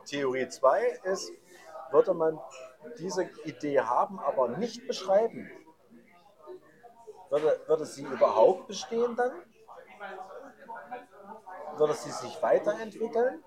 Theorie 0.04 0.48
2 0.48 0.98
ist, 1.04 1.30
würde 1.92 2.12
man 2.12 2.40
diese 2.98 3.22
Idee 3.44 3.80
haben, 3.80 4.18
aber 4.18 4.48
nicht 4.48 4.88
beschreiben, 4.88 5.48
würde, 7.30 7.60
würde 7.66 7.84
sie 7.86 8.02
überhaupt 8.02 8.66
bestehen 8.66 9.14
dann? 9.14 9.30
Würde 11.76 11.94
sie 11.94 12.10
sich 12.10 12.42
weiterentwickeln? 12.42 13.44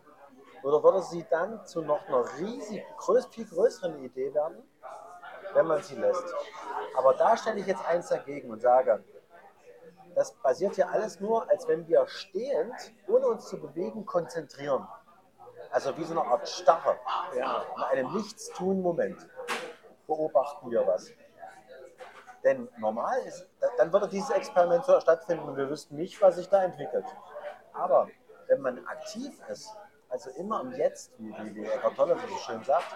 Oder 0.63 0.83
würde 0.83 1.01
sie 1.01 1.25
dann 1.29 1.65
zu 1.65 1.81
noch 1.81 2.07
einer 2.07 2.23
riesig, 2.37 2.85
größ, 2.99 3.25
viel 3.27 3.47
größeren 3.47 4.01
Idee 4.01 4.33
werden, 4.33 4.63
wenn 5.53 5.67
man 5.67 5.83
sie 5.83 5.95
lässt? 5.95 6.23
Aber 6.95 7.15
da 7.15 7.35
stelle 7.35 7.59
ich 7.59 7.67
jetzt 7.67 7.85
eins 7.85 8.07
dagegen 8.07 8.49
und 8.49 8.61
sage, 8.61 9.03
das 10.15 10.33
basiert 10.33 10.77
ja 10.77 10.87
alles 10.89 11.19
nur, 11.19 11.49
als 11.49 11.67
wenn 11.67 11.87
wir 11.87 12.05
stehend, 12.07 12.73
ohne 13.07 13.27
uns 13.27 13.47
zu 13.47 13.59
bewegen, 13.59 14.05
konzentrieren. 14.05 14.87
Also 15.71 15.95
wie 15.97 16.03
so 16.03 16.19
eine 16.19 16.29
Art 16.29 16.47
Starre. 16.49 16.97
ja, 17.37 17.65
In 17.77 17.83
einem 17.83 18.13
Nichtstun-Moment 18.13 19.27
beobachten 20.07 20.69
wir 20.69 20.85
was. 20.85 21.11
Denn 22.43 22.67
normal 22.77 23.19
ist, 23.21 23.47
da- 23.59 23.69
dann 23.77 23.93
würde 23.93 24.07
dieses 24.07 24.31
Experiment 24.31 24.83
so 24.83 24.99
stattfinden 24.99 25.47
und 25.47 25.57
wir 25.57 25.69
wüssten 25.69 25.95
nicht, 25.95 26.21
was 26.21 26.35
sich 26.35 26.49
da 26.49 26.63
entwickelt. 26.63 27.05
Aber 27.73 28.07
wenn 28.47 28.61
man 28.61 28.85
aktiv 28.87 29.39
ist, 29.47 29.69
also 30.09 30.29
immer 30.31 30.61
im 30.61 30.71
Jetzt, 30.73 31.13
wie, 31.19 31.29
wie, 31.37 31.55
wie 31.55 31.65
Eckhart 31.65 31.95
Tolle 31.95 32.17
so 32.17 32.35
schön 32.37 32.63
sagt, 32.63 32.87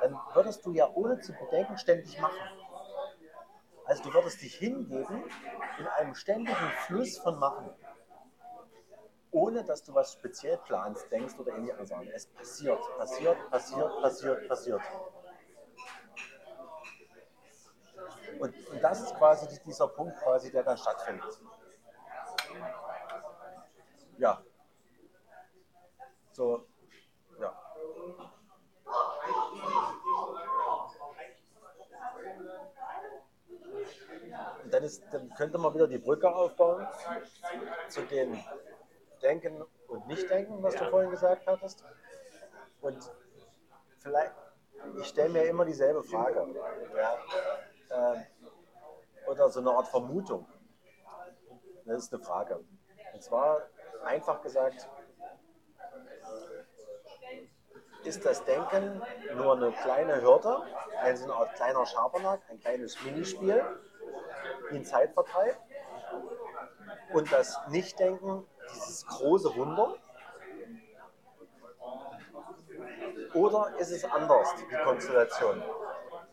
dann 0.00 0.18
würdest 0.34 0.64
du 0.66 0.72
ja 0.72 0.88
ohne 0.94 1.20
zu 1.20 1.32
bedenken 1.32 1.78
ständig 1.78 2.18
machen. 2.20 2.34
Also 3.86 4.02
du 4.02 4.12
würdest 4.12 4.42
dich 4.42 4.54
hingeben 4.56 5.22
in 5.78 5.86
einem 5.86 6.14
ständigen 6.14 6.70
Fluss 6.86 7.18
von 7.18 7.38
Machen. 7.38 7.70
Ohne 9.30 9.64
dass 9.64 9.82
du 9.84 9.94
was 9.94 10.12
speziell 10.14 10.56
planst, 10.58 11.10
denkst 11.10 11.34
oder 11.38 11.52
Sachen. 11.86 12.08
Es 12.08 12.26
passiert, 12.26 12.80
passiert, 12.96 13.50
passiert, 13.50 14.00
passiert, 14.00 14.48
passiert. 14.48 14.82
Und, 18.38 18.54
und 18.70 18.82
das 18.82 19.00
ist 19.02 19.14
quasi 19.16 19.48
die- 19.48 19.60
dieser 19.64 19.88
Punkt, 19.88 20.16
quasi, 20.18 20.50
der 20.50 20.62
dann 20.62 20.76
stattfindet. 20.76 21.40
Ja. 24.18 24.42
So, 26.32 26.66
ja. 27.40 27.52
Und 34.64 34.65
dann, 34.76 34.84
ist, 34.84 35.02
dann 35.10 35.30
könnte 35.30 35.56
man 35.56 35.72
wieder 35.74 35.88
die 35.88 35.98
Brücke 35.98 36.28
aufbauen 36.28 36.86
zu 37.88 38.02
dem 38.02 38.38
Denken 39.22 39.64
und 39.88 40.06
Nicht-Denken, 40.06 40.62
was 40.62 40.74
du 40.74 40.84
vorhin 40.90 41.10
gesagt 41.10 41.46
hattest. 41.46 41.82
Und 42.82 43.10
vielleicht, 43.98 44.32
ich 45.00 45.06
stelle 45.06 45.30
mir 45.30 45.44
immer 45.44 45.64
dieselbe 45.64 46.02
Frage. 46.02 46.46
Ja, 46.94 48.14
ähm, 48.14 48.26
oder 49.26 49.48
so 49.48 49.60
eine 49.60 49.70
Art 49.70 49.88
Vermutung. 49.88 50.46
Das 51.86 52.04
ist 52.04 52.12
eine 52.12 52.22
Frage. 52.22 52.62
Und 53.14 53.22
zwar 53.22 53.62
einfach 54.04 54.42
gesagt, 54.42 54.86
ist 58.04 58.24
das 58.26 58.44
Denken 58.44 59.02
nur 59.36 59.56
eine 59.56 59.72
kleine 59.72 60.20
Hürde, 60.20 60.62
also 61.00 61.24
eine 61.24 61.32
Art 61.32 61.54
kleiner 61.54 61.86
Schabernack, 61.86 62.42
ein 62.50 62.60
kleines 62.60 63.02
Minispiel, 63.02 63.64
wie 64.70 64.76
ein 64.76 64.84
Zeitvertreib? 64.84 65.56
Und 67.12 67.32
das 67.32 67.58
Nichtdenken, 67.68 68.46
dieses 68.74 69.06
große 69.06 69.54
Wunder? 69.56 69.96
Oder 73.34 73.74
ist 73.78 73.90
es 73.90 74.04
anders, 74.04 74.54
die 74.56 74.76
Konstellation? 74.76 75.62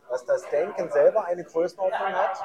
Dass 0.09 0.25
das 0.25 0.47
Denken 0.49 0.91
selber 0.91 1.25
eine 1.25 1.43
Größenordnung 1.43 2.13
hat, 2.13 2.39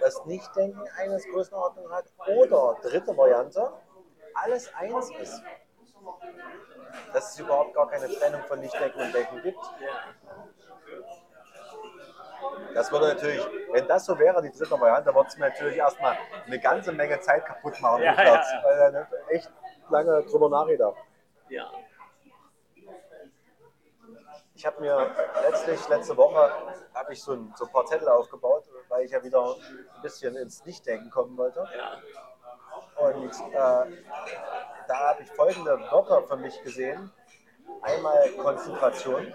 das 0.00 0.24
Nichtdenken 0.26 0.82
eine 0.96 1.18
Größenordnung 1.18 1.90
hat, 1.90 2.04
oder 2.26 2.76
dritte 2.82 3.16
Variante, 3.16 3.72
alles 4.34 4.72
eins 4.74 5.10
ist. 5.20 5.42
Dass 7.12 7.32
es 7.32 7.40
überhaupt 7.40 7.74
gar 7.74 7.88
keine 7.88 8.08
Trennung 8.08 8.42
von 8.44 8.60
Nichtdenken 8.60 9.00
und 9.00 9.14
Denken 9.14 9.42
gibt. 9.42 9.58
Das 12.78 12.92
würde 12.92 13.08
natürlich, 13.08 13.44
wenn 13.72 13.88
das 13.88 14.04
so 14.04 14.16
wäre, 14.18 14.40
die 14.40 14.52
dritte 14.52 14.80
Variante, 14.80 15.12
würde 15.12 15.26
es 15.28 15.36
mir 15.36 15.48
natürlich 15.48 15.76
erstmal 15.76 16.16
eine 16.46 16.60
ganze 16.60 16.92
Menge 16.92 17.18
Zeit 17.18 17.44
kaputt 17.44 17.80
machen, 17.80 18.04
Ja, 18.04 18.14
ja, 18.14 18.34
ja. 18.34 18.62
weil 18.62 18.92
dann 18.92 19.06
echt 19.30 19.50
lange 19.90 20.22
drüber 20.22 20.48
nachgedacht. 20.48 20.96
ja, 21.48 21.68
Ich 24.54 24.64
habe 24.64 24.80
mir 24.80 25.10
letztlich, 25.42 25.88
letzte 25.88 26.16
Woche, 26.16 26.52
habe 26.94 27.12
ich 27.12 27.20
so 27.20 27.32
ein, 27.32 27.52
so 27.56 27.64
ein 27.64 27.72
paar 27.72 27.84
Zettel 27.86 28.08
aufgebaut, 28.08 28.64
weil 28.88 29.04
ich 29.04 29.10
ja 29.10 29.22
wieder 29.24 29.42
ein 29.42 30.02
bisschen 30.02 30.36
ins 30.36 30.64
Nichtdenken 30.64 31.10
kommen 31.10 31.36
wollte. 31.36 31.66
ja, 31.76 31.98
Und 32.96 33.32
äh, 33.32 34.02
da 34.86 34.98
habe 35.10 35.22
ich 35.22 35.30
folgende 35.32 35.80
Wörter 35.90 36.22
für 36.22 36.36
mich 36.36 36.62
gesehen. 36.62 37.12
Einmal 37.82 38.28
Konzentration, 38.40 39.34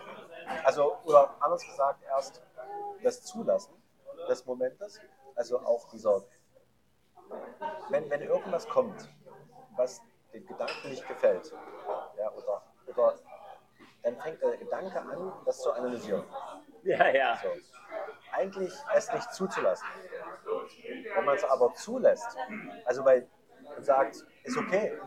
also 0.64 0.98
oder 1.04 1.30
anders 1.42 1.66
gesagt 1.66 2.04
erst 2.04 2.42
das 3.04 3.24
Zulassen 3.24 3.74
des 4.28 4.46
Momentes, 4.46 5.00
also 5.36 5.60
auch 5.60 5.90
dieser, 5.90 6.24
wenn, 7.90 8.10
wenn 8.10 8.22
irgendwas 8.22 8.68
kommt, 8.68 9.10
was 9.76 10.02
den 10.34 10.46
Gedanken 10.46 10.90
nicht 10.90 11.08
gefällt, 11.08 11.54
ja, 12.18 12.32
oder, 12.32 12.64
oder 12.88 13.20
dann 14.04 14.20
fängt 14.20 14.42
der 14.42 14.58
Gedanke 14.58 15.00
an, 15.00 15.34
das 15.46 15.62
zu 15.62 15.72
analysieren. 15.72 16.24
Ja, 16.84 17.08
ja. 17.10 17.40
So. 17.42 17.50
Eigentlich 18.34 18.74
es 18.94 19.14
nicht 19.14 19.34
zuzulassen. 19.34 19.88
Wenn 21.16 21.26
man 21.26 21.36
es 21.36 21.44
aber 21.46 21.74
zulässt, 21.74 22.38
also 22.86 23.06
weil 23.06 23.30
man 23.64 23.84
sagt, 23.84 24.18
ist 24.44 24.58
okay, 24.58 25.00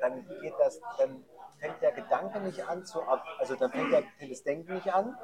dann 0.00 0.26
geht 0.40 0.54
das, 0.58 0.80
dann 0.98 1.24
fängt 1.66 1.82
der 1.82 1.92
Gedanke 1.92 2.40
nicht 2.40 2.64
an 2.66 2.84
zu, 2.84 3.02
also 3.38 3.56
dann 3.56 3.70
fängt 3.70 3.92
der, 3.92 4.02
das 4.28 4.42
Denken 4.42 4.74
nicht 4.74 4.92
an, 4.92 5.18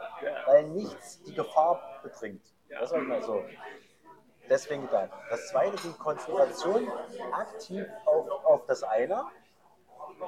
weil 0.46 0.64
nichts 0.64 1.22
die 1.22 1.34
Gefahr 1.34 2.00
bedringt. 2.02 2.42
Das 2.68 2.90
ist 2.90 3.02
mal 3.02 3.22
so. 3.22 3.44
Deswegen 4.48 4.88
dann. 4.90 5.10
Das 5.30 5.48
zweite, 5.48 5.76
die 5.76 5.92
Konzentration 5.92 6.90
aktiv 7.32 7.86
auf, 8.06 8.44
auf 8.44 8.66
das 8.66 8.82
eine 8.82 9.24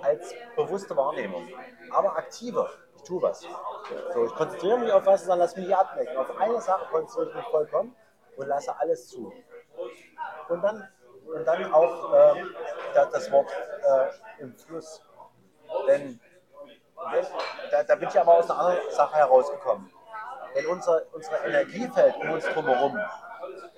als 0.02 0.32
bewusste 0.56 0.96
Wahrnehmung. 0.96 1.48
Aber 1.90 2.16
aktiver. 2.16 2.70
Ich 2.96 3.02
tue 3.02 3.20
was. 3.20 3.40
So, 4.14 4.24
ich 4.24 4.34
konzentriere 4.34 4.78
mich 4.78 4.92
auf 4.92 5.04
was 5.04 5.26
dann 5.26 5.38
lass 5.38 5.56
mich 5.56 5.66
nicht. 5.66 6.16
Auf 6.16 6.38
eine 6.38 6.60
Sache 6.60 6.86
konzentriere 6.90 7.30
ich 7.30 7.36
mich 7.36 7.44
vollkommen 7.46 7.94
und 8.36 8.46
lasse 8.46 8.74
alles 8.78 9.08
zu. 9.08 9.32
Und 10.48 10.62
dann, 10.62 10.88
und 11.26 11.44
dann 11.44 11.72
auch 11.72 12.12
äh, 12.14 12.44
da- 12.94 13.06
das 13.06 13.30
Wort 13.32 13.50
äh, 13.50 14.42
im 14.42 14.54
Fluss. 14.56 15.02
Denn 15.86 16.20
wenn, 17.10 17.26
da, 17.70 17.82
da 17.82 17.94
bin 17.96 18.08
ich 18.08 18.18
aber 18.18 18.38
aus 18.38 18.50
einer 18.50 18.60
anderen 18.60 18.90
Sache 18.90 19.16
herausgekommen. 19.16 19.90
Wenn 20.54 20.66
unser, 20.66 21.02
unser 21.12 21.44
Energiefeld 21.44 22.16
um 22.16 22.30
uns 22.30 22.44
drumherum 22.46 22.98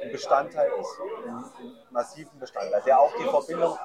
ein 0.00 0.12
Bestandteil 0.12 0.70
ist, 0.78 1.00
ein, 1.26 1.44
massiven 1.90 2.38
Bestandteil, 2.38 2.82
der 2.82 3.00
auch 3.00 3.12
die 3.16 3.24
Verbindung 3.24 3.78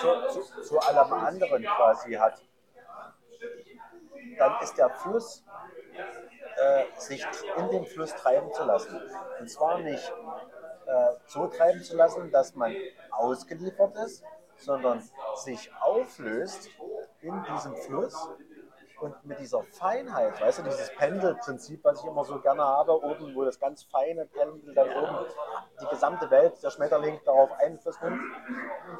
zu, 0.00 0.40
zu, 0.40 0.62
zu 0.62 0.78
allem 0.78 1.12
anderen 1.12 1.64
quasi 1.64 2.14
hat, 2.14 2.40
dann 4.38 4.62
ist 4.62 4.78
der 4.78 4.90
Fluss, 4.90 5.44
äh, 6.56 6.84
sich 6.96 7.26
in 7.56 7.70
den 7.70 7.84
Fluss 7.86 8.14
treiben 8.14 8.52
zu 8.52 8.64
lassen. 8.64 9.00
Und 9.40 9.50
zwar 9.50 9.78
nicht 9.78 10.12
äh, 10.86 11.14
so 11.26 11.48
treiben 11.48 11.82
zu 11.82 11.96
lassen, 11.96 12.30
dass 12.30 12.54
man 12.54 12.74
ausgeliefert 13.10 13.96
ist, 13.96 14.22
sondern 14.56 15.02
sich 15.36 15.72
auflöst 15.80 16.70
in 17.20 17.44
diesem 17.44 17.74
Fluss 17.76 18.30
und 19.00 19.24
mit 19.24 19.38
dieser 19.38 19.62
Feinheit, 19.62 20.40
weißt 20.40 20.58
du, 20.58 20.62
dieses 20.64 20.90
Pendelprinzip, 20.96 21.84
was 21.84 22.00
ich 22.00 22.06
immer 22.06 22.24
so 22.24 22.40
gerne 22.40 22.64
habe, 22.64 22.92
oben, 23.02 23.34
wo 23.34 23.44
das 23.44 23.58
ganz 23.58 23.84
feine 23.84 24.26
Pendel 24.26 24.74
dann 24.74 24.90
oben 24.90 25.26
die 25.80 25.86
gesamte 25.86 26.30
Welt, 26.30 26.60
der 26.62 26.70
Schmetterling 26.70 27.20
darauf 27.24 27.52
Einfluss 27.52 28.00
nimmt, 28.00 28.20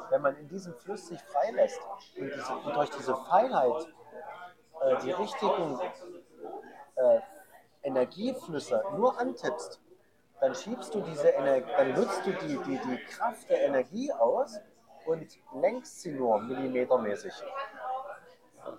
wenn 0.09 0.21
man 0.21 0.37
in 0.37 0.47
diesem 0.47 0.73
Fluss 0.75 1.07
sich 1.07 1.21
freilässt 1.23 1.81
und, 2.17 2.31
diese, 2.33 2.53
und 2.53 2.75
durch 2.75 2.89
diese 2.91 3.15
Feinheit 3.15 3.87
äh, 4.81 4.97
die 5.03 5.11
richtigen 5.11 5.79
äh, 6.95 7.19
Energieflüsse 7.83 8.83
nur 8.95 9.19
antippst, 9.19 9.81
dann 10.39 10.55
schiebst 10.55 10.95
du 10.95 11.01
diese 11.01 11.29
Energie, 11.29 11.71
dann 11.75 11.93
nutzt 11.93 12.25
du 12.25 12.31
die, 12.31 12.57
die, 12.65 12.79
die 12.79 13.03
Kraft 13.05 13.49
der 13.49 13.63
Energie 13.63 14.11
aus 14.13 14.59
und 15.05 15.27
lenkst 15.53 16.01
sie 16.01 16.11
nur 16.11 16.39
millimetermäßig. 16.39 17.33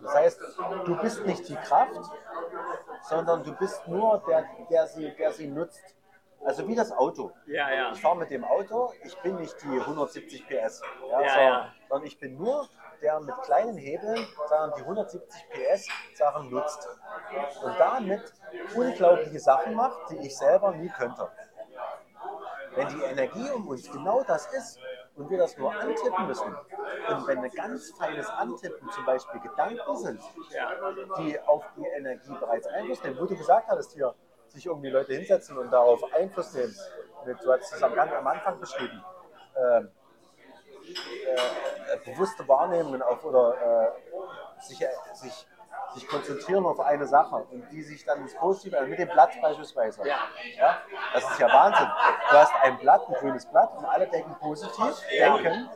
Das 0.02 0.15
heißt, 0.15 0.41
du 0.84 0.97
bist 1.00 1.26
nicht 1.26 1.49
die 1.49 1.57
Kraft, 1.57 2.00
sondern 3.02 3.42
du 3.44 3.52
bist 3.55 3.86
nur 3.89 4.23
der, 4.26 4.47
der, 4.70 4.86
sie, 4.86 5.15
der 5.17 5.33
sie 5.33 5.47
nutzt. 5.47 5.97
Also 6.44 6.67
wie 6.67 6.75
das 6.75 6.91
Auto. 6.91 7.33
Ja, 7.47 7.70
ja. 7.70 7.92
Ich 7.92 8.00
fahre 8.00 8.17
mit 8.17 8.31
dem 8.31 8.44
Auto, 8.44 8.92
ich 9.05 9.17
bin 9.20 9.36
nicht 9.36 9.55
die 9.62 9.78
170 9.78 10.47
PS, 10.47 10.50
ja, 10.50 11.18
sondern, 11.28 11.73
sondern 11.89 12.07
ich 12.07 12.18
bin 12.18 12.39
nur 12.39 12.67
der 13.02 13.20
mit 13.20 13.34
kleinen 13.42 13.76
Hebeln 13.76 14.26
sagen, 14.49 14.73
die 14.76 14.83
170 14.83 15.49
PS 15.50 15.89
Sachen 16.15 16.50
nutzt 16.50 16.89
und 17.62 17.78
damit 17.78 18.33
unglaubliche 18.75 19.41
Sachen 19.41 19.75
macht, 19.75 20.10
die 20.10 20.18
ich 20.18 20.36
selber 20.36 20.73
nie 20.73 20.89
könnte. 20.89 21.28
Wenn 22.75 22.89
die 22.89 23.02
Energie 23.02 23.50
um 23.50 23.68
uns 23.68 23.91
genau 23.91 24.23
das 24.23 24.47
ist 24.52 24.78
und 25.20 25.31
wir 25.31 25.39
das 25.39 25.57
nur 25.58 25.73
antippen 25.73 26.26
müssen 26.26 26.57
und 27.10 27.26
wenn 27.26 27.39
ein 27.39 27.50
ganz 27.50 27.90
feines 27.99 28.28
Antippen 28.31 28.89
zum 28.90 29.05
Beispiel 29.05 29.40
Gedanken 29.40 29.97
sind, 29.97 30.20
die 31.18 31.39
auf 31.40 31.65
die 31.76 31.86
Energie 31.86 32.32
bereits 32.40 32.66
Einfluss 32.66 33.02
nehmen. 33.05 33.18
Wo 33.18 33.26
du 33.26 33.36
gesagt 33.36 33.68
hattest 33.68 33.92
hier, 33.92 34.15
sich 34.49 34.66
irgendwie 34.66 34.89
Leute 34.89 35.12
hinsetzen 35.12 35.58
und 35.58 35.70
darauf 35.70 36.02
Einfluss 36.15 36.55
nehmen. 36.55 36.74
Du 37.42 37.52
hast 37.52 37.73
es 37.73 37.82
am, 37.82 37.94
ganz 37.94 38.12
am 38.12 38.26
Anfang 38.26 38.58
beschrieben. 38.58 39.05
Ähm, 39.57 39.90
äh, 41.26 41.34
äh, 41.92 41.99
bewusste 42.05 42.49
Wahrnehmungen 42.49 43.02
auf 43.02 43.24
oder 43.24 43.55
äh, 43.55 44.62
sich, 44.62 44.78
sich, 45.15 45.47
sich 45.94 46.07
konzentrieren 46.09 46.65
auf 46.67 46.81
eine 46.81 47.07
Sache 47.07 47.36
und 47.51 47.70
die 47.70 47.83
sich 47.83 48.05
dann 48.05 48.20
ins 48.20 48.35
Positive, 48.35 48.77
also 48.77 48.89
mit 48.89 48.99
dem 48.99 49.09
Blatt 49.09 49.31
beispielsweise. 49.41 50.07
Ja. 50.07 50.19
Ja, 50.59 50.78
das 51.12 51.31
ist 51.31 51.39
ja 51.39 51.49
Wahnsinn. 51.49 51.89
Du 52.31 52.36
hast 52.36 52.52
ein 52.62 52.78
Blatt, 52.78 53.02
ein 53.09 53.15
grünes 53.15 53.47
Blatt 53.47 53.77
und 53.77 53.85
alle 53.85 54.07
denken 54.07 54.35
positiv, 54.41 54.94
denken 55.10 55.69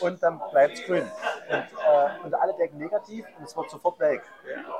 und 0.00 0.22
dann 0.22 0.40
bleibt 0.50 0.74
es 0.74 0.84
grün. 0.84 1.10
Und, 1.48 1.58
äh, 1.58 2.24
und 2.24 2.34
alle 2.34 2.54
denken 2.54 2.78
negativ 2.78 3.26
und 3.38 3.44
es 3.44 3.56
wird 3.56 3.70
sofort 3.70 3.98
welk. 4.00 4.22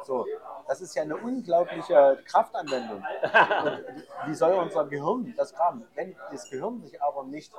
So, 0.04 0.26
das 0.66 0.80
ist 0.80 0.94
ja 0.94 1.02
eine 1.02 1.16
unglaubliche 1.16 2.18
Kraftanwendung. 2.26 3.04
Und 3.64 3.84
wie 4.26 4.34
soll 4.34 4.54
unser 4.54 4.86
Gehirn 4.86 5.34
das 5.36 5.56
haben? 5.58 5.86
Wenn 5.94 6.16
das 6.30 6.48
Gehirn 6.50 6.80
sich 6.82 7.00
aber 7.02 7.24
nicht 7.24 7.52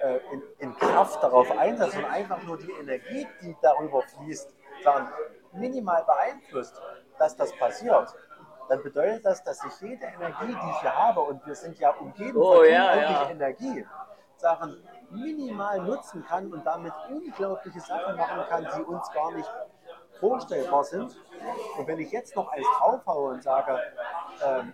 äh, 0.00 0.18
in, 0.32 0.42
in 0.58 0.76
Kraft 0.76 1.22
darauf 1.22 1.50
einsetzt 1.58 1.96
und 1.96 2.04
einfach 2.04 2.42
nur 2.42 2.58
die 2.58 2.70
Energie, 2.72 3.26
die 3.42 3.56
darüber 3.60 4.02
fließt, 4.02 4.54
dann 4.84 5.08
minimal 5.52 6.04
beeinflusst, 6.04 6.80
dass 7.18 7.36
das 7.36 7.56
passiert, 7.56 8.14
dann 8.68 8.82
bedeutet 8.82 9.24
das, 9.24 9.42
dass 9.42 9.64
ich 9.64 9.80
jede 9.80 10.06
Energie, 10.06 10.46
die 10.46 10.70
ich 10.70 10.80
hier 10.80 10.96
habe, 10.96 11.20
und 11.20 11.44
wir 11.44 11.54
sind 11.54 11.78
ja 11.78 11.90
umgeben 11.90 12.36
Oh, 12.38 12.56
von 12.56 12.66
ja, 12.66 12.94
ja. 12.96 13.30
Energie, 13.30 13.86
Sachen 14.36 14.82
minimal 15.10 15.80
nutzen 15.80 16.24
kann 16.24 16.52
und 16.52 16.64
damit 16.64 16.92
unglaubliche 17.08 17.80
Sachen 17.80 18.16
machen 18.16 18.44
kann, 18.48 18.68
die 18.76 18.82
uns 18.82 19.10
gar 19.12 19.32
nicht 19.32 19.50
vorstellbar 20.20 20.84
sind. 20.84 21.16
Und 21.76 21.86
wenn 21.86 21.98
ich 21.98 22.12
jetzt 22.12 22.36
noch 22.36 22.48
eins 22.52 22.66
draufhaue 22.78 23.32
und 23.32 23.42
sage, 23.42 23.78
ähm, 24.44 24.72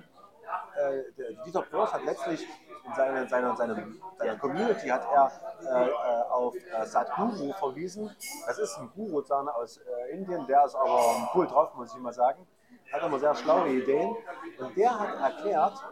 äh, 0.77 1.35
Dieter 1.45 1.63
Brosch 1.63 1.93
hat 1.93 2.05
letztlich 2.05 2.47
in 2.87 2.95
seiner, 2.95 3.23
in 3.23 3.29
seiner, 3.29 3.51
in 3.51 3.57
seinem, 3.57 4.03
seiner 4.19 4.37
Community 4.37 4.89
hat 4.89 5.07
er 5.13 5.33
äh, 5.63 5.89
äh, 5.89 6.23
auf 6.31 6.55
äh, 6.55 6.87
Sadhguru 6.87 7.53
verwiesen. 7.55 8.15
Das 8.47 8.59
ist 8.59 8.79
ein 8.79 8.91
Guru 8.95 9.21
aus 9.21 9.79
äh, 9.79 10.13
Indien, 10.13 10.47
der 10.47 10.65
ist 10.65 10.75
aber 10.75 11.31
cool 11.35 11.47
drauf, 11.47 11.75
muss 11.75 11.95
ich 11.95 12.01
mal 12.01 12.13
sagen. 12.13 12.47
Hat 12.93 13.03
immer 13.03 13.19
sehr 13.19 13.35
schlaue 13.35 13.69
Ideen. 13.69 14.17
Und 14.59 14.77
der 14.77 14.99
hat 14.99 15.21
erklärt, 15.21 15.85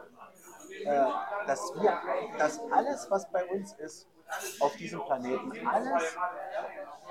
äh, 0.85 1.05
dass 1.47 1.75
wir, 1.81 1.99
dass 2.39 2.61
alles, 2.71 3.11
was 3.11 3.31
bei 3.31 3.45
uns 3.47 3.73
ist, 3.75 4.09
auf 4.61 4.75
diesem 4.77 5.01
Planeten, 5.01 5.67
alles 5.67 6.17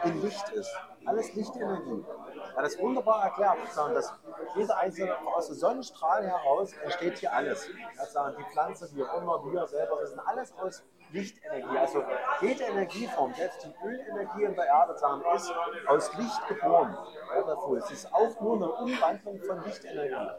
in 0.04 0.22
Licht 0.22 0.50
ist. 0.50 0.76
Alles 1.06 1.34
Lichtenergie. 1.34 2.04
Er 2.52 2.58
hat 2.58 2.66
das 2.66 2.80
wunderbar 2.80 3.24
erklärt, 3.26 3.58
dass 3.76 4.14
jeder 4.56 4.78
einzelne 4.78 5.18
aus 5.28 5.48
dem 5.48 5.56
Sonnenstrahl 5.56 6.26
heraus 6.26 6.74
entsteht 6.84 7.18
hier 7.18 7.34
alles. 7.34 7.68
Die 7.68 8.44
Pflanze, 8.52 8.90
wie 8.96 9.04
auch 9.04 9.22
immer, 9.22 9.44
wir 9.52 9.68
selber, 9.68 9.98
das 10.00 10.12
sind 10.12 10.20
alles 10.20 10.54
aus 10.58 10.84
Lichtenergie. 11.12 11.78
Also 11.78 12.04
jede 12.42 12.64
Energieform, 12.64 13.34
selbst 13.34 13.64
die 13.64 13.74
Ölenergie 13.86 14.44
in 14.44 14.56
der 14.56 14.66
Erde, 14.66 14.94
ist 14.94 15.04
aus 15.88 16.18
Licht 16.18 16.48
geboren. 16.48 16.98
Es 17.78 17.92
ist 17.92 18.14
auch 18.14 18.40
nur 18.42 18.56
eine 18.56 18.72
Umwandlung 18.72 19.42
von 19.42 19.64
Lichtenergie. 19.64 20.32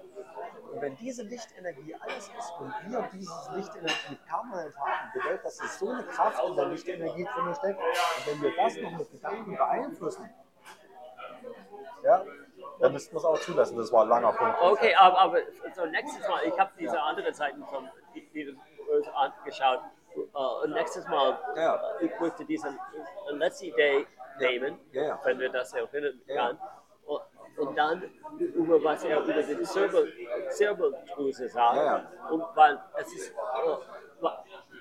Und 0.72 0.80
wenn 0.80 0.96
diese 0.96 1.22
Lichtenergie 1.22 1.94
alles 1.94 2.28
ist 2.36 2.52
und 2.58 2.72
wir 2.86 3.08
diese 3.12 3.52
Lichtenergie 3.54 4.18
permanent 4.26 4.76
haben, 4.76 5.12
bedeutet 5.12 5.44
das, 5.44 5.56
dass 5.58 5.78
so 5.78 5.88
eine 5.88 6.02
Kraft 6.04 6.42
in 6.44 6.56
der 6.56 6.66
Lichtenergie 6.66 7.24
drin 7.24 7.54
steckt. 7.54 7.78
Und 7.78 8.26
wenn 8.26 8.42
wir 8.42 8.56
das 8.56 8.76
noch 8.76 8.98
mit 8.98 9.10
Gedanken 9.10 9.56
beeinflussen, 9.56 10.30
ja, 12.02 12.24
dann 12.80 12.92
müssten 12.92 13.14
wir 13.14 13.18
es 13.18 13.24
auch 13.24 13.38
zulassen. 13.40 13.76
Das 13.76 13.92
war 13.92 14.02
ein 14.02 14.08
langer 14.08 14.32
Punkt. 14.32 14.56
Okay, 14.60 14.94
aber, 14.94 15.18
aber 15.20 15.38
so 15.74 15.86
nächstes 15.86 16.26
Mal, 16.28 16.44
ich 16.44 16.58
habe 16.58 16.70
diese 16.78 17.00
andere 17.00 17.32
Seiten 17.32 17.64
von 17.66 17.88
dieses 18.32 18.56
angeschaut. 19.14 19.80
Uh, 20.16 20.62
und 20.62 20.70
nächstes 20.70 21.04
Mal, 21.08 21.36
Ja. 21.56 21.74
äh, 22.00 22.04
ich 22.06 22.20
möchte 22.20 22.44
diesen 22.44 22.78
Idee 23.62 24.06
nehmen, 24.38 24.78
Ja, 24.92 25.02
ja. 25.02 25.20
wenn 25.24 25.40
wir 25.40 25.48
das 25.50 25.72
erinnern 25.74 26.20
Ja. 26.26 26.36
kann. 26.36 26.58
Und, 27.04 27.22
und 27.58 27.76
dann 27.76 28.02
über 28.38 28.82
was 28.84 29.02
er 29.04 29.20
über 29.22 29.42
die 29.42 29.60
Zirbeldrüse 30.50 31.48
sagt. 31.48 31.76
Ja, 31.76 31.84
ja. 31.84 32.10
Und 32.30 32.44
weil 32.54 32.80
es 32.96 33.12
ist 33.12 33.30
äh, 33.32 34.28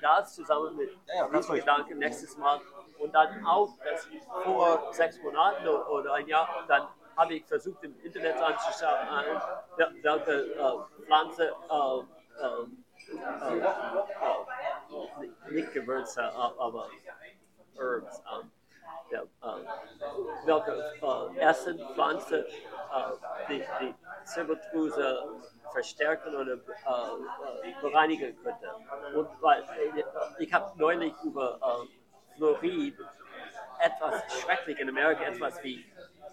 das 0.02 0.36
zusammen 0.36 0.76
mit 0.76 0.92
Ja, 1.08 1.16
ja, 1.16 1.28
diesen. 1.30 1.56
Gedanken 1.56 1.98
nächstes 1.98 2.38
Mal. 2.38 2.60
Und 3.00 3.14
dann 3.14 3.46
auch, 3.46 3.70
dass 3.84 4.08
vor 4.44 4.94
sechs 4.94 5.22
Monaten 5.22 5.68
oder 5.68 6.14
ein 6.14 6.28
Jahr, 6.28 6.48
dann 6.68 6.88
habe 7.18 7.36
ich 7.36 7.46
versucht 7.46 7.84
im 7.84 7.96
Internet 8.04 8.36
anzuschauen, 8.42 9.08
äh, 9.78 9.82
wel- 9.82 10.04
welche 10.04 10.32
äh, 10.54 11.06
Pflanze 11.06 11.54
äh, 11.70 12.00
äh, 12.44 12.66
äh, 13.52 13.60
äh, 15.50 15.52
nicht 15.54 15.72
Gewürze, 15.74 16.24
aber 16.24 16.88
Herbs, 17.76 18.22
ähm, 18.34 18.52
der 19.12 19.22
äh, 19.24 19.26
welche 20.46 21.40
ersten 21.40 21.80
Pflanze 21.94 22.46
die, 23.50 23.64
die 23.82 23.96
Zirbeldrüse 24.26 25.24
verstärken 25.72 26.36
oder 26.36 26.58
bereinigen 27.82 28.36
könnte. 28.44 28.70
Und 29.16 29.28
weil 29.42 29.64
ich 30.40 30.54
habe 30.54 30.72
neulich 30.78 31.14
über 31.24 31.60
Fluorid 32.36 32.98
etwas 33.80 34.42
schrecklich 34.42 34.80
in 34.80 34.90
Amerika, 34.90 35.24
etwas 35.24 35.62
wie 35.64 35.86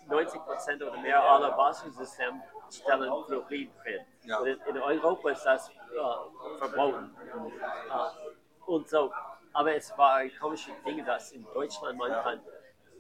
90 0.07 0.41
Prozent 0.43 0.83
oder 0.83 0.97
mehr 0.99 1.23
aller 1.23 1.57
Wassensysteme 1.57 2.43
stellen 2.71 3.13
Fluorid 3.27 3.71
drin. 3.83 4.01
Ja. 4.25 4.41
In, 4.41 4.79
Europa 4.79 5.31
ist 5.31 5.45
das 5.45 5.71
äh, 5.71 6.59
verboten. 6.59 7.17
Äh, 7.25 8.71
und 8.71 8.89
so, 8.89 9.13
aber 9.53 9.75
es 9.75 9.97
war 9.99 10.17
ein 10.17 10.31
komisches 10.39 10.75
Ding, 10.85 11.05
dass 11.05 11.33
in 11.33 11.45
Deutschland 11.53 11.99
man 11.99 12.13
kann 12.13 12.41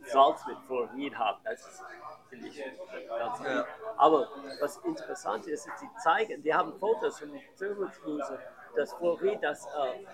Salz 0.02 0.46
mit 0.46 0.58
Fluorid 0.66 1.16
haben. 1.16 1.38
Das 1.44 1.60
ist, 1.60 1.84
finde 2.28 2.48
ich, 2.48 2.62
ganz 3.08 3.40
Ja. 3.40 3.66
Aber 3.96 4.28
was 4.60 4.78
interessant 4.78 5.46
ist, 5.46 5.66
ist, 5.66 5.80
die 5.80 5.88
zeigen, 6.02 6.42
die 6.42 6.54
haben 6.54 6.72
Fotos 6.78 7.18
von 7.18 7.30
Zirbeldrüse, 7.54 8.38
das 8.76 8.92
Fluorid, 8.94 9.42
das 9.42 9.66
äh, 9.66 10.06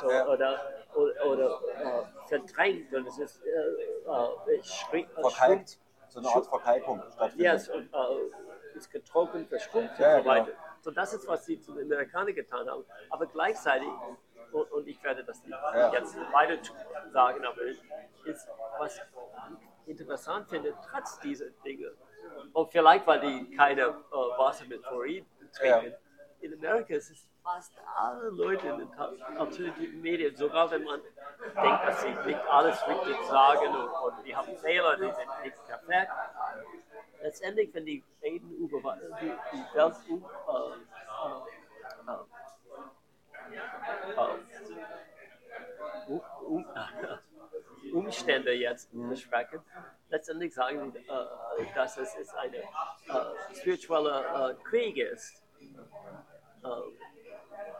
Ja. 0.00 0.26
oder, 0.26 0.60
oder, 0.94 1.26
oder 1.26 1.60
äh, 1.80 2.28
verdrängt 2.28 2.92
und 2.94 3.06
es 3.06 3.18
ist 3.18 3.42
äh, 3.44 3.48
äh, 3.50 4.60
schri- 4.62 5.06
äh, 5.16 5.20
Verkalkt. 5.22 5.78
So 6.08 6.20
eine 6.20 6.28
Art 6.28 6.46
Verkalkung 6.46 7.02
stattfindet. 7.12 7.38
ja, 7.46 7.52
es 7.54 7.68
äh, 7.68 7.82
ist 8.74 8.90
getrocknet, 8.90 9.48
verschrumpft 9.48 9.98
Ja, 9.98 10.10
ja, 10.12 10.16
und 10.18 10.22
so 10.22 10.28
weiter. 10.30 10.44
genau. 10.46 10.58
So, 10.80 10.90
das 10.90 11.12
ist, 11.12 11.28
was 11.28 11.44
sie 11.44 11.60
zu 11.60 11.72
den 11.74 11.84
Amerikanern 11.84 12.34
getan 12.34 12.68
haben. 12.70 12.84
Aber 13.10 13.26
gleichzeitig, 13.26 13.88
und, 14.52 14.72
und 14.72 14.88
ich 14.88 15.02
werde 15.02 15.22
das 15.24 15.42
Ja. 15.46 15.92
jetzt 15.92 16.16
weiter 16.32 16.56
sagen, 17.12 17.44
aber 17.44 17.60
ist, 18.24 18.48
was 18.78 18.96
ich 18.96 19.02
interessant 19.90 20.48
finde, 20.48 20.74
trotz 20.90 21.18
dieser 21.20 21.50
Dinge, 21.64 21.92
und 22.54 22.70
vielleicht, 22.70 23.06
weil 23.06 23.20
die 23.20 23.54
keine 23.56 23.82
äh, 23.82 23.92
Wasser 24.12 24.64
mit 24.66 24.82
Fluorid 24.86 25.26
trinken, 25.52 25.94
in 26.40 26.54
Amerika 26.54 26.94
ist 26.94 27.10
es 27.10 27.28
fast 27.48 27.72
alle 27.96 28.28
Leute 28.28 28.68
in 28.68 28.78
den 28.78 28.92
alternativen 28.94 30.02
Medien, 30.02 30.36
sogar 30.36 30.70
wenn 30.70 30.84
man 30.84 31.00
denkt, 31.00 31.84
dass 31.86 32.02
sie 32.02 32.14
nicht 32.26 32.46
alles 32.48 32.86
richtig 32.86 33.16
sagen 33.24 33.74
und, 33.74 33.88
und 33.88 34.26
die 34.26 34.36
haben 34.36 34.54
Fehler, 34.56 34.96
die 34.96 35.10
sind 35.10 35.42
nicht 35.42 35.66
perfekt. 35.66 36.12
Letztendlich, 37.22 37.72
wenn 37.74 37.86
die 37.86 38.04
reden 38.22 38.50
über 38.56 38.98
die, 39.20 39.32
die 39.52 39.64
Welt 39.74 39.94
um, 40.08 40.24
äh, 40.24 40.72
äh, 42.06 42.20
äh, 44.16 44.36
um, 46.08 46.20
um, 46.46 46.66
Umstände 47.92 48.52
jetzt 48.52 48.90
besprechen, 48.92 49.60
letztendlich 50.10 50.52
sagen 50.54 50.94
äh, 50.94 51.74
dass 51.74 51.96
es 51.96 52.14
ist 52.16 52.34
ein 52.34 52.52
äh, 52.52 52.64
spiritueller 53.54 54.50
äh, 54.50 54.54
Krieg 54.64 54.98
ist. 54.98 55.42
Äh, 56.62 56.68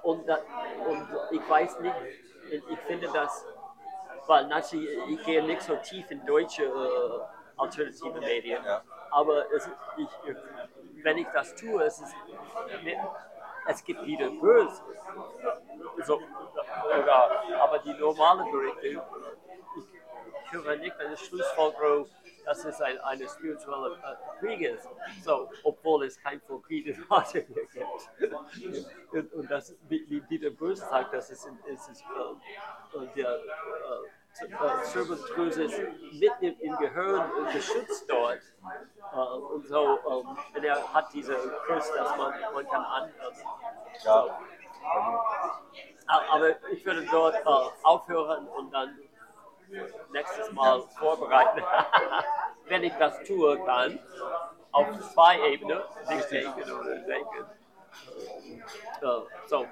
und, 0.03 0.29
und 0.29 1.09
ich 1.31 1.49
weiß 1.49 1.81
nicht, 1.81 1.95
ich 2.71 2.79
finde 2.87 3.09
das, 3.13 3.45
weil 4.27 4.47
natürlich, 4.47 4.99
ich 5.09 5.25
gehe 5.25 5.43
nicht 5.43 5.63
so 5.63 5.77
tief 5.77 6.11
in 6.11 6.25
deutsche 6.27 6.65
äh, 6.65 7.21
alternative 7.57 8.21
Medien, 8.21 8.65
Ja. 8.65 8.83
aber 9.11 9.51
es, 9.53 9.69
ich, 9.97 10.09
wenn 11.05 11.19
ich 11.19 11.27
das 11.29 11.55
tue, 11.55 11.83
es, 11.85 12.01
ist, 12.01 12.15
es 13.67 13.85
gibt 13.85 14.05
wieder 14.05 14.31
böse, 14.31 14.83
so, 16.05 16.21
aber 17.61 17.79
die 17.81 17.95
normalen 17.95 18.51
Berichte, 18.51 18.87
ich 20.45 20.53
höre 20.53 20.77
nicht 20.77 20.99
eine 20.99 21.17
Schlussfolgerung, 21.17 22.07
dass 22.49 22.65
es 22.65 22.81
ein, 22.81 22.99
eine 23.01 23.29
spirituelle 23.29 23.95
äh, 23.97 24.39
Krieg 24.41 24.63
ist, 24.63 24.89
so, 25.23 25.51
obwohl 25.65 26.07
es 26.07 26.19
kein 26.19 26.41
in 26.71 27.05
Asien 27.11 27.45
mehr 27.53 27.67
gibt. 27.67 28.33
Und, 29.13 29.33
und 29.35 29.51
das, 29.51 29.77
wie, 29.89 30.03
wie 30.09 30.23
Dieter 30.23 30.49
Böse 30.49 30.81
sagt, 30.81 31.13
das 31.13 31.29
ist, 31.29 31.47
es 31.71 31.89
ist 31.89 32.01
äh, 32.01 32.97
und 32.97 33.15
der 33.15 33.29
äh, 33.29 34.45
äh, 34.45 34.83
Zirbeldrüse 34.83 35.65
ist 35.65 35.79
mitten 36.13 36.59
im, 36.61 36.77
Gehirn 36.79 37.31
äh, 37.49 37.53
geschützt 37.53 38.09
dort. 38.09 38.41
Äh, 39.13 39.17
und 39.17 39.67
so, 39.67 40.01
und 40.55 40.65
er 40.65 40.95
hat 40.95 41.13
diese 41.13 41.35
Kurs, 41.67 41.93
dass 41.93 42.17
man, 42.17 42.33
man 42.55 42.67
kann 42.67 42.83
anpassen. 42.83 43.47
Ja. 44.05 44.41
Aber 46.07 46.71
ich 46.73 46.87
würde 46.87 47.07
dort 47.11 47.35
äh, 47.35 47.85
aufhören 47.85 48.49
und 48.49 48.73
dann 48.73 48.99
nächstes 50.11 50.53
Mal 50.53 50.83
vorbereiten, 50.99 51.63
wenn 52.69 52.85
ich 52.85 52.95
das 52.99 53.23
tue 53.25 53.59
kann, 53.65 53.99
auf 54.73 54.87
zwei 55.13 55.39
Ebenen, 55.41 55.81
nicht 56.09 56.31
denken 56.31 56.71
oder 56.73 56.95
denken. 56.97 57.47
Äh, 57.47 59.01
so, 59.01 59.27
so, 59.47 59.67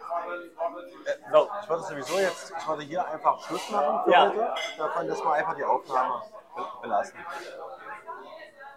Ich 1.63 1.69
würde 1.69 1.83
sowieso 1.83 2.19
jetzt, 2.19 2.53
ich 2.59 2.69
würde 2.69 2.83
hier 2.83 3.07
einfach 3.07 3.41
Schluss 3.43 3.69
machen 3.71 4.05
für 4.05 4.11
Ja. 4.13 4.29
heute. 4.29 4.55
Davon, 4.79 5.09
dass 5.09 5.23
wir 5.25 5.33
einfach 5.33 5.55
die 5.57 5.65
Aufnahme 5.65 6.23
be- 6.55 6.67
belassen. 6.83 7.19